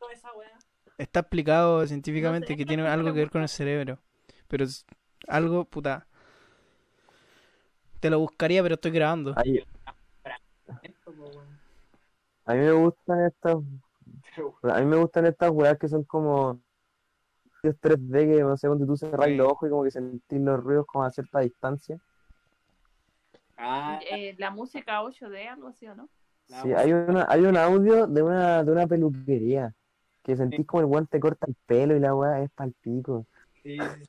Está 0.98 1.20
explicado 1.20 1.86
científicamente 1.86 2.52
No 2.52 2.54
sé, 2.54 2.56
que 2.58 2.66
tiene 2.66 2.86
algo 2.88 3.06
que 3.12 3.20
ver 3.20 3.30
con 3.30 3.42
el 3.42 3.48
cerebro. 3.48 3.98
Pero 4.48 4.64
es 4.64 4.86
algo, 5.28 5.64
puta. 5.64 6.06
Te 8.00 8.10
lo 8.10 8.18
buscaría, 8.18 8.62
pero 8.62 8.74
estoy 8.74 8.90
grabando. 8.90 9.34
Ay, 9.36 9.62
a 12.46 12.54
mí 12.54 12.60
me 12.60 12.72
gustan 12.72 13.24
estas, 13.26 13.56
a 14.62 14.80
mí 14.80 14.86
me 14.86 14.96
gustan 14.96 15.26
estas 15.26 15.50
weas 15.50 15.78
que 15.78 15.88
son 15.88 16.04
como 16.04 16.60
3D 17.72 18.26
que 18.26 18.40
no 18.42 18.56
sé, 18.56 18.66
cuando 18.68 18.86
tú 18.86 18.96
cerrás 18.96 19.28
Sí. 19.28 19.36
los 19.36 19.50
ojos 19.50 19.68
y 19.68 19.70
como 19.70 19.84
que 19.84 19.90
sentís 19.90 20.40
los 20.40 20.60
ruidos 20.62 20.86
como 20.86 21.04
a 21.04 21.10
cierta 21.10 21.40
distancia. 21.40 21.98
Ah, 23.56 24.00
Eh, 24.02 24.34
la 24.38 24.50
música 24.50 25.02
8D, 25.02 25.48
algo 25.48 25.68
así, 25.68 25.86
¿o 25.86 25.94
no? 25.94 26.08
la 26.48 26.62
Sí, 26.62 26.72
hay 26.72 26.92
una, 26.92 27.26
hay 27.28 27.42
un 27.42 27.56
audio 27.56 28.06
de 28.06 28.22
una, 28.22 28.62
de 28.64 28.70
una 28.72 28.86
peluquería 28.86 29.74
que 30.22 30.36
sentís 30.36 30.66
como 30.66 30.80
el 30.82 30.86
guante 30.86 31.20
corta 31.20 31.46
el 31.48 31.56
pelo 31.66 31.96
y 31.96 32.00
la 32.00 32.14
weá 32.14 32.42
es 32.42 32.50
pal 32.52 32.72
pico. 32.80 33.26
Sí, 33.62 33.88
sí. 33.90 34.04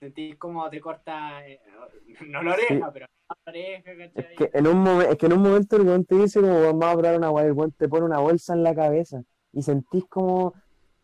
Sentís 0.00 0.36
como 0.38 0.68
te 0.70 0.80
corta, 0.80 1.46
eh, 1.48 1.60
no 2.28 2.42
la 2.42 2.54
oreja, 2.54 2.92
pero 2.92 3.06
la 3.46 3.52
oreja, 3.52 3.96
Es 4.14 4.26
¿cachai? 4.26 4.36
que 4.36 4.50
en 4.54 4.66
un 4.66 4.78
momento, 4.82 5.10
es 5.12 5.18
que 5.18 5.26
en 5.26 5.32
un 5.34 5.42
momento 5.42 5.76
el 5.76 5.84
guante 5.84 6.14
dice 6.16 6.40
como 6.40 6.60
vamos 6.62 6.84
a 6.84 6.92
probar 6.96 7.16
una 7.18 7.30
weá, 7.30 7.44
el 7.46 7.52
guante 7.54 7.88
pone 7.88 8.04
una 8.06 8.18
bolsa 8.18 8.54
en 8.54 8.62
la 8.62 8.74
cabeza 8.74 9.22
y 9.52 9.62
sentís 9.62 10.04
como 10.08 10.54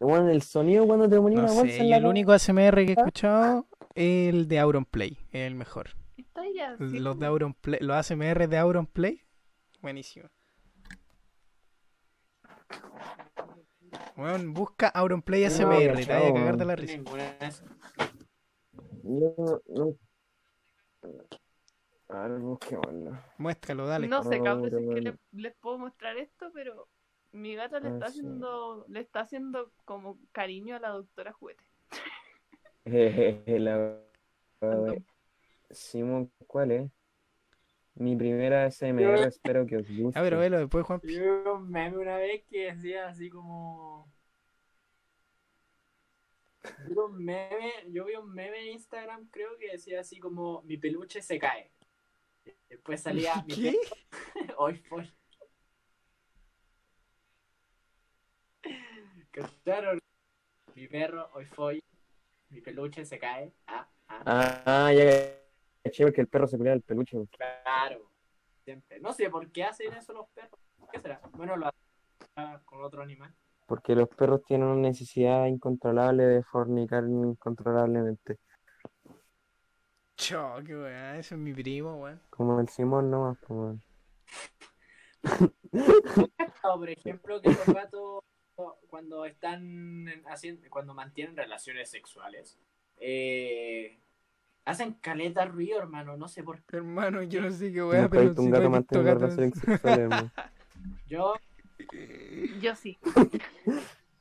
bueno, 0.03 0.29
el 0.31 0.43
sonido 0.43 0.87
cuando 0.87 1.09
te 1.09 1.17
ponía 1.17 1.39
No 1.39 1.45
una 1.45 1.53
bolsa 1.53 1.75
sé, 1.77 1.81
en 1.81 1.91
la 1.91 1.97
el 1.97 2.07
único 2.07 2.33
ASMR 2.33 2.75
que 2.85 2.93
he 2.93 2.95
escuchado 2.95 3.67
es 3.95 4.29
el 4.35 4.49
de 4.49 4.59
Auronplay, 4.59 5.19
es 5.31 5.47
el 5.47 5.55
mejor. 5.55 5.91
Los 6.79 6.93
de 6.93 7.03
como- 7.03 7.27
Auronplay, 7.27 7.81
los 7.81 7.97
ASMR 7.97 8.49
de 8.49 8.59
Auronplay, 8.59 9.23
buenísimo. 9.81 10.29
Bueno, 14.17 14.53
busca 14.53 14.89
Auronplay 14.89 15.45
ASMR, 15.45 16.05
te 16.05 16.13
vaya 16.13 16.29
a 16.29 16.35
cagar 16.35 16.57
de 16.57 16.65
la 16.65 16.77
risa. 16.77 16.99
De 16.99 17.05
no- 19.05 19.61
no- 19.69 19.97
A 22.09 22.29
ver, 22.29 22.39
busquémoslo. 22.41 23.19
Muéstralo, 23.39 23.87
dale. 23.87 24.07
No 24.07 24.23
sé, 24.23 24.39
No, 24.39 24.45
cabrón, 24.45 24.71
si 24.71 24.77
es 24.89 24.95
que 24.95 25.01
le- 25.01 25.19
les 25.33 25.55
puedo 25.57 25.79
mostrar 25.79 26.17
esto, 26.19 26.51
pero 26.53 26.89
mi 27.33 27.55
gata 27.55 27.81
le 27.81 27.89
Ah, 27.89 27.93
está 27.95 28.07
sí. 28.07 28.21
haciendo, 28.21 28.85
le 28.89 29.01
está 29.01 29.21
haciendo 29.21 29.73
como 29.85 30.19
cariño 30.33 30.77
a 30.77 30.81
la 30.81 30.91
doctora 30.91 31.33
Juguete. 31.33 31.65
Jejeje, 32.85 33.59
la. 33.59 33.99
Simón, 35.71 36.31
¿cuál 36.47 36.71
es? 36.73 36.91
Mi 37.95 38.17
primera 38.17 38.71
SMR, 38.71 39.27
espero 39.27 39.67
que 39.67 39.77
os 39.77 39.89
guste. 39.89 40.19
A 40.19 40.23
ver, 40.23 40.37
velo 40.37 40.59
después, 40.59 40.85
Juan. 40.87 41.01
Yo 41.03 41.09
vi 41.09 41.51
un 41.51 41.71
meme 41.71 41.99
una 41.99 42.17
vez 42.17 42.43
que 42.51 42.73
decía 42.73 43.09
así 43.09 43.29
como. 43.29 44.11
Yo 46.65 46.89
vi 46.89 46.97
un 46.97 47.25
meme, 47.25 47.73
yo 47.89 48.05
vi 48.05 48.15
un 48.15 48.33
meme 48.33 48.61
en 48.63 48.73
Instagram, 48.73 49.29
creo 49.31 49.57
que 49.59 49.73
decía 49.73 50.01
así 50.01 50.19
como: 50.19 50.63
Mi 50.63 50.77
peluche 50.79 51.21
se 51.21 51.39
cae. 51.39 51.71
Después 52.69 53.01
salía. 53.03 53.45
¿Qué? 53.49 53.77
Hoy 54.57 54.77
fue. 54.77 55.07
¿Cacharon? 59.33 59.99
Mi 60.75 60.89
perro, 60.89 61.31
hoy 61.35 61.45
fue. 61.47 61.81
Mi 62.51 62.61
peluche 62.61 63.05
se 63.05 63.19
cae. 63.19 63.53
Ah, 63.67 63.89
ah, 64.09 64.63
Ah, 64.67 64.93
ya 64.93 65.05
caché 65.83 66.05
porque 66.05 66.21
el 66.21 66.29
perro 66.29 66.47
se 66.47 66.59
pelea 66.59 66.75
el 66.75 66.83
peluche. 66.83 67.17
claro. 67.31 68.11
Siempre. 68.65 69.01
No 69.01 69.13
sé 69.13 69.29
por 69.31 69.51
qué 69.51 69.65
hacen 69.65 69.93
eso 69.95 70.13
los 70.13 70.29
perros. 70.31 70.61
¿Qué 70.93 71.01
será? 71.01 71.21
Bueno, 71.33 71.57
lo 71.57 71.67
hacen 71.67 72.61
con 72.65 72.85
otro 72.85 73.03
animal. 73.03 73.35
Porque 73.67 73.95
los 73.95 74.09
perros 74.09 74.43
tienen 74.45 74.69
una 74.69 74.89
necesidad 74.89 75.47
incontrolable 75.47 76.25
de 76.25 76.43
fornicar 76.45 77.05
incontrolablemente. 77.05 78.39
Cho, 80.17 80.57
qué 80.65 80.77
weá, 80.77 81.19
ese 81.19 81.35
es 81.35 81.41
mi 81.41 81.53
primo, 81.55 81.97
weón. 81.97 82.21
Como 82.31 82.61
el 82.61 82.69
Simón 82.69 83.11
nomás, 83.11 83.39
pues, 83.47 83.51
weón. 83.51 83.83
O, 86.65 86.79
por 86.79 86.91
ejemplo, 86.91 87.41
que 87.41 87.49
los 87.49 87.67
gatos 87.67 88.21
cuando 88.89 89.25
están 89.25 90.09
en- 90.09 90.23
haciendo, 90.29 90.69
cuando 90.71 90.95
mantienen 90.95 91.37
relaciones 91.37 91.91
sexuales, 91.91 92.59
eh, 92.99 93.99
hacen 94.65 94.95
caleta 94.95 95.45
ruido, 95.45 95.79
hermano. 95.79 96.17
No 96.17 96.29
sé 96.29 96.43
por 96.43 96.63
qué. 96.63 96.77
Hermano, 96.77 97.23
yo 97.23 97.41
no 97.43 97.51
sé 97.51 97.73
qué 97.73 97.83
weá, 97.83 98.09
pero 98.09 98.33
si 98.35 98.41
un 98.41 98.51
gato 98.51 98.71
gatos. 98.71 99.05
relaciones 99.05 99.55
sexuales, 99.59 99.99
hermano. 99.99 100.31
Yo 101.09 101.35
Yo 102.61 102.75
sí. 102.75 102.99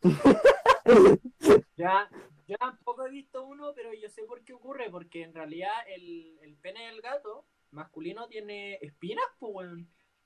ya, 1.77 2.09
yo 2.47 2.57
tampoco 2.57 3.05
he 3.05 3.09
visto 3.11 3.45
uno, 3.45 3.71
pero 3.75 3.93
yo 3.93 4.09
sé 4.09 4.23
por 4.23 4.41
qué 4.43 4.53
ocurre, 4.53 4.89
porque 4.89 5.23
en 5.23 5.33
realidad 5.33 5.71
el, 5.87 6.37
el 6.41 6.55
pene 6.57 6.87
del 6.87 7.01
gato 7.01 7.45
masculino 7.71 8.27
tiene 8.27 8.75
espinas, 8.81 9.25
pues. 9.39 9.69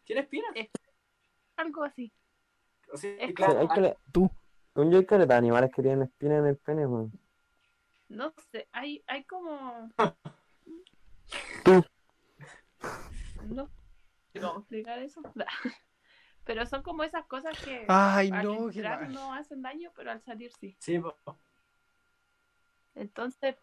Tiene 0.06 0.22
espinas. 0.22 0.52
Algo 1.58 1.84
así. 1.84 2.12
Sí, 2.94 3.18
claro, 3.34 3.60
hay 3.60 3.68
cale- 3.68 3.98
Tú. 4.12 4.30
Según 4.74 4.91
yo 4.91 4.99
de 5.28 5.34
animales 5.34 5.72
que 5.74 5.82
tienen 5.82 6.03
espinas 6.03 6.40
en 6.40 6.45
el 6.48 6.57
pene, 6.57 6.86
weón. 6.86 7.12
No 8.10 8.34
sé, 8.52 8.68
hay, 8.72 9.03
hay 9.07 9.24
como... 9.24 9.90
Tú. 11.64 11.84
No 13.48 13.70
cómo 14.41 14.60
explicar 14.60 14.99
eso. 14.99 15.22
Pero 16.45 16.66
son 16.66 16.84
como 16.84 17.03
esas 17.03 17.26
cosas 17.26 17.57
que 17.60 17.86
Ay, 17.88 18.30
al 18.32 18.45
no, 18.45 18.70
entrar 18.70 19.10
no 19.10 19.34
hacen 19.34 19.64
daño, 19.64 19.91
pero 19.95 20.12
al 20.12 20.22
salir 20.22 20.52
sí. 20.52 20.76
sí, 20.80 20.99
po. 20.99 21.16
Entonces, 22.94 23.56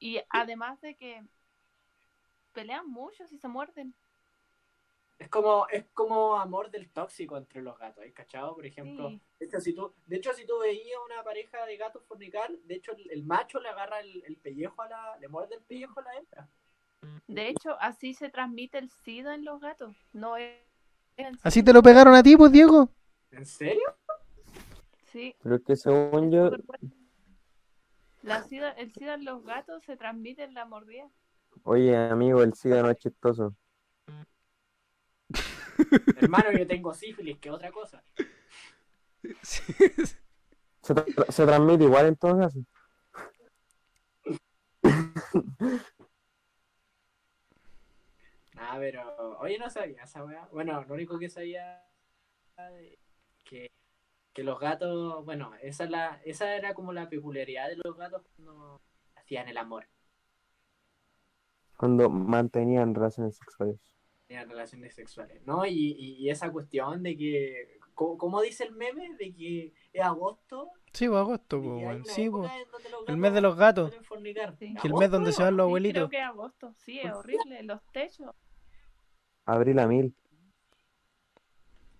y 0.00 0.20
además 0.28 0.80
de 0.80 0.96
que 0.96 1.24
pelean 2.52 2.88
mucho 2.88 3.24
si 3.28 3.38
se 3.38 3.46
muerden. 3.46 3.94
Es 5.18 5.28
como, 5.28 5.66
es 5.68 5.84
como 5.94 6.36
amor 6.38 6.70
del 6.70 6.90
tóxico 6.90 7.36
entre 7.36 7.60
los 7.60 7.76
gatos, 7.76 8.04
¿hay 8.04 8.12
cachado? 8.12 8.54
Por 8.54 8.64
ejemplo, 8.64 9.08
Sí. 9.08 9.20
de 9.40 9.46
hecho, 9.46 9.60
si 9.60 9.72
tú, 9.74 9.92
de 10.06 10.16
hecho, 10.16 10.32
si 10.32 10.46
tú 10.46 10.58
veías 10.60 10.98
una 11.04 11.24
pareja 11.24 11.66
de 11.66 11.76
gatos 11.76 12.04
fornicar, 12.06 12.50
de 12.50 12.74
hecho, 12.76 12.92
el, 12.92 13.10
el 13.10 13.24
macho 13.24 13.58
le 13.60 13.68
agarra 13.68 13.98
el, 14.00 14.22
el 14.26 14.36
pellejo 14.36 14.80
a 14.82 14.88
la, 14.88 15.16
le 15.18 15.26
muerde 15.28 15.56
el 15.56 15.62
pellejo 15.62 15.98
a 15.98 16.02
la 16.04 16.16
hembra. 16.16 16.48
De 17.26 17.48
hecho, 17.48 17.76
así 17.80 18.14
se 18.14 18.28
transmite 18.30 18.78
el 18.78 18.90
SIDA 18.90 19.34
en 19.34 19.44
los 19.44 19.60
gatos. 19.60 19.96
No 20.12 20.36
es. 20.36 20.54
¿Así 21.42 21.64
te 21.64 21.72
lo 21.72 21.82
pegaron 21.82 22.14
a 22.14 22.22
ti, 22.22 22.36
pues, 22.36 22.52
Diego? 22.52 22.88
¿En 23.32 23.44
serio? 23.44 23.94
Sí, 25.10 25.34
Pero 25.42 25.56
es 25.56 25.62
que 25.64 25.74
según 25.74 26.30
yo. 26.30 26.50
La 28.22 28.42
SIDA, 28.44 28.70
el 28.72 28.92
SIDA 28.92 29.14
en 29.14 29.24
los 29.24 29.42
gatos 29.44 29.82
se 29.84 29.96
transmite 29.96 30.44
en 30.44 30.54
la 30.54 30.64
mordida. 30.64 31.10
oye, 31.64 31.96
amigo, 31.96 32.42
el 32.42 32.54
SIDA 32.54 32.82
no 32.82 32.90
es 32.90 32.98
chistoso. 32.98 33.56
Hermano, 36.16 36.52
yo 36.52 36.66
tengo 36.66 36.92
sífilis, 36.94 37.38
que 37.38 37.50
otra 37.50 37.70
cosa. 37.70 38.02
Se, 40.82 40.94
tra- 40.94 41.30
se 41.30 41.46
transmite 41.46 41.84
igual 41.84 42.06
en 42.06 42.16
todo 42.16 42.38
caso. 42.38 42.60
Ah, 48.56 48.76
pero, 48.78 49.38
oye, 49.38 49.58
no 49.58 49.70
sabía 49.70 50.02
esa 50.02 50.24
weá. 50.24 50.48
Bueno, 50.52 50.84
lo 50.86 50.94
único 50.94 51.18
que 51.18 51.28
sabía 51.28 51.84
que, 53.44 53.70
que 54.32 54.42
los 54.42 54.58
gatos, 54.58 55.24
bueno, 55.24 55.52
esa, 55.62 55.84
es 55.84 55.90
la, 55.90 56.20
esa 56.24 56.54
era 56.56 56.74
como 56.74 56.92
la 56.92 57.08
peculiaridad 57.08 57.68
de 57.68 57.76
los 57.76 57.96
gatos 57.96 58.22
cuando 58.36 58.80
hacían 59.16 59.48
el 59.48 59.56
amor, 59.56 59.86
Cuando 61.76 62.10
mantenían 62.10 62.94
relaciones 62.94 63.36
sexuales. 63.36 63.78
Tenían 64.28 64.48
relaciones 64.48 64.94
sexuales, 64.94 65.42
¿no? 65.46 65.64
Y, 65.64 65.72
y, 65.98 66.16
y 66.18 66.30
esa 66.30 66.52
cuestión 66.52 67.02
de 67.02 67.16
que, 67.16 67.78
¿cómo 67.94 68.42
dice 68.42 68.64
el 68.64 68.72
meme? 68.74 69.14
De 69.16 69.34
que 69.34 69.72
es 69.92 70.02
agosto. 70.02 70.70
Sí, 70.92 71.08
pues 71.08 71.18
agosto, 71.18 71.62
pues, 71.62 72.06
Sí, 72.08 72.28
pues. 72.28 72.50
El 73.06 73.16
mes 73.16 73.32
de 73.32 73.40
los 73.40 73.56
gatos. 73.56 73.92
Sí. 74.58 74.74
Que 74.80 74.88
el 74.88 74.94
mes 74.94 75.10
donde 75.10 75.32
se 75.32 75.42
van 75.42 75.56
los 75.56 75.64
Sí, 75.64 75.68
abuelitos. 75.68 76.08
creo 76.08 76.10
que 76.10 76.18
es 76.18 76.24
agosto. 76.24 76.74
Sí, 76.76 77.00
es 77.00 77.10
horrible. 77.12 77.62
Los 77.62 77.80
techos. 77.92 78.34
Abril 79.46 79.78
a 79.78 79.86
mil. 79.86 80.14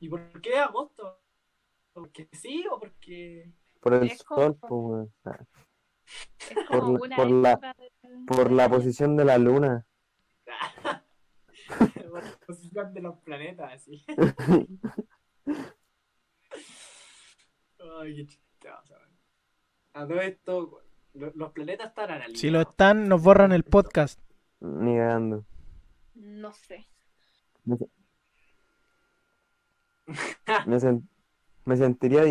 ¿Y 0.00 0.08
por 0.08 0.40
qué 0.42 0.50
es 0.50 0.58
agosto? 0.58 1.18
porque 1.94 2.28
sí 2.32 2.64
o 2.70 2.78
porque. 2.78 3.50
Por 3.80 3.94
el 3.94 4.04
Es 4.04 4.22
como- 4.22 4.40
sol, 4.42 4.56
pues, 4.60 4.70
weón. 4.70 5.12
Ah, 5.24 5.38
Es 6.50 6.56
Por 6.68 6.80
como 6.80 6.98
por 6.98 7.30
la- 7.30 7.52
época 7.52 7.74
de- 7.76 8.24
Por 8.26 8.52
la 8.52 8.68
posición 8.68 9.16
de 9.16 9.24
la 9.24 9.38
luna. 9.38 9.84
por 12.10 12.24
la 12.24 12.38
posición 12.46 12.94
de 12.94 13.00
los 13.02 13.18
planetas, 13.18 13.72
así. 13.74 14.04
Ay, 18.00 18.16
qué 18.16 18.26
chistoso. 18.26 18.94
A 19.94 20.06
todo 20.06 20.20
esto, 20.20 20.82
lo- 21.14 21.32
los 21.34 21.52
planetas 21.52 21.88
están 21.88 22.10
analizados. 22.10 22.40
Si 22.40 22.50
lo 22.50 22.60
están, 22.60 23.08
nos 23.08 23.22
borran 23.22 23.52
el 23.52 23.64
podcast. 23.64 24.20
Ni 24.60 24.96
cagando. 24.96 25.44
No 26.14 26.52
sé. 26.52 26.86
Me, 27.64 27.76
sen- 30.78 31.06
me 31.64 31.76
sentiría 31.76 32.22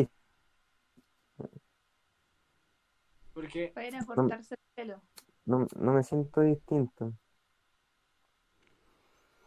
Porque 3.34 3.72
cortarse 4.06 4.56
el 4.56 4.62
pelo. 4.76 5.02
no, 5.46 5.68
no 5.80 5.94
me 5.94 6.02
siento 6.04 6.42
distinto. 6.42 7.14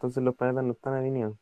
Entonces 0.00 0.22
los 0.22 0.34
planetas 0.34 0.64
no 0.64 0.72
están 0.72 0.94
alineados. 0.94 1.36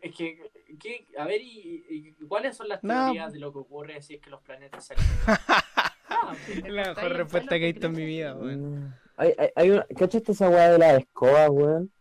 es 0.00 0.14
que, 0.16 0.50
¿qué? 0.80 1.06
a 1.18 1.26
ver, 1.26 1.42
y, 1.42 1.84
y 1.90 2.12
cuáles 2.26 2.56
son 2.56 2.68
las 2.70 2.82
No. 2.82 3.04
teorías 3.04 3.34
de 3.34 3.38
lo 3.38 3.52
que 3.52 3.58
ocurre 3.58 4.00
si 4.00 4.14
es 4.14 4.22
que 4.22 4.30
los 4.30 4.40
planetas 4.40 4.86
se 4.86 4.94
alinean? 4.94 5.14
Ah, 6.08 6.34
Es 6.48 6.62
la 6.72 6.82
Está 6.82 7.02
ahí 7.02 7.08
mejor 7.08 7.16
respuesta 7.18 7.50
que 7.50 7.56
he 7.56 7.60
que 7.60 7.72
visto 7.72 7.86
en 7.88 7.92
mi 7.92 8.04
vida, 8.06 8.34
weón. 8.34 8.84
Mm. 8.86 8.94
Hay, 9.16 9.34
hay, 9.36 9.48
hay 9.56 9.70
una, 9.72 9.86
¿cachaste 9.94 10.32
esa 10.32 10.48
weá 10.48 10.70
de 10.70 10.78
la 10.78 10.96
escoba, 10.96 11.50
weón? 11.50 11.92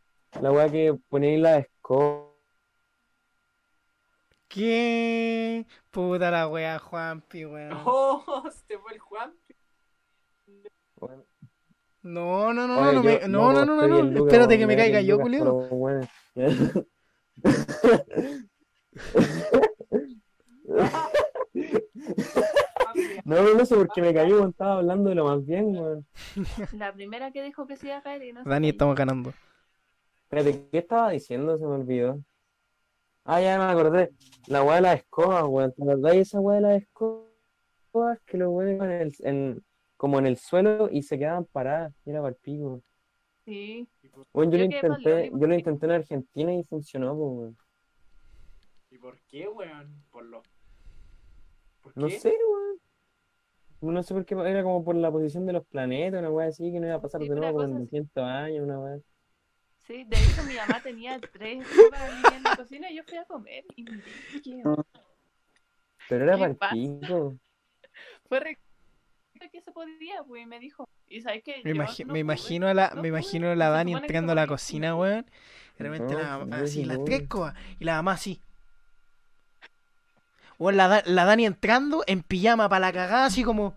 La 0.41 0.51
weá 0.51 0.69
que 0.69 0.97
ponéis 1.09 1.41
la 1.41 1.57
escoba. 1.57 2.29
¿Qué? 4.47 5.65
Puta 5.91 6.31
la 6.31 6.47
wea, 6.47 6.79
Juanpi, 6.79 7.45
weón. 7.45 7.71
¡Oh! 7.85 8.43
Se 8.67 8.77
fue 8.77 8.93
el 8.93 8.99
Juan. 8.99 9.33
weón. 11.01 11.25
No, 12.03 12.53
no, 12.53 12.67
no, 12.67 12.75
no, 12.75 12.81
Oye, 12.81 12.93
no, 12.97 13.03
yo- 13.03 13.09
me- 13.09 13.27
no, 13.27 13.53
no, 13.53 13.65
no, 13.65 13.75
no, 13.75 13.87
no. 13.87 14.01
Lucas, 14.03 14.25
Espérate 14.33 14.57
que 14.57 14.67
me 14.67 14.75
caiga 14.75 15.01
yo, 15.01 15.19
culero. 15.19 15.67
No, 23.25 23.41
no, 23.41 23.53
no 23.55 23.65
sé 23.65 23.75
por 23.75 23.87
qué 23.89 24.01
me 24.01 24.13
cayó, 24.13 24.37
weón. 24.37 24.49
Estaba 24.51 24.77
hablando 24.77 25.09
de 25.09 25.15
lo 25.15 25.25
más 25.25 25.45
bien, 25.45 25.75
weón. 25.75 26.05
La 26.73 26.93
primera 26.93 27.31
que 27.31 27.41
dijo 27.43 27.65
que 27.65 27.75
se 27.77 27.87
iba 27.87 27.97
a 27.97 28.01
caer 28.01 28.23
y 28.23 28.33
no 28.33 28.43
Dani, 28.43 28.69
estamos 28.69 28.95
ganando. 28.95 29.33
Espérate, 30.23 30.67
¿qué 30.71 30.77
estaba 30.79 31.09
diciendo? 31.11 31.57
Se 31.57 31.65
me 31.65 31.73
olvidó. 31.73 32.19
Ah, 33.23 33.41
ya 33.41 33.57
me 33.57 33.63
acordé. 33.65 34.11
La 34.47 34.63
weá 34.63 34.75
de 34.75 34.81
las 34.81 34.97
escobas, 34.99 35.43
weón. 35.47 35.73
¿Te 35.73 35.83
acordás 35.83 36.11
de 36.13 36.19
esa 36.19 36.39
weá 36.39 36.55
de 36.57 36.61
las 36.61 36.81
escobas? 36.81 38.19
Que 38.25 38.37
los 38.37 38.49
weones 38.49 38.81
en 38.81 38.91
el- 38.91 39.13
en- 39.21 39.63
como 40.03 40.19
en 40.19 40.27
el 40.27 40.35
suelo 40.35 40.89
y 40.91 41.01
se 41.03 41.17
quedaban 41.17 41.45
paradas. 41.45 41.93
Y 42.05 42.09
era 42.09 42.19
para 42.19 42.31
el 42.31 42.35
pico. 42.35 42.83
Sí. 43.45 43.87
Bueno, 44.33 44.51
yo 44.51 44.57
Yo 44.57 44.57
lo 44.57 44.65
intenté, 44.65 45.31
yo 45.33 45.47
lo 45.47 45.55
intenté 45.55 45.85
en 45.85 45.91
Argentina 45.93 46.53
y 46.53 46.61
funcionó, 46.65 47.15
pues, 47.15 47.31
weón. 47.31 47.57
¿Y 48.91 48.97
por 48.97 49.17
qué, 49.29 49.47
weón? 49.47 50.03
Por 50.11 50.25
lo. 50.25 50.43
¿Por 51.81 51.97
No 51.97 52.07
qué? 52.09 52.19
sé, 52.19 52.35
weón. 53.81 53.93
No 53.93 54.03
sé 54.03 54.13
por 54.13 54.25
qué, 54.25 54.35
era 54.35 54.61
como 54.61 54.83
por 54.83 54.95
la 54.97 55.09
posición 55.09 55.45
de 55.45 55.53
los 55.53 55.65
planetas, 55.67 56.19
una 56.19 56.31
weá 56.31 56.47
así, 56.49 56.69
que 56.69 56.81
no 56.81 56.87
iba 56.87 56.95
a 56.95 57.01
pasar 57.01 57.21
Sí, 57.21 57.29
de 57.29 57.35
nuevo 57.35 57.53
por 57.53 57.61
cosa 57.61 57.69
en 57.77 57.83
así. 57.83 57.85
200 57.85 58.23
años, 58.25 58.63
una 58.65 58.79
weá. 58.81 58.99
Sí, 59.87 60.03
de 60.03 60.17
hecho 60.17 60.43
mi 60.43 60.55
mamá 60.55 60.81
tenía 60.83 61.17
tres 61.31 61.65
ahí 61.93 62.35
en 62.35 62.43
la 62.43 62.57
cocina 62.57 62.91
y 62.91 62.95
yo 62.97 63.03
fui 63.05 63.17
a 63.17 63.23
comer 63.23 63.63
y 63.77 63.83
me 63.83 63.91
dije, 64.33 64.63
Pero 66.09 66.23
era 66.25 66.33
¿Qué 66.33 66.39
para 66.39 66.51
el 66.51 66.57
pasa? 66.57 66.73
pico. 66.73 67.37
fue 68.27 68.39
re 68.41 68.57
que 69.51 69.61
se 69.61 69.71
podía, 69.71 70.23
pues 70.23 70.43
y 70.43 70.45
me 70.45 70.59
dijo, 70.59 70.87
y 71.07 71.21
sabes 71.21 71.43
que 71.43 71.61
Me, 71.63 71.73
yo 71.73 71.75
imagi- 71.83 71.99
no 72.05 72.07
me 72.07 72.11
pude, 72.13 72.19
imagino 72.19 72.67
a 72.67 72.73
la, 72.73 72.91
no 72.95 73.01
me 73.01 73.07
imagino 73.09 73.49
a 73.51 73.55
la 73.55 73.69
Dani 73.69 73.93
entrando 73.93 74.31
a 74.31 74.35
la 74.35 74.47
cocina, 74.47 74.95
weón. 74.95 75.25
Y 75.79 75.83
de 75.83 75.89
repente 75.89 76.13
No, 76.13 76.19
la 76.21 76.37
mamá, 76.39 76.57
así, 76.57 76.73
sí 76.73 76.85
las 76.85 77.03
tres 77.05 77.21
escobas. 77.21 77.55
Y 77.79 77.85
la 77.85 77.95
mamá 77.95 78.11
así. 78.13 78.39
Weón, 80.59 80.77
la, 80.77 80.87
Da- 80.87 81.03
la 81.05 81.25
Dani 81.25 81.45
entrando 81.45 82.03
en 82.07 82.21
pijama 82.23 82.69
para 82.69 82.79
la 82.87 82.93
cagada, 82.93 83.25
así 83.25 83.43
como. 83.43 83.75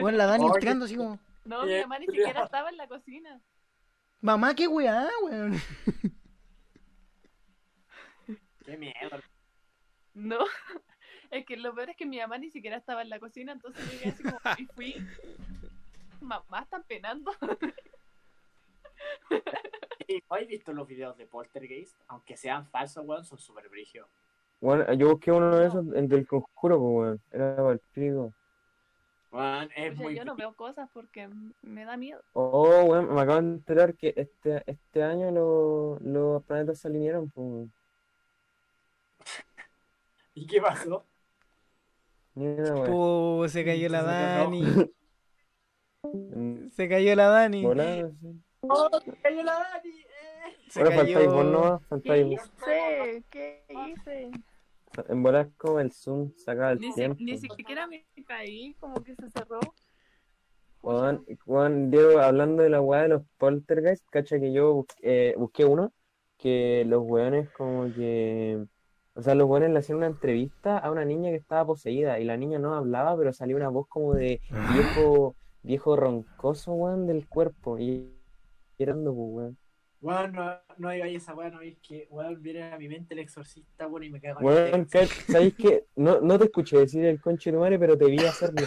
Weón, 0.00 0.16
la 0.16 0.26
Dani 0.26 0.46
entrando 0.46 0.84
así 0.86 0.96
como. 0.96 1.18
No, 1.44 1.64
mi 1.64 1.80
mamá 1.80 1.98
ni 1.98 2.06
siquiera 2.06 2.44
estaba 2.44 2.70
en 2.70 2.76
la 2.78 2.88
cocina. 2.88 3.40
Mamá, 4.22 4.54
qué 4.54 4.66
weá, 4.66 5.06
weón. 5.24 5.60
Qué 8.64 8.76
miedo. 8.76 8.94
No, 10.16 10.38
es 11.38 11.44
que 11.44 11.56
lo 11.56 11.74
peor 11.74 11.90
es 11.90 11.96
que 11.96 12.06
mi 12.06 12.18
mamá 12.18 12.38
ni 12.38 12.50
siquiera 12.50 12.76
estaba 12.76 13.02
en 13.02 13.10
la 13.10 13.18
cocina, 13.18 13.52
entonces 13.52 13.90
llegué 13.90 14.10
así 14.10 14.22
como, 14.22 14.38
y 14.58 14.66
fui, 14.66 14.94
mamá, 16.20 16.60
están 16.62 16.84
penando. 16.84 17.32
¿Y 20.06 20.22
¿Has 20.28 20.46
visto 20.46 20.72
los 20.72 20.86
videos 20.86 21.16
de 21.16 21.26
Poltergeist? 21.26 21.96
Aunque 22.08 22.36
sean 22.36 22.66
falsos, 22.68 23.04
weón, 23.06 23.24
son 23.24 23.38
súper 23.38 23.68
brígidos. 23.68 24.08
Bueno, 24.60 24.92
yo 24.94 25.10
busqué 25.10 25.32
uno 25.32 25.56
de 25.56 25.66
esos 25.66 25.84
en 25.94 26.08
del 26.08 26.26
conjuro, 26.26 26.78
pues, 26.78 26.94
weón. 26.94 27.20
Era 27.32 27.56
para 27.56 27.72
el 27.72 27.80
pico. 27.92 28.32
Weón, 29.32 29.68
es 29.74 29.92
O 29.92 29.96
sea, 29.96 30.04
muy. 30.04 30.14
yo 30.14 30.24
no 30.24 30.36
veo 30.36 30.54
cosas 30.54 30.88
porque 30.92 31.28
me 31.62 31.84
da 31.84 31.96
miedo. 31.96 32.22
Oh, 32.34 32.84
weón, 32.84 33.12
me 33.12 33.20
acabo 33.20 33.40
de 33.42 33.48
enterar 33.48 33.94
que 33.94 34.14
este, 34.16 34.62
este 34.66 35.02
año 35.02 35.30
lo- 35.32 35.98
los 36.00 36.44
planetas 36.44 36.78
se 36.78 36.88
alinearon, 36.88 37.28
pues, 37.30 37.46
weón. 37.46 37.72
¿Y 40.34 40.46
qué 40.46 40.60
pasó? 40.60 41.04
Mira, 42.34 43.48
se 43.48 43.64
cayó 43.64 43.88
la 43.88 44.00
Se. 44.02 44.06
Dani. 44.08 44.62
Se 46.72 46.88
cayó 46.88 47.14
la 47.14 47.28
Dani. 47.28 47.62
volada, 47.62 48.10
sí. 48.20 48.40
¡Oh, 48.62 48.88
cayó 49.22 49.42
la 49.42 49.52
Dani! 49.54 50.00
eh! 50.00 50.56
Se 50.68 50.80
Ahora 50.82 50.96
faltáis 50.96 51.26
vos 51.28 51.44
cayó. 51.44 51.46
nomás, 51.50 51.80
¿Qué 51.80 51.86
faltáis 51.88 52.26
vos. 52.26 52.50
hice? 52.58 53.24
¿Qué 53.30 53.64
hice? 53.68 54.30
En 55.08 55.22
volar 55.22 55.50
como 55.56 55.80
el 55.80 55.92
zoom, 55.92 56.32
saca 56.36 56.72
el 56.72 56.80
Ni, 56.80 56.88
si- 56.88 56.94
tiempo. 56.94 57.16
ni 57.20 57.38
siquiera 57.38 57.86
me 57.86 58.04
caí, 58.26 58.74
como 58.80 59.02
que 59.02 59.14
se 59.16 59.30
cerró. 59.30 59.60
Juan, 60.82 61.24
Juan, 61.46 61.90
Diego, 61.90 62.18
hablando 62.20 62.62
de 62.62 62.70
la 62.70 62.80
weá 62.80 63.02
de 63.02 63.08
los 63.08 63.22
poltergeist, 63.38 64.04
cacha 64.10 64.38
que 64.38 64.52
yo 64.52 64.84
eh, 65.02 65.34
busqué 65.38 65.64
uno 65.64 65.92
que 66.36 66.84
los 66.86 67.02
weones 67.02 67.48
como 67.50 67.84
que, 67.94 68.62
o 69.14 69.22
sea, 69.22 69.34
los 69.34 69.48
weones 69.48 69.70
le 69.70 69.78
hacían 69.78 69.98
una 69.98 70.06
entrevista 70.08 70.78
a 70.78 70.90
una 70.90 71.04
niña 71.04 71.30
que 71.30 71.36
estaba 71.36 71.66
poseída 71.66 72.18
y 72.18 72.24
la 72.24 72.36
niña 72.36 72.58
no 72.58 72.74
hablaba, 72.74 73.16
pero 73.16 73.32
salía 73.32 73.56
una 73.56 73.68
voz 73.68 73.86
como 73.88 74.14
de 74.14 74.40
viejo, 74.72 75.36
viejo 75.62 75.96
roncoso, 75.96 76.72
weón, 76.72 77.06
del 77.06 77.26
cuerpo 77.28 77.78
y 77.78 78.10
y 78.76 78.82
era 78.82 78.92
ando, 78.92 79.14
pues, 79.14 79.28
weón. 79.30 79.58
Weón, 80.00 80.32
no, 80.32 80.50
no 80.78 80.90
digáis 80.90 81.22
esa 81.22 81.32
weón, 81.34 81.54
no 81.54 81.60
es 81.60 81.76
que, 81.78 82.08
weón, 82.10 82.42
viene 82.42 82.64
a 82.72 82.76
mi 82.76 82.88
mente 82.88 83.14
el 83.14 83.20
exorcista, 83.20 83.86
weón, 83.86 84.02
y 84.02 84.10
me 84.10 84.20
cago 84.20 84.40
en 84.40 84.46
Weón, 84.46 84.80
el 84.80 84.86
ca- 84.88 85.06
¿sabéis 85.28 85.54
qué? 85.54 85.84
No, 85.94 86.20
no 86.20 86.38
te 86.38 86.46
escuché 86.46 86.78
decir 86.78 87.04
el 87.04 87.20
conche 87.20 87.50
de 87.50 87.56
tu 87.56 87.60
madre, 87.60 87.78
pero 87.78 87.96
te 87.96 88.06
vi 88.06 88.18
hacerlo. 88.18 88.66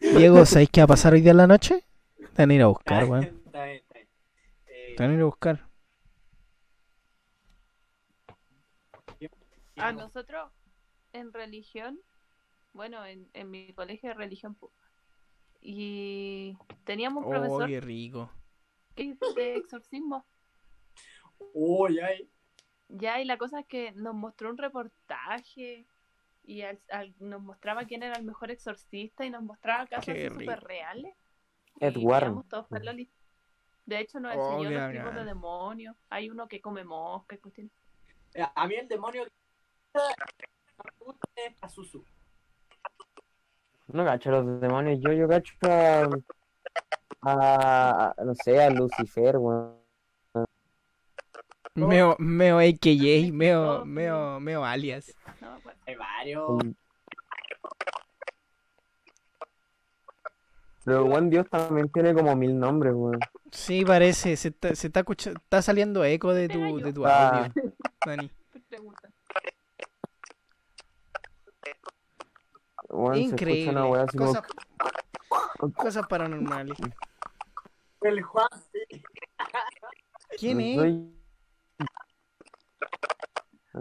Diego, 0.00 0.46
¿sabéis 0.46 0.70
qué 0.70 0.80
va 0.80 0.84
a 0.84 0.88
pasar 0.88 1.12
hoy 1.12 1.20
día 1.20 1.32
en 1.32 1.36
la 1.36 1.46
noche? 1.46 1.84
Te 2.16 2.42
van 2.42 2.50
a 2.50 2.54
ir 2.54 2.62
a 2.62 2.66
buscar, 2.68 3.04
weón. 3.04 3.42
Te 3.52 4.96
van 4.98 5.10
a 5.10 5.14
ir 5.14 5.20
a 5.20 5.24
buscar. 5.24 5.68
A 9.76 9.92
nosotros, 9.92 10.50
en 11.12 11.32
religión, 11.32 11.98
bueno, 12.72 13.04
en, 13.04 13.28
en 13.32 13.50
mi 13.50 13.72
colegio 13.74 14.10
de 14.10 14.14
religión, 14.14 14.56
y 15.60 16.56
teníamos 16.84 17.24
un 17.24 17.34
Oh, 17.34 17.38
profesor 17.40 17.68
qué 17.68 17.80
rico. 17.80 18.30
que- 18.94 19.16
de 19.34 19.56
exorcismo. 19.56 20.24
Uy, 21.52 21.98
ay. 22.00 22.30
Ya, 22.88 23.20
y 23.20 23.24
la 23.24 23.38
cosa 23.38 23.60
es 23.60 23.66
que 23.66 23.92
nos 23.92 24.14
mostró 24.14 24.50
un 24.50 24.58
reportaje 24.58 25.86
y 26.44 26.60
al- 26.62 26.80
al- 26.90 27.14
nos 27.18 27.42
mostraba 27.42 27.84
quién 27.86 28.02
era 28.02 28.16
el 28.16 28.24
mejor 28.24 28.50
exorcista 28.50 29.24
y 29.24 29.30
nos 29.30 29.42
mostraba 29.42 29.86
casos 29.86 30.14
súper 30.28 30.60
reales. 30.60 31.14
Ed 31.80 31.96
y 31.96 32.04
Warren. 32.04 32.28
quedamos 32.28 32.48
todos 32.48 32.68
pa'l 32.68 32.84
loli. 32.84 33.10
De 33.86 34.00
hecho, 34.00 34.20
nos 34.20 34.36
Oh, 34.36 34.58
enseñó 34.62 34.78
los 34.78 34.92
tipos 34.92 35.14
de 35.14 35.24
demonios. 35.24 35.96
Hay 36.10 36.30
uno 36.30 36.46
que 36.46 36.60
come 36.60 36.84
mosca 36.84 37.34
y 37.34 37.38
cuestiones. 37.38 37.72
A 38.54 38.66
mí 38.66 38.74
el 38.74 38.88
demonio 38.88 39.26
No 43.88 44.04
cacho 44.04 44.30
a 44.30 44.32
los 44.32 44.60
demonios, 44.60 44.98
yo, 45.00 45.12
yo 45.12 45.28
cacho 45.28 45.54
a, 45.62 46.08
a, 47.22 48.14
a- 48.16 48.24
no 48.24 48.34
sé, 48.34 48.60
a 48.62 48.70
Lucifer, 48.70 49.36
weón. 49.36 49.78
Meo, 51.76 52.16
meo 52.18 52.58
AKJ, 52.58 53.32
meo, 53.32 53.84
meo, 53.84 54.40
meo 54.40 54.64
alias. 54.64 55.14
No 55.40 55.54
acuerdo. 55.54 55.80
Hay 55.86 55.94
varios. 55.96 56.62
Pero 60.84 60.98
el 60.98 61.04
buen 61.10 61.30
Dios 61.30 61.48
también 61.50 61.88
tiene 61.88 62.14
como 62.14 62.34
mil 62.36 62.58
nombres, 62.58 62.92
weón. 62.94 63.20
Sí, 63.50 63.84
parece, 63.84 64.36
se 64.36 64.48
está, 64.48 64.74
se 64.74 64.88
está, 64.88 65.00
escucha- 65.00 65.30
está 65.32 65.62
saliendo 65.62 66.04
eco 66.04 66.32
de 66.32 66.48
tu, 66.48 66.78
de 66.80 66.92
tu 66.92 67.06
Ah, 67.06 67.28
audio. 67.28 67.54
Dani. 68.04 68.30
Pregunta. 68.68 69.10
Se 72.94 73.00
escucha 73.00 73.18
Increíble. 73.18 73.82
una 73.82 74.02
así 74.02 74.16
como- 74.18 74.34
Cosas, 75.74 76.06
paranormales. 76.06 76.78
El 78.02 78.22
Juan. 78.22 78.48
¿Quién 80.38 80.60
es? 80.60 80.76
Soy... 80.76 81.14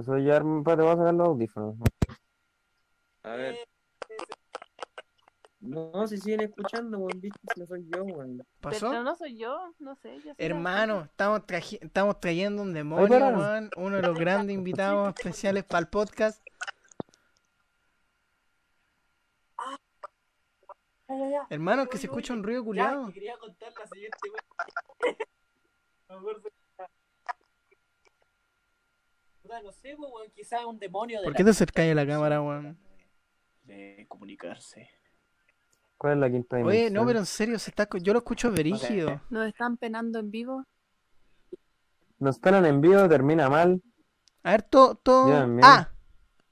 Soy 0.03 0.25
yo, 0.25 0.33
hermano, 0.33 0.63
te 0.63 0.75
voy 0.81 0.87
a 0.91 0.95
sacar 0.97 1.13
los 1.13 1.27
audífonos. 1.27 1.75
A 3.23 3.29
ver. 3.31 3.55
No, 5.59 6.07
si 6.07 6.17
siguen 6.17 6.41
escuchando, 6.41 6.97
weón, 6.97 7.21
viste, 7.21 7.39
si 7.53 7.59
no 7.61 7.67
soy 7.67 7.87
yo, 7.93 8.03
weón. 8.03 8.43
¿Pasó? 8.59 8.89
Pero 8.89 9.03
no 9.03 9.15
soy 9.15 9.37
yo, 9.37 9.73
no 9.79 9.95
sé. 9.95 10.19
Yo 10.25 10.33
Hermano, 10.37 11.03
estamos, 11.03 11.41
estamos 11.79 12.19
trayendo 12.19 12.63
un 12.63 12.73
demonio, 12.73 13.17
weón, 13.17 13.69
uno 13.77 13.95
de 13.97 14.01
los 14.01 14.17
grandes 14.17 14.55
invitados 14.55 15.13
especiales 15.15 15.63
para 15.63 15.79
el 15.81 15.87
podcast. 15.87 16.41
Ya. 21.31 21.47
Hermano, 21.49 21.87
que 21.87 21.97
se 21.97 22.07
escucha 22.07 22.33
un 22.33 22.43
ruido 22.43 22.63
culiado. 22.63 23.07
que 23.07 23.13
quería 23.13 23.37
contar 23.37 23.73
la 23.79 23.87
siguiente 23.87 24.17
No 29.61 29.71
sé, 29.71 29.95
pues, 29.95 30.11
weón, 30.11 30.31
quizás 30.31 30.61
es 30.61 30.65
un 30.65 30.79
demonio 30.79 31.19
de 31.19 31.25
¿Por 31.25 31.35
qué 31.35 31.43
te 31.43 31.49
acercáis 31.51 31.91
a 31.91 31.95
la 31.95 32.07
cámara, 32.07 32.41
weón? 32.41 32.77
de 33.63 34.05
comunicarse. 34.09 34.89
¿Cuál 35.97 36.13
es 36.13 36.19
la 36.19 36.29
quinta 36.29 36.57
Oye, 36.57 36.63
dimensión? 36.63 36.93
no, 36.93 37.05
pero 37.05 37.19
en 37.19 37.25
serio, 37.25 37.57
se 37.59 37.69
está, 37.69 37.87
yo 38.01 38.13
lo 38.13 38.19
escucho 38.19 38.51
verígido. 38.51 39.21
Nos 39.29 39.47
están 39.47 39.77
penando 39.77 40.19
en 40.19 40.31
vivo. 40.31 40.65
Nos 42.19 42.39
pelan 42.39 42.65
en 42.65 42.81
vivo, 42.81 43.07
termina 43.07 43.49
mal. 43.49 43.81
A 44.43 44.51
ver, 44.51 44.63
todo, 44.63 45.47
mira. 45.47 45.67
Ah, 45.67 45.91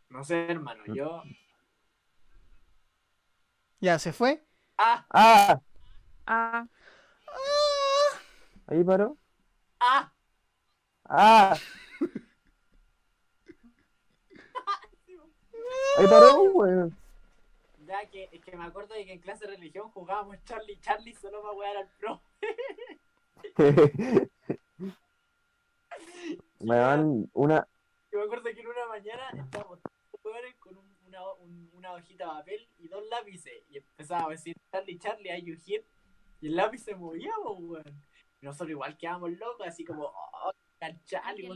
No 0.10 0.24
sé, 0.24 0.46
hermano, 0.50 0.84
yo. 0.94 1.24
ya, 3.80 4.00
se 4.00 4.14
fue. 4.14 4.46
¡Ah! 4.84 5.06
¡Ah! 5.12 5.62
Ah, 6.26 6.66
Ahí 8.66 8.84
paró. 8.84 9.16
¡Ah! 9.80 10.12
¡Ah! 11.06 11.56
Ahí 15.98 16.08
paró, 16.08 16.41
weón. 16.53 16.98
Ya 17.86 18.10
que, 18.10 18.30
es 18.32 18.41
que 18.44 18.58
me 18.58 18.66
acuerdo 18.66 18.95
de 18.95 19.06
que 19.06 19.14
en 19.14 19.20
clase 19.20 19.45
de 19.45 19.52
religión 19.56 19.91
jugábamos 19.91 20.44
Charlie 20.45 20.80
Charlie 20.80 21.14
solo 21.14 21.44
para 21.44 21.53
wear 21.53 21.78
al 21.78 21.88
pro. 21.99 22.22
Weón, 26.60 27.30
una. 27.34 27.68
Yo 28.12 28.18
me 28.18 28.26
acuerdo 28.26 28.45
que 28.45 28.62
en 28.62 28.68
una 28.68 28.88
mañana 28.88 29.30
estábamos 29.36 29.80
todos 30.24 30.36
una, 31.12 31.34
un- 31.34 31.70
una 31.74 31.94
hojita 31.94 32.24
de 32.26 32.30
papel 32.32 32.70
y 32.80 32.88
dos 32.88 33.04
lápices. 33.10 33.54
Y 33.70 33.78
empezábamos 33.78 34.30
a 34.30 34.32
decir 34.32 34.56
Charlie 34.72 34.98
Charlie, 34.98 35.30
are 35.32 35.42
you 35.42 35.56
here? 35.66 35.86
Y 36.40 36.48
el 36.48 36.56
lápiz 36.56 36.80
se 36.84 36.96
movía, 36.96 37.32
weón. 37.44 37.84
Y 38.42 38.46
nosotros 38.46 38.70
igual 38.72 38.98
quedábamos 38.98 39.32
locos, 39.38 39.68
así 39.68 39.84
como, 39.86 40.04
oh, 40.06 40.52
Charlie. 41.06 41.50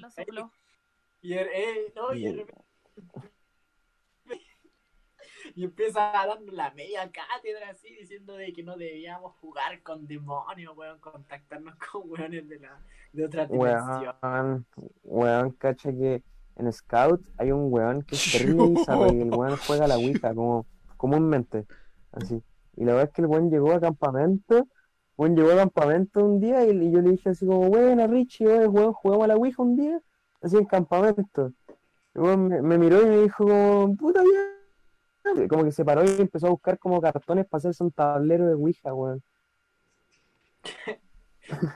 Y, 1.21 1.33
eh, 1.33 1.91
no, 1.95 2.13
y 2.13 2.23
de 2.25 2.33
repente. 2.33 2.65
Y 5.55 5.63
empieza 5.63 6.11
dando 6.11 6.51
la 6.51 6.71
media 6.71 7.09
cátedra 7.11 7.69
así, 7.69 7.93
diciendo 7.95 8.33
de 8.35 8.51
que 8.51 8.63
no 8.63 8.75
debíamos 8.75 9.35
jugar 9.35 9.81
con 9.83 10.05
demonios, 10.07 10.75
weón, 10.75 10.99
contactarnos 10.99 11.75
con 11.91 12.09
weones 12.09 12.49
de, 12.49 12.59
la, 12.59 12.81
de 13.13 13.25
otra 13.25 13.45
dimensión. 13.45 14.15
Weón, 14.21 14.65
weón, 15.03 15.51
cacha 15.51 15.91
que 15.91 16.23
en 16.57 16.71
Scout 16.71 17.21
hay 17.37 17.51
un 17.51 17.71
weón 17.71 18.01
que 18.03 18.15
es 18.15 18.31
terrible 18.31 18.73
y 19.13 19.21
el 19.21 19.33
weón 19.33 19.57
juega 19.57 19.85
a 19.85 19.87
la 19.87 19.97
Ouija 19.97 20.33
como 20.33 20.65
comúnmente, 20.97 21.65
así. 22.11 22.41
Y 22.77 22.85
la 22.85 22.93
verdad 22.93 23.09
es 23.09 23.13
que 23.13 23.21
el 23.21 23.27
weón 23.27 23.49
llegó 23.49 23.73
a 23.73 23.79
campamento, 23.79 24.57
el 24.57 24.65
weón 25.17 25.35
llegó 25.35 25.51
a 25.51 25.57
campamento 25.57 26.23
un 26.23 26.39
día 26.39 26.65
y, 26.65 26.71
y 26.71 26.91
yo 26.91 27.01
le 27.01 27.11
dije 27.11 27.29
así 27.29 27.45
como, 27.45 27.69
bueno, 27.69 28.07
Richie, 28.07 28.47
oye, 28.47 28.67
weón, 28.67 28.93
jugamos 28.93 29.25
a 29.25 29.27
la 29.27 29.35
Ouija 29.35 29.61
un 29.61 29.75
día, 29.75 30.01
así 30.41 30.57
en 30.57 30.65
campamento. 30.65 31.51
El 32.13 32.21
weón 32.21 32.47
me, 32.47 32.61
me 32.61 32.77
miró 32.77 33.01
y 33.01 33.05
me 33.05 33.17
dijo 33.21 33.45
como, 33.45 33.95
puta 33.95 34.21
bien. 34.23 35.47
Como 35.49 35.63
que 35.63 35.71
se 35.71 35.83
paró 35.83 36.03
y 36.03 36.21
empezó 36.21 36.47
a 36.47 36.51
buscar 36.51 36.77
como 36.77 37.01
cartones 37.01 37.47
para 37.47 37.57
hacerse 37.57 37.83
un 37.83 37.91
tablero 37.91 38.47
de 38.47 38.53
Ouija, 38.53 38.93
weón. 38.93 39.21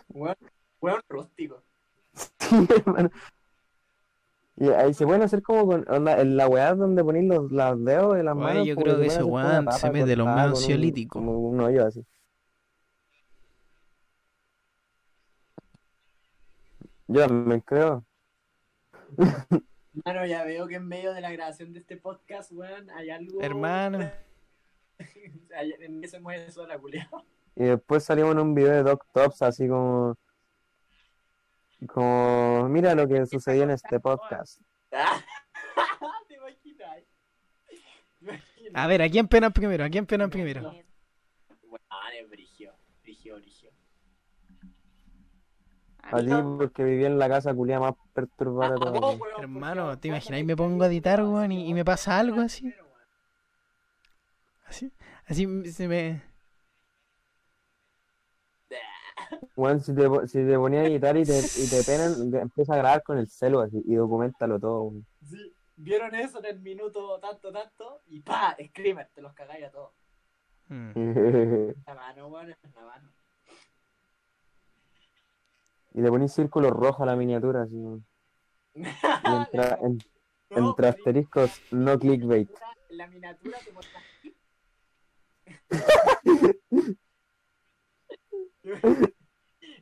Weón, 0.09 0.35
weón 0.81 1.01
rústico. 1.09 1.61
Sí, 2.39 2.67
hermano. 2.75 3.11
Y 4.59 4.67
ahí 4.71 4.93
se 4.93 5.05
pueden 5.05 5.21
hacer 5.21 5.41
como 5.41 5.65
con 5.65 5.85
onda, 5.89 6.19
en 6.19 6.35
la 6.35 6.49
weá 6.49 6.75
donde 6.75 7.01
ponéis 7.01 7.29
los, 7.29 7.49
los 7.49 7.85
dedos 7.85 8.15
de 8.15 8.23
las 8.23 8.35
Oye, 8.35 8.43
manos. 8.43 8.67
yo 8.67 8.75
creo 8.75 8.99
que 8.99 9.05
ese 9.05 9.23
papa 9.23 9.71
se 9.71 9.89
mete 9.89 10.17
los 10.17 10.27
más 10.27 10.49
ansiolíticos. 10.49 11.21
Como 11.21 11.39
un 11.39 11.61
hoyo 11.61 11.85
así. 11.85 12.05
Yo 17.07 17.25
también 17.25 17.61
creo. 17.61 18.05
Hermano, 20.05 20.25
ya 20.25 20.43
veo 20.43 20.67
que 20.67 20.75
en 20.75 20.87
medio 20.87 21.13
de 21.13 21.21
la 21.21 21.31
grabación 21.31 21.71
de 21.71 21.79
este 21.79 21.95
podcast, 21.95 22.51
weón, 22.51 22.89
hay 22.91 23.09
algo. 23.09 23.41
Hermano. 23.41 23.99
En 25.51 26.05
se 26.07 26.19
mueve 26.19 26.51
sola, 26.51 26.77
culiao. 26.77 27.23
Y 27.55 27.63
después 27.63 28.03
salimos 28.03 28.33
en 28.33 28.39
un 28.39 28.53
video 28.53 28.73
de 28.73 28.83
Doc 28.83 29.05
Tops 29.13 29.41
así 29.41 29.69
como. 29.69 30.17
Como. 31.87 32.67
Mira 32.69 32.93
lo 32.95 33.07
que 33.07 33.25
sucedió 33.25 33.63
en 33.63 33.71
este 33.71 33.99
podcast. 33.99 34.59
¿Te 36.27 36.35
imaginas? 36.35 37.03
¿Te 37.67 38.23
imaginas? 38.25 38.73
A 38.73 38.87
ver, 38.87 39.01
¿a 39.01 39.09
quién 39.09 39.27
pena 39.27 39.49
primero? 39.49 39.83
¿A 39.83 39.89
quién 39.89 40.05
pena 40.05 40.27
primero? 40.27 40.61
Weón, 40.71 40.81
es 42.19 42.29
brigio, 42.29 42.73
brigio, 43.01 43.35
brigio. 43.35 43.71
A 46.01 46.19
ti 46.19 46.31
porque 46.57 46.83
viví 46.83 47.05
en 47.05 47.19
la 47.19 47.29
casa 47.29 47.53
culia 47.53 47.79
más 47.79 47.93
perturbada 48.13 48.75
Oh, 48.79 49.11
weón, 49.11 49.39
Hermano, 49.39 49.97
¿te 49.99 50.07
imaginas? 50.07 50.43
Me 50.43 50.55
pongo 50.55 50.83
a 50.83 50.87
editar, 50.87 51.21
weón, 51.23 51.51
y, 51.51 51.69
y 51.69 51.73
me 51.73 51.85
pasa 51.85 52.19
algo 52.19 52.41
así. 52.41 52.73
Así, 54.65 54.91
así 55.25 55.71
se 55.71 55.87
me. 55.87 56.21
Bueno, 59.55 59.79
si 59.79 59.93
te, 59.93 60.07
si 60.27 60.45
te 60.45 60.55
ponías 60.57 60.85
a 60.85 60.87
editar 60.87 61.17
y 61.17 61.23
te, 61.25 61.37
y 61.39 61.67
te 61.69 61.83
penan, 61.83 62.33
empieza 62.41 62.73
a 62.73 62.77
grabar 62.77 63.03
con 63.03 63.17
el 63.17 63.27
celu 63.29 63.59
así 63.59 63.81
y 63.85 63.95
documentalo 63.95 64.59
todo. 64.59 64.93
Sí, 65.23 65.53
vieron 65.75 66.15
eso 66.15 66.39
en 66.39 66.45
el 66.45 66.59
minuto 66.61 67.19
tanto, 67.19 67.51
tanto, 67.51 68.01
y 68.07 68.21
pa, 68.21 68.55
Screamer, 68.69 69.09
te 69.13 69.21
los 69.21 69.33
cagáis 69.33 69.65
a 69.65 69.71
todos. 69.71 69.91
Mm. 70.67 70.91
La 71.87 71.95
mano, 71.95 72.27
weón, 72.27 72.49
es 72.51 72.57
la 72.75 72.81
mano. 72.85 73.09
y 75.91 76.01
le 76.01 76.09
ponís 76.09 76.31
círculo 76.33 76.69
rojo 76.69 77.01
a 77.03 77.05
la 77.07 77.15
miniatura 77.15 77.63
así. 77.63 77.75
weón. 77.75 78.05
Y 78.75 78.83
entra, 79.25 79.79
en- 79.81 79.97
No, 80.51 80.69
entre 80.69 80.87
asteriscos, 80.87 81.61
no 81.71 81.97
clickbait. 81.99 82.49
En 82.89 82.97
la 82.97 83.07
miniatura 83.07 83.57
te 83.59 83.71
pones 83.73 83.89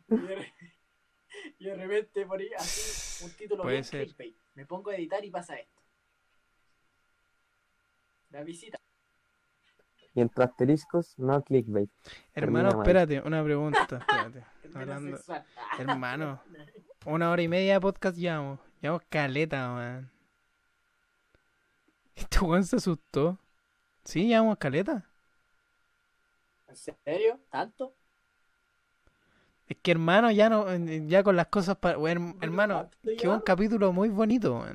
y 0.10 0.16
de 0.18 0.36
re- 0.36 0.54
y 1.60 1.66
de 1.66 1.76
repente 1.76 2.26
poní 2.26 2.46
así 2.58 3.26
un 3.26 3.32
título 3.32 3.64
Puede 3.64 3.76
bien 3.76 3.84
ser. 3.84 4.04
clickbait. 4.06 4.36
Me 4.56 4.66
pongo 4.66 4.90
a 4.92 4.96
editar 4.96 5.24
y 5.24 5.30
pasa 5.32 5.56
esto. 5.56 5.82
La 8.30 8.44
visita. 8.44 8.78
Y 10.14 10.22
entre 10.22 10.44
asteriscos, 10.46 11.18
no 11.20 11.44
clickbait. 11.44 11.90
Hermano, 12.34 12.70
Termina 12.70 12.70
mal. 12.72 12.82
espérate, 12.82 13.22
una 13.28 13.44
pregunta. 13.44 13.80
Espérate. 13.84 14.44
Hablando-. 14.74 15.20
Hermano, 15.80 16.42
una 17.06 17.32
hora 17.32 17.42
y 17.42 17.48
media 17.48 17.74
de 17.76 17.82
podcast 17.82 18.18
llevamos. 18.18 18.60
Llevamos 18.82 19.04
caleta, 19.10 19.74
weón. 19.76 20.12
Este 22.16 22.40
weón 22.40 22.64
se 22.64 22.78
asustó. 22.78 23.40
Sí, 24.04 24.28
llevamos 24.28 24.58
caleta. 24.58 25.08
¿En 26.68 26.76
serio? 26.76 27.40
¿Tanto? 27.52 27.96
Es 29.68 29.78
que 29.82 29.92
hermano, 29.92 30.32
ya 30.32 30.50
no, 30.50 30.66
ya 31.08 31.24
con 31.24 31.36
las 31.36 31.48
cosas 31.48 31.78
para. 31.78 31.98
Weón, 31.98 32.38
hermano, 32.42 32.90
que 33.18 33.28
un 33.28 33.42
capítulo 33.42 33.92
muy 33.92 34.10
bonito. 34.10 34.66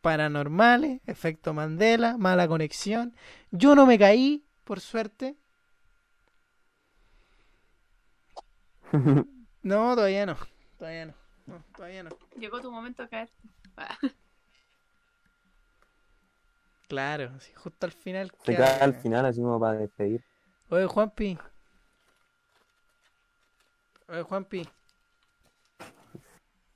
Paranormales, 0.00 1.00
efecto 1.06 1.54
Mandela, 1.54 2.18
mala 2.18 2.46
conexión. 2.48 3.14
Yo 3.52 3.74
no 3.74 3.86
me 3.86 3.98
caí, 3.98 4.44
por 4.64 4.80
suerte. 4.80 5.36
No, 9.64 9.94
todavía 9.94 10.26
no. 10.26 10.36
Todavía 10.78 11.06
no. 11.06 11.14
No, 11.46 11.64
todavía 11.74 12.02
no. 12.02 12.10
Llegó 12.38 12.60
tu 12.60 12.70
momento 12.70 13.02
de 13.02 13.08
caer. 13.08 13.30
Claro, 16.86 17.30
sí, 17.40 17.50
justo 17.54 17.86
al 17.86 17.92
final. 17.92 18.30
Se 18.44 18.54
cae 18.54 18.80
al 18.80 18.92
final 18.94 19.24
así 19.24 19.40
como 19.40 19.58
para 19.58 19.78
despedir. 19.78 20.22
Oye, 20.68 20.86
Juanpi. 20.86 21.38
Oye, 24.08 24.22
Juanpi. 24.22 24.68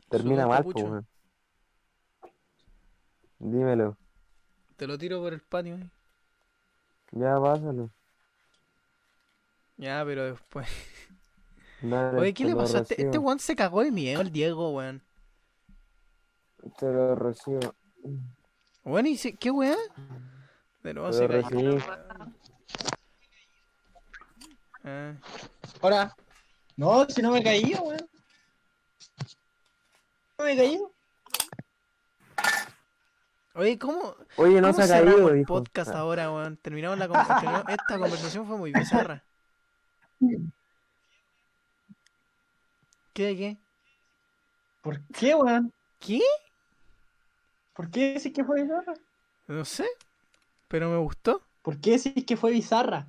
Termina 0.09 0.47
mal, 0.47 0.65
pues. 0.65 1.05
Dímelo. 3.39 3.97
Te 4.77 4.87
lo 4.87 4.97
tiro 4.99 5.21
por 5.21 5.33
el 5.33 5.41
patio. 5.41 5.77
eh. 5.77 5.91
Ya, 7.13 7.39
pásalo. 7.41 7.91
Ya, 9.77 10.03
pero 10.05 10.25
después. 10.33 10.69
Dale, 11.83 12.19
Oye, 12.19 12.35
¿qué 12.35 12.45
le 12.45 12.57
pasó 12.57 12.79
a 12.79 12.81
este? 12.81 12.95
recibo. 12.95 13.09
Este 13.11 13.19
weón 13.19 13.39
se 13.39 13.55
cagó 13.57 13.83
de 13.83 13.93
miedo, 13.93 14.21
el 14.21 14.33
Diego, 14.33 14.75
weón. 14.75 15.03
Te 16.79 16.87
lo 16.87 17.15
recibo. 17.15 17.75
Weón, 18.85 19.07
¿y 19.07 19.17
si- 19.17 19.37
qué 19.37 19.51
weón? 19.51 19.79
De 20.83 20.95
nuevo 20.95 21.11
Te 21.11 21.17
se 21.19 21.29
cayó. 21.29 21.79
Ah. 24.85 25.15
Ahora. 25.83 26.17
No, 26.79 27.05
si 27.11 27.21
no 27.23 27.33
me 27.33 27.41
he 27.41 27.43
caído, 27.43 27.83
weón. 27.83 28.09
No 30.39 30.45
me 30.45 30.53
he 30.53 30.57
caído. 30.57 30.93
Oye, 33.55 33.77
¿cómo, 33.77 34.15
Oye, 34.37 34.61
no 34.61 34.71
cómo 34.71 34.87
se 34.87 34.95
ha 34.95 35.03
caído, 35.03 35.29
el 35.31 35.45
podcast 35.45 35.91
ahora, 35.91 36.31
weón? 36.31 36.57
Terminamos 36.59 36.97
la 36.97 37.09
conversación. 37.09 37.65
Esta 37.69 37.99
conversación 37.99 38.47
fue 38.47 38.57
muy 38.59 38.73
bizarra. 38.73 39.25
¿Qué 43.13 43.25
de 43.27 43.37
qué? 43.37 43.57
¿Por 44.81 45.01
qué, 45.09 45.35
weón? 45.35 45.73
¿Qué? 45.99 46.23
¿Por 47.75 47.91
qué 47.91 48.15
decís 48.15 48.33
que 48.33 48.45
fue 48.45 48.63
bizarra? 48.63 48.95
No 49.49 49.65
sé. 49.65 49.89
Pero 50.69 50.91
me 50.91 50.99
gustó. 50.99 51.43
¿Por 51.63 51.81
qué 51.81 51.99
decís 51.99 52.25
que 52.25 52.37
fue 52.37 52.53
bizarra? 52.53 53.09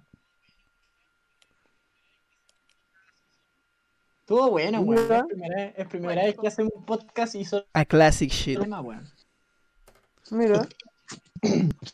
Estuvo 4.30 4.52
bueno, 4.52 4.82
weón. 4.82 5.12
Es 5.12 5.24
primera, 5.26 5.64
es 5.70 5.88
primera 5.88 6.24
vez 6.24 6.36
que 6.40 6.48
hacemos 6.48 6.72
un 6.76 6.86
podcast 6.86 7.34
y 7.34 7.44
solo 7.46 7.66
A 7.74 7.84
classic 7.84 8.30
shit. 8.30 8.60
tema, 8.60 8.80
weón. 8.80 9.10
Mira. 10.30 10.68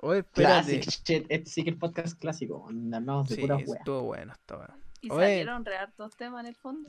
Oye, 0.00 0.20
espérate. 0.20 0.80
Classic 0.80 0.82
shit. 1.04 1.26
Este 1.28 1.50
sí 1.50 1.64
que 1.64 1.70
es 1.70 1.76
podcast 1.76 2.16
clásico. 2.20 2.66
Hablamos 2.68 3.30
de 3.30 3.34
Sí, 3.34 3.40
puras 3.40 3.62
weas. 3.66 3.78
estuvo 3.80 4.02
bueno 4.02 4.32
esta 4.32 4.58
weá. 4.58 4.76
Y 5.00 5.10
Oye. 5.10 5.24
salieron 5.26 5.64
re 5.64 5.76
hartos 5.76 6.16
temas 6.16 6.38
en 6.42 6.46
el 6.46 6.54
fondo. 6.54 6.88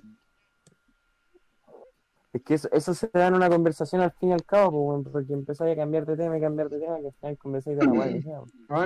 Es 2.34 2.42
que 2.42 2.56
eso, 2.56 2.68
eso, 2.72 2.96
se 2.96 3.12
da 3.14 3.28
en 3.28 3.36
una 3.36 3.48
conversación 3.48 4.02
al 4.02 4.12
fin 4.12 4.30
y 4.30 4.34
al 4.34 4.44
cabo, 4.44 5.00
pues, 5.04 5.14
porque 5.14 5.34
empezáis 5.34 5.74
a 5.74 5.76
cambiar 5.76 6.08
de 6.08 6.18
tema 6.18 6.36
y 6.36 6.42
cambiar 6.42 6.68
de 6.68 6.80
tema, 6.80 7.00
que 7.00 7.06
al 7.06 7.14
final 7.14 7.38
conversáis 7.38 7.78
de 7.78 7.86
la 7.86 7.92
guay. 7.92 8.24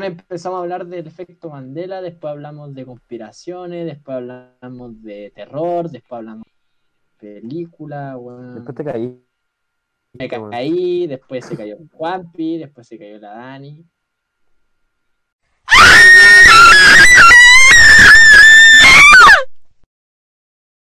Empezamos 0.05 0.57
a 0.57 0.61
hablar 0.63 0.85
del 0.85 1.07
efecto 1.07 1.49
Mandela, 1.49 2.01
después 2.01 2.31
hablamos 2.31 2.75
de 2.75 2.85
conspiraciones, 2.85 3.85
después 3.85 4.17
hablamos 4.17 5.01
de 5.01 5.31
terror, 5.33 5.89
después 5.89 6.17
hablamos 6.17 6.43
de 7.21 7.39
película, 7.39 8.17
bueno. 8.17 8.55
Después 8.55 8.75
te 8.75 8.83
caí. 8.83 9.23
Me 10.11 10.27
caí, 10.27 10.39
bueno. 10.99 11.09
después 11.11 11.45
se 11.45 11.55
cayó 11.55 11.77
Juanpi, 11.93 12.57
después 12.57 12.85
se 12.85 12.99
cayó 12.99 13.17
la 13.17 13.31
Dani. 13.31 13.85